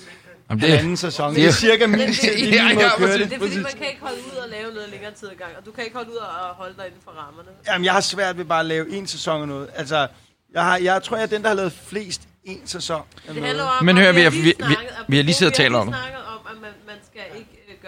Jamen, 0.49 0.61
det, 0.61 0.67
anden 0.73 0.97
sæson. 0.97 1.29
det 1.29 1.35
Det 1.41 1.47
er- 1.47 1.51
cirka 1.51 1.87
min 1.87 1.99
tid, 1.99 2.33
Ja, 2.37 2.45
lige 2.45 2.79
ja, 2.79 2.85
at 2.85 2.91
køre 2.97 3.17
det. 3.17 3.29
Det 3.29 3.33
er 3.35 3.39
fordi, 3.39 3.55
man 3.55 3.65
kan 3.77 3.87
ikke 3.89 4.01
holde 4.01 4.17
ud 4.31 4.37
og 4.37 4.49
lave 4.49 4.73
noget 4.73 4.89
længere 4.91 5.11
tid 5.19 5.27
ad 5.29 5.35
gang, 5.35 5.51
og 5.59 5.65
du 5.65 5.71
kan 5.71 5.83
ikke 5.83 5.95
holde 5.95 6.11
ud 6.11 6.15
og 6.15 6.27
holde 6.55 6.73
dig 6.77 6.85
inden 6.85 7.01
for 7.03 7.11
rammerne. 7.11 7.49
Jamen, 7.67 7.85
jeg 7.85 7.93
har 7.93 8.01
svært 8.01 8.37
ved 8.37 8.45
bare 8.45 8.59
at 8.59 8.65
lave 8.65 8.91
en 8.97 9.07
sæson 9.07 9.41
af 9.41 9.47
noget. 9.47 9.67
Altså, 9.75 10.07
jeg, 10.53 10.63
har, 10.63 10.77
jeg 10.77 11.03
tror, 11.03 11.17
jeg 11.17 11.23
er 11.23 11.27
den, 11.27 11.41
der 11.41 11.47
har 11.47 11.55
lavet 11.55 11.73
flest 11.87 12.21
en 12.43 12.59
sæson 12.65 13.01
Det 13.27 13.43
handler 13.43 13.63
om, 13.63 13.85
Men 13.85 13.97
hør, 13.97 14.11
vi 14.11 14.29
vi- 14.29 14.39
vi- 14.41 14.53
vi 15.07 15.15
har 15.15 15.23
lige 15.23 15.35
siddet 15.35 15.53
og 15.53 15.57
talt 15.57 15.75
om 15.75 15.87
Vi 15.87 15.91
det. 15.91 15.95
har 15.99 16.05
lige 16.05 16.13
snakket 16.13 16.27
om, 16.35 16.39
at 16.55 16.61
man, 16.61 16.71
man 16.87 16.95
skal 17.11 17.21
ikke 17.39 17.46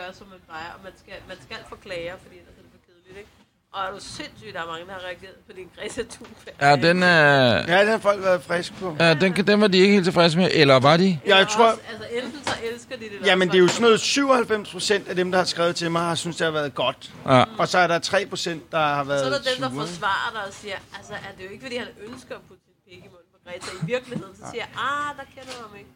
gøre, 0.09 0.15
som 0.21 0.27
man 0.33 0.41
plejer, 0.49 0.69
og 0.75 0.79
man 0.87 0.93
skal, 1.01 1.13
man 1.31 1.37
skal 1.45 1.57
få 1.71 1.75
klager, 1.85 2.15
fordi 2.23 2.35
ellers 2.41 2.55
er 2.59 2.63
det 2.65 2.71
for 2.75 2.81
kedeligt, 2.87 3.17
ikke? 3.21 3.29
Og 3.75 3.79
er 3.85 3.91
du 3.95 3.99
sindssygt, 3.99 4.53
der 4.55 4.61
er 4.65 4.69
mange, 4.73 4.85
der 4.89 4.93
har 4.97 5.03
reageret 5.09 5.35
på 5.47 5.51
din 5.59 5.67
Greta 5.77 6.01
Thunberg. 6.13 6.55
Ja, 6.61 6.71
den, 6.87 6.97
øh, 6.97 7.69
Ja, 7.73 7.79
det 7.85 7.89
har 7.95 7.97
folk 8.09 8.23
været 8.23 8.41
friske 8.43 8.75
på. 8.79 8.95
ja, 8.99 9.13
den, 9.13 9.29
den 9.49 9.61
var 9.61 9.67
de 9.67 9.77
ikke 9.77 9.93
helt 9.93 10.05
tilfredse 10.05 10.37
med, 10.37 10.49
eller 10.53 10.79
var 10.79 10.97
de? 10.97 11.19
Eller 11.23 11.37
Jeg 11.37 11.47
tror- 11.47 11.65
Også, 11.71 11.81
altså, 11.91 12.07
enten 12.23 12.39
så 12.45 12.53
elsker 12.71 12.95
de 12.95 13.03
det, 13.03 13.25
Jamen, 13.27 13.47
også 13.49 13.51
det 13.53 13.57
er 13.57 13.61
jo 13.61 13.67
så- 13.67 13.73
sådan 13.73 13.83
noget 13.83 13.99
97 14.01 14.71
procent 14.71 15.07
af 15.07 15.15
dem, 15.15 15.31
der 15.31 15.37
har 15.37 15.45
skrevet 15.45 15.75
til 15.75 15.91
mig, 15.91 16.01
har 16.01 16.15
synes 16.15 16.37
det 16.37 16.45
har 16.45 16.51
været 16.51 16.75
godt. 16.75 17.11
Ja. 17.25 17.43
Og 17.59 17.67
så 17.67 17.77
er 17.77 17.87
der 17.87 17.99
3 17.99 18.25
procent, 18.25 18.71
der 18.71 18.77
har 18.79 19.03
været 19.03 19.19
Så 19.19 19.25
er 19.25 19.29
der 19.29 19.37
dem, 19.37 19.61
der 19.61 19.69
sure. 19.69 19.87
forsvarer 19.87 20.31
dig 20.33 20.43
og 20.47 20.53
siger, 20.53 20.75
altså 20.97 21.13
er 21.13 21.31
det 21.37 21.45
jo 21.45 21.49
ikke, 21.49 21.63
fordi 21.65 21.77
han 21.77 21.87
ønsker 22.11 22.35
at 22.35 22.41
putte 22.47 22.63
sin 22.65 22.73
pik 22.87 22.97
i 23.05 23.07
munden 23.13 23.29
på 23.33 23.37
Greta. 23.45 23.67
I 23.83 23.85
virkeligheden, 23.85 24.35
så 24.35 24.41
siger 24.51 24.63
jeg, 24.63 24.69
ah, 24.77 25.17
der 25.17 25.23
kender 25.35 25.53
du 25.57 25.67
ham 25.67 25.75
ikke. 25.77 25.89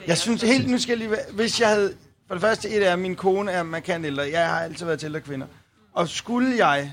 Ja, 0.00 0.04
Jeg 0.06 0.18
synes 0.18 0.42
helt, 0.42 0.70
nu 0.70 0.78
skal 0.78 0.98
jeg 0.98 1.08
lige 1.08 1.20
hvis 1.32 1.60
jeg 1.60 1.68
havde, 1.68 1.94
for 2.26 2.34
det 2.34 2.40
første, 2.40 2.68
et 2.70 2.88
er, 2.88 2.96
min 2.96 3.16
kone 3.16 3.50
er 3.50 3.62
markant 3.62 4.06
ældre. 4.06 4.22
Jeg 4.32 4.48
har 4.48 4.60
altid 4.60 4.86
været 4.86 4.98
til 4.98 5.06
ældre 5.06 5.20
kvinder. 5.20 5.46
Og 5.92 6.08
skulle 6.08 6.66
jeg 6.66 6.92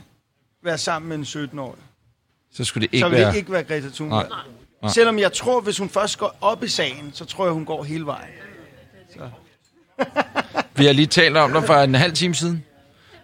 være 0.64 0.78
sammen 0.78 1.10
med 1.10 1.18
en 1.18 1.24
17-årig, 1.24 1.80
Så 2.54 2.64
skulle 2.64 2.88
det 2.88 3.00
så 3.00 3.06
ikke 3.06 3.10
vil 3.10 3.20
det 3.20 3.28
være... 3.28 3.38
ikke 3.38 3.52
være 3.52 3.64
Greta 3.64 3.90
Thunberg. 3.94 4.30
Nej. 4.30 4.40
Nej. 4.82 4.92
Selvom 4.92 5.20
jeg 5.20 5.34
tror, 5.34 5.62
hvis 5.62 5.78
hun 5.78 5.90
først 5.90 6.18
går 6.18 6.38
op 6.42 6.64
i 6.64 6.68
sagen, 6.68 7.12
så 7.14 7.26
tror 7.26 7.46
jeg, 7.46 7.54
hun 7.54 7.66
går 7.66 7.84
hele 7.84 8.06
vejen. 8.06 8.30
Vi 10.78 10.86
har 10.86 10.94
lige 10.94 11.08
talt 11.08 11.38
om 11.38 11.54
det 11.54 11.64
for 11.64 11.74
en 11.74 11.96
halv 11.96 12.14
time 12.14 12.36
siden. 12.36 12.64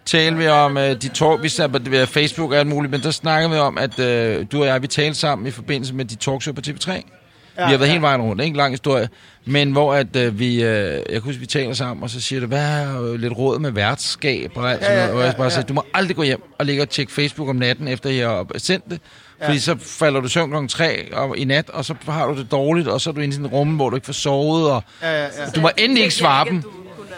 Talte 0.04 0.38
vi 0.38 0.48
om 0.48 0.76
uh, 0.76 0.82
de 0.82 1.08
talk, 1.08 1.42
vi 1.42 1.48
det 1.48 1.90
ved 1.90 2.06
Facebook 2.06 2.52
og 2.52 2.58
alt 2.58 2.68
muligt, 2.68 2.90
men 2.90 3.00
der 3.00 3.10
snakkede 3.10 3.50
vi 3.50 3.58
om, 3.58 3.78
at 3.78 3.98
uh, 3.98 4.46
du 4.52 4.60
og 4.60 4.66
jeg, 4.66 4.82
vi 4.82 4.86
talte 4.86 5.18
sammen 5.18 5.46
i 5.46 5.50
forbindelse 5.50 5.94
med 5.94 6.04
de 6.04 6.16
talkshow 6.16 6.54
på 6.54 6.60
TV3. 6.66 7.17
Ja, 7.58 7.64
vi 7.66 7.70
har 7.70 7.78
været 7.78 7.88
ja. 7.88 7.92
hele 7.92 8.02
vejen 8.02 8.20
rundt, 8.22 8.42
ikke 8.42 8.50
en 8.52 8.56
lang 8.56 8.72
historie. 8.72 9.08
Men 9.44 9.72
hvor 9.72 9.94
at 9.94 10.16
uh, 10.16 10.38
vi, 10.38 10.56
uh, 10.56 10.62
jeg 10.62 11.02
kan 11.12 11.20
huske, 11.22 11.40
vi 11.40 11.46
taler 11.46 11.74
sammen, 11.74 12.02
og 12.02 12.10
så 12.10 12.20
siger 12.20 12.40
du, 12.40 12.46
hvad 12.46 12.64
er 12.64 13.02
øh, 13.02 13.14
lidt 13.14 13.32
råd 13.38 13.58
med 13.58 13.70
værtskab 13.70 14.50
og 14.54 14.70
alt 14.70 14.82
sådan 14.82 14.96
Ja, 14.96 15.00
ja, 15.02 15.06
noget. 15.06 15.20
Og 15.20 15.26
jeg 15.26 15.32
ja, 15.32 15.36
bare 15.36 15.44
ja. 15.44 15.50
siger, 15.50 15.62
du 15.64 15.72
må 15.74 15.84
aldrig 15.94 16.16
gå 16.16 16.22
hjem 16.22 16.42
og 16.58 16.66
ligge 16.66 16.82
og 16.82 16.88
tjekke 16.88 17.12
Facebook 17.12 17.48
om 17.48 17.56
natten, 17.56 17.88
efter 17.88 18.10
jeg 18.10 18.28
har 18.28 18.46
sendt 18.56 18.84
det. 18.90 19.00
Fordi 19.44 19.58
så 19.58 19.76
falder 19.80 20.20
du 20.20 20.28
søvn 20.28 20.50
klokken 20.50 20.68
3 20.68 21.14
og, 21.14 21.38
i 21.38 21.44
nat, 21.44 21.70
og 21.70 21.84
så 21.84 21.94
har 22.08 22.26
du 22.26 22.38
det 22.38 22.50
dårligt, 22.50 22.88
og 22.88 23.00
så 23.00 23.10
er 23.10 23.14
du 23.14 23.20
inde 23.20 23.32
i 23.32 23.34
sådan 23.34 23.46
et 23.46 23.52
rum, 23.52 23.68
hvor 23.68 23.90
du 23.90 23.96
ikke 23.96 24.06
får 24.06 24.12
sovet, 24.12 24.70
og 24.70 24.82
Ja, 25.02 25.12
ja, 25.12 25.22
ja. 25.22 25.28
du 25.54 25.60
må 25.60 25.70
endelig 25.78 26.02
ikke 26.02 26.14
svare 26.14 26.48
dem. 26.48 26.62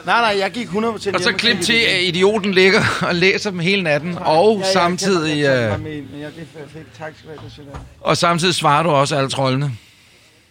Nej, 0.07 0.21
nej, 0.21 0.41
jeg 0.41 0.51
gik 0.51 0.67
100% 0.69 1.15
Og 1.15 1.21
så 1.21 1.33
klip 1.37 1.61
til, 1.61 1.75
det 1.75 1.81
at 1.81 2.03
idioten 2.03 2.55
ligger 2.55 2.81
og 3.09 3.15
læser 3.15 3.51
dem 3.51 3.59
hele 3.59 3.83
natten, 3.83 4.19
og 4.21 4.59
Ja, 4.61 4.67
ja, 4.67 4.73
samtidig, 4.73 5.43
Jeg 5.43 5.71
jeg 5.71 5.81
øh, 5.87 5.97
jeg, 6.21 6.31
det 6.37 6.47
er 6.55 6.61
perfekt. 6.65 6.99
Tak 6.99 7.13
skal 7.19 7.31
du 7.31 7.35
have, 7.35 7.45
det 7.45 7.53
synes 7.53 7.69
jeg. 7.73 7.81
og 8.01 8.17
samtidig 8.17 8.55
svarer 8.55 8.83
du 8.83 8.89
også 8.91 9.17
alle 9.17 9.31
trollene. 9.31 9.71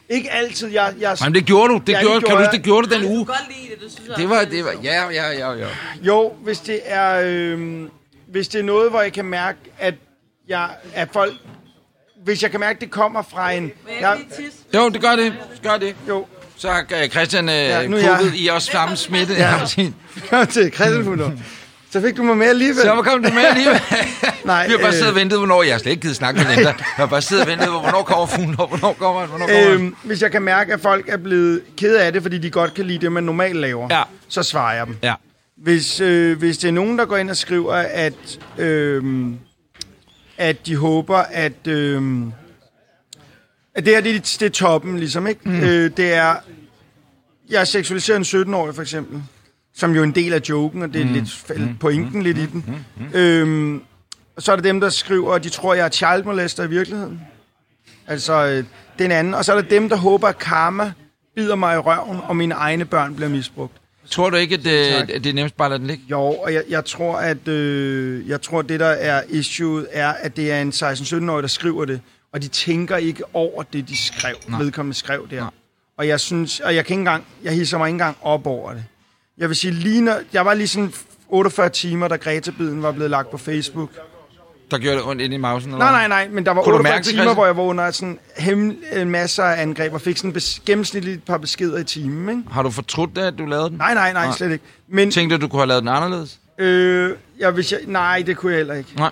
Ikke 0.10 0.32
altid. 0.32 0.68
Jeg, 0.68 0.94
jeg, 1.00 1.16
Nej, 1.20 1.30
men 1.30 1.36
det 1.36 1.46
gjorde 1.46 1.74
du. 1.74 1.82
Det 1.88 1.94
Ja, 1.94 1.98
det 1.98 2.06
gjorde, 2.06 2.20
kan 2.20 2.22
du 2.22 2.28
gjorde 2.28 2.44
huske, 2.44 2.58
det 2.58 2.64
gjorde 2.64 2.88
du 2.90 2.94
den 2.96 3.06
uge. 3.06 3.26
kan 3.26 3.36
godt 3.36 3.40
lide 3.50 3.84
det, 3.86 3.92
synes 3.92 4.10
Det 4.18 4.30
var, 4.30 4.44
det 4.44 4.66
var, 4.66 4.72
ja, 4.84 5.10
ja, 5.10 5.30
ja, 5.32 5.52
ja. 5.54 5.68
Jo, 6.02 6.34
hvis 6.44 6.60
det 6.60 6.80
er, 6.86 7.22
øh, 7.26 7.82
hvis 8.28 8.48
det 8.48 8.60
er 8.60 8.64
noget, 8.64 8.90
hvor 8.90 9.02
jeg 9.02 9.14
kan 9.14 9.26
mærke, 9.26 9.58
at 9.80 9.94
jeg 10.48 10.70
at 10.94 11.08
folk, 11.14 11.34
hvis 12.24 12.44
jeg 12.44 12.52
kan 12.52 12.60
mærke, 12.60 12.76
at 12.78 12.82
det 12.82 12.92
kommer 12.92 13.22
fra 13.32 13.52
en, 13.52 13.72
jeg? 14.02 14.18
Jo, 14.76 14.90
det 14.90 15.02
gør 15.02 15.16
det. 15.16 15.34
Gør 15.64 15.78
det. 15.78 15.96
jo, 16.10 16.26
Så 16.58 16.72
har 16.72 16.86
øh, 17.04 17.10
Christian 17.10 17.50
øh, 17.50 17.56
Ja, 17.56 17.88
nu 17.88 17.98
jeg- 17.98 18.18
pukket 18.22 18.34
i 18.36 18.50
os 18.50 18.64
samme 18.64 18.96
smitte. 18.96 19.34
Ja. 19.34 19.54
Kom 20.30 20.48
til 20.48 20.72
Christenfunder. 20.74 21.32
Så 21.92 22.02
fik 22.02 22.18
du 22.18 22.24
mig 22.24 22.38
med 22.38 22.48
alligevel. 22.48 22.82
Så 22.84 23.02
kom 23.02 23.24
du 23.24 23.30
med 23.34 23.44
alligevel. 23.46 23.82
Nej, 24.46 24.66
Vi 24.68 24.72
har 24.72 24.78
bare 24.80 24.88
øh, 24.88 24.94
siddet 24.94 25.10
og 25.10 25.16
ventet, 25.16 25.38
hvornår... 25.40 25.64
Jeg 25.64 25.74
har 25.74 25.80
slet 25.80 25.92
ikke 25.92 26.02
givet 26.02 26.16
snakke 26.16 26.40
med 26.42 26.56
Linda. 26.56 26.70
Jeg 26.70 26.76
har 26.96 27.06
bare 27.06 27.22
siddet 27.22 27.44
og 27.46 27.50
ventet, 27.52 27.68
hvornår 27.70 28.04
kommer 28.04 28.26
fuglen 28.26 28.56
op, 28.60 28.70
hvornår 28.70 28.94
kommer 28.94 29.20
han, 29.20 29.30
hvornår 29.30 29.48
kommer 29.48 29.64
han. 29.72 29.74
Øhm, 29.82 29.96
hvis 30.04 30.22
jeg 30.22 30.32
kan 30.32 30.42
mærke, 30.42 30.74
at 30.74 30.82
folk 30.82 31.10
er 31.10 31.18
blevet 31.18 31.62
kede 31.78 32.04
af 32.04 32.14
det, 32.14 32.22
fordi 32.22 32.38
de 32.38 32.50
godt 32.50 32.74
kan 32.74 32.86
lide 32.86 33.00
det, 33.00 33.12
man 33.12 33.24
normalt 33.24 33.56
laver, 33.56 33.88
Ja. 33.92 34.04
så 34.28 34.44
svarer 34.44 34.76
jeg 34.76 34.88
dem. 34.88 34.98
Ja. 35.04 35.14
Hvis, 35.58 36.00
øh, 36.00 36.38
hvis 36.40 36.58
det 36.58 36.68
er 36.68 36.72
nogen, 36.72 36.98
der 37.00 37.06
går 37.06 37.18
ind 37.18 37.30
og 37.30 37.38
skriver, 37.38 37.74
at, 37.74 38.40
øh, 38.58 39.04
at 40.38 40.66
de 40.66 40.76
håber, 40.76 41.18
at, 41.18 41.68
øh, 41.68 42.22
at 43.76 43.86
det 43.86 43.94
her 43.94 44.02
det 44.02 44.16
er, 44.16 44.20
det 44.40 44.42
er 44.42 44.50
toppen, 44.50 45.00
ligesom, 45.00 45.28
ikke? 45.28 45.42
Mm. 45.50 45.60
Øh, 45.60 45.92
det 45.98 46.14
er, 46.14 46.36
jeg 47.50 47.68
seksualiserer 47.68 48.18
en 48.18 48.24
17-årig, 48.24 48.76
for 48.76 48.82
eksempel, 48.82 49.24
som 49.76 49.92
jo 49.96 50.00
er 50.00 50.04
en 50.04 50.12
del 50.16 50.34
af 50.34 50.42
joken, 50.50 50.82
og 50.82 50.94
det 50.94 51.02
er 51.02 51.06
mm. 51.06 51.14
lidt 51.14 51.26
fæl- 51.30 51.78
pointen 51.80 52.18
mm. 52.20 52.24
lidt 52.24 52.38
i 52.38 52.46
den. 52.46 52.66
Mm. 52.98 53.06
Øh, 53.20 53.80
og 54.40 54.44
så 54.44 54.52
er 54.52 54.56
der 54.56 54.64
dem, 54.64 54.80
der 54.80 54.90
skriver, 54.90 55.34
at 55.34 55.44
de 55.44 55.50
tror, 55.50 55.74
jeg 55.74 55.86
er 55.86 55.90
child 55.90 56.24
molester 56.24 56.64
i 56.64 56.68
virkeligheden. 56.68 57.22
Altså, 58.08 58.46
øh, 58.46 58.64
den 59.00 59.12
anden. 59.12 59.34
Og 59.34 59.46
så 59.46 59.54
er 59.54 59.62
der 59.62 59.70
dem, 59.70 59.90
der 59.90 59.96
håber, 59.96 60.28
at 60.28 60.38
karma 60.38 60.92
bider 61.36 61.56
mig 61.56 61.76
i 61.76 61.78
røven, 61.78 62.20
og 62.28 62.36
mine 62.36 62.56
egne 62.56 62.86
børn 62.86 63.16
bliver 63.16 63.30
misbrugt. 63.30 63.74
Tror 64.10 64.30
du 64.30 64.38
ikke, 64.38 64.56
at 64.56 64.64
det, 64.64 64.88
Tak. 64.90 65.10
at 65.10 65.24
det 65.24 65.30
er 65.30 65.34
nemmest 65.34 65.58
bare 65.58 65.66
at 65.66 65.70
lade 65.72 65.80
den 65.80 65.88
ligge? 65.88 66.04
Jo, 66.12 66.20
og 66.20 66.54
jeg, 66.54 66.64
jeg 66.70 66.86
tror, 66.86 67.18
at 67.18 67.48
øh, 67.48 68.30
jeg 68.30 68.42
tror, 68.42 68.62
det 68.62 68.80
der 68.80 68.86
er 68.86 69.24
issue 69.30 69.86
er, 69.92 70.10
at 70.14 70.36
det 70.36 70.52
er 70.52 70.62
en 70.62 70.70
16-17-årig, 70.70 71.42
der 71.44 71.48
skriver 71.48 71.86
det, 71.86 72.02
og 72.34 72.42
de 72.42 72.48
tænker 72.48 72.98
ikke 72.98 73.24
over 73.34 73.64
det, 73.64 73.90
de 73.90 73.98
skrev, 73.98 74.36
Nej. 74.48 74.60
vedkommende 74.62 74.98
skrev 74.98 75.28
der. 75.30 75.40
Nej. 75.42 75.50
Og 75.98 76.08
jeg 76.08 76.20
synes, 76.20 76.60
og 76.60 76.76
jeg 76.76 76.86
kan 76.86 76.94
ikke 76.94 77.02
engang, 77.02 77.26
jeg 77.44 77.54
hisser 77.54 77.78
mig 77.78 77.88
ikke 77.88 77.94
engang 77.96 78.18
op 78.22 78.48
over 78.48 78.74
det. 78.74 78.84
Jeg 79.38 79.50
vil 79.50 79.56
sige, 79.58 79.72
lige 79.72 80.02
når, 80.02 80.20
jeg 80.34 80.46
var 80.46 80.54
lige 80.54 80.68
sådan 80.68 80.94
48 81.30 81.70
timer, 81.70 82.08
da 82.08 82.16
Greta-biden 82.16 82.84
var 82.84 82.92
blevet 82.92 83.12
lagt 83.12 83.32
på 83.32 83.38
Facebook. 83.38 83.90
Der 84.72 84.78
gjorde 84.78 84.98
det 84.98 85.06
ondt 85.06 85.22
ind 85.22 85.34
i 85.34 85.38
mausen? 85.38 85.72
Eller? 85.72 85.86
Nej, 85.86 85.92
nej, 85.92 86.08
nej, 86.08 86.28
men 86.32 86.46
der 86.46 86.52
var 86.52 86.62
Kunne 86.62 86.72
du 86.74 86.78
48 86.78 86.94
mærke 86.94 87.04
det, 87.04 87.10
timer, 87.10 87.24
Christian? 87.24 87.36
hvor 87.36 87.46
jeg 87.46 87.58
var 87.58 87.64
under 87.64 87.92
sådan 87.92 88.20
hem, 88.38 88.78
en 88.94 89.10
masse 89.10 89.44
af 89.44 89.62
angreb, 89.62 89.94
og 89.94 90.02
fik 90.02 90.18
sådan 90.18 90.34
bes, 90.34 90.62
gennemsnitligt 90.66 91.18
et 91.18 91.24
par 91.24 91.38
beskeder 91.38 91.78
i 91.78 91.84
timen, 91.84 92.30
ikke? 92.38 92.52
Har 92.52 92.64
du 92.64 92.70
fortrudt 92.70 93.16
det, 93.16 93.22
at 93.22 93.34
du 93.38 93.46
lavede 93.46 93.70
den? 93.70 93.78
Nej, 93.78 93.94
nej, 93.94 94.14
nej, 94.14 94.26
Nej. 94.26 94.36
slet 94.36 94.52
ikke. 94.52 94.64
Men, 94.88 95.12
Tænkte 95.12 95.38
du, 95.38 95.42
du 95.42 95.48
kunne 95.48 95.60
have 95.60 95.68
lavet 95.68 95.82
den 95.82 95.90
anderledes? 95.90 96.40
øh, 96.60 97.12
jeg, 97.40 97.52
hvis 97.52 97.72
jeg, 97.72 97.80
nej, 97.88 98.24
det 98.28 98.38
kunne 98.38 98.52
jeg 98.52 98.58
heller 98.58 98.74
ikke. 98.74 98.90
Nej. 98.98 99.12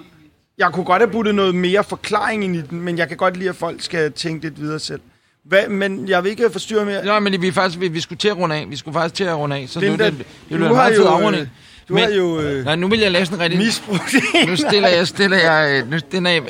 Jeg 0.58 0.72
kunne 0.74 0.86
godt 0.86 1.02
have 1.02 1.12
puttet 1.12 1.36
noget 1.36 1.56
mere 1.56 1.84
forklaring 1.84 2.44
ind 2.44 2.56
i 2.56 2.62
den, 2.62 2.82
men 2.82 2.98
jeg 2.98 3.08
kan 3.08 3.18
godt 3.18 3.38
lide, 3.38 3.50
at 3.50 3.56
folk 3.56 3.82
skal 3.82 4.12
tænke 4.12 4.44
lidt 4.44 4.62
videre 4.62 4.80
selv. 4.80 5.00
Hvad, 5.46 5.68
men 5.68 6.08
jeg 6.10 6.24
vil 6.24 6.30
ikke 6.30 6.50
forstyrre 6.52 6.86
mere. 6.86 7.06
Nej, 7.06 7.20
men 7.20 7.42
vi, 7.42 7.52
faktisk, 7.52 7.80
vi, 7.80 7.88
vi 7.88 8.00
skulle 8.00 8.20
til 8.20 8.28
at 8.28 8.38
runde 8.38 8.56
af. 8.56 8.66
Vi 8.70 8.76
skulle 8.76 8.94
faktisk 8.94 9.16
til 9.16 9.24
at 9.24 9.36
runde 9.38 9.56
af. 9.56 9.66
Så 9.70 9.80
Linda, 9.80 10.10
nu 10.10 10.18
det, 10.18 10.26
det 10.50 10.56
en 10.56 10.62
har 10.62 10.74
meget 10.74 10.96
fed 10.96 11.04
jo, 11.04 11.10
afrunding. 11.10 11.42
øh, 11.42 11.48
Du 11.90 11.94
Men- 11.94 12.04
har 12.04 12.10
jo 12.10 12.40
øh, 12.40 12.66
Nej, 12.66 12.76
nu 12.76 12.88
vil 12.88 13.00
jeg 13.00 13.12
lave 13.12 13.26
sådan 13.26 13.38
en 13.40 13.44
rigtig... 13.44 13.60
misbrugt. 13.60 14.16
Nu 14.48 14.56
stiller 14.56 14.88
jeg, 14.88 15.08
stiller 15.08 15.38
jeg, 15.38 15.82
øh, 15.84 15.92
nu 15.92 16.00
stiller 16.00 16.30
jeg, 16.30 16.44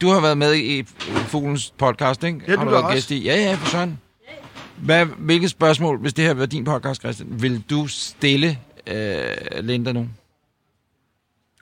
du 0.00 0.08
har 0.08 0.20
været 0.20 0.38
med 0.38 0.54
i 0.54 0.84
Fuglens 1.26 1.72
podcast, 1.78 2.24
ikke? 2.24 2.40
Ja, 2.48 2.52
du 2.52 2.58
har 2.58 2.64
da 2.64 2.70
været 2.70 2.84
også. 2.84 2.94
gæst 2.94 3.10
i? 3.10 3.24
Ja, 3.24 3.36
ja, 3.36 3.54
for 3.54 3.66
sådan. 3.70 3.98
Hvad, 4.76 5.06
hvilke 5.18 5.48
spørgsmål, 5.48 5.98
hvis 5.98 6.12
det 6.12 6.24
her 6.24 6.34
var 6.34 6.46
din 6.46 6.64
podcast, 6.64 7.00
Christian, 7.00 7.28
vil 7.30 7.62
du 7.70 7.86
stille 7.86 8.58
øh, 8.86 9.24
Linda 9.60 9.92
nu? 9.92 10.08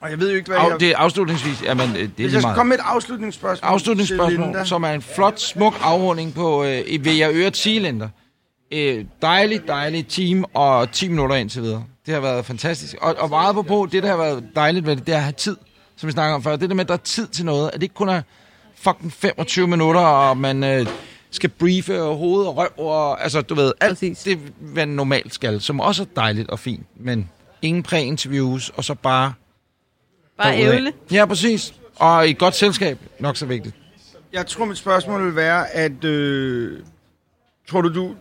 Og 0.01 0.09
jeg 0.09 0.19
ved 0.19 0.29
jo 0.29 0.35
ikke, 0.35 0.47
hvad 0.47 0.57
Af, 0.57 0.69
jeg... 0.69 0.79
det 0.79 0.89
er 0.89 0.97
afslutningsvis, 0.97 1.63
jamen, 1.63 1.89
øh, 1.89 1.95
det 1.95 2.03
er 2.03 2.07
Hvis 2.15 2.33
jeg 2.33 2.41
skal 2.41 2.53
komme 2.55 2.69
med 2.69 2.77
et 2.77 2.83
afslutningsspørgsmål 2.85 3.69
Afslutningsspørgsmål, 3.71 4.65
som 4.65 4.83
er 4.83 4.89
en 4.91 5.01
flot, 5.01 5.39
smuk 5.39 5.75
afrunding 5.81 6.33
på 6.33 6.63
øh, 6.63 7.05
vil 7.05 7.17
jeg 7.17 7.31
øre 7.33 7.53
sige, 7.53 7.79
Linda. 7.79 8.09
Øh, 8.73 9.05
dejligt, 9.21 9.67
dejligt 9.67 10.09
team 10.09 10.45
og 10.53 10.91
10 10.91 11.07
minutter 11.09 11.35
indtil 11.35 11.61
videre. 11.61 11.83
Det 12.05 12.13
har 12.13 12.21
været 12.21 12.45
fantastisk. 12.45 12.95
Og, 13.01 13.15
og 13.17 13.29
meget 13.29 13.55
på 13.55 13.61
på, 13.61 13.87
det 13.91 14.03
der 14.03 14.09
har 14.09 14.17
været 14.17 14.49
dejligt 14.55 14.85
ved 14.85 14.95
det, 14.95 15.07
det 15.07 15.13
er 15.13 15.17
at 15.17 15.23
have 15.23 15.33
tid, 15.33 15.57
som 15.95 16.07
vi 16.07 16.11
snakker 16.11 16.35
om 16.35 16.43
før. 16.43 16.55
Det 16.55 16.69
der 16.69 16.75
med, 16.75 16.83
at 16.83 16.87
der 16.87 16.93
er 16.93 16.97
tid 16.97 17.27
til 17.27 17.45
noget, 17.45 17.67
at 17.67 17.73
det 17.73 17.83
ikke 17.83 17.95
kun 17.95 18.09
er 18.09 18.21
fucking 18.75 19.13
25 19.13 19.67
minutter, 19.67 20.01
og 20.01 20.37
man 20.37 20.63
øh, 20.63 20.87
skal 21.31 21.49
briefe 21.49 22.01
og 22.01 22.17
hoved 22.17 22.45
og 22.45 22.57
røv, 22.57 22.69
og 22.77 23.23
altså, 23.23 23.41
du 23.41 23.55
ved, 23.55 23.73
alt 23.81 23.91
Præcis. 23.91 24.23
det, 24.23 24.39
man 24.61 24.87
normalt 24.87 25.33
skal, 25.33 25.61
som 25.61 25.79
også 25.79 26.03
er 26.03 26.07
dejligt 26.15 26.49
og 26.49 26.59
fint, 26.59 26.85
men 26.95 27.29
ingen 27.61 27.83
præ-interviews, 27.83 28.69
og 28.69 28.83
så 28.83 28.93
bare... 28.95 29.33
Bare 30.37 30.57
ævle. 30.57 30.93
Ja, 31.11 31.25
præcis. 31.25 31.73
Og 31.95 32.27
i 32.27 32.31
et 32.31 32.37
godt 32.37 32.55
selskab, 32.55 32.99
nok 33.19 33.37
så 33.37 33.45
vigtigt. 33.45 33.75
Jeg 34.33 34.47
tror, 34.47 34.65
mit 34.65 34.77
spørgsmål 34.77 35.25
vil 35.25 35.35
være, 35.35 35.69
at... 35.69 36.03
Øh, 36.03 36.79
tror, 37.69 37.81
du, 37.81 37.93
du, 37.93 38.15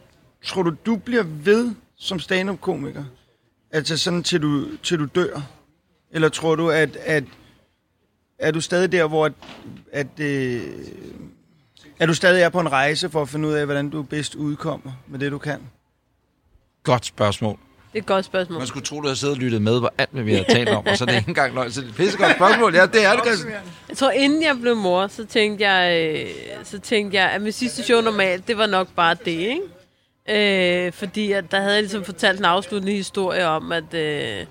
tror 0.45 0.63
du, 0.63 0.73
du 0.87 0.97
bliver 0.97 1.23
ved 1.23 1.75
som 1.99 2.21
stand-up-komiker? 2.21 3.05
Altså 3.73 3.97
sådan, 3.97 4.23
til 4.23 4.43
du, 4.43 4.77
til 4.83 4.99
du 4.99 5.05
dør? 5.05 5.41
Eller 6.11 6.29
tror 6.29 6.55
du, 6.55 6.71
at... 6.71 6.97
at 6.97 7.25
er 8.39 8.51
du 8.51 8.61
stadig 8.61 8.93
der, 8.93 9.07
hvor... 9.07 9.27
At, 9.27 9.33
at, 9.93 10.21
øh, 10.21 10.63
er 11.99 12.07
du 12.07 12.15
stadig 12.15 12.43
er 12.43 12.49
på 12.49 12.61
en 12.61 12.73
rejse 12.73 13.11
for 13.11 13.23
at 13.23 13.29
finde 13.29 13.49
ud 13.49 13.53
af, 13.53 13.65
hvordan 13.65 13.91
du 13.91 14.03
bedst 14.03 14.35
udkommer 14.35 14.93
med 15.09 15.19
det, 15.19 15.33
du 15.33 15.39
kan? 15.39 15.61
Godt 16.83 17.07
spørgsmål. 17.07 17.59
Det 17.93 17.99
er 17.99 18.03
et 18.03 18.07
godt 18.07 18.25
spørgsmål. 18.25 18.59
Man 18.59 18.67
skulle 18.67 18.85
tro, 18.85 19.01
du 19.01 19.07
havde 19.07 19.17
siddet 19.17 19.37
og 19.37 19.43
lyttet 19.43 19.63
med 19.63 19.81
på 19.81 19.89
alt, 19.99 20.11
hvad 20.13 20.23
vi 20.23 20.35
har 20.35 20.45
talt 20.49 20.69
om, 20.69 20.87
og 20.87 20.97
så 20.97 21.05
er 21.05 21.07
det 21.07 21.17
ikke 21.19 21.29
engang 21.29 21.55
løgn. 21.55 21.71
Så 21.71 21.81
det 21.81 21.87
er 21.87 21.91
et 21.91 21.97
pissegodt 21.97 22.37
spørgsmål. 22.37 22.75
Ja, 22.75 22.87
det 22.87 23.05
er 23.05 23.13
det, 23.13 23.25
Christian. 23.27 23.53
Jeg 23.89 23.97
tror, 23.97 24.11
inden 24.11 24.43
jeg 24.43 24.59
blev 24.61 24.77
mor, 24.77 25.07
så 25.07 25.25
tænkte 25.25 25.69
jeg, 25.69 26.15
øh, 26.15 26.31
så 26.65 26.79
tænkte 26.79 27.17
jeg 27.17 27.31
at 27.31 27.43
mit 27.43 27.55
sidste 27.55 27.83
show 27.83 28.01
normalt, 28.01 28.49
det 28.49 28.59
var 28.59 28.67
nok 28.67 28.89
bare 28.97 29.15
det, 29.25 29.27
ikke? 29.27 29.63
Øh, 30.29 30.93
fordi 30.93 31.33
at 31.33 31.51
der 31.51 31.61
havde 31.61 31.75
jeg 31.75 31.83
ligesom 31.83 32.05
fortalt 32.05 32.39
en 32.39 32.45
afsluttende 32.45 32.93
historie 32.93 33.47
om, 33.47 33.73
at 33.73 33.95
øh, 33.95 34.47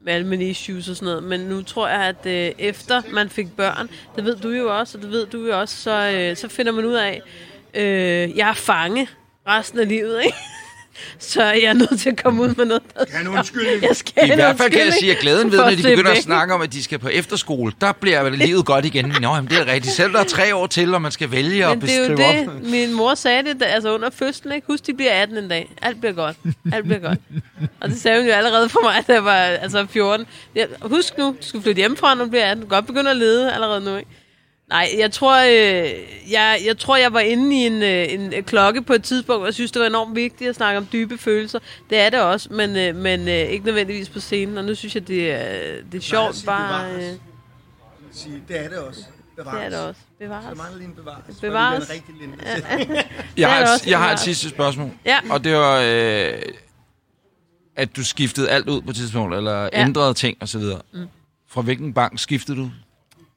med 0.00 0.12
alle 0.12 0.26
mine 0.26 0.44
issues 0.44 0.88
og 0.88 0.96
sådan 0.96 1.06
noget. 1.06 1.22
Men 1.22 1.40
nu 1.40 1.62
tror 1.62 1.88
jeg, 1.88 2.00
at 2.00 2.26
øh, 2.26 2.52
efter 2.58 3.02
man 3.10 3.30
fik 3.30 3.56
børn, 3.56 3.90
det 4.16 4.24
ved 4.24 4.36
du 4.36 4.50
jo 4.50 4.78
også, 4.78 4.98
og 4.98 5.02
det 5.02 5.10
ved 5.10 5.26
du 5.26 5.46
jo 5.46 5.60
også, 5.60 5.76
så, 5.76 6.10
øh, 6.14 6.36
så 6.36 6.48
finder 6.48 6.72
man 6.72 6.84
ud 6.84 6.94
af, 6.94 7.22
øh, 7.74 8.36
jeg 8.36 8.48
er 8.48 8.54
fange 8.54 9.08
resten 9.46 9.78
af 9.78 9.88
livet, 9.88 10.24
ikke? 10.24 10.36
Så 11.18 11.42
jeg 11.44 11.62
er 11.62 11.72
nødt 11.72 12.00
til 12.00 12.10
at 12.10 12.22
komme 12.22 12.42
ud 12.42 12.54
med 12.54 12.64
noget, 12.64 12.82
der 12.98 13.04
Ja, 13.14 13.20
en 13.20 13.28
undskyldning. 13.28 13.82
Jeg 13.82 13.96
skal 13.96 14.12
I 14.26 14.30
en 14.30 14.34
hvert 14.34 14.56
fald 14.56 14.70
kan 14.70 14.80
jeg 14.80 14.92
sige, 15.00 15.12
at 15.12 15.18
glæden 15.18 15.50
ved, 15.52 15.58
når 15.58 15.64
at 15.64 15.78
de 15.78 15.82
begynder 15.82 16.10
at 16.10 16.22
snakke 16.22 16.54
om, 16.54 16.60
at 16.62 16.72
de 16.72 16.82
skal 16.82 16.98
på 16.98 17.08
efterskole, 17.08 17.72
der 17.80 17.92
bliver 17.92 18.30
livet 18.30 18.66
godt 18.72 18.84
igen. 18.84 19.14
Nå, 19.20 19.34
jamen, 19.34 19.50
det 19.50 19.58
er 19.58 19.66
rigtigt. 19.72 19.94
Selv 19.94 20.12
der 20.12 20.18
er 20.20 20.24
tre 20.24 20.54
år 20.54 20.66
til, 20.66 20.94
og 20.94 21.02
man 21.02 21.12
skal 21.12 21.30
vælge 21.30 21.66
og 21.68 21.76
Men 21.78 21.80
det 21.88 21.94
er 21.96 21.98
jo 22.08 22.08
beskrive 22.16 22.28
det, 22.40 22.48
op. 22.48 22.62
min 22.62 22.92
mor 22.92 23.14
sagde 23.14 23.42
det, 23.42 23.60
da- 23.60 23.64
altså 23.64 23.94
under 23.94 24.10
fødslen, 24.10 24.52
ikke? 24.54 24.66
Husk, 24.66 24.86
de 24.86 24.94
bliver 24.94 25.12
18 25.12 25.36
en 25.38 25.48
dag. 25.48 25.70
Alt 25.82 26.00
bliver 26.00 26.12
godt. 26.12 26.36
Alt 26.72 26.84
bliver 26.84 27.00
godt. 27.00 27.18
Og 27.80 27.88
det 27.88 28.00
sagde 28.00 28.18
hun 28.20 28.26
jo 28.28 28.32
allerede 28.34 28.68
for 28.68 28.80
mig, 28.82 29.04
da 29.08 29.12
jeg 29.12 29.24
var 29.24 29.34
altså 29.34 29.86
14. 29.90 30.26
Ja, 30.56 30.64
husk 30.82 31.18
nu, 31.18 31.24
du 31.24 31.36
skal 31.40 31.62
flytte 31.62 31.78
hjemmefra, 31.78 32.14
når 32.14 32.24
du 32.24 32.30
bliver 32.30 32.44
18. 32.50 32.62
Du 32.64 32.68
kan 32.68 32.76
godt 32.76 32.86
begynde 32.86 33.10
at 33.10 33.16
lede 33.16 33.52
allerede 33.52 33.80
nu, 33.84 33.96
ikke? 33.96 34.10
Nej, 34.68 34.88
jeg 34.98 35.12
tror, 35.12 35.36
øh, 35.42 35.90
jeg, 36.32 36.60
jeg 36.66 36.78
tror, 36.78 36.96
jeg 36.96 37.12
var 37.12 37.20
inde 37.20 37.56
i 37.56 37.66
en, 37.66 37.82
øh, 37.82 38.12
en 38.12 38.34
øh, 38.34 38.42
klokke 38.42 38.82
på 38.82 38.92
et 38.92 39.02
tidspunkt, 39.04 39.40
og 39.40 39.46
jeg 39.46 39.54
synes, 39.54 39.72
det 39.72 39.80
var 39.80 39.86
enormt 39.86 40.16
vigtigt 40.16 40.50
at 40.50 40.56
snakke 40.56 40.78
om 40.78 40.86
dybe 40.92 41.18
følelser. 41.18 41.58
Det 41.90 41.98
er 41.98 42.10
det 42.10 42.20
også, 42.22 42.48
men, 42.52 42.76
øh, 42.76 42.96
men 42.96 43.20
øh, 43.28 43.34
ikke 43.34 43.64
nødvendigvis 43.66 44.08
på 44.08 44.20
scenen, 44.20 44.58
og 44.58 44.64
nu 44.64 44.74
synes 44.74 44.94
jeg, 44.94 45.08
det 45.08 45.30
er, 45.32 45.82
det 45.92 45.98
er 45.98 46.02
sjovt 46.02 46.34
sige 46.36 46.46
bare... 46.46 46.88
bevares. 46.92 47.12
Øh, 48.26 48.32
Det 48.48 48.64
er 48.64 48.68
det 48.68 48.78
også. 48.78 49.00
det 49.36 49.46
er 49.46 49.68
det 49.68 49.78
også. 49.78 50.00
Bevares. 50.18 50.58
mangler 50.58 50.78
lige 50.78 50.88
en 50.88 50.94
bevares. 50.94 51.40
Bevares. 51.40 51.88
Jeg 51.90 52.02
Det 53.36 53.44
er 53.44 53.48
har, 53.48 53.58
det 53.58 53.68
et, 53.68 53.72
også, 53.72 53.90
jeg 53.90 53.98
har 53.98 54.12
et 54.12 54.20
sidste 54.20 54.48
spørgsmål. 54.48 54.90
Ja. 55.04 55.18
Og 55.30 55.44
det 55.44 55.54
var, 55.54 55.80
øh, 55.86 56.42
at 57.76 57.96
du 57.96 58.04
skiftede 58.04 58.50
alt 58.50 58.68
ud 58.68 58.80
på 58.82 58.90
et 58.90 58.96
tidspunkt, 58.96 59.34
eller 59.34 59.62
Ja. 59.72 59.82
ændrede 59.84 60.14
ting 60.14 60.36
osv. 60.40 60.60
Mm. 60.92 61.06
Fra 61.48 61.62
hvilken 61.62 61.94
bank 61.94 62.18
skiftede 62.18 62.56
du? 62.58 62.70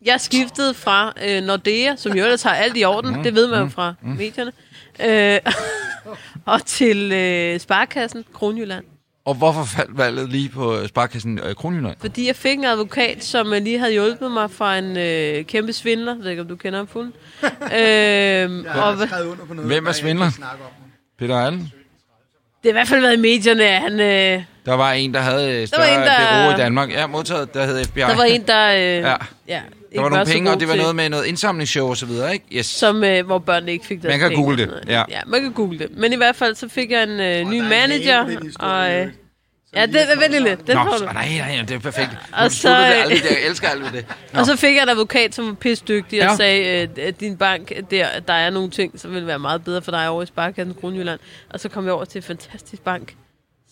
Jeg 0.05 0.21
skiftede 0.21 0.73
fra 0.73 1.13
øh, 1.27 1.43
Nordea, 1.43 1.95
som 1.95 2.11
jo 2.13 2.23
ellers 2.23 2.43
har 2.43 2.53
alt 2.53 2.77
i 2.77 2.83
orden, 2.83 3.15
mm, 3.17 3.23
det 3.23 3.35
ved 3.35 3.47
man 3.47 3.63
jo 3.63 3.69
fra 3.69 3.93
mm. 4.01 4.09
medierne, 4.09 4.51
øh, 4.99 5.39
og 6.53 6.65
til 6.65 7.11
øh, 7.11 7.59
Sparkassen, 7.59 8.25
Kronjylland. 8.33 8.85
Og 9.25 9.33
hvorfor 9.35 9.63
faldt 9.63 9.97
valget 9.97 10.29
lige 10.29 10.49
på 10.49 10.77
øh, 10.77 10.87
Sparkassen 10.87 11.39
øh, 11.43 11.55
Kronjylland? 11.55 11.95
Fordi 11.99 12.27
jeg 12.27 12.35
fik 12.35 12.57
en 12.57 12.65
advokat, 12.65 13.23
som 13.23 13.53
øh, 13.53 13.61
lige 13.63 13.79
havde 13.79 13.91
hjulpet 13.91 14.31
mig 14.31 14.51
fra 14.51 14.77
en 14.77 14.97
øh, 14.97 15.45
kæmpe 15.45 15.73
svindler. 15.73 16.15
Jeg 16.15 16.23
ved 16.23 16.29
ikke, 16.29 16.41
om 16.41 16.47
du 16.47 16.55
kender 16.55 16.79
ham 16.79 16.87
fuldt. 16.87 17.15
øh, 17.43 18.65
og 18.83 18.93
hva- 18.93 19.21
under 19.21 19.45
på 19.47 19.53
noget, 19.53 19.67
Hvem 19.71 19.87
er 19.87 19.91
svindler? 19.91 20.31
Peter 21.19 21.37
Allen? 21.37 21.59
det 21.61 21.69
har 22.63 22.69
i 22.69 22.71
hvert 22.71 22.87
fald 22.87 23.01
været 23.01 23.13
i 23.13 23.21
medierne, 23.21 23.63
at 23.63 23.81
han... 23.81 23.99
Øh, 23.99 24.43
Der 24.65 24.73
var 24.73 24.91
en, 24.91 25.13
der 25.13 25.19
havde 25.19 25.51
øh, 25.53 25.59
var 25.59 25.65
større 25.65 25.93
en, 25.93 25.99
der- 26.01 26.17
bureau 26.29 26.51
i 26.51 26.57
Danmark. 26.57 26.91
Ja, 26.91 27.07
modtaget, 27.07 27.53
der 27.53 27.65
hed 27.65 27.83
FBI. 27.85 27.99
der 27.99 28.15
var 28.15 28.23
en, 28.23 28.47
der... 28.47 28.67
Øh, 28.71 28.79
ja. 29.09 29.15
Ja. 29.47 29.61
Ja 29.91 29.95
Der 29.95 30.01
var 30.01 30.09
nogle 30.09 30.25
penge, 30.25 30.51
og 30.51 30.59
det 30.59 30.67
var 30.67 30.75
noget 30.75 30.95
med 30.95 31.09
noget 31.09 31.25
indsamlingsshow 31.25 31.87
og 31.89 31.97
så 31.97 32.05
videre, 32.05 32.33
ikke? 32.33 32.45
Yes. 32.51 32.65
som, 32.65 33.03
øh, 33.03 33.25
hvor 33.25 33.39
børnene 33.39 33.71
ikke 33.71 33.85
fik 33.85 34.01
deres 34.01 34.11
Man 34.11 34.19
kan 34.19 34.29
penge 34.29 34.43
google 34.43 34.73
og 34.75 34.81
det, 34.87 34.89
ja. 34.89 35.03
ja. 35.09 35.19
man 35.27 35.41
kan 35.41 35.51
google 35.51 35.79
det. 35.79 35.97
Men 35.97 36.13
i 36.13 36.15
hvert 36.15 36.35
fald, 36.35 36.55
så 36.55 36.69
fik 36.69 36.91
jeg 36.91 37.03
en 37.03 37.09
øh, 37.09 37.17
ny 37.19 37.55
er 37.55 37.63
en 37.63 37.69
manager. 37.69 38.39
historie, 38.43 38.99
og, 38.99 39.01
øh, 39.05 39.11
ja, 39.75 39.85
det 39.85 40.11
er 40.11 40.19
vældig 40.19 40.41
lidt. 40.41 40.67
Den 40.67 40.75
Nå, 40.77 40.83
får 40.83 40.97
du. 40.97 41.03
nej, 41.05 41.13
nej, 41.37 41.55
nej, 41.55 41.65
det 41.65 41.71
er 41.75 41.79
perfekt. 41.79 42.09
Og 42.33 42.43
Nu 42.43 42.49
så, 42.49 42.69
det 42.69 42.75
øh, 42.95 43.01
aldrig, 43.01 43.21
jeg 43.29 43.37
elsker 43.49 43.67
alt 43.67 43.83
ved 43.83 43.91
det. 43.91 44.05
Nå. 44.33 44.39
Og 44.39 44.45
så 44.45 44.55
fik 44.55 44.75
jeg 44.75 44.83
en 44.83 44.89
advokat, 44.89 45.35
som 45.35 45.47
var 45.47 45.53
pisse 45.53 45.83
dygtig 45.87 46.21
og 46.23 46.29
Ja. 46.29 46.35
sagde, 46.35 46.81
øh, 46.97 47.05
at 47.05 47.19
din 47.19 47.37
bank, 47.37 47.71
der, 47.91 48.07
der 48.27 48.33
er 48.33 48.49
nogle 48.49 48.69
ting, 48.69 48.99
som 48.99 49.13
vil 49.13 49.27
være 49.27 49.39
meget 49.39 49.63
bedre 49.63 49.81
for 49.81 49.91
dig 49.91 50.09
over 50.09 50.23
i 50.23 50.25
Sparkassen 50.25 50.75
Kronjylland. 50.81 51.19
Og 51.49 51.59
så 51.59 51.69
kom 51.69 51.85
jeg 51.85 51.93
over 51.93 52.05
til 52.05 52.19
en 52.19 52.23
fantastisk 52.23 52.81
bank, 52.81 53.15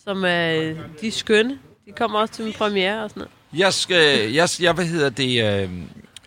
som 0.04 0.24
er, 0.24 0.52
øh, 0.54 0.76
de 1.00 1.08
er 1.08 1.12
skønne. 1.12 1.58
De 1.86 1.92
kommer 1.98 2.18
også 2.18 2.34
til 2.34 2.44
min 2.44 2.52
premiere 2.52 3.02
og 3.04 3.10
sådan 3.10 3.20
noget. 3.20 3.32
Jeg, 3.64 3.72
skal, 3.72 4.32
jeg, 4.32 4.48
jeg, 4.60 4.72
hvad 4.72 4.84
hedder 4.84 5.10
det, 5.10 5.62
øh, 5.62 5.68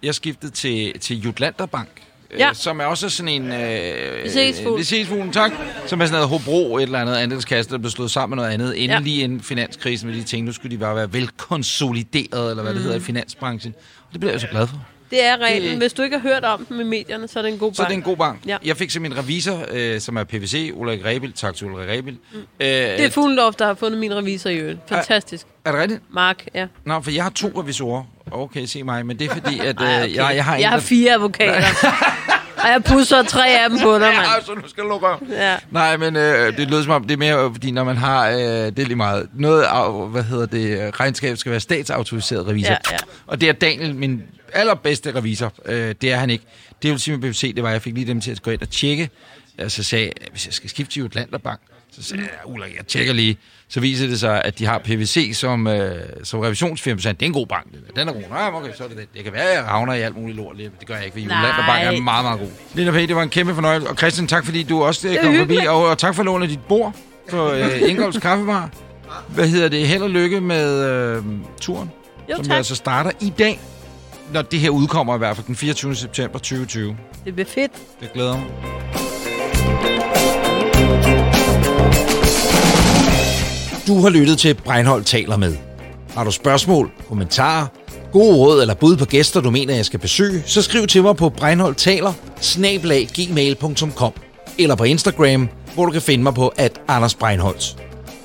jeg 0.04 0.16
skiftede 0.16 0.52
til, 0.52 1.00
til 1.00 1.18
Jutlander 1.22 1.66
Bank. 1.66 1.90
øh, 2.32 2.40
Ja. 2.40 2.50
Som 2.54 2.80
er 2.80 2.86
også 2.86 3.10
sådan 3.10 3.30
en... 3.30 3.52
Øh, 3.52 4.24
Vi 4.24 4.30
ses, 4.30 4.62
fugl. 4.64 4.80
Vi 4.80 4.84
ses, 4.84 5.08
fuglen, 5.08 5.32
tak. 5.32 5.52
Som 5.88 6.02
er 6.02 6.06
sådan 6.06 6.22
noget 6.22 6.30
Hobro, 6.30 6.78
et 6.78 6.84
eller 6.84 7.00
andet 7.00 7.16
andelskasse, 7.16 7.72
der 7.72 7.78
blev 7.78 7.92
slået 7.92 8.12
sammen 8.12 8.36
med 8.38 8.44
noget 8.44 8.54
andet. 8.54 8.74
Inden 8.76 8.98
Ja. 8.98 9.04
lige 9.04 9.24
inden 9.24 9.42
finanskrisen, 9.42 10.10
med 10.10 10.16
de 10.18 10.24
ting, 10.24 10.46
nu 10.46 10.52
skulle 10.52 10.76
de 10.76 10.80
bare 10.80 10.96
være 10.96 11.14
velkonsolideret, 11.14 12.50
eller 12.50 12.64
hvad 12.64 12.74
det 12.74 12.82
hedder 12.82 12.98
i 12.98 13.00
finansbranchen. 13.00 13.74
Og 13.78 14.08
det 14.12 14.20
bliver 14.20 14.34
jeg 14.34 14.42
så 14.42 14.48
glad 14.48 14.68
for. 14.68 14.86
Det 15.12 15.24
er 15.26 15.38
reglen. 15.38 15.70
Det- 15.70 15.78
Hvis 15.78 15.94
du 15.94 16.02
ikke 16.02 16.18
har 16.20 16.30
hørt 16.30 16.44
om 16.44 16.66
dem 16.66 16.80
i 16.80 16.84
medierne, 16.84 17.28
så 17.28 17.40
er 17.40 17.44
det 17.44 17.52
en 17.54 17.58
god 17.60 17.74
Så 17.74 17.78
bank. 17.82 17.88
det 17.90 17.94
er 17.94 17.98
en 17.98 18.04
god 18.04 18.18
bank. 18.18 18.40
Ja. 18.48 18.58
Jeg 18.66 18.78
fik 18.78 18.90
som 18.90 19.02
min 19.02 19.18
revisor, 19.18 19.66
øh, 19.72 20.00
som 20.02 20.16
er 20.18 20.24
PVC, 20.24 20.72
Ulrik 20.74 21.06
Rebild. 21.06 21.34
Tak 21.34 21.56
til 21.56 21.68
Ulrik 21.68 21.90
Rebild. 21.90 22.16
Mm. 22.34 22.38
Øh, 22.40 22.46
Det 22.60 23.06
er 23.06 23.10
Fuglendorf, 23.10 23.56
der 23.56 23.66
har 23.66 23.74
fundet 23.74 24.00
min 24.00 24.16
revisor 24.16 24.50
i 24.50 24.56
øvrigt. 24.58 24.80
Fantastisk. 24.90 25.46
er 25.66 25.72
det 25.72 25.82
rigtigt? 25.82 26.02
Mark, 26.14 26.46
ja. 26.56 26.68
Nå, 26.86 27.02
for 27.02 27.12
jeg 27.12 27.24
har 27.24 27.30
to 27.30 27.48
revisorer. 27.62 28.04
Okay, 28.32 28.66
se 28.66 28.84
mig. 28.84 29.06
Men 29.06 29.20
det 29.20 29.30
er 29.32 29.34
fordi, 29.34 29.60
at 29.60 29.82
øh, 29.82 29.88
Ej, 29.88 30.12
jeg, 30.16 30.36
jeg 30.36 30.46
har 30.46 30.58
jeg 30.58 30.70
har 30.70 30.80
fire 30.80 31.14
advokater. 31.14 31.64
Og 32.64 32.70
jeg 32.70 32.84
pusser 32.84 33.24
tre 33.24 33.48
af 33.64 33.70
dem 33.70 33.80
på 33.80 33.94
dig, 33.94 34.02
mand. 34.02 34.16
Ja, 34.16 34.46
så 34.46 34.54
nu 34.56 34.68
skal 34.68 34.84
du 34.84 34.90
lukke 34.90 35.08
op. 35.08 35.22
Ja. 35.30 35.56
Nej, 35.72 35.98
men 35.98 36.16
øh, 36.16 36.58
det 36.58 36.68
lyder 36.68 36.84
som 36.84 36.92
om, 36.92 37.04
det 37.04 37.14
er 37.14 37.18
mere, 37.18 37.52
fordi 37.54 37.72
når 37.72 37.84
man 37.84 37.98
har, 37.98 38.30
øh, 38.30 38.38
det 38.38 38.80
er 38.80 38.86
lige 38.86 38.96
meget, 38.96 39.30
noget 39.34 39.64
af, 39.64 40.10
hvad 40.10 40.24
hedder 40.24 40.46
det, 40.46 41.00
regnskab 41.00 41.38
skal 41.38 41.52
være 41.52 41.60
statsautoriseret 41.60 42.48
revisor. 42.48 42.72
Ja, 42.72 42.78
ja. 42.92 42.98
Og 43.28 43.42
det 43.42 43.50
er 43.50 43.54
Daniel, 43.54 43.96
min 43.96 44.24
allerbedste 44.54 45.16
revisor, 45.16 45.54
øh, 45.66 45.96
det 46.02 46.12
er 46.12 46.18
han 46.18 46.30
ikke. 46.30 46.44
Det 46.82 46.92
vil 46.92 47.00
sige 47.00 47.18
med 47.18 47.30
BBC, 47.30 47.56
det 47.56 47.64
var, 47.64 47.70
at 47.70 47.74
jeg 47.74 47.82
fik 47.82 47.94
lige 47.94 48.08
dem 48.08 48.22
til 48.22 48.32
at 48.32 48.42
gå 48.42 48.52
ind 48.52 48.62
og 48.62 48.70
tjekke. 48.70 49.10
Øh, 49.60 49.70
Så 49.70 49.84
sagde 49.84 50.12
hvis 50.32 50.46
jeg 50.46 50.54
skal 50.54 50.70
skifte 50.70 50.94
til 50.94 51.06
Atlanterbank, 51.06 51.60
så 51.92 52.04
sagde 52.04 52.24
jeg, 52.24 52.32
Ulla, 52.54 52.66
jeg 52.78 52.88
tjekker 52.88 53.14
lige. 53.14 53.38
Så 53.70 53.80
viser 53.80 54.08
det 54.08 54.20
sig, 54.20 54.42
at 54.46 54.60
de 54.60 54.66
har 54.66 54.78
PVC 54.78 55.32
som, 55.34 55.68
øh, 55.68 55.92
som 56.24 56.40
revisionsfirma. 56.40 57.02
Så 57.02 57.12
det 57.12 57.22
er 57.22 57.26
en 57.26 57.34
god 57.34 57.48
bank. 57.48 57.66
det 57.72 57.80
der. 57.88 58.00
Den 58.02 58.10
er 58.10 58.14
god. 58.14 58.22
Nej, 58.30 58.50
okay, 58.54 58.70
så 58.78 58.84
er 58.84 58.88
det 58.88 58.98
det. 58.98 59.08
Det 59.16 59.24
kan 59.24 59.34
være, 59.34 59.44
at 59.50 59.56
jeg 59.56 59.64
havner 59.64 59.94
i 59.94 60.02
alt 60.02 60.18
muligt 60.18 60.38
lort. 60.38 60.58
lige. 60.58 60.72
Det 60.80 60.88
gør 60.88 60.96
jeg 60.96 61.06
ikke, 61.06 61.22
for 61.22 61.28
Nej. 61.28 61.38
Atlanterbank 61.50 61.84
er 61.98 62.02
meget, 62.04 62.26
meget 62.26 62.40
god. 62.40 62.50
Linda 62.74 62.92
P., 62.92 62.96
det 62.96 63.16
var 63.16 63.24
en 63.24 63.30
kæmpe 63.30 63.56
fornøjelse. 63.56 63.90
Og 63.90 63.98
Christian, 63.98 64.28
tak 64.28 64.46
fordi 64.46 64.64
du 64.64 64.84
også 64.84 65.08
øh, 65.08 65.18
kom 65.24 65.36
forbi. 65.36 65.58
Og, 65.68 65.86
og 65.88 65.98
tak 65.98 66.16
for 66.16 66.24
lånet 66.24 66.44
af 66.44 66.50
dit 66.50 66.60
bord 66.70 66.96
på 67.30 67.52
øh, 67.52 67.90
Ingolds 67.90 68.18
Kaffebar. 68.18 68.70
Hvad 69.28 69.48
hedder 69.48 69.70
det? 69.70 69.88
Held 69.88 70.02
og 70.04 70.10
lykke 70.10 70.42
med 70.42 70.90
øh, 71.18 71.24
turen, 71.62 71.92
Jo, 72.30 72.36
som 72.36 72.46
tak. 72.46 72.58
altså 72.58 72.76
starter 72.76 73.12
i 73.22 73.34
dag. 73.40 73.60
Når 74.34 74.42
det 74.42 74.60
her 74.60 74.70
udkommer 74.70 75.16
i 75.16 75.18
hvert 75.18 75.36
fald 75.36 75.48
den 75.48 75.56
24. 75.56 75.96
september 75.96 76.40
2020. 76.40 76.98
Det 77.26 77.34
bliver 77.34 77.48
fedt. 77.50 77.72
Det 78.02 78.14
glæder 78.14 78.38
mig. 78.38 80.29
Du 83.90 84.02
har 84.02 84.10
lyttet 84.10 84.38
til 84.38 84.54
Breinholt 84.54 85.06
taler 85.08 85.38
med. 85.38 85.56
Har 86.16 86.24
du 86.24 86.32
spørgsmål, 86.32 86.92
kommentarer, 87.08 87.68
gode 88.12 88.36
råd 88.38 88.62
eller 88.62 88.74
bud 88.74 88.98
på 88.98 89.06
gæster, 89.06 89.42
du 89.42 89.52
mener, 89.52 89.76
jeg 89.76 89.86
skal 89.86 90.00
besøge, 90.00 90.44
så 90.46 90.62
skriv 90.62 90.88
til 90.88 91.04
mig 91.04 91.16
på 91.16 91.30
breinholdtaler 91.30 92.14
eller 94.58 94.76
på 94.76 94.84
Instagram, 94.84 95.50
hvor 95.74 95.86
du 95.86 95.92
kan 95.92 96.02
finde 96.02 96.24
mig 96.24 96.34
på 96.34 96.48
at 96.48 96.82
Anders 96.88 97.16
Breinholt. 97.16 97.78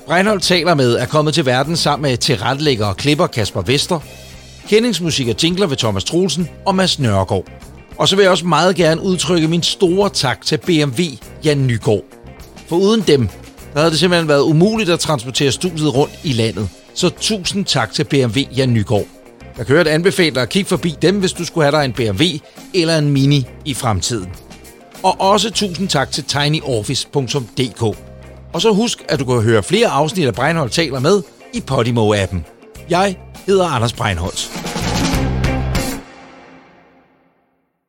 Breinholt 0.07 0.43
taler 0.43 0.73
med 0.73 0.93
er 0.95 1.05
kommet 1.05 1.33
til 1.33 1.45
verden 1.45 1.77
sammen 1.77 2.09
med 2.09 2.17
tilrettelægger 2.17 2.85
og 2.85 2.97
klipper 2.97 3.27
Kasper 3.27 3.61
Vester, 3.61 3.99
kendingsmusik 4.69 5.27
og 5.27 5.35
jingler 5.43 5.67
ved 5.67 5.77
Thomas 5.77 6.03
Troelsen 6.03 6.49
og 6.65 6.75
Mads 6.75 6.99
Nørgaard. 6.99 7.45
Og 7.97 8.07
så 8.07 8.15
vil 8.15 8.23
jeg 8.23 8.31
også 8.31 8.45
meget 8.45 8.75
gerne 8.75 9.01
udtrykke 9.01 9.47
min 9.47 9.63
store 9.63 10.09
tak 10.09 10.41
til 10.41 10.57
BMW 10.57 11.03
Jan 11.43 11.67
Nygaard. 11.67 12.03
For 12.67 12.75
uden 12.75 13.01
dem, 13.01 13.29
der 13.75 13.81
havde 13.81 13.91
det 13.91 13.99
simpelthen 13.99 14.27
været 14.27 14.41
umuligt 14.41 14.89
at 14.89 14.99
transportere 14.99 15.51
studiet 15.51 15.95
rundt 15.95 16.19
i 16.23 16.33
landet. 16.33 16.69
Så 16.93 17.09
tusind 17.09 17.65
tak 17.65 17.93
til 17.93 18.03
BMW 18.03 18.39
Jan 18.57 18.73
Nygaard. 18.73 19.05
Jeg 19.57 19.65
kan 19.65 19.75
høre 19.75 19.89
anbefale 19.89 20.35
dig 20.35 20.41
at 20.41 20.49
kigge 20.49 20.67
forbi 20.67 20.95
dem, 21.01 21.19
hvis 21.19 21.33
du 21.33 21.45
skulle 21.45 21.71
have 21.71 21.77
dig 21.77 21.85
en 21.85 21.93
BMW 21.93 22.23
eller 22.73 22.97
en 22.97 23.09
Mini 23.09 23.45
i 23.65 23.73
fremtiden. 23.73 24.29
Og 25.03 25.21
også 25.21 25.51
tusind 25.51 25.89
tak 25.89 26.11
til 26.11 26.23
tinyoffice.dk. 26.23 27.81
Og 28.53 28.61
så 28.61 28.73
husk, 28.73 29.05
at 29.09 29.19
du 29.19 29.25
kan 29.25 29.41
høre 29.41 29.63
flere 29.63 29.87
afsnit 29.87 30.27
af 30.27 30.33
Breinholt 30.33 30.71
taler 30.71 30.99
med 30.99 31.21
i 31.53 31.63
Podimo-appen. 31.71 32.37
Jeg 32.89 33.17
hedder 33.45 33.65
Anders 33.65 33.93
Breinholt. 33.93 34.51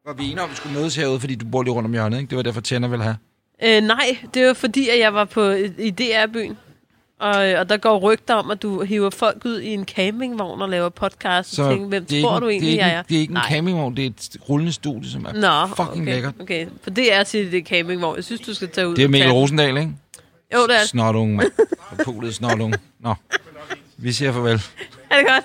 Var 0.07 0.15
vi 0.15 0.25
enige 0.25 0.41
om, 0.41 0.45
at 0.45 0.51
vi 0.51 0.57
skulle 0.57 0.79
mødes 0.79 0.97
herude, 0.97 1.21
fordi 1.21 1.35
du 1.35 1.47
bor 1.53 1.63
lige 1.63 1.75
rundt 1.75 1.87
om 1.87 1.93
hjørnet, 1.93 2.19
ikke? 2.19 2.31
Det 2.31 2.37
var 2.37 2.43
derfor, 2.43 2.61
Tænder 2.61 2.89
ville 2.89 3.05
have. 3.05 3.17
Øh, 3.65 3.83
nej, 3.83 4.19
det 4.35 4.47
var 4.47 4.53
fordi, 4.53 4.89
at 4.89 4.99
jeg 4.99 5.15
var 5.15 5.25
på 5.25 5.51
i 5.79 5.91
DR-byen. 5.91 6.59
Og, 7.21 7.49
øh, 7.51 7.61
og 7.61 7.69
der 7.69 7.77
går 7.77 7.99
rygter 7.99 8.35
om, 8.35 8.51
at 8.51 8.63
du 8.63 8.83
hiver 8.83 9.11
folk 9.11 9.45
ud 9.45 9.61
i 9.61 9.69
en 9.69 9.85
campingvogn 9.85 10.63
og 10.63 10.69
laver 10.69 10.89
podcast. 10.89 11.55
Så 11.55 11.63
og 11.63 11.71
tænker, 11.71 11.87
hvem 11.89 12.05
det 12.05 12.19
er 12.19 12.23
tror 12.23 12.35
ikke, 12.37 12.45
du 12.45 12.49
egentlig, 12.49 12.73
det 12.73 12.83
er 12.83 12.87
jeg 12.87 12.93
ikke, 12.93 12.99
er? 12.99 13.03
Det 13.03 13.17
er 13.17 13.21
ikke 13.21 13.31
en 13.31 13.35
Nej. 13.35 13.49
campingvogn, 13.51 13.97
det 13.97 14.05
er 14.05 14.11
et 14.11 14.37
rullende 14.49 14.73
studie, 14.73 15.11
som 15.11 15.25
er 15.25 15.33
Nå, 15.33 15.67
fucking 15.75 16.03
okay, 16.03 16.13
lækkert. 16.15 16.35
okay. 16.41 16.67
For 16.83 16.91
det 16.91 17.13
er 17.13 17.23
til 17.23 17.53
det 17.53 17.59
er 17.59 17.63
campingvogn. 17.65 18.17
Jeg 18.17 18.25
synes, 18.25 18.41
du 18.41 18.55
skal 18.55 18.69
tage 18.69 18.89
ud. 18.89 18.97
Det 18.97 19.05
er 19.05 19.09
Mikkel 19.09 19.33
Rosendal, 19.33 19.77
ikke? 19.77 19.93
Jo, 20.55 20.63
det 20.67 20.75
er 20.75 20.79
det. 20.81 20.89
Snotunge, 20.89 21.37
mand. 21.37 21.51
Forpulet 21.97 22.35
snotunge. 22.35 22.79
Nå, 23.01 23.15
vi 23.97 24.13
siger 24.13 24.33
farvel. 24.33 24.63
Er 25.11 25.17
det 25.17 25.27
godt? 25.27 25.45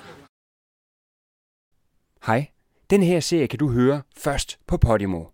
Hej, 2.26 2.46
den 2.90 3.02
her 3.02 3.20
serie 3.20 3.46
kan 3.46 3.58
du 3.58 3.70
høre 3.70 4.02
først 4.18 4.58
på 4.66 4.76
Podimo. 4.76 5.24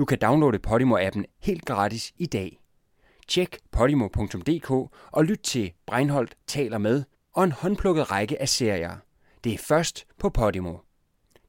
Du 0.00 0.04
kan 0.04 0.18
downloade 0.18 0.58
Podimo-appen 0.58 1.24
helt 1.38 1.64
gratis 1.64 2.12
i 2.16 2.26
dag. 2.26 2.60
Tjek 3.28 3.58
podimo.dk 3.72 4.70
og 5.12 5.24
lyt 5.24 5.38
til 5.38 5.72
Breinholt 5.86 6.36
taler 6.46 6.78
med 6.78 7.04
og 7.34 7.44
en 7.44 7.52
håndplukket 7.52 8.10
række 8.10 8.40
af 8.40 8.48
serier. 8.48 8.96
Det 9.44 9.54
er 9.54 9.58
først 9.58 10.06
på 10.18 10.30
Podimo. 10.30 10.74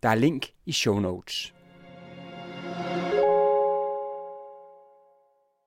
Der 0.03 0.09
er 0.09 0.15
link 0.15 0.47
i 0.65 0.71
show 0.71 0.99
notes. 0.99 1.53